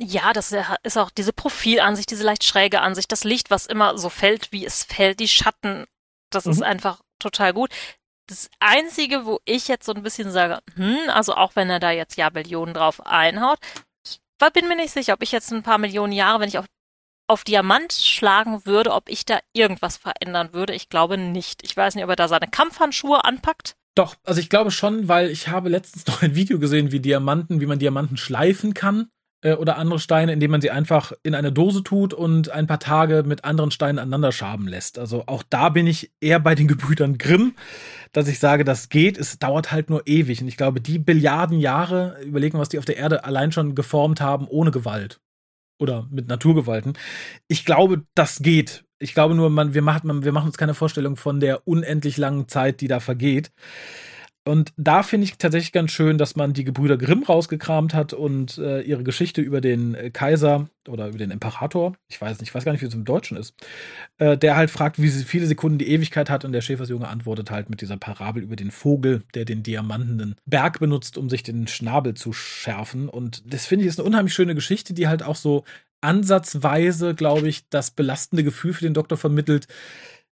Ja, 0.00 0.32
das 0.32 0.54
ist 0.84 0.96
auch 0.96 1.10
diese 1.10 1.32
Profilansicht, 1.32 2.10
diese 2.10 2.22
leicht 2.22 2.44
schräge 2.44 2.80
Ansicht, 2.80 3.10
das 3.10 3.24
Licht, 3.24 3.50
was 3.50 3.66
immer 3.66 3.98
so 3.98 4.08
fällt, 4.08 4.52
wie 4.52 4.64
es 4.64 4.84
fällt, 4.84 5.18
die 5.18 5.26
Schatten, 5.26 5.86
das 6.30 6.44
mhm. 6.44 6.52
ist 6.52 6.62
einfach 6.62 7.00
total 7.18 7.52
gut. 7.52 7.70
Das 8.28 8.48
Einzige, 8.60 9.26
wo 9.26 9.40
ich 9.44 9.66
jetzt 9.66 9.86
so 9.86 9.92
ein 9.92 10.02
bisschen 10.02 10.30
sage, 10.30 10.60
hm, 10.74 10.98
also 11.08 11.34
auch 11.34 11.56
wenn 11.56 11.68
er 11.68 11.80
da 11.80 11.90
jetzt 11.90 12.16
ja 12.16 12.30
Millionen 12.30 12.74
drauf 12.74 13.04
einhaut, 13.06 13.58
ich 14.06 14.20
bin 14.52 14.68
mir 14.68 14.76
nicht 14.76 14.92
sicher, 14.92 15.14
ob 15.14 15.22
ich 15.22 15.32
jetzt 15.32 15.50
ein 15.50 15.64
paar 15.64 15.78
Millionen 15.78 16.12
Jahre, 16.12 16.40
wenn 16.40 16.48
ich 16.48 16.58
auf, 16.58 16.66
auf 17.26 17.42
Diamant 17.42 17.92
schlagen 17.92 18.64
würde, 18.66 18.92
ob 18.92 19.08
ich 19.08 19.24
da 19.24 19.40
irgendwas 19.52 19.96
verändern 19.96 20.52
würde. 20.52 20.74
Ich 20.74 20.88
glaube 20.88 21.18
nicht. 21.18 21.64
Ich 21.64 21.76
weiß 21.76 21.96
nicht, 21.96 22.04
ob 22.04 22.10
er 22.10 22.16
da 22.16 22.28
seine 22.28 22.46
Kampfhandschuhe 22.46 23.24
anpackt. 23.24 23.74
Doch, 23.96 24.14
also 24.22 24.40
ich 24.40 24.48
glaube 24.48 24.70
schon, 24.70 25.08
weil 25.08 25.28
ich 25.30 25.48
habe 25.48 25.68
letztens 25.68 26.06
noch 26.06 26.22
ein 26.22 26.36
Video 26.36 26.60
gesehen, 26.60 26.92
wie 26.92 27.00
Diamanten, 27.00 27.60
wie 27.60 27.66
man 27.66 27.80
Diamanten 27.80 28.16
schleifen 28.16 28.74
kann 28.74 29.10
äh, 29.42 29.54
oder 29.54 29.76
andere 29.76 29.98
Steine, 29.98 30.32
indem 30.32 30.50
man 30.50 30.60
sie 30.60 30.70
einfach 30.70 31.12
in 31.22 31.34
eine 31.34 31.52
Dose 31.52 31.82
tut 31.82 32.14
und 32.14 32.50
ein 32.50 32.66
paar 32.66 32.80
Tage 32.80 33.22
mit 33.24 33.44
anderen 33.44 33.70
Steinen 33.70 33.98
aneinander 33.98 34.32
schaben 34.32 34.66
lässt. 34.66 34.98
Also 34.98 35.24
auch 35.26 35.42
da 35.48 35.68
bin 35.68 35.86
ich 35.86 36.10
eher 36.20 36.40
bei 36.40 36.54
den 36.54 36.68
Gebrüdern 36.68 37.18
Grimm, 37.18 37.54
dass 38.12 38.28
ich 38.28 38.38
sage, 38.38 38.64
das 38.64 38.88
geht. 38.88 39.18
Es 39.18 39.38
dauert 39.38 39.70
halt 39.70 39.90
nur 39.90 40.06
ewig. 40.06 40.40
Und 40.40 40.48
ich 40.48 40.56
glaube, 40.56 40.80
die 40.80 40.98
Billiarden 40.98 41.58
Jahre, 41.58 42.16
überlegen, 42.24 42.58
was 42.58 42.68
die 42.68 42.78
auf 42.78 42.84
der 42.84 42.96
Erde 42.96 43.24
allein 43.24 43.52
schon 43.52 43.74
geformt 43.74 44.20
haben, 44.20 44.46
ohne 44.48 44.70
Gewalt. 44.70 45.20
Oder 45.80 46.08
mit 46.10 46.26
Naturgewalten. 46.26 46.94
Ich 47.46 47.64
glaube, 47.64 48.04
das 48.14 48.40
geht. 48.40 48.84
Ich 48.98 49.14
glaube 49.14 49.36
nur, 49.36 49.48
man, 49.48 49.74
wir, 49.74 49.82
machen, 49.82 50.24
wir 50.24 50.32
machen 50.32 50.48
uns 50.48 50.58
keine 50.58 50.74
Vorstellung 50.74 51.14
von 51.14 51.38
der 51.38 51.68
unendlich 51.68 52.16
langen 52.16 52.48
Zeit, 52.48 52.80
die 52.80 52.88
da 52.88 52.98
vergeht. 52.98 53.52
Und 54.48 54.72
da 54.78 55.02
finde 55.02 55.26
ich 55.26 55.36
tatsächlich 55.36 55.72
ganz 55.72 55.90
schön, 55.90 56.16
dass 56.16 56.34
man 56.34 56.54
die 56.54 56.64
Gebrüder 56.64 56.96
Grimm 56.96 57.22
rausgekramt 57.22 57.92
hat 57.92 58.14
und 58.14 58.56
äh, 58.56 58.80
ihre 58.80 59.04
Geschichte 59.04 59.42
über 59.42 59.60
den 59.60 59.94
äh, 59.94 60.10
Kaiser 60.10 60.70
oder 60.88 61.08
über 61.08 61.18
den 61.18 61.30
Imperator, 61.30 61.92
ich 62.08 62.18
weiß 62.18 62.40
nicht, 62.40 62.48
ich 62.48 62.54
weiß 62.54 62.64
gar 62.64 62.72
nicht, 62.72 62.80
wie 62.80 62.86
es 62.86 62.94
im 62.94 63.04
Deutschen 63.04 63.36
ist, 63.36 63.54
äh, 64.16 64.38
der 64.38 64.56
halt 64.56 64.70
fragt, 64.70 65.02
wie 65.02 65.10
viele 65.10 65.46
Sekunden 65.46 65.76
die 65.76 65.90
Ewigkeit 65.90 66.30
hat 66.30 66.46
und 66.46 66.52
der 66.52 66.62
Schäfersjunge 66.62 67.06
antwortet 67.06 67.50
halt 67.50 67.68
mit 67.68 67.82
dieser 67.82 67.98
Parabel 67.98 68.42
über 68.42 68.56
den 68.56 68.70
Vogel, 68.70 69.22
der 69.34 69.44
den 69.44 69.62
diamantenen 69.62 70.34
Berg 70.46 70.80
benutzt, 70.80 71.18
um 71.18 71.28
sich 71.28 71.42
den 71.42 71.66
Schnabel 71.66 72.14
zu 72.14 72.32
schärfen. 72.32 73.10
Und 73.10 73.52
das 73.52 73.66
finde 73.66 73.84
ich 73.84 73.90
ist 73.90 74.00
eine 74.00 74.08
unheimlich 74.08 74.32
schöne 74.32 74.54
Geschichte, 74.54 74.94
die 74.94 75.08
halt 75.08 75.22
auch 75.22 75.36
so 75.36 75.64
ansatzweise, 76.00 77.14
glaube 77.14 77.48
ich, 77.48 77.68
das 77.68 77.90
belastende 77.90 78.44
Gefühl 78.44 78.72
für 78.72 78.84
den 78.84 78.94
Doktor 78.94 79.18
vermittelt, 79.18 79.66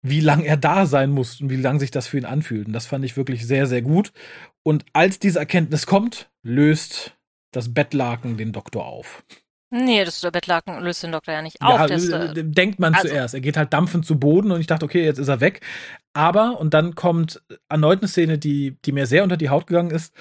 wie 0.02 0.20
lang 0.20 0.42
er 0.42 0.56
da 0.56 0.86
sein 0.86 1.10
muss 1.10 1.40
und 1.40 1.50
wie 1.50 1.56
lang 1.56 1.78
sich 1.78 1.90
das 1.90 2.08
für 2.08 2.18
ihn 2.18 2.24
anfühlt. 2.24 2.66
Und 2.66 2.72
das 2.72 2.86
fand 2.86 3.04
ich 3.04 3.16
wirklich 3.16 3.46
sehr, 3.46 3.66
sehr 3.66 3.82
gut. 3.82 4.12
Und 4.64 4.84
als 4.92 5.18
diese 5.18 5.38
Erkenntnis 5.38 5.86
kommt, 5.86 6.28
löst 6.42 7.16
das 7.52 7.72
Bettlaken 7.72 8.36
den 8.36 8.52
Doktor 8.52 8.86
auf. 8.86 9.24
Nee, 9.70 10.04
das 10.04 10.20
Bettlaken 10.20 10.80
löst 10.80 11.02
den 11.02 11.12
Doktor 11.12 11.32
ja 11.32 11.42
nicht 11.42 11.62
auf. 11.62 11.78
Ja, 11.78 11.86
das, 11.86 12.08
äh, 12.08 12.44
denkt 12.44 12.78
man 12.78 12.94
also, 12.94 13.08
zuerst. 13.08 13.32
Er 13.32 13.40
geht 13.40 13.56
halt 13.56 13.72
dampfend 13.72 14.04
zu 14.04 14.18
Boden 14.18 14.50
und 14.50 14.60
ich 14.60 14.66
dachte, 14.66 14.84
okay, 14.84 15.02
jetzt 15.02 15.18
ist 15.18 15.28
er 15.28 15.40
weg. 15.40 15.60
Aber, 16.12 16.60
und 16.60 16.74
dann 16.74 16.94
kommt 16.94 17.40
erneut 17.70 18.00
eine 18.00 18.08
Szene, 18.08 18.38
die, 18.38 18.76
die 18.84 18.92
mir 18.92 19.06
sehr 19.06 19.22
unter 19.22 19.38
die 19.38 19.48
Haut 19.48 19.66
gegangen 19.66 19.90
ist. 19.90 20.12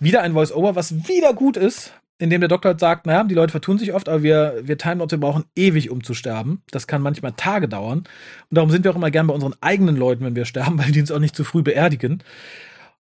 Wieder 0.00 0.22
ein 0.22 0.32
Voice-Over, 0.32 0.74
was 0.74 1.06
wieder 1.08 1.32
gut 1.32 1.56
ist, 1.56 1.92
in 2.18 2.30
dem 2.30 2.40
der 2.40 2.48
Doktor 2.48 2.70
halt 2.70 2.80
sagt, 2.80 3.06
naja, 3.06 3.22
die 3.24 3.34
Leute 3.34 3.52
vertun 3.52 3.78
sich 3.78 3.92
oft, 3.94 4.08
aber 4.08 4.22
wir, 4.22 4.60
wir 4.62 4.76
Time 4.76 4.96
Lords, 4.96 5.12
wir 5.12 5.20
brauchen 5.20 5.44
ewig, 5.54 5.90
um 5.90 6.02
zu 6.02 6.14
sterben. 6.14 6.62
Das 6.70 6.86
kann 6.86 7.00
manchmal 7.00 7.32
Tage 7.32 7.68
dauern. 7.68 7.98
Und 7.98 8.56
darum 8.56 8.70
sind 8.70 8.84
wir 8.84 8.90
auch 8.90 8.96
immer 8.96 9.12
gern 9.12 9.28
bei 9.28 9.34
unseren 9.34 9.54
eigenen 9.60 9.96
Leuten, 9.96 10.24
wenn 10.24 10.36
wir 10.36 10.44
sterben, 10.44 10.78
weil 10.82 10.90
die 10.90 11.00
uns 11.00 11.12
auch 11.12 11.20
nicht 11.20 11.36
zu 11.36 11.44
früh 11.44 11.62
beerdigen. 11.62 12.22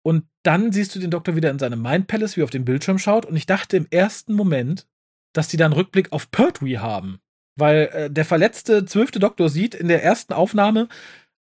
Und 0.02 0.24
dann 0.44 0.72
siehst 0.72 0.94
du 0.94 1.00
den 1.00 1.10
Doktor 1.10 1.36
wieder 1.36 1.50
in 1.50 1.58
seinem 1.58 1.82
Mind 1.82 2.06
Palace, 2.06 2.36
wie 2.36 2.40
er 2.40 2.44
auf 2.44 2.50
den 2.50 2.64
Bildschirm 2.64 2.98
schaut. 2.98 3.26
Und 3.26 3.36
ich 3.36 3.46
dachte 3.46 3.76
im 3.76 3.86
ersten 3.90 4.32
Moment, 4.32 4.86
dass 5.34 5.48
die 5.48 5.56
da 5.56 5.66
einen 5.66 5.74
Rückblick 5.74 6.12
auf 6.12 6.30
Pertwee 6.30 6.78
haben. 6.78 7.18
Weil 7.56 7.90
äh, 7.92 8.10
der 8.10 8.24
verletzte 8.24 8.84
zwölfte 8.84 9.18
Doktor 9.18 9.48
sieht 9.48 9.74
in 9.74 9.88
der 9.88 10.04
ersten 10.04 10.32
Aufnahme 10.32 10.88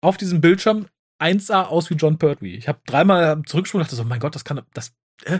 auf 0.01 0.17
diesem 0.17 0.41
Bildschirm 0.41 0.87
1A 1.21 1.65
aus 1.65 1.89
wie 1.89 1.95
John 1.95 2.17
Pertwee. 2.17 2.55
Ich 2.55 2.67
habe 2.67 2.79
dreimal 2.85 3.41
zurückgesprungen 3.45 3.83
und 3.83 3.87
dachte 3.87 3.95
so, 3.95 4.03
mein 4.03 4.19
Gott, 4.19 4.35
das 4.35 4.45
kann, 4.45 4.61
das, 4.73 4.93
äh? 5.25 5.39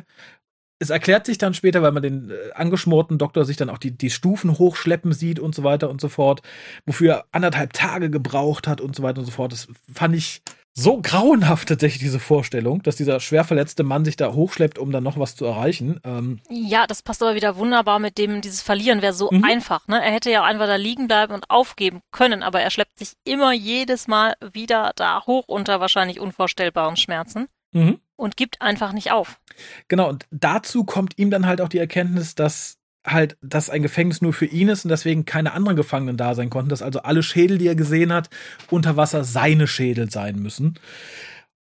Es 0.80 0.89
erklärt 0.89 1.25
sich 1.25 1.38
dann 1.38 1.53
später, 1.53 1.82
weil 1.82 1.91
man 1.91 2.03
den 2.03 2.30
äh, 2.30 2.51
angeschmorten 2.53 3.17
Doktor 3.17 3.45
sich 3.45 3.57
dann 3.57 3.69
auch 3.69 3.78
die, 3.78 3.91
die 3.91 4.09
Stufen 4.09 4.57
hochschleppen 4.57 5.11
sieht 5.11 5.39
und 5.39 5.55
so 5.55 5.63
weiter 5.63 5.89
und 5.89 6.01
so 6.01 6.09
fort, 6.09 6.41
wofür 6.86 7.13
er 7.13 7.25
anderthalb 7.32 7.73
Tage 7.73 8.09
gebraucht 8.09 8.67
hat 8.67 8.82
und 8.82 8.95
so 8.95 9.03
weiter 9.03 9.19
und 9.19 9.25
so 9.25 9.32
fort. 9.32 9.51
Das 9.51 9.67
fand 9.91 10.15
ich 10.15 10.41
so 10.80 11.01
grauenhaft 11.01 11.69
tatsächlich 11.69 12.01
diese 12.01 12.19
Vorstellung, 12.19 12.84
dass 12.84 12.95
dieser 12.95 13.19
schwer 13.19 13.43
verletzte 13.43 13.82
Mann 13.82 14.05
sich 14.05 14.15
da 14.15 14.34
hochschleppt, 14.34 14.78
um 14.78 14.91
dann 14.91 15.03
noch 15.03 15.17
was 15.17 15.36
zu 15.36 15.43
erreichen. 15.43 15.99
Ähm 16.03 16.39
ja, 16.51 16.86
das 16.86 17.01
passt 17.01 17.23
aber 17.23 17.34
wieder 17.34 17.57
wunderbar 17.57 17.97
mit 17.97 18.19
dem, 18.19 18.41
dieses 18.41 18.61
Verlieren 18.61 19.01
wäre 19.01 19.13
so 19.13 19.30
mhm. 19.32 19.43
einfach. 19.43 19.88
Ne? 19.88 19.99
Er 19.99 20.11
hätte 20.11 20.30
ja 20.30 20.41
auch 20.41 20.45
einfach 20.45 20.67
da 20.67 20.75
liegen 20.75 21.07
bleiben 21.07 21.34
und 21.34 21.49
aufgeben 21.49 22.01
können, 22.11 22.43
aber 22.43 22.61
er 22.61 22.69
schleppt 22.69 22.99
sich 22.99 23.13
immer 23.23 23.53
jedes 23.53 24.07
Mal 24.07 24.36
wieder 24.53 24.91
da 24.95 25.25
hoch 25.25 25.45
unter 25.47 25.80
wahrscheinlich 25.80 26.19
unvorstellbaren 26.19 26.95
Schmerzen. 26.95 27.47
Mhm. 27.71 27.99
Und 28.18 28.36
gibt 28.36 28.61
einfach 28.61 28.93
nicht 28.93 29.11
auf. 29.11 29.39
Genau, 29.88 30.09
und 30.09 30.26
dazu 30.32 30.84
kommt 30.84 31.18
ihm 31.18 31.32
dann 31.32 31.45
halt 31.45 31.61
auch 31.61 31.70
die 31.70 31.78
Erkenntnis, 31.78 32.36
dass 32.36 32.78
halt, 33.05 33.38
dass 33.41 33.70
ein 33.70 33.82
Gefängnis 33.82 34.22
nur 34.22 34.34
für 34.34 34.45
ihn 34.45 34.68
ist 34.68 34.84
und 34.86 34.89
deswegen 34.89 35.26
keine 35.26 35.53
anderen 35.53 35.78
Gefangenen 35.78 36.18
da 36.18 36.36
sein 36.36 36.49
konnten, 36.49 36.70
dass 36.70 36.82
also 36.82 37.01
alle 37.01 37.24
Schädel, 37.24 37.57
die 37.57 37.68
er 37.68 37.76
gesehen 37.76 38.11
hat, 38.11 38.30
unter 38.70 38.97
Wasser 38.97 39.24
seine 39.24 39.68
Schädel 39.68 40.11
sein 40.11 40.38
müssen. 40.38 40.78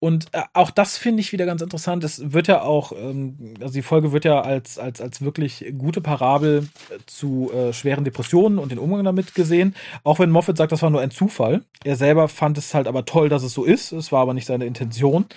Und 0.04 0.34
äh, 0.34 0.41
auch 0.54 0.72
das 0.72 0.97
finde 0.97 1.22
ich 1.22 1.32
wieder 1.32 1.45
ganz 1.45 1.62
interessant. 1.62 2.04
Es 2.04 2.34
wird 2.34 2.47
ja 2.47 2.64
auch, 2.64 2.91
ähm, 2.91 3.54
also 3.62 3.76
die 3.76 3.84
Folge 3.84 4.12
wird 4.12 4.26
ja 4.26 4.41
als, 4.41 4.80
als, 4.80 4.99
als 4.99 5.22
wirklich 5.22 5.64
gute 5.78 6.02
Parabel 6.02 6.68
äh, 6.89 6.97
zu 7.06 7.52
äh, 7.54 7.72
schweren 7.72 8.04
Depressionen 8.04 8.58
und 8.58 8.72
den 8.72 8.80
Umgang 8.80 9.04
damit 9.04 9.36
gesehen. 9.36 9.76
Auch 10.04 10.18
wenn 10.18 10.32
Moffat 10.32 10.58
sagt, 10.58 10.72
das 10.72 10.82
war 10.82 10.89
nur 10.89 11.02
ein 11.02 11.12
Zufall. 11.12 11.62
Er 11.84 11.97
selber 11.97 12.28
fand 12.30 12.58
es 12.58 12.74
halt 12.74 12.88
aber 12.88 13.06
toll, 13.06 13.30
dass 13.30 13.43
es 13.43 13.54
so 13.54 13.64
ist. 13.64 13.91
Es 13.91 14.12
war 14.12 14.22
aber 14.24 14.34
nicht 14.34 14.47
seine 14.47 14.66
Intention. 14.66 15.28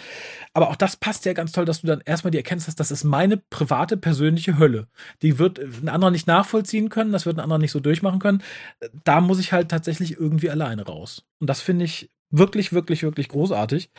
Aber 0.54 0.70
auch 0.70 0.76
das 0.76 0.96
passt 0.96 1.26
ja 1.26 1.34
ganz 1.34 1.52
toll, 1.52 1.66
dass 1.66 1.82
du 1.82 1.86
dann 1.86 2.00
erstmal 2.02 2.30
die 2.30 2.38
Erkenntnis 2.38 2.66
hast, 2.66 2.80
das 2.80 2.90
ist 2.90 3.04
meine 3.04 3.36
private, 3.36 3.98
persönliche 3.98 4.56
Hölle. 4.56 4.86
Die 5.20 5.38
wird 5.38 5.58
ein 5.58 5.90
anderer 5.90 6.10
nicht 6.10 6.26
nachvollziehen 6.26 6.88
können, 6.88 7.12
das 7.12 7.26
wird 7.26 7.36
ein 7.36 7.40
anderer 7.40 7.58
nicht 7.58 7.72
so 7.72 7.80
durchmachen 7.80 8.18
können. 8.18 8.42
Da 9.04 9.20
muss 9.20 9.40
ich 9.40 9.52
halt 9.52 9.68
tatsächlich 9.68 10.12
irgendwie 10.18 10.48
alleine 10.48 10.86
raus. 10.86 11.26
Und 11.38 11.50
das 11.50 11.60
finde 11.60 11.84
ich 11.84 12.08
wirklich, 12.38 12.72
wirklich, 12.72 13.02
wirklich 13.02 13.28
großartig. 13.28 13.90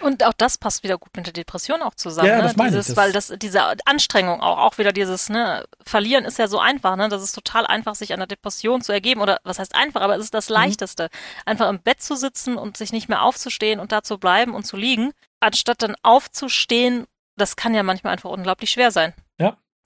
Und 0.00 0.24
auch 0.24 0.32
das 0.32 0.58
passt 0.58 0.82
wieder 0.82 0.98
gut 0.98 1.16
mit 1.16 1.26
der 1.26 1.32
Depression 1.32 1.82
auch 1.82 1.94
zusammen. 1.94 2.28
Ja, 2.28 2.36
ne? 2.38 2.42
das 2.42 2.56
meine 2.56 2.70
dieses, 2.70 2.88
ich. 2.88 2.94
Das 2.94 3.04
weil 3.04 3.12
das, 3.12 3.32
diese 3.38 3.62
Anstrengung 3.84 4.40
auch, 4.40 4.58
auch 4.58 4.78
wieder 4.78 4.92
dieses, 4.92 5.28
ne, 5.28 5.64
verlieren 5.84 6.24
ist 6.24 6.38
ja 6.38 6.48
so 6.48 6.58
einfach, 6.58 6.96
ne, 6.96 7.08
das 7.08 7.22
ist 7.22 7.32
total 7.32 7.66
einfach, 7.66 7.94
sich 7.94 8.12
einer 8.12 8.26
Depression 8.26 8.80
zu 8.82 8.92
ergeben 8.92 9.20
oder 9.20 9.38
was 9.44 9.58
heißt 9.58 9.74
einfach, 9.74 10.00
aber 10.00 10.16
es 10.16 10.24
ist 10.24 10.34
das 10.34 10.48
mhm. 10.48 10.54
Leichteste. 10.54 11.04
Mhm. 11.04 11.42
Einfach 11.46 11.68
im 11.70 11.78
Bett 11.80 12.02
zu 12.02 12.16
sitzen 12.16 12.56
und 12.56 12.76
sich 12.76 12.92
nicht 12.92 13.08
mehr 13.08 13.22
aufzustehen 13.22 13.80
und 13.80 13.92
da 13.92 14.02
zu 14.02 14.18
bleiben 14.18 14.54
und 14.54 14.64
zu 14.64 14.76
liegen, 14.76 15.12
anstatt 15.40 15.82
dann 15.82 15.94
aufzustehen, 16.02 17.06
das 17.36 17.56
kann 17.56 17.74
ja 17.74 17.82
manchmal 17.82 18.12
einfach 18.12 18.30
unglaublich 18.30 18.70
schwer 18.70 18.90
sein. 18.90 19.14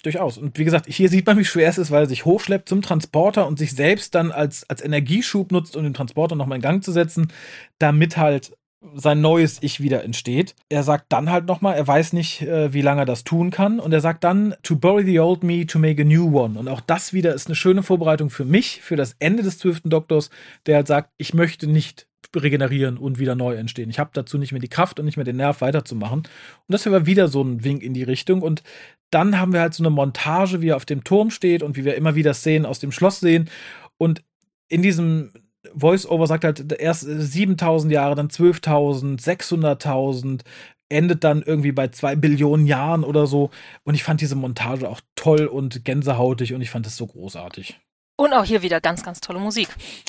Durchaus. 0.02 0.38
Und 0.38 0.58
wie 0.58 0.64
gesagt, 0.64 0.86
hier 0.88 1.08
sieht 1.08 1.26
man, 1.26 1.38
wie 1.38 1.44
schwer 1.44 1.68
es 1.68 1.78
ist, 1.78 1.90
weil 1.90 2.04
er 2.04 2.08
sich 2.08 2.24
hochschleppt 2.24 2.68
zum 2.68 2.82
Transporter 2.82 3.48
und 3.48 3.58
sich 3.58 3.72
selbst 3.72 4.14
dann 4.14 4.30
als, 4.30 4.68
als 4.70 4.82
Energieschub 4.82 5.50
nutzt, 5.50 5.76
um 5.76 5.82
den 5.82 5.94
Transporter 5.94 6.36
nochmal 6.36 6.56
in 6.56 6.62
Gang 6.62 6.84
zu 6.84 6.92
setzen, 6.92 7.32
damit 7.78 8.16
halt 8.16 8.52
sein 8.94 9.20
neues 9.20 9.58
Ich 9.60 9.80
wieder 9.80 10.04
entsteht. 10.04 10.54
Er 10.68 10.84
sagt 10.84 11.06
dann 11.08 11.30
halt 11.30 11.46
nochmal, 11.46 11.74
er 11.74 11.86
weiß 11.86 12.12
nicht, 12.12 12.42
äh, 12.42 12.72
wie 12.72 12.82
lange 12.82 13.02
er 13.02 13.06
das 13.06 13.24
tun 13.24 13.50
kann. 13.50 13.80
Und 13.80 13.92
er 13.92 14.00
sagt 14.00 14.22
dann, 14.24 14.54
to 14.62 14.76
bury 14.76 15.04
the 15.04 15.18
old 15.18 15.42
me, 15.42 15.66
to 15.66 15.78
make 15.78 16.00
a 16.00 16.04
new 16.04 16.38
one. 16.38 16.58
Und 16.58 16.68
auch 16.68 16.80
das 16.80 17.12
wieder 17.12 17.34
ist 17.34 17.48
eine 17.48 17.56
schöne 17.56 17.82
Vorbereitung 17.82 18.30
für 18.30 18.44
mich, 18.44 18.80
für 18.82 18.96
das 18.96 19.16
Ende 19.18 19.42
des 19.42 19.58
zwölften 19.58 19.90
Doktors, 19.90 20.30
der 20.66 20.76
halt 20.76 20.86
sagt, 20.86 21.10
ich 21.18 21.34
möchte 21.34 21.66
nicht 21.66 22.07
regenerieren 22.36 22.98
und 22.98 23.18
wieder 23.18 23.34
neu 23.34 23.54
entstehen. 23.54 23.90
Ich 23.90 23.98
habe 23.98 24.10
dazu 24.12 24.38
nicht 24.38 24.52
mehr 24.52 24.60
die 24.60 24.68
Kraft 24.68 24.98
und 24.98 25.06
nicht 25.06 25.16
mehr 25.16 25.24
den 25.24 25.36
Nerv 25.36 25.60
weiterzumachen. 25.60 26.20
Und 26.20 26.28
das 26.68 26.86
war 26.90 27.06
wieder 27.06 27.28
so 27.28 27.42
ein 27.42 27.64
Wink 27.64 27.82
in 27.82 27.94
die 27.94 28.02
Richtung. 28.02 28.42
Und 28.42 28.62
dann 29.10 29.38
haben 29.38 29.52
wir 29.52 29.60
halt 29.60 29.74
so 29.74 29.82
eine 29.82 29.90
Montage, 29.90 30.60
wie 30.60 30.68
er 30.68 30.76
auf 30.76 30.84
dem 30.84 31.04
Turm 31.04 31.30
steht 31.30 31.62
und 31.62 31.76
wie 31.76 31.84
wir 31.84 31.94
immer 31.94 32.14
wieder 32.14 32.34
Szenen 32.34 32.66
aus 32.66 32.78
dem 32.78 32.92
Schloss 32.92 33.20
sehen. 33.20 33.48
Und 33.96 34.22
in 34.68 34.82
diesem 34.82 35.32
Voice-Over 35.74 36.26
sagt 36.26 36.44
halt 36.44 36.72
erst 36.72 37.02
7000 37.02 37.92
Jahre, 37.92 38.14
dann 38.14 38.28
12.000, 38.28 39.20
600.000, 39.20 40.42
endet 40.90 41.24
dann 41.24 41.42
irgendwie 41.42 41.72
bei 41.72 41.88
zwei 41.88 42.16
Billionen 42.16 42.66
Jahren 42.66 43.04
oder 43.04 43.26
so. 43.26 43.50
Und 43.84 43.94
ich 43.94 44.04
fand 44.04 44.20
diese 44.20 44.36
Montage 44.36 44.88
auch 44.88 45.00
toll 45.16 45.46
und 45.46 45.84
gänsehautig 45.84 46.54
und 46.54 46.60
ich 46.60 46.70
fand 46.70 46.86
es 46.86 46.96
so 46.96 47.06
großartig. 47.06 47.78
Und 48.20 48.32
auch 48.32 48.44
hier 48.44 48.62
wieder 48.62 48.80
ganz, 48.80 49.04
ganz 49.04 49.20
tolle 49.20 49.38
Musik. 49.38 49.68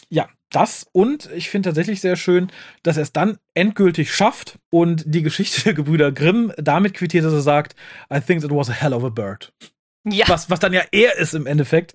Ja, 0.10 0.28
das 0.50 0.88
und 0.94 1.30
ich 1.32 1.50
finde 1.50 1.70
tatsächlich 1.70 2.02
sehr 2.02 2.16
schön, 2.16 2.52
dass 2.82 2.98
er 2.98 3.04
es 3.04 3.14
dann 3.14 3.38
endgültig 3.54 4.14
schafft 4.14 4.58
und 4.72 5.04
die 5.06 5.22
Geschichte 5.22 5.62
der 5.62 5.76
Gebrüder 5.76 6.12
Grimm 6.12 6.52
damit 6.58 6.96
quittiert, 6.96 7.24
dass 7.24 7.34
er 7.34 7.42
sagt, 7.42 7.76
I 8.12 8.20
think 8.20 8.44
it 8.44 8.50
was 8.50 8.70
a 8.70 8.74
hell 8.74 8.94
of 8.94 9.04
a 9.04 9.10
bird. 9.10 9.54
Ja. 10.06 10.28
Was, 10.28 10.50
was 10.50 10.60
dann 10.60 10.74
ja 10.74 10.82
er 10.92 11.18
ist 11.18 11.36
im 11.36 11.46
Endeffekt. 11.46 11.94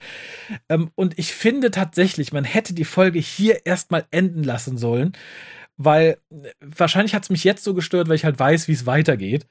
Ähm, 0.69 0.93
und 0.95 1.19
ich 1.19 1.35
finde 1.35 1.73
tatsächlich, 1.73 2.33
man 2.33 2.45
hätte 2.45 2.75
die 2.75 2.85
Folge 2.85 3.19
hier 3.19 3.67
erstmal 3.67 4.07
enden 4.13 4.45
lassen 4.45 4.79
sollen, 4.79 5.15
weil 5.77 6.19
wahrscheinlich 6.61 7.17
hat 7.17 7.25
es 7.25 7.31
mich 7.31 7.43
jetzt 7.43 7.65
so 7.65 7.75
gestört, 7.75 8.09
weil 8.09 8.15
ich 8.15 8.25
halt 8.25 8.39
weiß, 8.39 8.69
wie 8.69 8.73
es 8.73 8.87
weitergeht. 8.87 9.49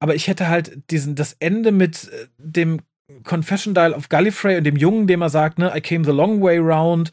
Aber 0.00 0.16
ich 0.16 0.26
hätte 0.26 0.48
halt 0.48 0.90
diesen, 0.90 1.14
das 1.14 1.36
Ende 1.38 1.70
mit 1.70 2.08
äh, 2.08 2.26
dem 2.38 2.80
Confession 3.22 3.74
Dial 3.74 3.92
of 3.92 4.08
Gallifrey 4.08 4.56
und 4.56 4.64
dem 4.64 4.76
Jungen, 4.76 5.06
dem 5.06 5.22
er 5.22 5.30
sagt, 5.30 5.58
ne, 5.58 5.72
I 5.76 5.80
came 5.80 6.04
the 6.04 6.10
long 6.10 6.40
way 6.42 6.58
round, 6.58 7.10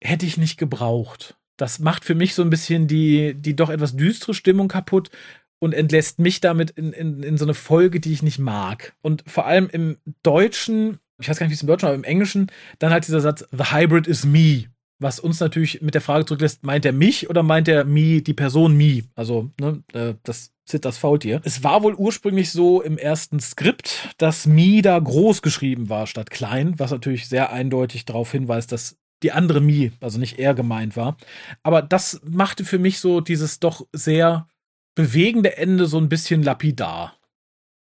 hätte 0.00 0.26
ich 0.26 0.36
nicht 0.36 0.58
gebraucht. 0.58 1.36
Das 1.56 1.80
macht 1.80 2.04
für 2.04 2.14
mich 2.14 2.34
so 2.34 2.42
ein 2.42 2.50
bisschen 2.50 2.86
die, 2.86 3.34
die 3.34 3.56
doch 3.56 3.70
etwas 3.70 3.96
düstere 3.96 4.34
Stimmung 4.34 4.68
kaputt 4.68 5.10
und 5.58 5.74
entlässt 5.74 6.20
mich 6.20 6.40
damit 6.40 6.70
in, 6.70 6.92
in, 6.92 7.22
in 7.22 7.36
so 7.36 7.44
eine 7.44 7.54
Folge, 7.54 8.00
die 8.00 8.12
ich 8.12 8.22
nicht 8.22 8.38
mag. 8.38 8.94
Und 9.02 9.24
vor 9.26 9.46
allem 9.46 9.68
im 9.70 9.98
Deutschen, 10.22 10.98
ich 11.20 11.28
weiß 11.28 11.38
gar 11.38 11.46
nicht, 11.46 11.50
wie 11.50 11.56
es 11.56 11.62
im 11.62 11.68
Deutschen, 11.68 11.86
aber 11.86 11.96
im 11.96 12.04
Englischen, 12.04 12.50
dann 12.78 12.92
halt 12.92 13.06
dieser 13.06 13.20
Satz, 13.20 13.44
The 13.50 13.72
Hybrid 13.72 14.06
is 14.06 14.24
me. 14.24 14.66
Was 15.00 15.20
uns 15.20 15.38
natürlich 15.38 15.80
mit 15.80 15.94
der 15.94 16.00
Frage 16.00 16.26
zurücklässt, 16.26 16.64
meint 16.64 16.84
er 16.84 16.92
mich 16.92 17.30
oder 17.30 17.42
meint 17.42 17.68
er 17.68 17.84
me, 17.84 18.20
die 18.20 18.34
Person 18.34 18.76
me? 18.76 19.04
Also, 19.14 19.50
ne, 19.60 19.82
äh, 19.92 20.14
das 20.24 20.52
Sid 20.68 20.84
das 20.84 20.98
Faultier. 20.98 21.40
Es 21.44 21.64
war 21.64 21.82
wohl 21.82 21.94
ursprünglich 21.94 22.52
so 22.52 22.82
im 22.82 22.98
ersten 22.98 23.40
Skript, 23.40 24.14
dass 24.18 24.46
Mi 24.46 24.82
da 24.82 24.98
groß 24.98 25.40
geschrieben 25.40 25.88
war 25.88 26.06
statt 26.06 26.30
klein, 26.30 26.78
was 26.78 26.90
natürlich 26.90 27.28
sehr 27.28 27.52
eindeutig 27.52 28.04
darauf 28.04 28.32
hinweist, 28.32 28.70
dass 28.70 28.98
die 29.22 29.32
andere 29.32 29.60
Mi, 29.60 29.92
also 30.00 30.18
nicht 30.18 30.38
er 30.38 30.54
gemeint 30.54 30.96
war. 30.96 31.16
Aber 31.62 31.80
das 31.80 32.20
machte 32.22 32.64
für 32.64 32.78
mich 32.78 33.00
so 33.00 33.20
dieses 33.20 33.60
doch 33.60 33.86
sehr 33.92 34.46
bewegende 34.94 35.56
Ende 35.56 35.86
so 35.86 35.98
ein 35.98 36.08
bisschen 36.08 36.42
lapidar. 36.42 37.16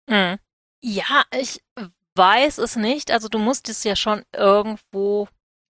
Mhm. 0.09 0.37
Ja, 0.81 1.23
ich 1.39 1.63
weiß 2.15 2.57
es 2.57 2.75
nicht. 2.75 3.09
Also 3.09 3.29
du 3.29 3.39
musst 3.39 3.69
es 3.69 3.83
ja 3.83 3.95
schon 3.95 4.23
irgendwo, 4.35 5.27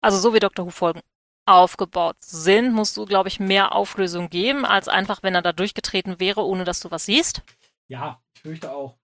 also 0.01 0.19
so 0.19 0.34
wie 0.34 0.39
Dr. 0.39 0.65
Who 0.65 0.69
Folgen 0.69 1.01
aufgebaut 1.50 2.18
sind, 2.22 2.74
musst 2.74 2.95
du, 2.97 3.06
glaube 3.06 3.30
ich, 3.30 3.39
mehr 3.39 3.74
Auflösung 3.74 4.30
geben, 4.30 4.66
als 4.66 4.88
einfach, 4.88 5.24
wenn 5.24 5.36
er 5.36 5.41
da 5.41 5.52
durchgetreten 5.52 6.20
wäre, 6.20 6.45
ohne 6.45 6.64
dass 6.64 6.80
du 6.80 6.91
was 6.91 7.06
siehst. 7.06 7.41
Ja, 7.88 8.22
ich 8.36 8.41
fürchte 8.41 8.72
auch. 8.72 8.97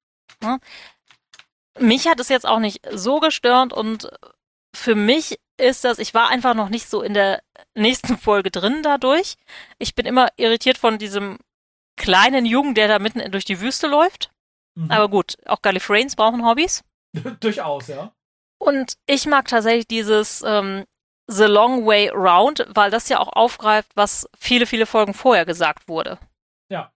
Ja. 0.43 0.60
Mich 1.80 2.08
hat 2.08 2.20
es 2.20 2.30
jetzt 2.30 2.46
auch 2.46 2.60
nicht 2.60 2.82
so 2.91 3.20
gestört 3.20 3.74
und 3.74 4.10
für 4.76 4.96
mich 4.96 5.39
ist 5.58 5.84
das, 5.84 6.00
ich 6.00 6.14
war 6.14 6.30
einfach 6.30 6.54
noch 6.54 6.70
nicht 6.70 6.89
so 6.89 7.02
in 7.02 7.14
der 7.14 7.41
nächsten 7.74 8.18
Folge 8.18 8.52
drin 8.52 8.82
dadurch. 8.84 9.36
Ich 9.80 9.96
bin 9.96 10.06
immer 10.06 10.28
irritiert 10.38 10.78
von 10.78 10.98
diesem 10.98 11.39
kleinen 11.98 12.46
Jungen, 12.46 12.76
der 12.76 12.88
da 12.88 13.00
mitten 13.00 13.32
durch 13.32 13.46
die 13.46 13.62
Wüste 13.62 13.88
läuft. 13.88 14.32
Mhm. 14.76 14.91
Aber 14.91 15.10
gut, 15.10 15.38
auch 15.46 15.62
Gallifreyans 15.62 16.16
brauchen 16.16 16.46
Hobbys. 16.46 16.84
Durchaus, 17.39 17.88
ja. 17.88 18.12
Und 18.58 18.93
ich 19.06 19.26
mag 19.26 19.48
tatsächlich 19.48 19.88
dieses, 19.88 20.43
ähm, 20.46 20.86
The 21.28 21.45
Long 21.45 21.86
Way 21.86 22.09
Round, 22.09 22.65
weil 22.69 22.91
das 22.91 23.09
ja 23.09 23.19
auch 23.19 23.30
aufgreift, 23.30 23.91
was 23.95 24.30
viele, 24.38 24.65
viele 24.65 24.86
Folgen 24.86 25.13
vorher 25.13 25.45
gesagt 25.45 25.88
wurde. 25.88 26.19
Ja. 26.69 26.91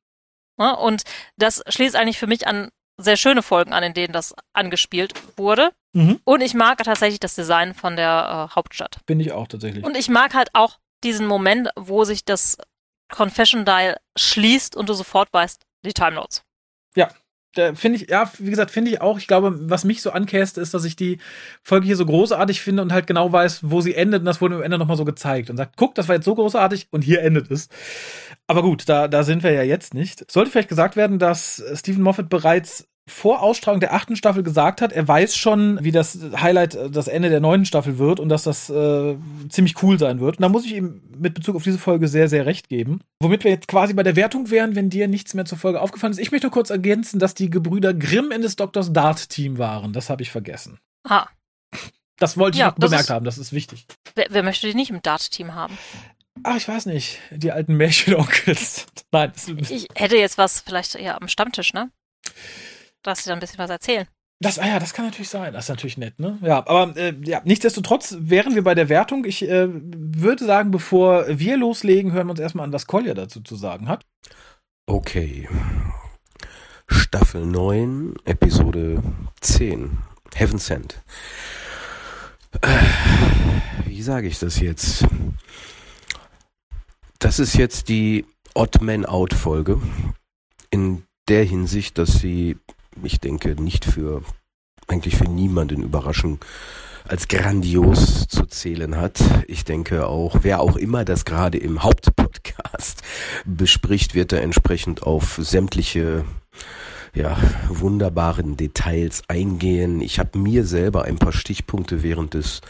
ja 0.59 0.71
und 0.71 1.03
das 1.37 1.63
schließt 1.67 1.95
eigentlich 1.95 2.19
für 2.19 2.27
mich 2.27 2.47
an 2.47 2.69
sehr 2.97 3.17
schöne 3.17 3.41
Folgen 3.41 3.73
an, 3.73 3.83
in 3.83 3.93
denen 3.93 4.13
das 4.13 4.35
angespielt 4.53 5.13
wurde. 5.37 5.71
Mhm. 5.93 6.19
Und 6.25 6.41
ich 6.41 6.53
mag 6.53 6.83
tatsächlich 6.83 7.19
das 7.19 7.35
Design 7.35 7.73
von 7.73 7.95
der 7.95 8.49
äh, 8.51 8.55
Hauptstadt. 8.55 8.99
Finde 9.07 9.25
ich 9.25 9.31
auch 9.31 9.47
tatsächlich. 9.47 9.83
Und 9.83 9.97
ich 9.97 10.09
mag 10.09 10.33
halt 10.33 10.49
auch 10.53 10.77
diesen 11.03 11.25
Moment, 11.25 11.69
wo 11.75 12.03
sich 12.03 12.25
das 12.25 12.57
Confession 13.11 13.65
Dial 13.65 13.97
schließt 14.17 14.75
und 14.75 14.89
du 14.89 14.93
sofort 14.93 15.31
weißt, 15.31 15.65
die 15.85 15.93
Time 15.93 16.11
Notes. 16.11 16.43
Ja, 16.95 17.09
finde 17.53 17.97
ich, 17.97 18.09
ja, 18.09 18.31
wie 18.37 18.49
gesagt, 18.49 18.71
finde 18.71 18.91
ich 18.91 19.01
auch. 19.01 19.17
Ich 19.17 19.27
glaube, 19.27 19.69
was 19.69 19.83
mich 19.83 20.01
so 20.01 20.11
ankäst, 20.11 20.57
ist, 20.57 20.73
dass 20.73 20.85
ich 20.85 20.95
die 20.95 21.19
Folge 21.63 21.85
hier 21.85 21.95
so 21.95 22.05
großartig 22.05 22.61
finde 22.61 22.81
und 22.81 22.91
halt 22.91 23.07
genau 23.07 23.31
weiß, 23.31 23.61
wo 23.63 23.81
sie 23.81 23.95
endet. 23.95 24.21
Und 24.21 24.25
das 24.25 24.41
wurde 24.41 24.55
am 24.55 24.61
Ende 24.61 24.77
nochmal 24.77 24.97
so 24.97 25.05
gezeigt 25.05 25.49
und 25.49 25.57
sagt, 25.57 25.77
guck, 25.77 25.95
das 25.95 26.07
war 26.07 26.15
jetzt 26.15 26.25
so 26.25 26.35
großartig 26.35 26.87
und 26.91 27.03
hier 27.03 27.21
endet 27.21 27.49
es. 27.51 27.69
Aber 28.47 28.61
gut, 28.61 28.89
da, 28.89 29.07
da 29.07 29.23
sind 29.23 29.43
wir 29.43 29.51
ja 29.51 29.63
jetzt 29.63 29.93
nicht. 29.93 30.29
Sollte 30.31 30.51
vielleicht 30.51 30.69
gesagt 30.69 30.95
werden, 30.95 31.19
dass 31.19 31.63
Stephen 31.75 32.03
Moffat 32.03 32.29
bereits 32.29 32.88
vor 33.09 33.41
Ausstrahlung 33.41 33.79
der 33.79 33.93
achten 33.93 34.15
Staffel 34.15 34.43
gesagt 34.43 34.81
hat, 34.81 34.91
er 34.93 35.07
weiß 35.07 35.35
schon, 35.35 35.79
wie 35.83 35.91
das 35.91 36.19
Highlight 36.39 36.75
äh, 36.75 36.89
das 36.89 37.07
Ende 37.07 37.29
der 37.29 37.39
neunten 37.39 37.65
Staffel 37.65 37.97
wird 37.97 38.19
und 38.19 38.29
dass 38.29 38.43
das 38.43 38.69
äh, 38.69 39.15
ziemlich 39.49 39.81
cool 39.83 39.97
sein 39.99 40.19
wird. 40.19 40.37
Und 40.37 40.41
da 40.43 40.49
muss 40.49 40.65
ich 40.65 40.75
ihm 40.75 41.01
mit 41.17 41.33
Bezug 41.33 41.55
auf 41.55 41.63
diese 41.63 41.79
Folge 41.79 42.07
sehr, 42.07 42.29
sehr 42.29 42.45
recht 42.45 42.69
geben. 42.69 43.01
Womit 43.21 43.43
wir 43.43 43.51
jetzt 43.51 43.67
quasi 43.67 43.93
bei 43.93 44.03
der 44.03 44.15
Wertung 44.15 44.49
wären, 44.51 44.75
wenn 44.75 44.89
dir 44.89 45.07
nichts 45.07 45.33
mehr 45.33 45.45
zur 45.45 45.57
Folge 45.57 45.81
aufgefallen 45.81 46.11
ist. 46.11 46.19
Ich 46.19 46.31
möchte 46.31 46.47
nur 46.47 46.53
kurz 46.53 46.69
ergänzen, 46.69 47.19
dass 47.19 47.33
die 47.33 47.49
Gebrüder 47.49 47.93
Grimm 47.93 48.31
in 48.31 48.41
des 48.41 48.55
Doktors 48.55 48.93
Dart-Team 48.93 49.57
waren. 49.57 49.91
Das 49.93 50.09
habe 50.09 50.21
ich 50.21 50.31
vergessen. 50.31 50.79
Ah. 51.07 51.27
Das 52.17 52.37
wollte 52.37 52.55
ich 52.57 52.59
Ja, 52.61 52.71
bemerkt 52.71 53.03
ist- 53.05 53.09
haben, 53.09 53.25
das 53.25 53.37
ist 53.37 53.53
wichtig. 53.53 53.85
Wer, 54.15 54.27
wer 54.29 54.43
möchte 54.43 54.67
die 54.67 54.75
nicht 54.75 54.91
im 54.91 55.01
Dart-Team 55.01 55.55
haben? 55.55 55.77
Ach, 56.43 56.55
ich 56.55 56.67
weiß 56.67 56.85
nicht. 56.85 57.19
Die 57.31 57.51
alten 57.51 57.75
Märchenonkels. 57.75 58.85
Nein, 59.11 59.31
das, 59.33 59.47
Ich 59.69 59.87
hätte 59.95 60.15
jetzt 60.17 60.37
was 60.37 60.61
vielleicht 60.61 60.95
eher 60.95 61.21
am 61.21 61.27
Stammtisch, 61.27 61.73
ne? 61.73 61.89
Dass 63.03 63.23
sie 63.23 63.29
da 63.29 63.33
ein 63.33 63.39
bisschen 63.39 63.59
was 63.59 63.69
erzählen. 63.69 64.07
das, 64.39 64.59
ah 64.59 64.67
ja, 64.67 64.79
das 64.79 64.93
kann 64.93 65.05
natürlich 65.05 65.29
sein. 65.29 65.53
Das 65.53 65.65
ist 65.65 65.69
natürlich 65.69 65.97
nett, 65.97 66.19
ne? 66.19 66.37
Ja, 66.41 66.57
aber 66.67 66.95
äh, 66.97 67.13
ja, 67.23 67.41
nichtsdestotrotz 67.43 68.15
wären 68.19 68.55
wir 68.55 68.63
bei 68.63 68.75
der 68.75 68.89
Wertung. 68.89 69.25
Ich 69.25 69.47
äh, 69.47 69.67
würde 69.69 70.45
sagen, 70.45 70.71
bevor 70.71 71.25
wir 71.27 71.57
loslegen, 71.57 72.11
hören 72.11 72.27
wir 72.27 72.31
uns 72.31 72.39
erstmal 72.39 72.65
an, 72.65 72.73
was 72.73 72.87
Kolja 72.87 73.13
dazu 73.13 73.41
zu 73.41 73.55
sagen 73.55 73.87
hat. 73.87 74.05
Okay. 74.85 75.47
Staffel 76.87 77.45
9, 77.45 78.15
Episode 78.25 79.03
10. 79.41 79.97
Heaven 80.35 80.59
Sent. 80.59 81.01
Äh, 82.61 82.67
Wie 83.85 84.01
sage 84.01 84.27
ich 84.27 84.39
das 84.39 84.59
jetzt? 84.59 85.05
Das 87.19 87.39
ist 87.39 87.55
jetzt 87.55 87.89
die 87.89 88.25
Odd 88.55 88.83
Man 88.83 89.05
Out 89.05 89.33
Folge. 89.33 89.81
In 90.71 91.03
der 91.27 91.43
Hinsicht, 91.43 91.97
dass 91.97 92.13
sie, 92.19 92.57
ich 93.03 93.19
denke, 93.19 93.61
nicht 93.61 93.85
für, 93.85 94.23
eigentlich 94.87 95.15
für 95.15 95.29
niemanden 95.29 95.83
überraschend 95.83 96.45
als 97.07 97.27
grandios 97.27 98.27
zu 98.27 98.45
zählen 98.45 98.95
hat. 98.97 99.19
Ich 99.47 99.63
denke 99.63 100.07
auch, 100.07 100.39
wer 100.43 100.59
auch 100.59 100.75
immer 100.75 101.05
das 101.05 101.25
gerade 101.25 101.57
im 101.57 101.83
Hauptpodcast 101.83 103.01
bespricht, 103.45 104.13
wird 104.13 104.31
da 104.31 104.37
entsprechend 104.37 105.03
auf 105.03 105.39
sämtliche 105.41 106.25
ja, 107.15 107.37
wunderbaren 107.67 108.57
Details 108.57 109.23
eingehen. 109.27 110.01
Ich 110.01 110.19
habe 110.19 110.37
mir 110.37 110.65
selber 110.65 111.05
ein 111.05 111.17
paar 111.17 111.33
Stichpunkte 111.33 112.03
während 112.03 112.35
des 112.35 112.61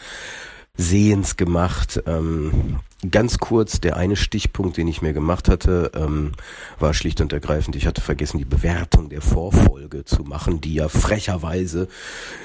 Sehens 0.79 1.35
gemacht. 1.35 2.01
Ähm, 2.07 2.79
ganz 3.11 3.37
kurz, 3.37 3.81
der 3.81 3.97
eine 3.97 4.15
Stichpunkt, 4.15 4.77
den 4.77 4.87
ich 4.87 5.01
mir 5.01 5.11
gemacht 5.11 5.49
hatte, 5.49 5.91
ähm, 5.93 6.31
war 6.79 6.93
schlicht 6.93 7.19
und 7.19 7.33
ergreifend, 7.33 7.75
ich 7.75 7.85
hatte 7.85 7.99
vergessen, 7.99 8.37
die 8.37 8.45
Bewertung 8.45 9.09
der 9.09 9.21
Vorfolge 9.21 10.05
zu 10.05 10.23
machen, 10.23 10.61
die 10.61 10.75
ja 10.75 10.87
frecherweise 10.87 11.89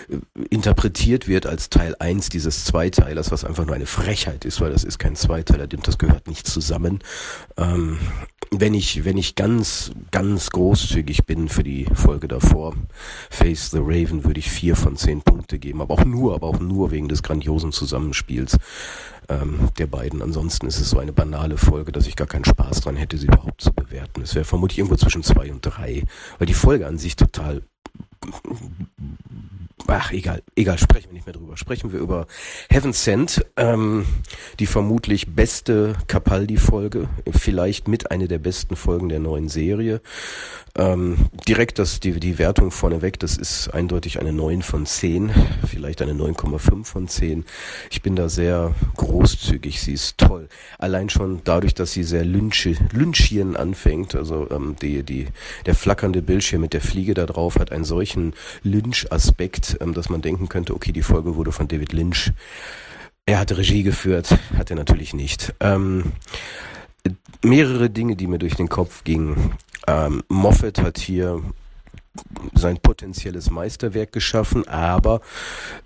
äh, 0.08 0.16
interpretiert 0.50 1.28
wird 1.28 1.46
als 1.46 1.70
Teil 1.70 1.94
1 1.98 2.28
dieses 2.28 2.64
Zweiteilers, 2.64 3.30
was 3.30 3.44
einfach 3.44 3.66
nur 3.66 3.76
eine 3.76 3.86
Frechheit 3.86 4.44
ist, 4.44 4.60
weil 4.60 4.72
das 4.72 4.82
ist 4.82 4.98
kein 4.98 5.14
Zweiteiler, 5.14 5.68
das 5.68 5.98
gehört 5.98 6.26
nicht 6.26 6.48
zusammen. 6.48 6.98
Ähm, 7.56 7.98
wenn 8.60 8.74
ich, 8.74 9.04
wenn 9.04 9.16
ich 9.16 9.34
ganz, 9.34 9.92
ganz 10.10 10.50
großzügig 10.50 11.26
bin 11.26 11.48
für 11.48 11.62
die 11.62 11.86
Folge 11.94 12.28
davor, 12.28 12.74
Face 13.30 13.70
the 13.70 13.78
Raven, 13.80 14.24
würde 14.24 14.40
ich 14.40 14.50
vier 14.50 14.76
von 14.76 14.96
zehn 14.96 15.22
Punkte 15.22 15.58
geben, 15.58 15.80
aber 15.80 15.94
auch 15.94 16.04
nur, 16.04 16.34
aber 16.34 16.46
auch 16.46 16.60
nur 16.60 16.90
wegen 16.90 17.08
des 17.08 17.22
grandiosen 17.22 17.72
Zusammenspiels 17.72 18.58
ähm, 19.28 19.70
der 19.78 19.86
beiden. 19.86 20.22
Ansonsten 20.22 20.66
ist 20.66 20.80
es 20.80 20.90
so 20.90 20.98
eine 20.98 21.12
banale 21.12 21.56
Folge, 21.56 21.92
dass 21.92 22.06
ich 22.06 22.16
gar 22.16 22.26
keinen 22.26 22.44
Spaß 22.44 22.82
dran 22.82 22.96
hätte, 22.96 23.18
sie 23.18 23.26
überhaupt 23.26 23.60
zu 23.60 23.72
bewerten. 23.72 24.22
Es 24.22 24.34
wäre 24.34 24.44
vermutlich 24.44 24.78
irgendwo 24.78 24.96
zwischen 24.96 25.22
zwei 25.22 25.50
und 25.50 25.60
drei, 25.62 26.04
weil 26.38 26.46
die 26.46 26.54
Folge 26.54 26.86
an 26.86 26.98
sich 26.98 27.16
total 27.16 27.62
Ach, 29.86 30.12
egal, 30.12 30.42
egal, 30.56 30.78
sprechen 30.78 31.08
wir 31.10 31.14
nicht 31.14 31.26
mehr 31.26 31.34
drüber. 31.34 31.58
Sprechen 31.58 31.92
wir 31.92 32.00
über 32.00 32.26
Heaven 32.70 32.94
Sent, 32.94 33.44
ähm, 33.56 34.06
die 34.58 34.66
vermutlich 34.66 35.34
beste 35.34 35.94
Capaldi-Folge, 36.06 37.08
vielleicht 37.30 37.86
mit 37.86 38.10
einer 38.10 38.26
der 38.26 38.38
besten 38.38 38.76
Folgen 38.76 39.10
der 39.10 39.20
neuen 39.20 39.48
Serie. 39.48 40.00
Ähm, 40.76 41.28
direkt 41.46 41.78
das, 41.78 42.00
die, 42.00 42.18
die 42.18 42.38
Wertung 42.38 42.72
vorneweg, 42.72 43.20
das 43.20 43.36
ist 43.36 43.68
eindeutig 43.68 44.18
eine 44.18 44.32
9 44.32 44.62
von 44.62 44.86
10, 44.86 45.30
vielleicht 45.68 46.02
eine 46.02 46.14
9,5 46.14 46.84
von 46.84 47.06
10. 47.06 47.44
Ich 47.92 48.02
bin 48.02 48.16
da 48.16 48.28
sehr 48.28 48.74
großzügig, 48.96 49.80
sie 49.80 49.92
ist 49.92 50.18
toll. 50.18 50.48
Allein 50.78 51.10
schon 51.10 51.42
dadurch, 51.44 51.74
dass 51.74 51.92
sie 51.92 52.02
sehr 52.02 52.24
lynchi, 52.24 52.76
lynchien 52.92 53.54
anfängt, 53.54 54.16
also 54.16 54.50
ähm, 54.50 54.74
die, 54.82 55.04
die, 55.04 55.28
der 55.66 55.76
flackernde 55.76 56.22
Bildschirm 56.22 56.62
mit 56.62 56.72
der 56.72 56.80
Fliege 56.80 57.14
da 57.14 57.26
drauf 57.26 57.56
hat 57.60 57.70
einen 57.70 57.84
solchen 57.84 58.34
Lynch-Aspekt, 58.64 59.73
ähm, 59.80 59.94
dass 59.94 60.08
man 60.08 60.22
denken 60.22 60.48
könnte, 60.48 60.74
okay, 60.74 60.92
die 60.92 61.02
Folge 61.02 61.36
wurde 61.36 61.52
von 61.52 61.68
David 61.68 61.92
Lynch. 61.92 62.32
Er 63.26 63.38
hat 63.38 63.56
Regie 63.56 63.82
geführt, 63.82 64.36
hat 64.56 64.70
er 64.70 64.76
natürlich 64.76 65.14
nicht. 65.14 65.54
Ähm, 65.60 66.12
mehrere 67.42 67.90
Dinge, 67.90 68.16
die 68.16 68.26
mir 68.26 68.38
durch 68.38 68.56
den 68.56 68.68
Kopf 68.68 69.04
gingen. 69.04 69.54
Ähm, 69.86 70.22
Moffat 70.28 70.78
hat 70.78 70.98
hier 70.98 71.42
sein 72.54 72.78
potenzielles 72.78 73.50
Meisterwerk 73.50 74.12
geschaffen, 74.12 74.68
aber 74.68 75.20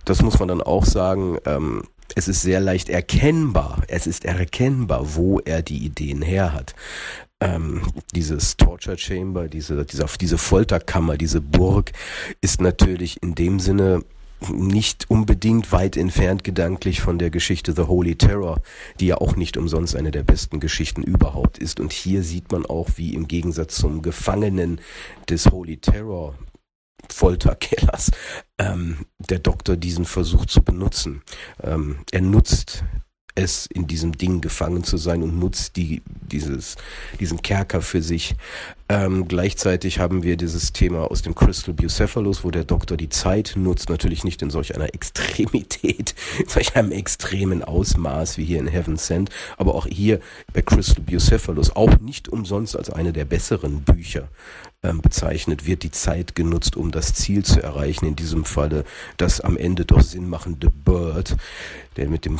das 0.05 0.23
muss 0.23 0.39
man 0.39 0.49
dann 0.49 0.63
auch 0.63 0.85
sagen, 0.85 1.39
ähm, 1.47 1.85
es 2.15 2.29
ist 2.29 2.43
sehr 2.43 2.61
leicht 2.61 2.89
erkennbar, 2.89 3.83
es 3.89 4.07
ist 4.07 4.25
erkennbar, 4.25 5.15
wo 5.15 5.41
er 5.41 5.63
die 5.63 5.79
Ideen 5.79 6.23
her 6.23 6.53
hat. 6.53 6.75
Ähm, 7.41 7.83
dieses 8.15 8.57
Torture 8.57 8.99
Chamber, 8.99 9.49
diese, 9.49 9.85
diese, 9.85 10.07
diese 10.21 10.39
Folterkammer, 10.39 11.17
diese 11.17 11.41
Burg 11.41 11.93
ist 12.41 12.61
natürlich 12.61 13.23
in 13.23 13.35
dem 13.35 13.61
Sinne 13.61 14.03
nicht 14.51 15.11
unbedingt 15.11 15.73
weit 15.73 15.97
entfernt 15.97 16.45
gedanklich 16.45 17.01
von 17.01 17.19
der 17.19 17.31
Geschichte 17.31 17.73
The 17.73 17.83
Holy 17.83 18.17
Terror, 18.17 18.61
die 19.01 19.09
ja 19.09 19.17
auch 19.19 19.37
nicht 19.37 19.57
umsonst 19.57 19.97
eine 19.97 20.11
der 20.11 20.23
besten 20.23 20.61
Geschichten 20.61 21.03
überhaupt 21.03 21.59
ist. 21.59 21.81
Und 21.81 21.93
hier 21.93 22.23
sieht 22.23 22.53
man 22.53 22.65
auch, 22.67 22.91
wie 22.97 23.15
im 23.15 23.27
Gegensatz 23.27 23.77
zum 23.77 24.03
Gefangenen 24.03 24.81
des 25.29 25.47
Holy 25.47 25.79
Terror 25.79 26.35
Folterkellers 27.11 28.11
ähm, 28.59 29.07
der 29.19 29.39
Doktor 29.39 29.77
diesen 29.77 30.05
Versuch 30.05 30.47
zu 30.47 30.63
benutzen. 30.63 31.23
Ähm, 31.63 31.99
er 32.11 32.21
nutzt 32.21 32.85
es 33.39 33.67
in 33.67 33.87
diesem 33.87 34.19
Ding 34.19 34.41
gefangen 34.41 34.83
zu 34.83 34.97
sein 34.97 35.23
und 35.23 35.39
nutzt 35.39 35.77
die, 35.77 36.03
dieses, 36.31 36.77
diesen 37.21 37.41
Kerker 37.41 37.81
für 37.81 38.03
sich. 38.03 38.35
Ähm, 38.91 39.29
gleichzeitig 39.29 39.99
haben 39.99 40.23
wir 40.23 40.37
dieses 40.37 40.73
Thema 40.73 41.11
aus 41.11 41.23
dem 41.23 41.35
Crystal 41.35 41.75
Bucephalus, 41.75 42.43
wo 42.43 42.51
der 42.51 42.65
Doktor 42.65 42.97
die 42.97 43.11
Zeit 43.11 43.53
nutzt, 43.55 43.91
natürlich 43.91 44.25
nicht 44.25 44.41
in 44.43 44.51
solch 44.51 44.75
einer 44.75 44.95
Extremität, 44.95 46.15
in 46.39 46.49
solch 46.49 46.75
einem 46.75 46.91
extremen 46.91 47.63
Ausmaß 47.63 48.39
wie 48.39 48.45
hier 48.45 48.59
in 48.59 48.67
Heaven 48.67 48.97
Sent, 48.97 49.31
aber 49.57 49.75
auch 49.75 49.87
hier 49.87 50.21
bei 50.53 50.63
Crystal 50.63 51.05
Bucephalus, 51.05 51.77
auch 51.77 51.99
nicht 52.01 52.29
umsonst 52.29 52.77
als 52.77 52.91
eine 52.91 53.13
der 53.13 53.27
besseren 53.27 53.83
Bücher 53.83 54.29
ähm, 54.83 55.01
bezeichnet, 55.01 55.67
wird 55.67 55.83
die 55.83 55.91
Zeit 55.91 56.35
genutzt, 56.35 56.77
um 56.77 56.91
das 56.91 57.15
Ziel 57.15 57.45
zu 57.45 57.63
erreichen, 57.63 58.07
in 58.07 58.17
diesem 58.17 58.45
Falle 58.45 58.85
das 59.17 59.41
am 59.41 59.57
Ende 59.57 59.85
doch 59.85 60.01
sinnmachende 60.01 60.71
Bird, 60.71 61.37
der 61.97 62.09
mit 62.09 62.25
dem 62.25 62.39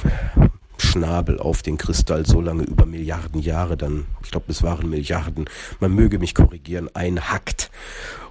Schnabel 0.79 1.39
auf 1.39 1.63
den 1.63 1.77
Kristall 1.77 2.27
so 2.27 2.41
lange 2.41 2.65
über 2.65 2.87
Milliarden 2.87 3.41
Jahre 3.41 3.77
dann, 3.77 4.07
ich 4.23 4.31
glaube, 4.31 4.47
es 4.49 4.63
waren 4.63 4.89
Milliarden, 4.89 5.47
man 5.81 5.95
möge 5.95 6.19
mich 6.19 6.35
korrigieren, 6.35 6.89
einhackt 6.95 7.71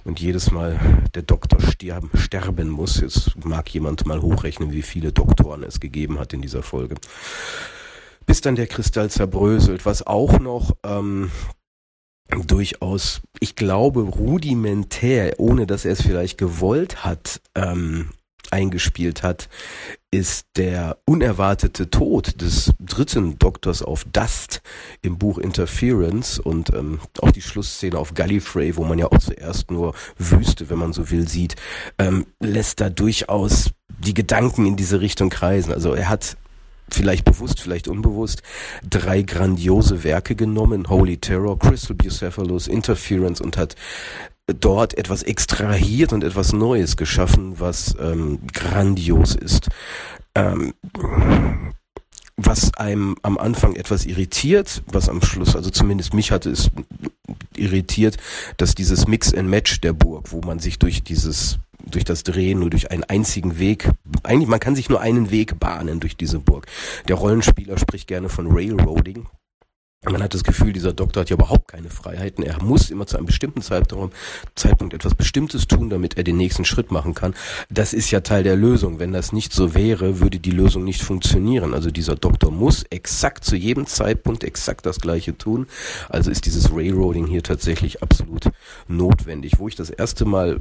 und 0.04 0.20
jedes 0.20 0.50
Mal 0.50 0.78
der 1.14 1.22
Doktor 1.22 1.60
sterben, 1.60 2.10
sterben 2.14 2.68
muss. 2.68 3.00
Jetzt 3.00 3.44
mag 3.44 3.68
jemand 3.70 4.06
mal 4.06 4.22
hochrechnen, 4.22 4.72
wie 4.72 4.82
viele 4.82 5.12
Doktoren 5.12 5.62
es 5.62 5.80
gegeben 5.80 6.18
hat 6.18 6.32
in 6.32 6.42
dieser 6.42 6.62
Folge. 6.62 6.96
Bis 8.26 8.40
dann 8.40 8.56
der 8.56 8.66
Kristall 8.66 9.10
zerbröselt, 9.10 9.86
was 9.86 10.06
auch 10.06 10.38
noch 10.38 10.76
ähm, 10.84 11.30
durchaus, 12.46 13.22
ich 13.40 13.56
glaube, 13.56 14.02
rudimentär, 14.02 15.34
ohne 15.38 15.66
dass 15.66 15.84
er 15.84 15.92
es 15.92 16.02
vielleicht 16.02 16.38
gewollt 16.38 17.04
hat, 17.04 17.40
ähm, 17.54 18.10
eingespielt 18.52 19.22
hat, 19.22 19.48
ist 20.10 20.46
der 20.56 20.98
unerwartete 21.04 21.90
Tod 21.90 22.40
des 22.40 22.72
dritten 22.80 23.38
Doktors 23.38 23.82
auf 23.82 24.04
Dust 24.04 24.62
im 25.02 25.18
Buch 25.18 25.38
Interference 25.38 26.38
und 26.38 26.72
ähm, 26.74 27.00
auch 27.20 27.30
die 27.30 27.42
Schlussszene 27.42 27.98
auf 27.98 28.14
Gallifrey, 28.14 28.76
wo 28.76 28.84
man 28.84 28.98
ja 28.98 29.06
auch 29.06 29.18
zuerst 29.18 29.70
nur 29.70 29.94
Wüste, 30.16 30.70
wenn 30.70 30.78
man 30.78 30.92
so 30.92 31.10
will, 31.10 31.28
sieht, 31.28 31.56
ähm, 31.98 32.26
lässt 32.40 32.80
da 32.80 32.88
durchaus 32.88 33.70
die 33.98 34.14
Gedanken 34.14 34.66
in 34.66 34.76
diese 34.76 35.00
Richtung 35.00 35.28
kreisen. 35.28 35.72
Also 35.72 35.92
er 35.92 36.08
hat 36.08 36.36
vielleicht 36.90 37.24
bewusst, 37.24 37.60
vielleicht 37.60 37.88
unbewusst, 37.88 38.42
drei 38.88 39.22
grandiose 39.22 40.04
Werke 40.04 40.34
genommen, 40.34 40.88
Holy 40.88 41.18
Terror, 41.18 41.58
Crystal 41.58 41.94
Bucephalus, 41.96 42.66
Interference 42.66 43.40
und 43.40 43.56
hat 43.56 43.76
dort 44.48 44.96
etwas 44.96 45.22
extrahiert 45.22 46.12
und 46.12 46.24
etwas 46.24 46.52
Neues 46.52 46.96
geschaffen, 46.96 47.60
was 47.60 47.94
ähm, 48.00 48.40
grandios 48.52 49.34
ist. 49.34 49.68
Ähm, 50.34 50.74
was 52.36 52.72
einem 52.74 53.16
am 53.22 53.36
Anfang 53.36 53.74
etwas 53.74 54.06
irritiert, 54.06 54.82
was 54.86 55.08
am 55.08 55.22
Schluss, 55.22 55.56
also 55.56 55.70
zumindest 55.70 56.14
mich 56.14 56.30
hatte 56.30 56.50
es 56.50 56.70
irritiert, 57.56 58.16
dass 58.56 58.76
dieses 58.76 59.08
Mix 59.08 59.34
and 59.34 59.48
Match 59.48 59.80
der 59.80 59.92
Burg, 59.92 60.30
wo 60.30 60.40
man 60.40 60.60
sich 60.60 60.78
durch 60.78 61.02
dieses 61.02 61.58
durch 61.84 62.04
das 62.04 62.22
Drehen 62.22 62.60
nur 62.60 62.70
durch 62.70 62.90
einen 62.90 63.04
einzigen 63.04 63.58
Weg, 63.58 63.90
eigentlich 64.22 64.48
man 64.48 64.60
kann 64.60 64.76
sich 64.76 64.88
nur 64.88 65.00
einen 65.00 65.30
Weg 65.30 65.58
bahnen 65.58 66.00
durch 66.00 66.16
diese 66.16 66.38
Burg. 66.38 66.66
Der 67.08 67.16
Rollenspieler 67.16 67.78
spricht 67.78 68.06
gerne 68.06 68.28
von 68.28 68.46
Railroading, 68.48 69.26
man 70.04 70.22
hat 70.22 70.32
das 70.32 70.44
Gefühl, 70.44 70.72
dieser 70.72 70.92
Doktor 70.92 71.22
hat 71.22 71.30
ja 71.30 71.34
überhaupt 71.34 71.68
keine 71.68 71.90
Freiheiten. 71.90 72.44
Er 72.44 72.62
muss 72.62 72.90
immer 72.90 73.06
zu 73.06 73.16
einem 73.16 73.26
bestimmten 73.26 73.62
Zeitraum, 73.62 74.12
Zeitpunkt 74.54 74.94
etwas 74.94 75.14
Bestimmtes 75.14 75.66
tun, 75.66 75.90
damit 75.90 76.16
er 76.16 76.22
den 76.22 76.36
nächsten 76.36 76.64
Schritt 76.64 76.92
machen 76.92 77.14
kann. 77.14 77.34
Das 77.68 77.92
ist 77.92 78.10
ja 78.12 78.20
Teil 78.20 78.44
der 78.44 78.54
Lösung. 78.54 79.00
Wenn 79.00 79.12
das 79.12 79.32
nicht 79.32 79.52
so 79.52 79.74
wäre, 79.74 80.20
würde 80.20 80.38
die 80.38 80.52
Lösung 80.52 80.84
nicht 80.84 81.02
funktionieren. 81.02 81.74
Also 81.74 81.90
dieser 81.90 82.14
Doktor 82.14 82.52
muss 82.52 82.84
exakt 82.90 83.44
zu 83.44 83.56
jedem 83.56 83.86
Zeitpunkt 83.86 84.44
exakt 84.44 84.86
das 84.86 85.00
Gleiche 85.00 85.36
tun. 85.36 85.66
Also 86.08 86.30
ist 86.30 86.46
dieses 86.46 86.72
Railroading 86.72 87.26
hier 87.26 87.42
tatsächlich 87.42 88.00
absolut 88.00 88.44
notwendig. 88.86 89.58
Wo 89.58 89.66
ich 89.66 89.74
das 89.74 89.90
erste 89.90 90.24
Mal 90.24 90.60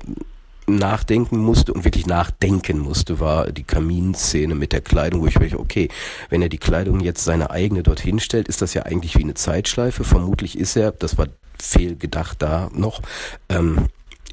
nachdenken 0.67 1.37
musste 1.37 1.73
und 1.73 1.85
wirklich 1.85 2.05
nachdenken 2.05 2.79
musste, 2.79 3.19
war 3.19 3.51
die 3.51 3.63
Kaminszene 3.63 4.53
mit 4.53 4.73
der 4.73 4.81
Kleidung, 4.81 5.21
wo 5.21 5.27
ich 5.27 5.39
mir 5.39 5.59
okay, 5.59 5.89
wenn 6.29 6.41
er 6.41 6.49
die 6.49 6.57
Kleidung 6.57 6.99
jetzt 6.99 7.23
seine 7.23 7.51
eigene 7.51 7.83
dorthin 7.83 8.19
stellt, 8.19 8.47
ist 8.47 8.61
das 8.61 8.73
ja 8.73 8.83
eigentlich 8.83 9.17
wie 9.17 9.23
eine 9.23 9.33
Zeitschleife. 9.33 10.03
Vermutlich 10.03 10.57
ist 10.57 10.75
er, 10.75 10.91
das 10.91 11.17
war 11.17 11.27
fehlgedacht 11.59 12.41
da 12.41 12.69
noch, 12.73 13.01
ähm, 13.49 13.87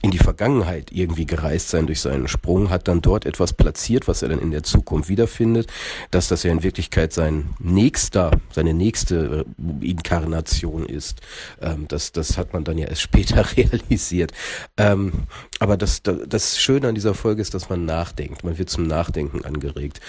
in 0.05 0.11
die 0.11 0.19
Vergangenheit 0.19 0.93
irgendwie 0.93 1.25
gereist 1.25 1.71
sein 1.71 1.87
durch 1.87 2.03
seinen 2.03 2.29
Sprung, 2.29 2.69
hat 2.69 2.89
dann 2.89 3.01
dort 3.01 3.25
etwas 3.25 3.55
platziert, 3.55 4.07
was 4.07 4.21
er 4.21 4.29
dann 4.29 4.39
in 4.39 4.51
der 4.51 4.63
Zukunft 4.63 5.09
wiederfindet, 5.09 5.73
dass 6.11 6.29
das 6.29 6.43
ja 6.43 6.53
in 6.53 6.63
Wirklichkeit 6.63 7.15
sein 7.15 7.55
nächster, 7.59 8.31
seine 8.51 8.75
nächste 8.75 9.47
äh, 9.81 9.89
Inkarnation 9.89 10.85
ist. 10.85 11.23
Ähm, 11.63 11.89
das, 11.89 12.13
das 12.13 12.37
hat 12.37 12.53
man 12.53 12.65
dann 12.65 12.77
ja 12.77 12.87
erst 12.87 13.01
später 13.15 13.47
realisiert. 13.57 14.33
Ähm, 14.77 15.13
aber 15.59 15.79
das, 15.79 16.03
das 16.03 16.61
Schöne 16.61 16.89
an 16.89 16.95
dieser 16.95 17.15
Folge 17.15 17.41
ist, 17.41 17.55
dass 17.55 17.71
man 17.71 17.87
nachdenkt. 17.87 18.45
Man 18.45 18.59
wird 18.59 18.69
zum 18.69 18.87
Nachdenken 18.87 19.43
angeregt. 19.43 20.01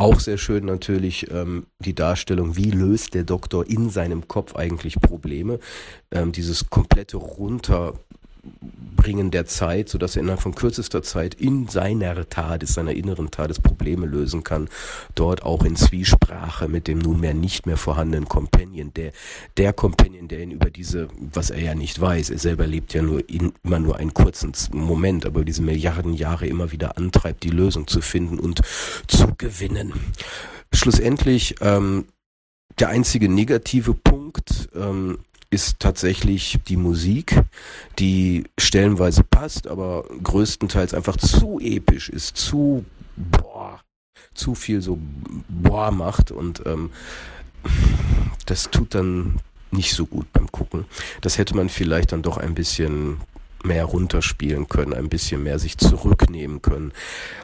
Auch 0.00 0.18
sehr 0.18 0.38
schön 0.38 0.64
natürlich 0.64 1.30
ähm, 1.30 1.66
die 1.80 1.94
Darstellung, 1.94 2.56
wie 2.56 2.70
löst 2.70 3.14
der 3.14 3.24
Doktor 3.24 3.68
in 3.68 3.90
seinem 3.90 4.26
Kopf 4.26 4.56
eigentlich 4.56 5.00
Probleme. 5.00 5.58
Ähm, 6.12 6.30
dieses 6.30 6.70
komplette 6.70 7.16
runter 7.16 7.94
Bringen 8.96 9.30
der 9.30 9.46
Zeit, 9.46 9.88
sodass 9.88 10.16
er 10.16 10.22
innerhalb 10.22 10.42
von 10.42 10.54
kürzester 10.54 11.02
Zeit 11.02 11.34
in 11.34 11.68
seiner 11.68 12.28
Tat, 12.28 12.66
seiner 12.66 12.92
inneren 12.92 13.30
Tat 13.30 13.62
Probleme 13.62 14.06
lösen 14.06 14.44
kann. 14.44 14.68
Dort 15.14 15.44
auch 15.44 15.64
in 15.64 15.76
Zwiesprache 15.76 16.68
mit 16.68 16.88
dem 16.88 16.98
nunmehr 16.98 17.32
nicht 17.32 17.66
mehr 17.66 17.76
vorhandenen 17.76 18.28
Companion, 18.28 18.92
der, 18.94 19.12
der 19.56 19.72
Companion, 19.72 20.28
der 20.28 20.40
ihn 20.40 20.50
über 20.50 20.70
diese, 20.70 21.08
was 21.16 21.50
er 21.50 21.60
ja 21.60 21.74
nicht 21.74 22.00
weiß, 22.00 22.30
er 22.30 22.38
selber 22.38 22.66
lebt 22.66 22.92
ja 22.92 23.02
nur 23.02 23.28
in, 23.28 23.52
immer 23.62 23.78
nur 23.78 23.96
einen 23.96 24.12
kurzen 24.12 24.52
Moment, 24.72 25.26
aber 25.26 25.44
diese 25.44 25.62
Milliarden 25.62 26.12
Jahre 26.12 26.46
immer 26.46 26.72
wieder 26.72 26.98
antreibt, 26.98 27.44
die 27.44 27.50
Lösung 27.50 27.86
zu 27.86 28.00
finden 28.00 28.38
und 28.38 28.62
zu 29.06 29.28
gewinnen. 29.38 29.92
Schlussendlich, 30.72 31.54
ähm, 31.60 32.06
der 32.78 32.88
einzige 32.88 33.28
negative 33.28 33.94
Punkt, 33.94 34.68
ähm, 34.74 35.18
ist 35.50 35.80
tatsächlich 35.80 36.58
die 36.68 36.76
Musik, 36.76 37.40
die 37.98 38.44
stellenweise 38.58 39.24
passt, 39.24 39.66
aber 39.66 40.04
größtenteils 40.22 40.94
einfach 40.94 41.16
zu 41.16 41.58
episch 41.60 42.10
ist, 42.10 42.36
zu 42.36 42.84
boah, 43.16 43.80
zu 44.34 44.54
viel 44.54 44.82
so 44.82 44.98
boah 45.48 45.90
macht 45.90 46.30
und 46.30 46.62
ähm, 46.66 46.90
das 48.46 48.70
tut 48.70 48.94
dann 48.94 49.40
nicht 49.70 49.94
so 49.94 50.06
gut 50.06 50.32
beim 50.32 50.50
Gucken. 50.50 50.84
Das 51.20 51.38
hätte 51.38 51.56
man 51.56 51.68
vielleicht 51.68 52.12
dann 52.12 52.22
doch 52.22 52.38
ein 52.38 52.54
bisschen 52.54 53.18
mehr 53.64 53.84
runterspielen 53.84 54.68
können, 54.68 54.94
ein 54.94 55.08
bisschen 55.08 55.42
mehr 55.42 55.58
sich 55.58 55.78
zurücknehmen 55.78 56.62
können. 56.62 56.92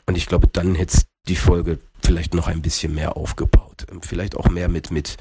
Und 0.07 0.17
ich 0.17 0.27
glaube, 0.27 0.47
dann 0.47 0.75
hätte 0.75 1.03
die 1.29 1.37
Folge 1.37 1.79
vielleicht 2.05 2.35
noch 2.35 2.49
ein 2.49 2.61
bisschen 2.61 2.95
mehr 2.95 3.17
aufgebaut. 3.17 3.87
Ähm, 3.91 4.03
vielleicht 4.03 4.37
auch 4.37 4.49
mehr 4.51 4.69
mit, 4.69 4.91
mit, 4.91 5.17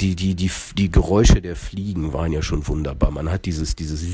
die, 0.00 0.14
die, 0.14 0.34
die, 0.34 0.50
die 0.76 0.90
Geräusche 0.90 1.40
der 1.40 1.56
Fliegen 1.56 2.12
waren 2.12 2.32
ja 2.32 2.42
schon 2.42 2.66
wunderbar. 2.66 3.10
Man 3.10 3.30
hat 3.30 3.46
dieses, 3.46 3.74
dieses, 3.74 4.04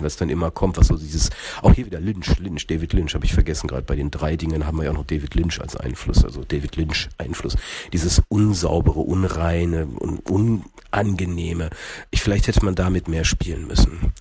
was 0.00 0.16
dann 0.16 0.30
immer 0.30 0.50
kommt, 0.50 0.76
was 0.76 0.86
so 0.86 0.96
dieses, 0.96 1.30
auch 1.62 1.72
hier 1.72 1.86
wieder 1.86 2.00
Lynch, 2.00 2.38
Lynch, 2.38 2.66
David 2.66 2.92
Lynch, 2.92 3.14
habe 3.14 3.24
ich 3.24 3.34
vergessen 3.34 3.66
gerade. 3.66 3.82
Bei 3.82 3.96
den 3.96 4.10
drei 4.10 4.36
Dingen 4.36 4.66
haben 4.66 4.78
wir 4.78 4.84
ja 4.84 4.90
auch 4.90 4.96
noch 4.96 5.06
David 5.06 5.34
Lynch 5.34 5.60
als 5.60 5.76
Einfluss, 5.76 6.24
also 6.24 6.44
David 6.44 6.76
Lynch 6.76 7.08
Einfluss. 7.18 7.56
Dieses 7.92 8.22
unsaubere, 8.28 9.00
unreine 9.00 9.86
und 9.86 10.20
unangenehme. 10.30 11.70
Ich, 12.10 12.22
vielleicht 12.22 12.46
hätte 12.46 12.64
man 12.64 12.76
damit 12.76 13.08
mehr 13.08 13.24
spielen 13.24 13.66
müssen. 13.66 14.12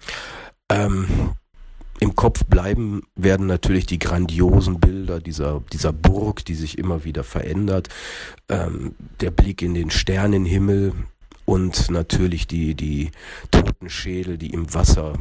Ähm, 0.70 1.36
im 2.04 2.18
Kopf 2.18 2.43
bleiben 2.43 3.04
werden 3.16 3.47
natürlich 3.47 3.86
die 3.86 3.97
grandiosen 3.97 4.82
Bilder 4.82 5.22
dieser, 5.22 5.64
dieser 5.72 5.93
Burg, 5.93 6.43
die 6.43 6.56
sich 6.56 6.78
immer 6.78 7.06
wieder 7.06 7.24
verändert, 7.24 7.88
ähm, 8.49 8.95
der 9.22 9.32
Blick 9.32 9.62
in 9.62 9.74
den 9.74 9.89
Sternenhimmel 9.89 10.91
und 11.45 11.89
natürlich 11.89 12.45
die, 12.45 12.76
die 12.76 13.12
toten 13.51 13.89
Schädel, 13.89 14.38
die 14.38 14.49
im 14.49 14.74
Wasser 14.74 15.14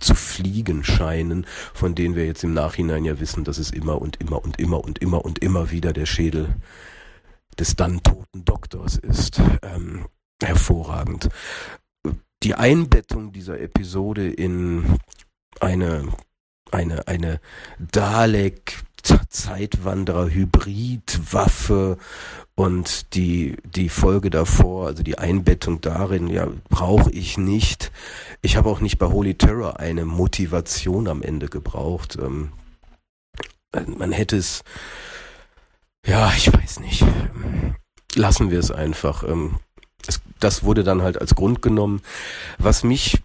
zu 0.00 0.14
fliegen 0.14 0.82
scheinen, 0.82 1.46
von 1.74 1.94
denen 1.94 2.16
wir 2.16 2.24
jetzt 2.24 2.42
im 2.42 2.54
Nachhinein 2.54 3.04
ja 3.04 3.20
wissen, 3.20 3.44
dass 3.44 3.58
es 3.58 3.70
immer 3.70 4.00
und 4.00 4.16
immer 4.18 4.42
und 4.42 4.58
immer 4.58 4.82
und 4.82 4.98
immer 4.98 5.22
und 5.22 5.40
immer 5.40 5.70
wieder 5.70 5.92
der 5.92 6.06
Schädel 6.06 6.56
des 7.58 7.76
dann 7.76 8.02
toten 8.02 8.46
Doktors 8.46 8.96
ist. 8.96 9.42
Ähm, 9.62 10.06
hervorragend. 10.42 11.28
Die 12.42 12.54
Einbettung 12.54 13.30
dieser 13.30 13.60
Episode 13.60 14.28
in 14.28 14.98
eine, 15.60 16.08
eine, 16.70 17.06
eine 17.08 17.40
Dalek 17.78 18.84
Zeitwanderer 19.02 20.28
Hybridwaffe 20.28 21.98
und 22.54 23.14
die 23.14 23.56
die 23.64 23.88
Folge 23.88 24.30
davor, 24.30 24.86
also 24.86 25.02
die 25.02 25.18
Einbettung 25.18 25.80
darin, 25.80 26.28
ja, 26.28 26.46
brauche 26.68 27.10
ich 27.10 27.36
nicht. 27.36 27.90
Ich 28.42 28.56
habe 28.56 28.68
auch 28.68 28.80
nicht 28.80 28.98
bei 28.98 29.06
Holy 29.06 29.34
Terror 29.34 29.80
eine 29.80 30.04
Motivation 30.04 31.08
am 31.08 31.22
Ende 31.22 31.48
gebraucht. 31.48 32.16
Ähm, 32.22 32.52
man 33.72 34.12
hätte 34.12 34.36
es 34.36 34.62
ja, 36.06 36.32
ich 36.36 36.52
weiß 36.52 36.80
nicht. 36.80 37.04
Lassen 38.14 38.50
wir 38.50 38.58
es 38.58 38.70
einfach. 38.70 39.22
Ähm, 39.22 39.58
das, 40.04 40.20
das 40.40 40.64
wurde 40.64 40.82
dann 40.82 41.02
halt 41.02 41.20
als 41.20 41.34
Grund 41.34 41.62
genommen. 41.62 42.02
Was 42.58 42.82
mich 42.82 43.22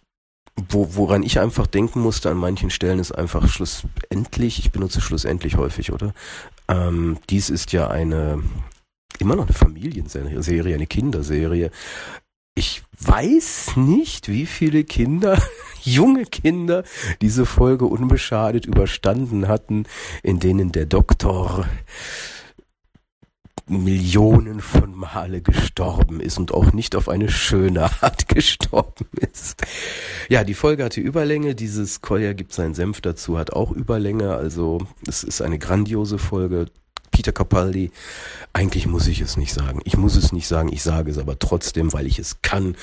wo, 0.70 0.96
woran 0.96 1.24
ich 1.24 1.40
einfach 1.40 1.68
denken 1.68 2.02
musste 2.02 2.30
an 2.30 2.38
manchen 2.38 2.70
Stellen 2.70 3.00
ist 3.00 3.12
einfach 3.12 3.48
schlussendlich, 3.48 4.60
ich 4.60 4.72
benutze 4.72 5.02
schlussendlich 5.02 5.56
häufig, 5.58 5.92
oder? 5.92 6.14
Ähm, 6.68 7.18
dies 7.30 7.50
ist 7.50 7.72
ja 7.74 7.88
eine, 7.88 8.42
immer 9.20 9.36
noch 9.36 9.46
eine 9.46 9.54
Familienserie, 9.54 10.76
eine 10.76 10.88
Kinderserie. 10.88 11.72
Ich 12.56 12.82
weiß 13.00 13.78
nicht, 13.78 14.30
wie 14.30 14.48
viele 14.48 14.84
Kinder, 14.84 15.40
junge 15.84 16.26
Kinder, 16.26 16.84
diese 17.22 17.46
Folge 17.46 17.86
unbeschadet 17.86 18.66
überstanden 18.66 19.48
hatten, 19.48 19.86
in 20.24 20.40
denen 20.40 20.72
der 20.72 20.88
Doktor 20.88 21.68
Millionen 23.70 24.62
von 24.62 24.96
Male 24.96 25.42
gestorben 25.42 26.20
ist 26.20 26.38
und 26.38 26.54
auch 26.54 26.72
nicht 26.72 26.96
auf 26.96 27.10
eine 27.10 27.30
schöne 27.30 27.84
Art 28.02 28.28
gestorben 28.34 29.08
ist. 29.34 29.62
Ja, 30.30 30.44
die 30.44 30.54
Folge 30.54 30.84
hatte 30.86 31.02
Überlänge. 31.02 31.56
Dieses 31.56 32.02
Kolja 32.02 32.34
gibt 32.34 32.54
seinen 32.54 32.74
Senf 32.74 33.02
dazu, 33.02 33.38
hat 33.38 33.54
auch 33.54 33.72
Überlänge. 33.72 34.36
Also 34.36 34.80
es 35.08 35.24
ist 35.24 35.42
eine 35.42 35.60
grandiose 35.60 36.18
Folge. 36.18 36.68
Peter 37.12 37.32
Capaldi, 37.32 37.92
eigentlich 38.54 38.86
muss 38.86 39.08
ich 39.08 39.22
es 39.22 39.38
nicht 39.38 39.54
sagen. 39.54 39.82
Ich 39.86 39.98
muss 39.98 40.16
es 40.16 40.32
nicht 40.32 40.48
sagen, 40.48 40.72
ich 40.72 40.84
sage 40.84 41.10
es 41.10 41.18
aber 41.18 41.40
trotzdem, 41.40 41.92
weil 41.94 42.06
ich 42.06 42.20
es 42.20 42.42
kann. 42.42 42.76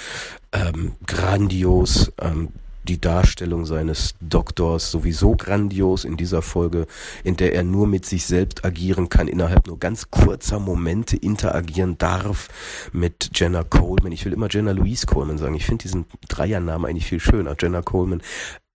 Ähm, 0.53 0.93
grandios. 1.07 2.13
Ähm, 2.21 2.49
die 2.85 3.01
Darstellung 3.01 3.67
seines 3.67 4.15
Doktors 4.21 4.91
sowieso 4.91 5.37
grandios 5.37 6.05
in 6.05 6.17
dieser 6.17 6.43
Folge, 6.43 6.87
in 7.23 7.37
der 7.37 7.55
er 7.55 7.65
nur 7.65 7.87
mit 7.87 8.07
sich 8.07 8.27
selbst 8.27 8.65
agieren 8.65 9.09
kann, 9.09 9.29
innerhalb 9.29 9.67
nur 9.67 9.79
ganz 9.79 10.11
kurzer 10.11 10.59
Momente 10.59 11.17
interagieren 11.17 11.99
darf 11.99 12.49
mit 12.93 13.31
Jenna 13.35 13.65
Coleman. 13.65 14.13
Ich 14.13 14.25
will 14.25 14.33
immer 14.33 14.49
Jenna 14.51 14.73
Louise 14.73 15.07
Coleman 15.07 15.39
sagen. 15.39 15.55
Ich 15.55 15.67
finde 15.67 15.83
diesen 15.83 16.05
Dreiernamen 16.29 16.89
eigentlich 16.89 17.07
viel 17.07 17.21
schöner. 17.21 17.57
Jenna 17.59 17.83
Coleman, 17.83 18.23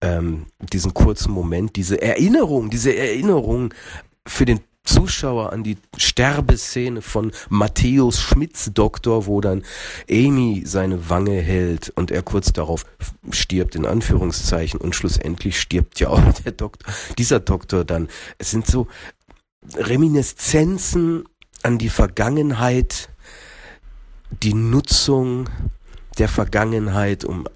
ähm, 0.00 0.46
diesen 0.72 0.94
kurzen 0.94 1.32
Moment, 1.32 1.76
diese 1.76 2.00
Erinnerung, 2.00 2.70
diese 2.70 2.94
Erinnerung 2.96 3.72
für 4.26 4.44
den 4.44 4.60
Zuschauer 4.84 5.52
an 5.52 5.62
die 5.62 5.76
Sterbeszene 5.96 7.02
von 7.02 7.32
Matthäus 7.48 8.20
Schmitz 8.20 8.70
Doktor, 8.72 9.26
wo 9.26 9.40
dann 9.40 9.62
Amy 10.10 10.62
seine 10.64 11.08
Wange 11.10 11.40
hält 11.40 11.90
und 11.90 12.10
er 12.10 12.22
kurz 12.22 12.52
darauf 12.52 12.84
stirbt, 13.30 13.74
in 13.74 13.86
Anführungszeichen, 13.86 14.80
und 14.80 14.94
schlussendlich 14.94 15.60
stirbt 15.60 16.00
ja 16.00 16.08
auch 16.08 16.32
der 16.44 16.52
Doktor, 16.52 16.92
dieser 17.18 17.40
Doktor 17.40 17.84
dann. 17.84 18.08
Es 18.38 18.50
sind 18.50 18.66
so 18.66 18.88
Reminiszenzen 19.76 21.24
an 21.62 21.78
die 21.78 21.90
Vergangenheit, 21.90 23.10
die 24.42 24.54
Nutzung 24.54 25.48
der 26.18 26.28
Vergangenheit, 26.28 27.24
um 27.24 27.46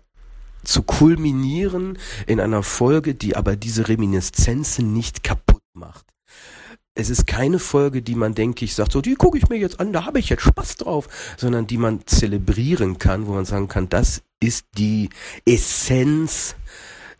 zu 0.62 0.82
kulminieren 0.82 1.98
in 2.26 2.40
einer 2.40 2.62
Folge, 2.62 3.14
die 3.14 3.36
aber 3.36 3.56
diese 3.56 3.88
Reminiszenzen 3.88 4.92
nicht 4.92 5.22
kaputt 5.22 5.62
macht. 5.74 6.13
Es 6.96 7.10
ist 7.10 7.26
keine 7.26 7.58
Folge, 7.58 8.02
die 8.02 8.14
man, 8.14 8.34
denke 8.34 8.64
ich, 8.64 8.74
sagt, 8.74 8.92
so, 8.92 9.00
die 9.00 9.16
gucke 9.16 9.36
ich 9.36 9.48
mir 9.48 9.58
jetzt 9.58 9.80
an, 9.80 9.92
da 9.92 10.04
habe 10.04 10.20
ich 10.20 10.28
jetzt 10.28 10.42
Spaß 10.42 10.76
drauf, 10.76 11.08
sondern 11.36 11.66
die 11.66 11.76
man 11.76 12.06
zelebrieren 12.06 12.98
kann, 12.98 13.26
wo 13.26 13.32
man 13.32 13.44
sagen 13.44 13.66
kann, 13.66 13.88
das 13.88 14.22
ist 14.38 14.66
die 14.78 15.10
Essenz 15.44 16.54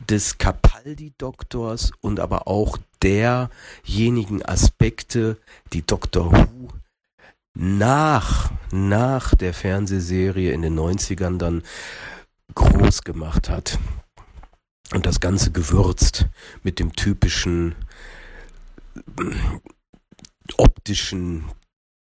des 0.09 0.39
Capaldi-Doktors 0.39 1.91
und 2.01 2.21
aber 2.21 2.47
auch 2.47 2.79
derjenigen 3.03 4.45
Aspekte, 4.45 5.39
die 5.73 5.85
Dr. 5.85 6.33
Who 6.33 6.69
nach, 7.55 8.53
nach 8.73 9.35
der 9.35 9.55
Fernsehserie 9.55 10.53
in 10.53 10.63
den 10.63 10.79
90ern 10.79 11.39
dann 11.39 11.63
groß 12.55 13.03
gemacht 13.03 13.49
hat. 13.49 13.79
Und 14.93 15.07
das 15.07 15.21
Ganze 15.21 15.51
gewürzt 15.51 16.27
mit 16.63 16.79
dem 16.79 16.95
typischen 16.95 17.75
optischen 20.57 21.45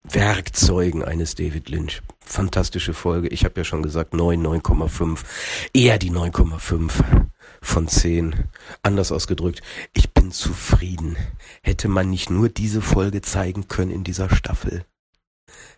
Werkzeugen 0.05 1.03
eines 1.03 1.35
David 1.35 1.71
Lynch. 1.71 2.03
Fantastische 2.21 2.93
Folge. 2.93 3.29
Ich 3.29 3.45
habe 3.45 3.61
ja 3.61 3.65
schon 3.65 3.83
gesagt, 3.83 4.13
9, 4.13 4.41
9,5. 4.47 5.25
Eher 5.73 5.99
die 5.99 6.11
9,5 6.11 7.27
von 7.63 7.89
10. 7.89 8.45
Anders 8.83 9.13
ausgedrückt, 9.13 9.63
ich 9.95 10.13
bin 10.13 10.31
zufrieden. 10.31 11.17
Hätte 11.63 11.89
man 11.89 12.11
nicht 12.11 12.31
nur 12.31 12.49
diese 12.49 12.83
Folge 12.83 13.23
zeigen 13.23 13.69
können 13.69 13.91
in 13.91 14.05
dieser 14.05 14.35
Staffel, 14.35 14.85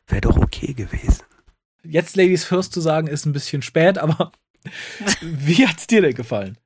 wäre 0.08 0.22
doch 0.22 0.36
okay 0.36 0.72
gewesen. 0.74 1.22
Jetzt 1.84 2.16
Ladies 2.16 2.44
First 2.44 2.72
zu 2.72 2.80
sagen, 2.80 3.06
ist 3.06 3.26
ein 3.26 3.32
bisschen 3.32 3.62
spät, 3.62 3.98
aber 3.98 4.32
wie 5.20 5.66
hat's 5.66 5.86
dir 5.86 6.02
denn 6.02 6.14
gefallen? 6.14 6.58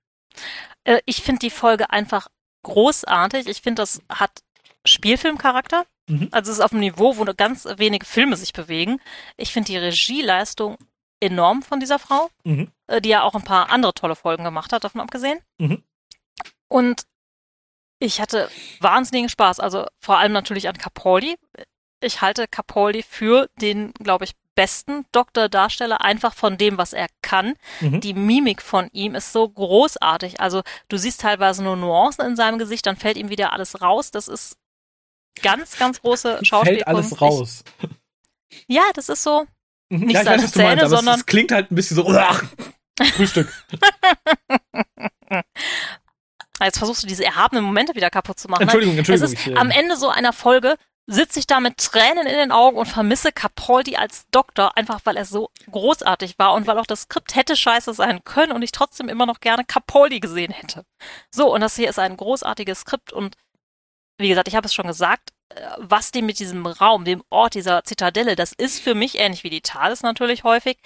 Äh, 0.85 1.01
ich 1.05 1.23
finde 1.23 1.41
die 1.41 1.51
Folge 1.51 1.91
einfach 1.91 2.29
großartig. 2.63 3.47
Ich 3.47 3.63
finde, 3.63 3.83
das 3.83 4.03
hat 4.09 4.43
Spielfilmcharakter. 4.85 5.85
Mhm. 6.09 6.29
Also 6.31 6.51
es 6.51 6.59
ist 6.59 6.65
auf 6.65 6.73
einem 6.73 6.81
Niveau, 6.81 7.17
wo 7.17 7.25
nur 7.25 7.35
ganz 7.35 7.67
wenige 7.77 8.07
Filme 8.07 8.37
sich 8.37 8.53
bewegen. 8.53 9.01
Ich 9.37 9.53
finde 9.53 9.69
die 9.69 9.79
Regieleistung 9.79 10.77
enorm 11.21 11.63
von 11.63 11.81
dieser 11.81 11.99
Frau, 11.99 12.31
mhm. 12.45 12.71
Äh, 12.87 13.01
die 13.01 13.11
ja 13.11 13.23
auch 13.23 13.35
ein 13.35 13.45
paar 13.45 13.71
andere 13.71 13.95
tolle 13.95 14.17
Folgen 14.17 14.45
gemacht 14.45 14.73
hat, 14.73 14.85
davon 14.85 15.01
abgesehen. 15.01 15.39
Mhm. 15.59 15.83
Und 16.69 17.05
ich 17.99 18.21
hatte 18.21 18.51
wahnsinnigen 18.81 19.29
Spaß. 19.29 19.61
Also 19.61 19.87
vor 20.01 20.19
allem 20.19 20.33
natürlich 20.33 20.69
an 20.69 20.79
Capaldi. 20.79 21.37
Ich 22.01 22.23
halte 22.23 22.49
Capaldi 22.49 23.03
für 23.03 23.51
den, 23.61 23.93
glaube 23.95 24.25
ich, 24.25 24.33
besten 24.61 25.07
Doktordarsteller, 25.13 26.03
einfach 26.03 26.35
von 26.35 26.59
dem, 26.59 26.77
was 26.77 26.93
er 26.93 27.07
kann. 27.23 27.55
Mhm. 27.81 28.01
Die 28.03 28.13
Mimik 28.13 28.61
von 28.61 28.91
ihm 28.93 29.15
ist 29.15 29.33
so 29.33 29.49
großartig. 29.49 30.39
Also 30.39 30.61
du 30.89 30.99
siehst 30.99 31.23
teilweise 31.23 31.65
nur 31.65 31.77
Nuancen 31.77 32.27
in 32.27 32.37
seinem 32.37 32.59
Gesicht, 32.59 32.85
dann 32.85 32.97
fällt 32.97 33.17
ihm 33.17 33.31
wieder 33.31 33.55
alles 33.55 33.81
raus. 33.81 34.11
Das 34.11 34.29
ist 34.29 34.59
ganz, 35.41 35.79
ganz 35.79 36.03
große 36.03 36.41
Schauspiel. 36.45 36.75
Fällt 36.75 36.89
alles 36.89 37.23
raus. 37.23 37.65
Ich, 38.51 38.65
ja, 38.67 38.83
das 38.93 39.09
ist 39.09 39.23
so. 39.23 39.47
Mhm. 39.89 40.01
Nicht 40.01 40.17
ja, 40.17 40.25
seine 40.25 40.43
weiß, 40.43 40.51
Szene, 40.51 40.89
sondern. 40.91 41.21
Es 41.21 41.25
klingt 41.25 41.53
halt 41.53 41.73
ein 41.73 41.75
bisschen 41.75 41.97
so. 41.97 42.05
Frühstück. 43.15 43.51
Jetzt 46.63 46.77
versuchst 46.77 47.03
du 47.03 47.07
diese 47.07 47.25
erhabenen 47.25 47.65
Momente 47.65 47.95
wieder 47.95 48.11
kaputt 48.11 48.39
zu 48.39 48.49
machen. 48.49 48.61
Entschuldigung, 48.61 48.99
Entschuldigung. 48.99 49.33
Es 49.33 49.33
ist 49.33 49.47
ich, 49.47 49.53
äh, 49.55 49.57
am 49.57 49.71
Ende 49.71 49.97
so 49.97 50.11
einer 50.11 50.35
Folge 50.35 50.77
sitze 51.07 51.41
ich 51.41 51.47
da 51.47 51.61
mit 51.61 51.79
Tränen 51.79 52.27
in 52.27 52.37
den 52.37 52.53
Augen 52.53 52.79
und 52.79 52.87
vermisse 52.87 53.33
Capaldi 53.33 53.97
als 53.97 54.27
Doktor, 54.31 54.77
einfach 54.77 55.01
weil 55.05 55.17
er 55.17 55.25
so 55.25 55.51
großartig 55.71 56.39
war 56.39 56.53
und 56.55 56.67
weil 56.67 56.79
auch 56.79 56.87
das 56.87 57.03
Skript 57.03 57.35
hätte 57.35 57.57
scheiße 57.57 57.95
sein 57.95 58.23
können 58.25 58.53
und 58.53 58.63
ich 58.63 58.73
trotzdem 58.73 59.09
immer 59.09 59.27
noch 59.27 59.41
gerne 59.41 59.65
Capaldi 59.65 60.21
gesehen 60.21 60.53
hätte. 60.53 60.85
So, 61.31 61.53
und 61.53 61.61
das 61.63 61.77
hier 61.77 61.91
ist 61.91 61.99
ein 61.99 62.17
großartiges 62.17 62.81
Skript 62.81 63.13
und 63.13 63.37
wie 64.19 64.29
gesagt, 64.29 64.49
ich 64.49 64.55
habe 64.55 64.67
es 64.67 64.75
schon 64.75 64.87
gesagt, 64.87 65.31
äh, 65.49 65.69
was 65.79 66.13
die 66.13 66.23
mit 66.23 66.39
diesem 66.39 66.67
Raum, 66.67 67.05
dem 67.05 67.25
Ort 67.31 67.55
dieser 67.55 67.85
Zitadelle, 67.85 68.37
das 68.37 68.53
ist 68.53 68.81
für 68.81 68.95
mich 68.95 69.19
ähnlich 69.19 69.45
wie 69.45 69.51
die 69.51 69.63
Thales 69.63 70.03
natürlich 70.03 70.45
häufig, 70.45 70.79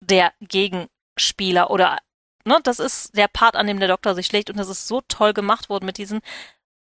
der 0.00 0.32
Gegenspieler 0.40 1.70
oder 1.70 1.98
ne, 2.44 2.60
das 2.62 2.78
ist 2.78 3.16
der 3.16 3.28
Part, 3.28 3.56
an 3.56 3.66
dem 3.66 3.80
der 3.80 3.88
Doktor 3.88 4.14
sich 4.14 4.26
schlägt 4.26 4.50
und 4.50 4.58
das 4.58 4.68
ist 4.68 4.86
so 4.88 5.00
toll 5.02 5.32
gemacht 5.32 5.68
worden 5.68 5.86
mit 5.86 5.98
diesen 5.98 6.20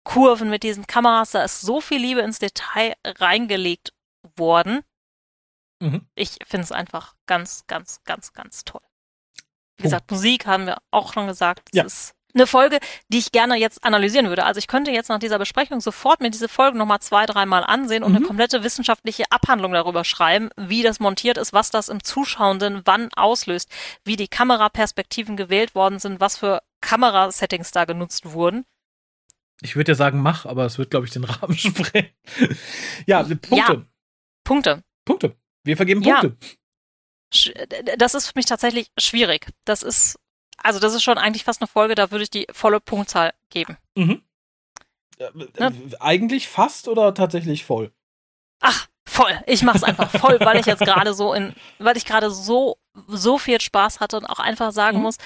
Kurven, 0.05 0.51
mit 0.51 0.63
diesen 0.63 0.87
Kameras, 0.87 1.31
da 1.31 1.45
ist 1.45 1.61
so 1.61 1.81
viel 1.81 2.01
Liebe 2.01 2.21
ins 2.21 2.39
Detail 2.39 2.95
reingelegt 3.05 3.93
worden. 4.37 4.81
Mhm. 5.81 6.07
Ich 6.15 6.39
finde 6.47 6.65
es 6.65 6.73
einfach 6.73 7.15
ganz, 7.27 7.67
ganz, 7.67 8.03
ganz, 8.05 8.33
ganz 8.33 8.65
toll. 8.65 8.83
Wie 9.79 9.85
gesagt, 9.85 10.11
Musik 10.11 10.47
haben 10.47 10.67
wir 10.67 10.79
auch 10.91 11.13
schon 11.13 11.27
gesagt. 11.27 11.69
Das 11.73 11.77
ja. 11.77 11.85
ist 11.85 12.15
eine 12.35 12.47
Folge, 12.47 12.79
die 13.09 13.19
ich 13.19 13.33
gerne 13.33 13.57
jetzt 13.57 13.85
analysieren 13.85 14.29
würde. 14.29 14.45
Also 14.45 14.59
ich 14.59 14.67
könnte 14.67 14.91
jetzt 14.91 15.09
nach 15.09 15.19
dieser 15.19 15.39
Besprechung 15.39 15.81
sofort 15.81 16.21
mir 16.21 16.31
diese 16.31 16.49
Folgen 16.49 16.79
nochmal 16.79 17.01
zwei, 17.01 17.27
dreimal 17.27 17.65
ansehen 17.65 18.03
und 18.03 18.13
mhm. 18.13 18.19
eine 18.19 18.27
komplette 18.27 18.63
wissenschaftliche 18.63 19.25
Abhandlung 19.31 19.73
darüber 19.73 20.05
schreiben, 20.05 20.51
wie 20.57 20.83
das 20.83 21.01
montiert 21.01 21.37
ist, 21.37 21.53
was 21.53 21.71
das 21.71 21.89
im 21.89 22.03
Zuschauenden 22.03 22.83
wann 22.85 23.09
auslöst, 23.15 23.69
wie 24.05 24.17
die 24.17 24.29
Kameraperspektiven 24.29 25.37
gewählt 25.37 25.75
worden 25.75 25.99
sind, 25.99 26.21
was 26.21 26.39
für 26.39 26.63
Kamerasettings 26.81 27.71
da 27.71 27.85
genutzt 27.85 28.33
wurden. 28.33 28.65
Ich 29.63 29.77
würde 29.77 29.93
ja 29.93 29.97
sagen, 29.97 30.21
mach, 30.21 30.45
aber 30.45 30.67
es 30.67 30.79
wird, 30.79 30.91
glaube 30.91 31.07
ich, 31.07 31.13
den 31.13 31.25
Rahmen 31.25 31.57
sprengen. 31.57 32.11
ja, 33.07 33.23
Punkte. 33.23 33.57
Ja, 33.57 33.83
Punkte. 34.45 34.85
Punkte. 35.05 35.37
Wir 35.65 35.77
vergeben 35.77 36.03
Punkte. 36.03 36.37
Ja. 37.33 37.97
Das 37.97 38.15
ist 38.15 38.27
für 38.27 38.33
mich 38.37 38.47
tatsächlich 38.47 38.91
schwierig. 38.99 39.47
Das 39.65 39.83
ist, 39.83 40.19
also 40.59 40.79
das 40.81 40.95
ist 40.95 41.03
schon 41.03 41.17
eigentlich 41.17 41.45
fast 41.45 41.63
eine 41.63 41.69
Folge, 41.69 41.95
da 41.95 42.11
würde 42.11 42.25
ich 42.25 42.31
die 42.31 42.47
volle 42.53 42.81
Punktzahl 42.81 43.33
geben. 43.49 43.79
Mhm. 43.95 44.23
Äh, 45.19 45.31
ne? 45.59 45.73
Eigentlich 46.01 46.49
fast 46.49 46.89
oder 46.89 47.15
tatsächlich 47.15 47.65
voll? 47.65 47.93
Ach, 48.61 48.89
voll. 49.07 49.41
Ich 49.47 49.63
mach's 49.63 49.83
einfach 49.83 50.11
voll, 50.11 50.39
weil 50.41 50.59
ich 50.61 50.67
jetzt 50.67 50.81
gerade 50.83 51.15
so 51.15 51.33
in, 51.33 51.55
weil 51.79 51.97
ich 51.97 52.05
gerade 52.05 52.31
so, 52.31 52.79
so 53.09 53.39
viel 53.39 53.61
Spaß 53.61 54.01
hatte 54.01 54.17
und 54.19 54.27
auch 54.27 54.39
einfach 54.39 54.73
sagen 54.73 54.99
mhm. 54.99 55.05
muss, 55.05 55.17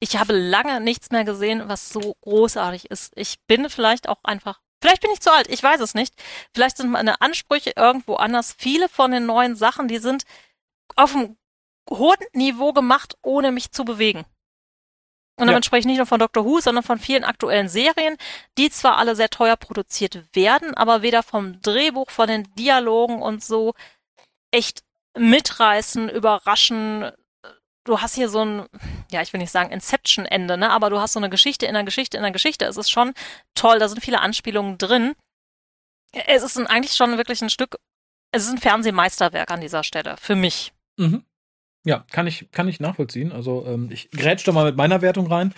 ich 0.00 0.16
habe 0.16 0.32
lange 0.32 0.80
nichts 0.80 1.10
mehr 1.10 1.24
gesehen, 1.24 1.68
was 1.68 1.88
so 1.90 2.16
großartig 2.22 2.90
ist. 2.90 3.12
Ich 3.16 3.40
bin 3.46 3.68
vielleicht 3.68 4.08
auch 4.08 4.22
einfach, 4.22 4.60
vielleicht 4.80 5.02
bin 5.02 5.10
ich 5.12 5.20
zu 5.20 5.32
alt, 5.32 5.48
ich 5.48 5.62
weiß 5.62 5.80
es 5.80 5.94
nicht. 5.94 6.14
Vielleicht 6.54 6.76
sind 6.76 6.90
meine 6.90 7.20
Ansprüche 7.20 7.72
irgendwo 7.76 8.14
anders. 8.14 8.54
Viele 8.56 8.88
von 8.88 9.10
den 9.10 9.26
neuen 9.26 9.56
Sachen, 9.56 9.88
die 9.88 9.98
sind 9.98 10.24
auf 10.96 11.14
einem 11.14 11.36
hohen 11.90 12.18
Niveau 12.32 12.72
gemacht, 12.72 13.16
ohne 13.22 13.50
mich 13.50 13.72
zu 13.72 13.84
bewegen. 13.84 14.24
Und 15.38 15.46
damit 15.46 15.64
ja. 15.64 15.68
spreche 15.68 15.80
ich 15.80 15.86
nicht 15.86 15.98
nur 15.98 16.06
von 16.06 16.18
Doctor 16.18 16.44
Who, 16.44 16.60
sondern 16.60 16.82
von 16.82 16.98
vielen 16.98 17.22
aktuellen 17.22 17.68
Serien, 17.68 18.16
die 18.58 18.70
zwar 18.70 18.98
alle 18.98 19.14
sehr 19.14 19.30
teuer 19.30 19.56
produziert 19.56 20.24
werden, 20.34 20.74
aber 20.74 21.02
weder 21.02 21.22
vom 21.22 21.60
Drehbuch, 21.62 22.10
von 22.10 22.26
den 22.26 22.52
Dialogen 22.56 23.22
und 23.22 23.44
so 23.44 23.74
echt 24.50 24.82
mitreißen, 25.16 26.08
überraschen, 26.08 27.12
du 27.88 28.00
hast 28.00 28.14
hier 28.14 28.28
so 28.28 28.44
ein, 28.44 28.66
ja, 29.10 29.22
ich 29.22 29.32
will 29.32 29.40
nicht 29.40 29.50
sagen 29.50 29.72
Inception-Ende, 29.72 30.56
ne, 30.56 30.70
aber 30.70 30.90
du 30.90 31.00
hast 31.00 31.14
so 31.14 31.20
eine 31.20 31.30
Geschichte 31.30 31.66
in 31.66 31.74
der 31.74 31.84
Geschichte 31.84 32.16
in 32.16 32.22
der 32.22 32.32
Geschichte. 32.32 32.66
Es 32.66 32.76
ist 32.76 32.90
schon 32.90 33.14
toll, 33.54 33.78
da 33.78 33.88
sind 33.88 34.02
viele 34.02 34.20
Anspielungen 34.20 34.78
drin. 34.78 35.14
Es 36.26 36.42
ist 36.42 36.58
ein, 36.58 36.66
eigentlich 36.66 36.94
schon 36.94 37.16
wirklich 37.16 37.42
ein 37.42 37.50
Stück, 37.50 37.76
es 38.32 38.44
ist 38.44 38.50
ein 38.50 38.58
Fernsehmeisterwerk 38.58 39.50
an 39.50 39.60
dieser 39.60 39.82
Stelle, 39.84 40.16
für 40.18 40.34
mich. 40.34 40.72
Mhm. 40.96 41.24
Ja, 41.84 42.04
kann 42.10 42.26
ich, 42.26 42.50
kann 42.52 42.68
ich 42.68 42.80
nachvollziehen. 42.80 43.32
Also 43.32 43.64
ähm, 43.66 43.88
ich 43.90 44.10
grätsch 44.10 44.46
doch 44.46 44.52
mal 44.52 44.64
mit 44.64 44.76
meiner 44.76 45.00
Wertung 45.00 45.26
rein. 45.26 45.54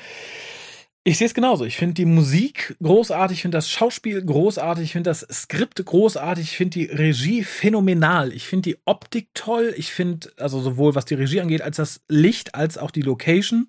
Ich 1.02 1.16
sehe 1.16 1.26
es 1.26 1.32
genauso. 1.32 1.64
Ich 1.64 1.78
finde 1.78 1.94
die 1.94 2.04
Musik 2.04 2.76
großartig, 2.82 3.38
ich 3.38 3.42
finde 3.42 3.56
das 3.56 3.70
Schauspiel 3.70 4.22
großartig, 4.22 4.84
ich 4.84 4.92
finde 4.92 5.08
das 5.08 5.20
Skript 5.32 5.82
großartig, 5.82 6.44
ich 6.44 6.56
finde 6.58 6.78
die 6.78 6.84
Regie 6.84 7.42
phänomenal. 7.42 8.34
Ich 8.34 8.46
finde 8.46 8.70
die 8.70 8.78
Optik 8.84 9.28
toll. 9.32 9.72
Ich 9.78 9.92
finde, 9.92 10.30
also 10.36 10.60
sowohl 10.60 10.94
was 10.94 11.06
die 11.06 11.14
Regie 11.14 11.40
angeht, 11.40 11.62
als 11.62 11.76
das 11.76 12.02
Licht, 12.08 12.54
als 12.54 12.76
auch 12.76 12.90
die 12.90 13.00
Location 13.00 13.68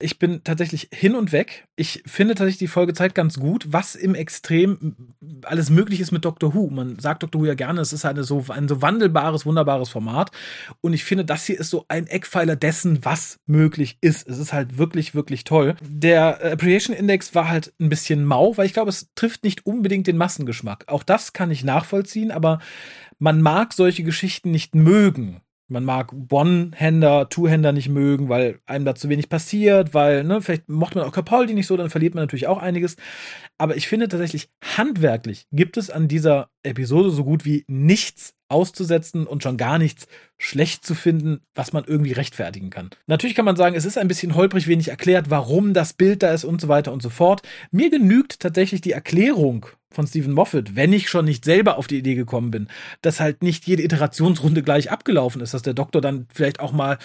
ich 0.00 0.18
bin 0.18 0.42
tatsächlich 0.44 0.88
hin 0.92 1.14
und 1.14 1.32
weg. 1.32 1.66
Ich 1.76 2.02
finde 2.06 2.34
tatsächlich 2.34 2.58
die 2.58 2.66
Folge 2.66 2.94
zeigt 2.94 3.14
ganz 3.14 3.38
gut, 3.38 3.66
was 3.68 3.94
im 3.94 4.14
Extrem 4.14 4.96
alles 5.44 5.70
möglich 5.70 6.00
ist 6.00 6.10
mit 6.10 6.24
Doctor 6.24 6.54
Who. 6.54 6.68
Man 6.70 6.98
sagt 6.98 7.22
Doctor 7.22 7.40
Who 7.40 7.46
ja 7.46 7.54
gerne, 7.54 7.80
es 7.80 7.92
ist 7.92 8.04
eine 8.04 8.24
so, 8.24 8.44
ein 8.48 8.68
so 8.68 8.82
wandelbares, 8.82 9.46
wunderbares 9.46 9.90
Format. 9.90 10.30
Und 10.80 10.92
ich 10.92 11.04
finde, 11.04 11.24
das 11.24 11.44
hier 11.44 11.60
ist 11.60 11.70
so 11.70 11.84
ein 11.88 12.06
Eckpfeiler 12.06 12.56
dessen, 12.56 13.04
was 13.04 13.38
möglich 13.46 13.98
ist. 14.00 14.28
Es 14.28 14.38
ist 14.38 14.52
halt 14.52 14.78
wirklich, 14.78 15.14
wirklich 15.14 15.44
toll. 15.44 15.76
Der 15.82 16.52
Appreciation 16.52 16.96
Index 16.96 17.34
war 17.34 17.48
halt 17.48 17.72
ein 17.78 17.88
bisschen 17.88 18.24
mau, 18.24 18.56
weil 18.56 18.66
ich 18.66 18.72
glaube, 18.72 18.90
es 18.90 19.08
trifft 19.14 19.44
nicht 19.44 19.66
unbedingt 19.66 20.06
den 20.06 20.16
Massengeschmack. 20.16 20.84
Auch 20.88 21.02
das 21.02 21.32
kann 21.32 21.50
ich 21.50 21.64
nachvollziehen, 21.64 22.30
aber 22.30 22.60
man 23.18 23.42
mag 23.42 23.74
solche 23.74 24.02
Geschichten 24.02 24.50
nicht 24.50 24.74
mögen. 24.74 25.42
Man 25.70 25.84
mag 25.84 26.12
One-Händer, 26.30 27.28
Two-Händer 27.28 27.72
nicht 27.72 27.88
mögen, 27.88 28.28
weil 28.28 28.58
einem 28.66 28.84
da 28.84 28.94
zu 28.96 29.08
wenig 29.08 29.28
passiert, 29.28 29.94
weil, 29.94 30.24
ne, 30.24 30.42
vielleicht 30.42 30.68
mochte 30.68 30.98
man 30.98 31.06
auch 31.06 31.12
Capaldi 31.12 31.54
nicht 31.54 31.68
so, 31.68 31.76
dann 31.76 31.90
verliert 31.90 32.14
man 32.14 32.24
natürlich 32.24 32.48
auch 32.48 32.58
einiges. 32.58 32.96
Aber 33.56 33.76
ich 33.76 33.86
finde 33.86 34.08
tatsächlich, 34.08 34.50
handwerklich 34.64 35.46
gibt 35.52 35.76
es 35.76 35.90
an 35.90 36.08
dieser 36.08 36.50
Episode 36.62 37.10
so 37.10 37.24
gut 37.24 37.44
wie 37.44 37.64
nichts 37.68 38.34
auszusetzen 38.48 39.26
und 39.26 39.42
schon 39.42 39.56
gar 39.56 39.78
nichts 39.78 40.06
schlecht 40.36 40.84
zu 40.84 40.94
finden, 40.94 41.40
was 41.54 41.72
man 41.72 41.84
irgendwie 41.84 42.12
rechtfertigen 42.12 42.70
kann. 42.70 42.90
Natürlich 43.06 43.36
kann 43.36 43.44
man 43.44 43.56
sagen, 43.56 43.76
es 43.76 43.84
ist 43.84 43.96
ein 43.96 44.08
bisschen 44.08 44.34
holprig 44.34 44.66
wenig 44.66 44.88
erklärt, 44.88 45.30
warum 45.30 45.72
das 45.72 45.92
Bild 45.92 46.22
da 46.22 46.32
ist 46.32 46.44
und 46.44 46.60
so 46.60 46.68
weiter 46.68 46.92
und 46.92 47.02
so 47.02 47.10
fort. 47.10 47.42
Mir 47.70 47.90
genügt 47.90 48.40
tatsächlich 48.40 48.80
die 48.80 48.92
Erklärung 48.92 49.66
von 49.92 50.06
Stephen 50.06 50.32
Moffat, 50.32 50.76
wenn 50.76 50.92
ich 50.92 51.08
schon 51.08 51.24
nicht 51.24 51.44
selber 51.44 51.78
auf 51.78 51.86
die 51.86 51.98
Idee 51.98 52.14
gekommen 52.14 52.50
bin, 52.50 52.68
dass 53.02 53.20
halt 53.20 53.42
nicht 53.42 53.66
jede 53.66 53.82
Iterationsrunde 53.82 54.62
gleich 54.62 54.90
abgelaufen 54.90 55.40
ist, 55.40 55.54
dass 55.54 55.62
der 55.62 55.74
Doktor 55.74 56.00
dann 56.00 56.26
vielleicht 56.32 56.60
auch 56.60 56.72
mal 56.72 56.98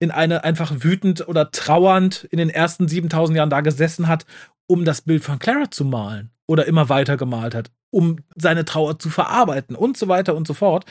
in 0.00 0.10
eine 0.10 0.44
einfach 0.44 0.72
wütend 0.78 1.26
oder 1.28 1.50
trauernd 1.50 2.24
in 2.30 2.38
den 2.38 2.50
ersten 2.50 2.88
7000 2.88 3.36
Jahren 3.36 3.50
da 3.50 3.60
gesessen 3.60 4.08
hat, 4.08 4.26
um 4.66 4.84
das 4.84 5.02
Bild 5.02 5.24
von 5.24 5.38
Clara 5.38 5.70
zu 5.70 5.84
malen 5.84 6.30
oder 6.46 6.66
immer 6.66 6.88
weiter 6.88 7.16
gemalt 7.16 7.54
hat, 7.54 7.70
um 7.94 8.18
seine 8.36 8.64
Trauer 8.64 8.98
zu 8.98 9.08
verarbeiten 9.08 9.76
und 9.76 9.96
so 9.96 10.08
weiter 10.08 10.34
und 10.34 10.46
so 10.46 10.54
fort. 10.54 10.84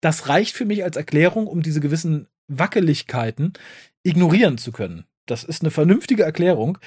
Das 0.00 0.28
reicht 0.28 0.54
für 0.54 0.66
mich 0.66 0.84
als 0.84 0.96
Erklärung, 0.96 1.46
um 1.46 1.62
diese 1.62 1.80
gewissen 1.80 2.28
Wackeligkeiten 2.48 3.54
ignorieren 4.02 4.58
zu 4.58 4.72
können. 4.72 5.06
Das 5.26 5.44
ist 5.44 5.62
eine 5.62 5.70
vernünftige 5.70 6.22
Erklärung. 6.24 6.78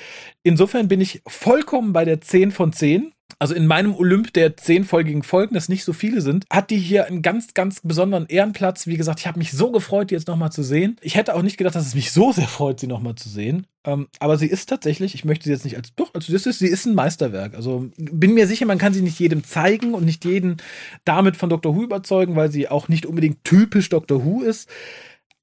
Insofern 0.43 0.87
bin 0.87 1.01
ich 1.01 1.21
vollkommen 1.27 1.93
bei 1.93 2.05
der 2.05 2.21
10 2.21 2.51
von 2.51 2.73
10 2.73 3.11
also 3.39 3.53
in 3.53 3.67
meinem 3.67 3.95
Olymp 3.95 4.33
der 4.33 4.55
zehnfolgigen 4.55 5.23
Folgen, 5.23 5.55
das 5.55 5.67
nicht 5.67 5.83
so 5.83 5.93
viele 5.93 6.21
sind, 6.21 6.45
hat 6.51 6.69
die 6.69 6.77
hier 6.77 7.07
einen 7.07 7.21
ganz, 7.21 7.53
ganz 7.53 7.81
besonderen 7.81 8.27
Ehrenplatz. 8.27 8.87
Wie 8.87 8.97
gesagt, 8.97 9.19
ich 9.19 9.27
habe 9.27 9.39
mich 9.39 9.51
so 9.51 9.71
gefreut, 9.71 10.09
die 10.09 10.15
jetzt 10.15 10.27
nochmal 10.27 10.51
zu 10.51 10.63
sehen. 10.63 10.97
Ich 11.01 11.15
hätte 11.15 11.35
auch 11.35 11.41
nicht 11.41 11.57
gedacht, 11.57 11.75
dass 11.75 11.87
es 11.87 11.95
mich 11.95 12.11
so 12.11 12.31
sehr 12.31 12.47
freut, 12.47 12.79
sie 12.79 12.87
nochmal 12.87 13.15
zu 13.15 13.27
sehen. 13.27 13.67
Ähm, 13.83 14.07
aber 14.19 14.37
sie 14.37 14.47
ist 14.47 14.69
tatsächlich, 14.69 15.15
ich 15.15 15.25
möchte 15.25 15.45
sie 15.45 15.51
jetzt 15.51 15.65
nicht 15.65 15.75
als, 15.75 15.93
doch, 15.95 16.13
also 16.13 16.31
das 16.31 16.45
ist, 16.45 16.59
sie 16.59 16.67
ist 16.67 16.85
ein 16.85 16.95
Meisterwerk. 16.95 17.55
Also 17.55 17.89
bin 17.97 18.33
mir 18.33 18.47
sicher, 18.47 18.65
man 18.65 18.77
kann 18.77 18.93
sie 18.93 19.01
nicht 19.01 19.19
jedem 19.19 19.43
zeigen 19.43 19.93
und 19.93 20.05
nicht 20.05 20.23
jeden 20.23 20.57
damit 21.03 21.35
von 21.35 21.49
Dr. 21.49 21.75
Who 21.75 21.83
überzeugen, 21.83 22.35
weil 22.35 22.51
sie 22.51 22.69
auch 22.69 22.87
nicht 22.87 23.05
unbedingt 23.05 23.43
typisch 23.43 23.89
Dr. 23.89 24.23
Who 24.23 24.41
ist. 24.41 24.69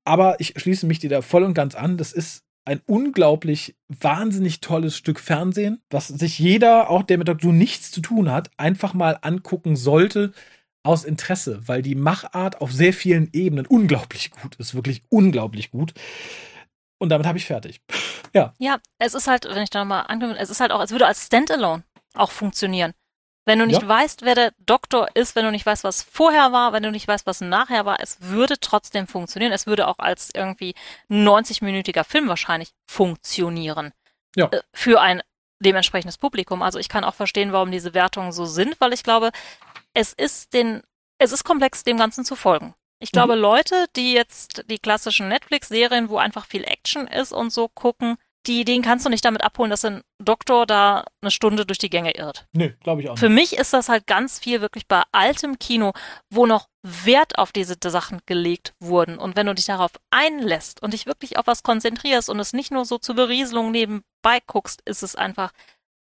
Aber 0.05 0.41
ich 0.41 0.55
schließe 0.57 0.87
mich 0.87 0.99
dir 0.99 1.11
da 1.11 1.21
voll 1.21 1.43
und 1.43 1.55
ganz 1.55 1.75
an. 1.75 1.99
Das 1.99 2.13
ist 2.13 2.43
ein 2.65 2.81
unglaublich 2.87 3.77
wahnsinnig 3.89 4.61
tolles 4.61 4.97
Stück 4.97 5.19
Fernsehen, 5.19 5.83
was 5.91 6.09
sich 6.09 6.39
jeder, 6.39 6.91
auch 6.91 7.03
der 7.03 7.19
mit 7.19 7.29
Doctor 7.29 7.51
Who 7.51 7.53
nichts 7.53 7.91
zu 7.91 8.01
tun 8.01 8.31
hat, 8.31 8.51
einfach 8.57 8.95
mal 8.95 9.19
angucken 9.23 9.77
sollte 9.77 10.33
aus 10.85 11.05
Interesse, 11.05 11.67
weil 11.67 11.83
die 11.83 11.95
Machart 11.95 12.61
auf 12.61 12.73
sehr 12.73 12.93
vielen 12.93 13.31
Ebenen 13.33 13.67
unglaublich 13.67 14.31
gut 14.31 14.57
ist, 14.57 14.75
wirklich 14.75 15.03
unglaublich 15.09 15.71
gut. 15.71 15.93
Und 16.99 17.09
damit 17.09 17.27
habe 17.27 17.39
ich 17.39 17.47
fertig. 17.47 17.81
ja. 18.33 18.55
Ja, 18.59 18.79
es 18.99 19.15
ist 19.15 19.27
halt, 19.27 19.45
wenn 19.45 19.63
ich 19.63 19.71
da 19.71 19.81
nochmal 19.81 20.05
anknüpfe, 20.07 20.39
es 20.39 20.51
ist 20.51 20.61
halt 20.61 20.71
auch, 20.71 20.83
es 20.83 20.91
würde 20.91 21.07
als 21.07 21.27
Standalone 21.27 21.85
auch 22.15 22.31
funktionieren. 22.31 22.93
Wenn 23.45 23.59
du 23.59 23.67
nicht 23.67 23.83
ja. 23.83 23.89
weißt, 23.89 24.23
wer 24.23 24.37
der 24.37 24.53
Doktor 24.59 25.09
ist, 25.15 25.35
wenn 25.35 25.45
du 25.45 25.51
nicht 25.51 25.67
weißt, 25.67 25.83
was 25.83 26.03
vorher 26.03 26.53
war, 26.53 26.73
wenn 26.73 26.85
du 26.85 26.91
nicht 26.91 27.09
weißt, 27.09 27.27
was 27.27 27.41
nachher 27.41 27.85
war, 27.85 27.99
es 28.01 28.19
würde 28.21 28.59
trotzdem 28.61 29.09
funktionieren. 29.09 29.53
Es 29.53 29.67
würde 29.67 29.89
auch 29.89 29.99
als 29.99 30.31
irgendwie 30.33 30.75
90-minütiger 31.11 32.05
Film 32.05 32.29
wahrscheinlich 32.29 32.73
funktionieren. 32.87 33.93
Ja. 34.37 34.47
Äh, 34.47 34.63
für 34.73 35.01
ein 35.01 35.23
dementsprechendes 35.59 36.19
Publikum. 36.19 36.63
Also 36.63 36.79
ich 36.79 36.89
kann 36.89 37.05
auch 37.05 37.15
verstehen, 37.15 37.53
warum 37.53 37.71
diese 37.71 37.95
Wertungen 37.95 38.33
so 38.33 38.45
sind, 38.45 38.81
weil 38.81 38.93
ich 38.93 39.03
glaube, 39.03 39.31
es 39.95 40.13
ist 40.13 40.55
den, 40.55 40.83
es 41.19 41.33
ist 41.33 41.45
komplex, 41.45 41.85
dem 41.85 41.99
Ganzen 41.99 42.25
zu 42.25 42.37
folgen. 42.37 42.75
Ich 43.01 43.11
glaube, 43.11 43.35
mhm. 43.35 43.43
Leute, 43.43 43.87
die 43.97 44.13
jetzt 44.13 44.65
die 44.71 44.79
klassischen 44.79 45.29
Netflix-Serien, 45.29 46.09
wo 46.09 46.19
einfach 46.19 46.47
viel 46.47 46.63
Action 46.63 47.09
ist 47.09 47.33
und 47.33 47.53
so 47.53 47.69
gucken, 47.69 48.17
die, 48.47 48.65
den 48.65 48.83
kannst 48.83 49.07
du 49.07 49.11
nicht 49.11 49.25
damit 49.25 49.43
abholen, 49.43 49.71
dass 49.71 49.85
ein 49.85 50.03
Doktor 50.19 50.67
da 50.67 51.05
eine 51.21 51.31
Stunde 51.31 51.65
durch 51.65 51.79
die 51.79 51.91
Gänge 51.91 52.17
irrt. 52.17 52.47
Nee, 52.53 52.75
glaube 52.83 53.01
ich 53.01 53.09
auch 53.09 53.13
nicht. 53.13 53.21
Für 53.21 53.29
mich 53.29 53.57
ist 53.57 53.73
das 53.73 53.89
halt 53.89 54.07
ganz 54.07 54.39
viel 54.39 54.61
wirklich 54.61 54.89
bei 54.89 55.03
altem 55.13 55.59
Kino, 55.59 55.93
wo 56.31 56.47
noch 56.47 56.69
Wert 56.83 57.39
auf 57.39 57.53
diese 57.53 57.77
Sachen 57.83 58.21
gelegt 58.27 58.75
wurden. 58.81 59.19
Und 59.19 59.37
wenn 59.37 59.47
du 59.47 59.55
dich 59.55 59.67
darauf 59.67 59.93
einlässt 60.11 60.83
und 60.83 60.93
dich 60.93 61.07
wirklich 61.07 61.39
auf 61.39 61.47
was 61.47 61.63
konzentrierst 61.63 62.29
und 62.29 62.41
es 62.41 62.53
nicht 62.53 62.73
nur 62.73 62.85
so 62.85 62.99
zur 62.99 63.15
Berieselung 63.15 63.71
nebenbei 63.71 64.41
guckst, 64.47 64.83
ist 64.85 65.03
es 65.03 65.15
einfach 65.15 65.53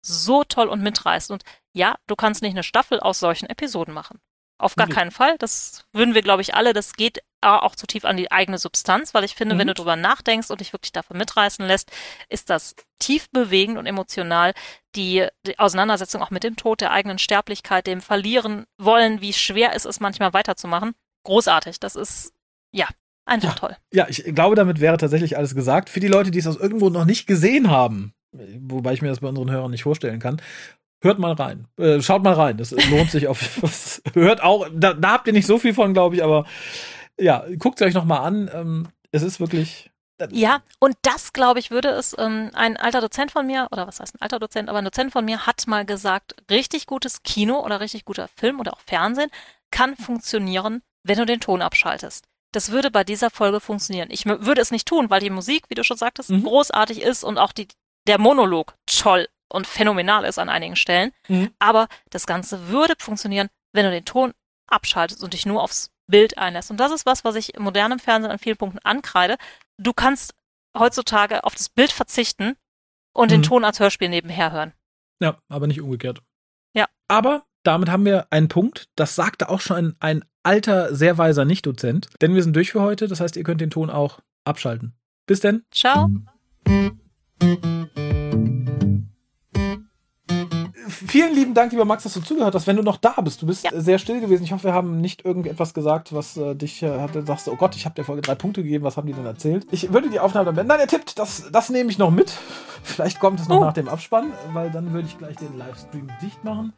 so 0.02 0.44
toll 0.44 0.68
und 0.68 0.82
mitreißend. 0.82 1.44
Und 1.44 1.50
ja, 1.74 1.96
du 2.08 2.16
kannst 2.16 2.42
nicht 2.42 2.54
eine 2.54 2.64
Staffel 2.64 3.00
aus 3.00 3.20
solchen 3.20 3.50
Episoden 3.50 3.94
machen. 3.94 4.20
Auf 4.58 4.76
gar 4.76 4.88
mhm. 4.88 4.92
keinen 4.92 5.12
Fall. 5.12 5.38
Das 5.38 5.86
würden 5.92 6.14
wir, 6.14 6.22
glaube 6.22 6.42
ich, 6.42 6.56
alle. 6.56 6.74
Das 6.74 6.94
geht 6.94 7.20
auch 7.42 7.76
zu 7.76 7.86
tief 7.86 8.06
an 8.06 8.18
die 8.18 8.32
eigene 8.32 8.58
Substanz, 8.58 9.14
weil 9.14 9.24
ich 9.24 9.36
finde, 9.36 9.56
mhm. 9.56 9.60
wenn 9.60 9.68
du 9.68 9.74
drüber 9.74 9.96
nachdenkst 9.96 10.50
und 10.50 10.62
dich 10.62 10.74
wirklich 10.74 10.94
davon 10.94 11.18
mitreißen 11.18 11.66
lässt, 11.66 11.92
ist 12.30 12.50
das 12.50 12.76
tief 13.00 13.30
bewegend 13.32 13.78
und 13.78 13.86
emotional. 13.86 14.54
Die, 14.96 15.28
die 15.46 15.60
Auseinandersetzung 15.60 16.22
auch 16.22 16.32
mit 16.32 16.44
dem 16.44 16.56
Tod, 16.56 16.82
der 16.82 16.92
eigenen 16.92 17.20
Sterblichkeit, 17.20 17.86
dem 17.86 18.02
Verlieren 18.02 18.66
wollen, 18.78 19.22
wie 19.22 19.34
schwer 19.34 19.76
es 19.76 19.86
ist, 19.86 20.00
manchmal 20.00 20.34
weiterzumachen. 20.34 20.96
Großartig. 21.24 21.80
Das 21.80 21.96
ist, 21.96 22.34
ja, 22.72 22.88
einfach 23.26 23.50
ja. 23.50 23.60
toll. 23.60 23.78
Ja, 23.92 24.08
ich 24.08 24.24
glaube, 24.24 24.56
damit 24.56 24.80
wäre 24.80 24.98
tatsächlich 24.98 25.38
alles 25.38 25.54
gesagt. 25.54 25.90
Für 25.90 26.00
die 26.00 26.08
Leute, 26.08 26.32
die 26.32 26.40
es 26.40 26.48
aus 26.48 26.58
irgendwo 26.58 26.90
noch 26.90 27.06
nicht 27.06 27.28
gesehen 27.28 27.70
haben, 27.70 28.14
wobei 28.32 28.94
ich 28.94 29.02
mir 29.02 29.10
das 29.10 29.20
bei 29.20 29.28
unseren 29.28 29.52
Hörern 29.52 29.72
nicht 29.72 29.84
vorstellen 29.84 30.20
kann, 30.20 30.42
Hört 31.06 31.20
mal 31.20 31.34
rein. 31.34 31.68
Äh, 31.78 32.02
schaut 32.02 32.24
mal 32.24 32.34
rein. 32.34 32.58
Das 32.58 32.72
lohnt 32.72 33.12
sich 33.12 33.28
auf. 33.28 33.62
hört 34.16 34.42
auch. 34.42 34.68
Da, 34.74 34.94
da, 34.94 35.12
habt 35.12 35.28
ihr 35.28 35.34
nicht 35.34 35.46
so 35.46 35.60
viel 35.60 35.76
von, 35.76 35.94
glaube 35.94 36.16
ich, 36.16 36.24
aber 36.24 36.46
ja, 37.20 37.46
guckt 37.60 37.80
es 37.80 37.86
euch 37.86 37.94
noch 37.94 38.06
mal 38.06 38.22
an. 38.22 38.50
Ähm, 38.52 38.88
es 39.12 39.22
ist 39.22 39.40
wirklich. 39.40 39.92
Äh, 40.18 40.30
ja, 40.32 40.64
und 40.80 40.96
das, 41.04 41.32
glaube 41.32 41.60
ich, 41.60 41.70
würde 41.70 41.90
es, 41.90 42.16
ähm, 42.18 42.50
ein 42.56 42.76
alter 42.78 43.02
Dozent 43.02 43.32
von 43.32 43.46
mir, 43.46 43.68
oder 43.72 43.86
was 43.86 44.00
heißt 44.00 44.16
ein 44.16 44.22
alter 44.24 44.40
Dozent, 44.40 44.68
aber 44.68 44.80
ein 44.80 44.84
Dozent 44.84 45.12
von 45.12 45.24
mir 45.24 45.46
hat 45.46 45.68
mal 45.68 45.86
gesagt, 45.86 46.36
richtig 46.50 46.88
gutes 46.88 47.22
Kino 47.22 47.64
oder 47.64 47.80
richtig 47.82 48.06
guter 48.06 48.28
Film 48.28 48.60
oder 48.60 48.74
auch 48.74 48.82
Fernsehen 48.82 49.30
kann 49.70 49.96
funktionieren, 49.96 50.82
wenn 51.04 51.20
du 51.20 51.28
den 51.28 51.40
Ton 51.40 51.62
abschaltest. 51.62 52.26
Das 52.52 52.72
würde 52.72 52.90
bei 52.90 53.04
dieser 53.04 53.30
Folge 53.30 53.60
funktionieren. 53.60 54.10
Ich 54.10 54.26
würde 54.26 54.62
es 54.62 54.72
nicht 54.72 54.88
tun, 54.88 55.12
weil 55.12 55.20
die 55.20 55.30
Musik, 55.30 55.66
wie 55.70 55.76
du 55.76 55.84
schon 55.84 55.98
sagtest, 55.98 56.32
mhm. 56.32 56.46
großartig 56.46 57.04
ist 57.04 57.24
und 57.24 57.38
auch 57.38 57.52
die, 57.52 57.68
der 58.08 58.20
Monolog 58.20 58.74
toll 58.88 59.28
und 59.52 59.68
phänomenal 59.68 60.26
ist 60.26 60.40
an 60.40 60.50
einigen 60.50 60.76
Stellen. 60.76 61.12
Mhm. 61.28 61.52
Aber 61.60 61.88
das 62.10 62.28
Ganze 62.28 62.70
würde 62.70 62.96
funktionieren, 63.00 63.50
wenn 63.74 63.86
du 63.86 63.92
den 63.92 64.06
Ton 64.06 64.34
abschaltest 64.68 65.24
und 65.24 65.34
dich 65.34 65.46
nur 65.46 65.62
aufs 65.62 65.92
Bild 66.08 66.38
einlässt. 66.38 66.72
Und 66.72 66.78
das 66.78 66.92
ist 66.92 67.06
was, 67.06 67.24
was 67.24 67.36
ich 67.36 67.56
im 67.56 67.64
modernen 67.64 68.00
Fernsehen 68.00 68.32
an 68.32 68.40
vielen 68.40 68.58
Punkten 68.58 68.80
ankreide. 68.84 69.38
Du 69.78 69.94
kannst 69.94 70.34
heutzutage 70.78 71.44
auf 71.44 71.56
das 71.56 71.70
Bild 71.70 71.92
verzichten 71.92 72.56
und 73.14 73.28
mhm. 73.28 73.36
den 73.36 73.44
Ton 73.44 73.64
als 73.64 73.80
Hörspiel 73.80 74.10
nebenher 74.10 74.52
hören. 74.52 74.74
Ja, 75.20 75.38
aber 75.48 75.68
nicht 75.68 75.82
umgekehrt. 75.82 76.22
Ja. 76.74 76.88
Aber 77.08 77.44
damit 77.64 77.90
haben 77.90 78.06
wir 78.06 78.28
einen 78.30 78.48
Punkt. 78.48 78.90
Das 78.96 79.16
sagte 79.16 79.50
auch 79.50 79.62
schon 79.62 79.78
ein, 79.78 79.96
ein 80.00 80.26
alter, 80.44 80.94
sehr 80.94 81.18
weiser 81.18 81.46
Nicht-Dozent. 81.46 82.10
Denn 82.22 82.36
wir 82.36 82.44
sind 82.44 82.56
durch 82.56 82.72
für 82.72 82.82
heute. 82.82 83.08
Das 83.08 83.20
heißt, 83.20 83.36
ihr 83.38 83.44
könnt 83.44 83.62
den 83.62 83.72
Ton 83.72 83.90
auch 83.90 84.20
abschalten. 84.44 84.96
Bis 85.26 85.40
denn. 85.40 85.66
Ciao. 85.72 86.12
Vielen 91.08 91.34
lieben 91.36 91.54
Dank, 91.54 91.72
lieber 91.72 91.86
Max, 91.86 92.04
dass 92.04 92.14
du 92.14 92.22
zugehört 92.22 92.56
hast. 92.56 92.68
Wenn 92.68 92.76
du 92.78 92.84
noch 92.84 92.98
da 92.98 93.12
bist, 93.22 93.42
du 93.42 93.46
bist 93.46 93.64
ja. 93.64 93.72
sehr 93.80 94.00
still 94.00 94.22
gewesen. 94.22 94.44
Ich 94.44 94.52
hoffe, 94.52 94.66
wir 94.66 94.74
haben 94.74 95.02
nicht 95.02 95.26
irgendetwas 95.26 95.74
gesagt, 95.74 96.14
was 96.14 96.38
äh, 96.38 96.56
dich 96.56 96.82
äh, 96.84 97.00
hatte, 97.00 97.24
sagst, 97.26 97.48
oh 97.48 97.56
Gott, 97.56 97.76
ich 97.76 97.86
habe 97.86 97.96
der 97.96 98.06
Folge 98.06 98.22
drei 98.22 98.36
Punkte 98.36 98.64
gegeben, 98.64 98.84
was 98.84 98.98
haben 98.98 99.08
die 99.08 99.14
denn 99.14 99.26
erzählt? 99.26 99.68
Ich 99.72 99.94
würde 99.94 100.10
die 100.10 100.20
Aufnahme 100.20 100.54
dann 100.54 100.68
Nein, 100.68 100.80
er 100.80 100.88
tippt, 100.88 101.20
das, 101.20 101.50
das 101.52 101.70
nehme 101.70 101.90
ich 101.92 101.98
noch 101.98 102.12
mit. 102.12 102.32
Vielleicht 102.84 103.20
kommt 103.20 103.40
es 103.40 103.48
noch 103.48 103.58
oh. 103.58 103.66
nach 103.66 103.74
dem 103.74 103.88
Abspann, 103.88 104.34
weil 104.54 104.72
dann 104.72 104.94
würde 104.94 105.08
ich 105.08 105.18
gleich 105.18 105.36
den 105.36 105.58
Livestream 105.58 106.10
dicht 106.22 106.44
machen. 106.44 106.74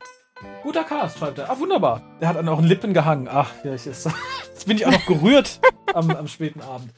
Guter 0.63 0.83
Cast, 0.83 1.17
schreibt 1.17 1.39
er. 1.39 1.49
Ah, 1.49 1.57
wunderbar. 1.59 2.01
Der 2.21 2.29
hat 2.29 2.37
an 2.37 2.47
euren 2.47 2.65
Lippen 2.65 2.93
gehangen. 2.93 3.27
Ach, 3.31 3.51
ja, 3.63 3.73
ich 3.73 3.87
ist, 3.87 4.09
jetzt 4.47 4.67
bin 4.67 4.77
ich 4.77 4.85
auch 4.85 4.91
noch 4.91 5.05
gerührt 5.05 5.59
am, 5.93 6.09
am 6.11 6.27
späten 6.27 6.61
Abend. 6.61 6.93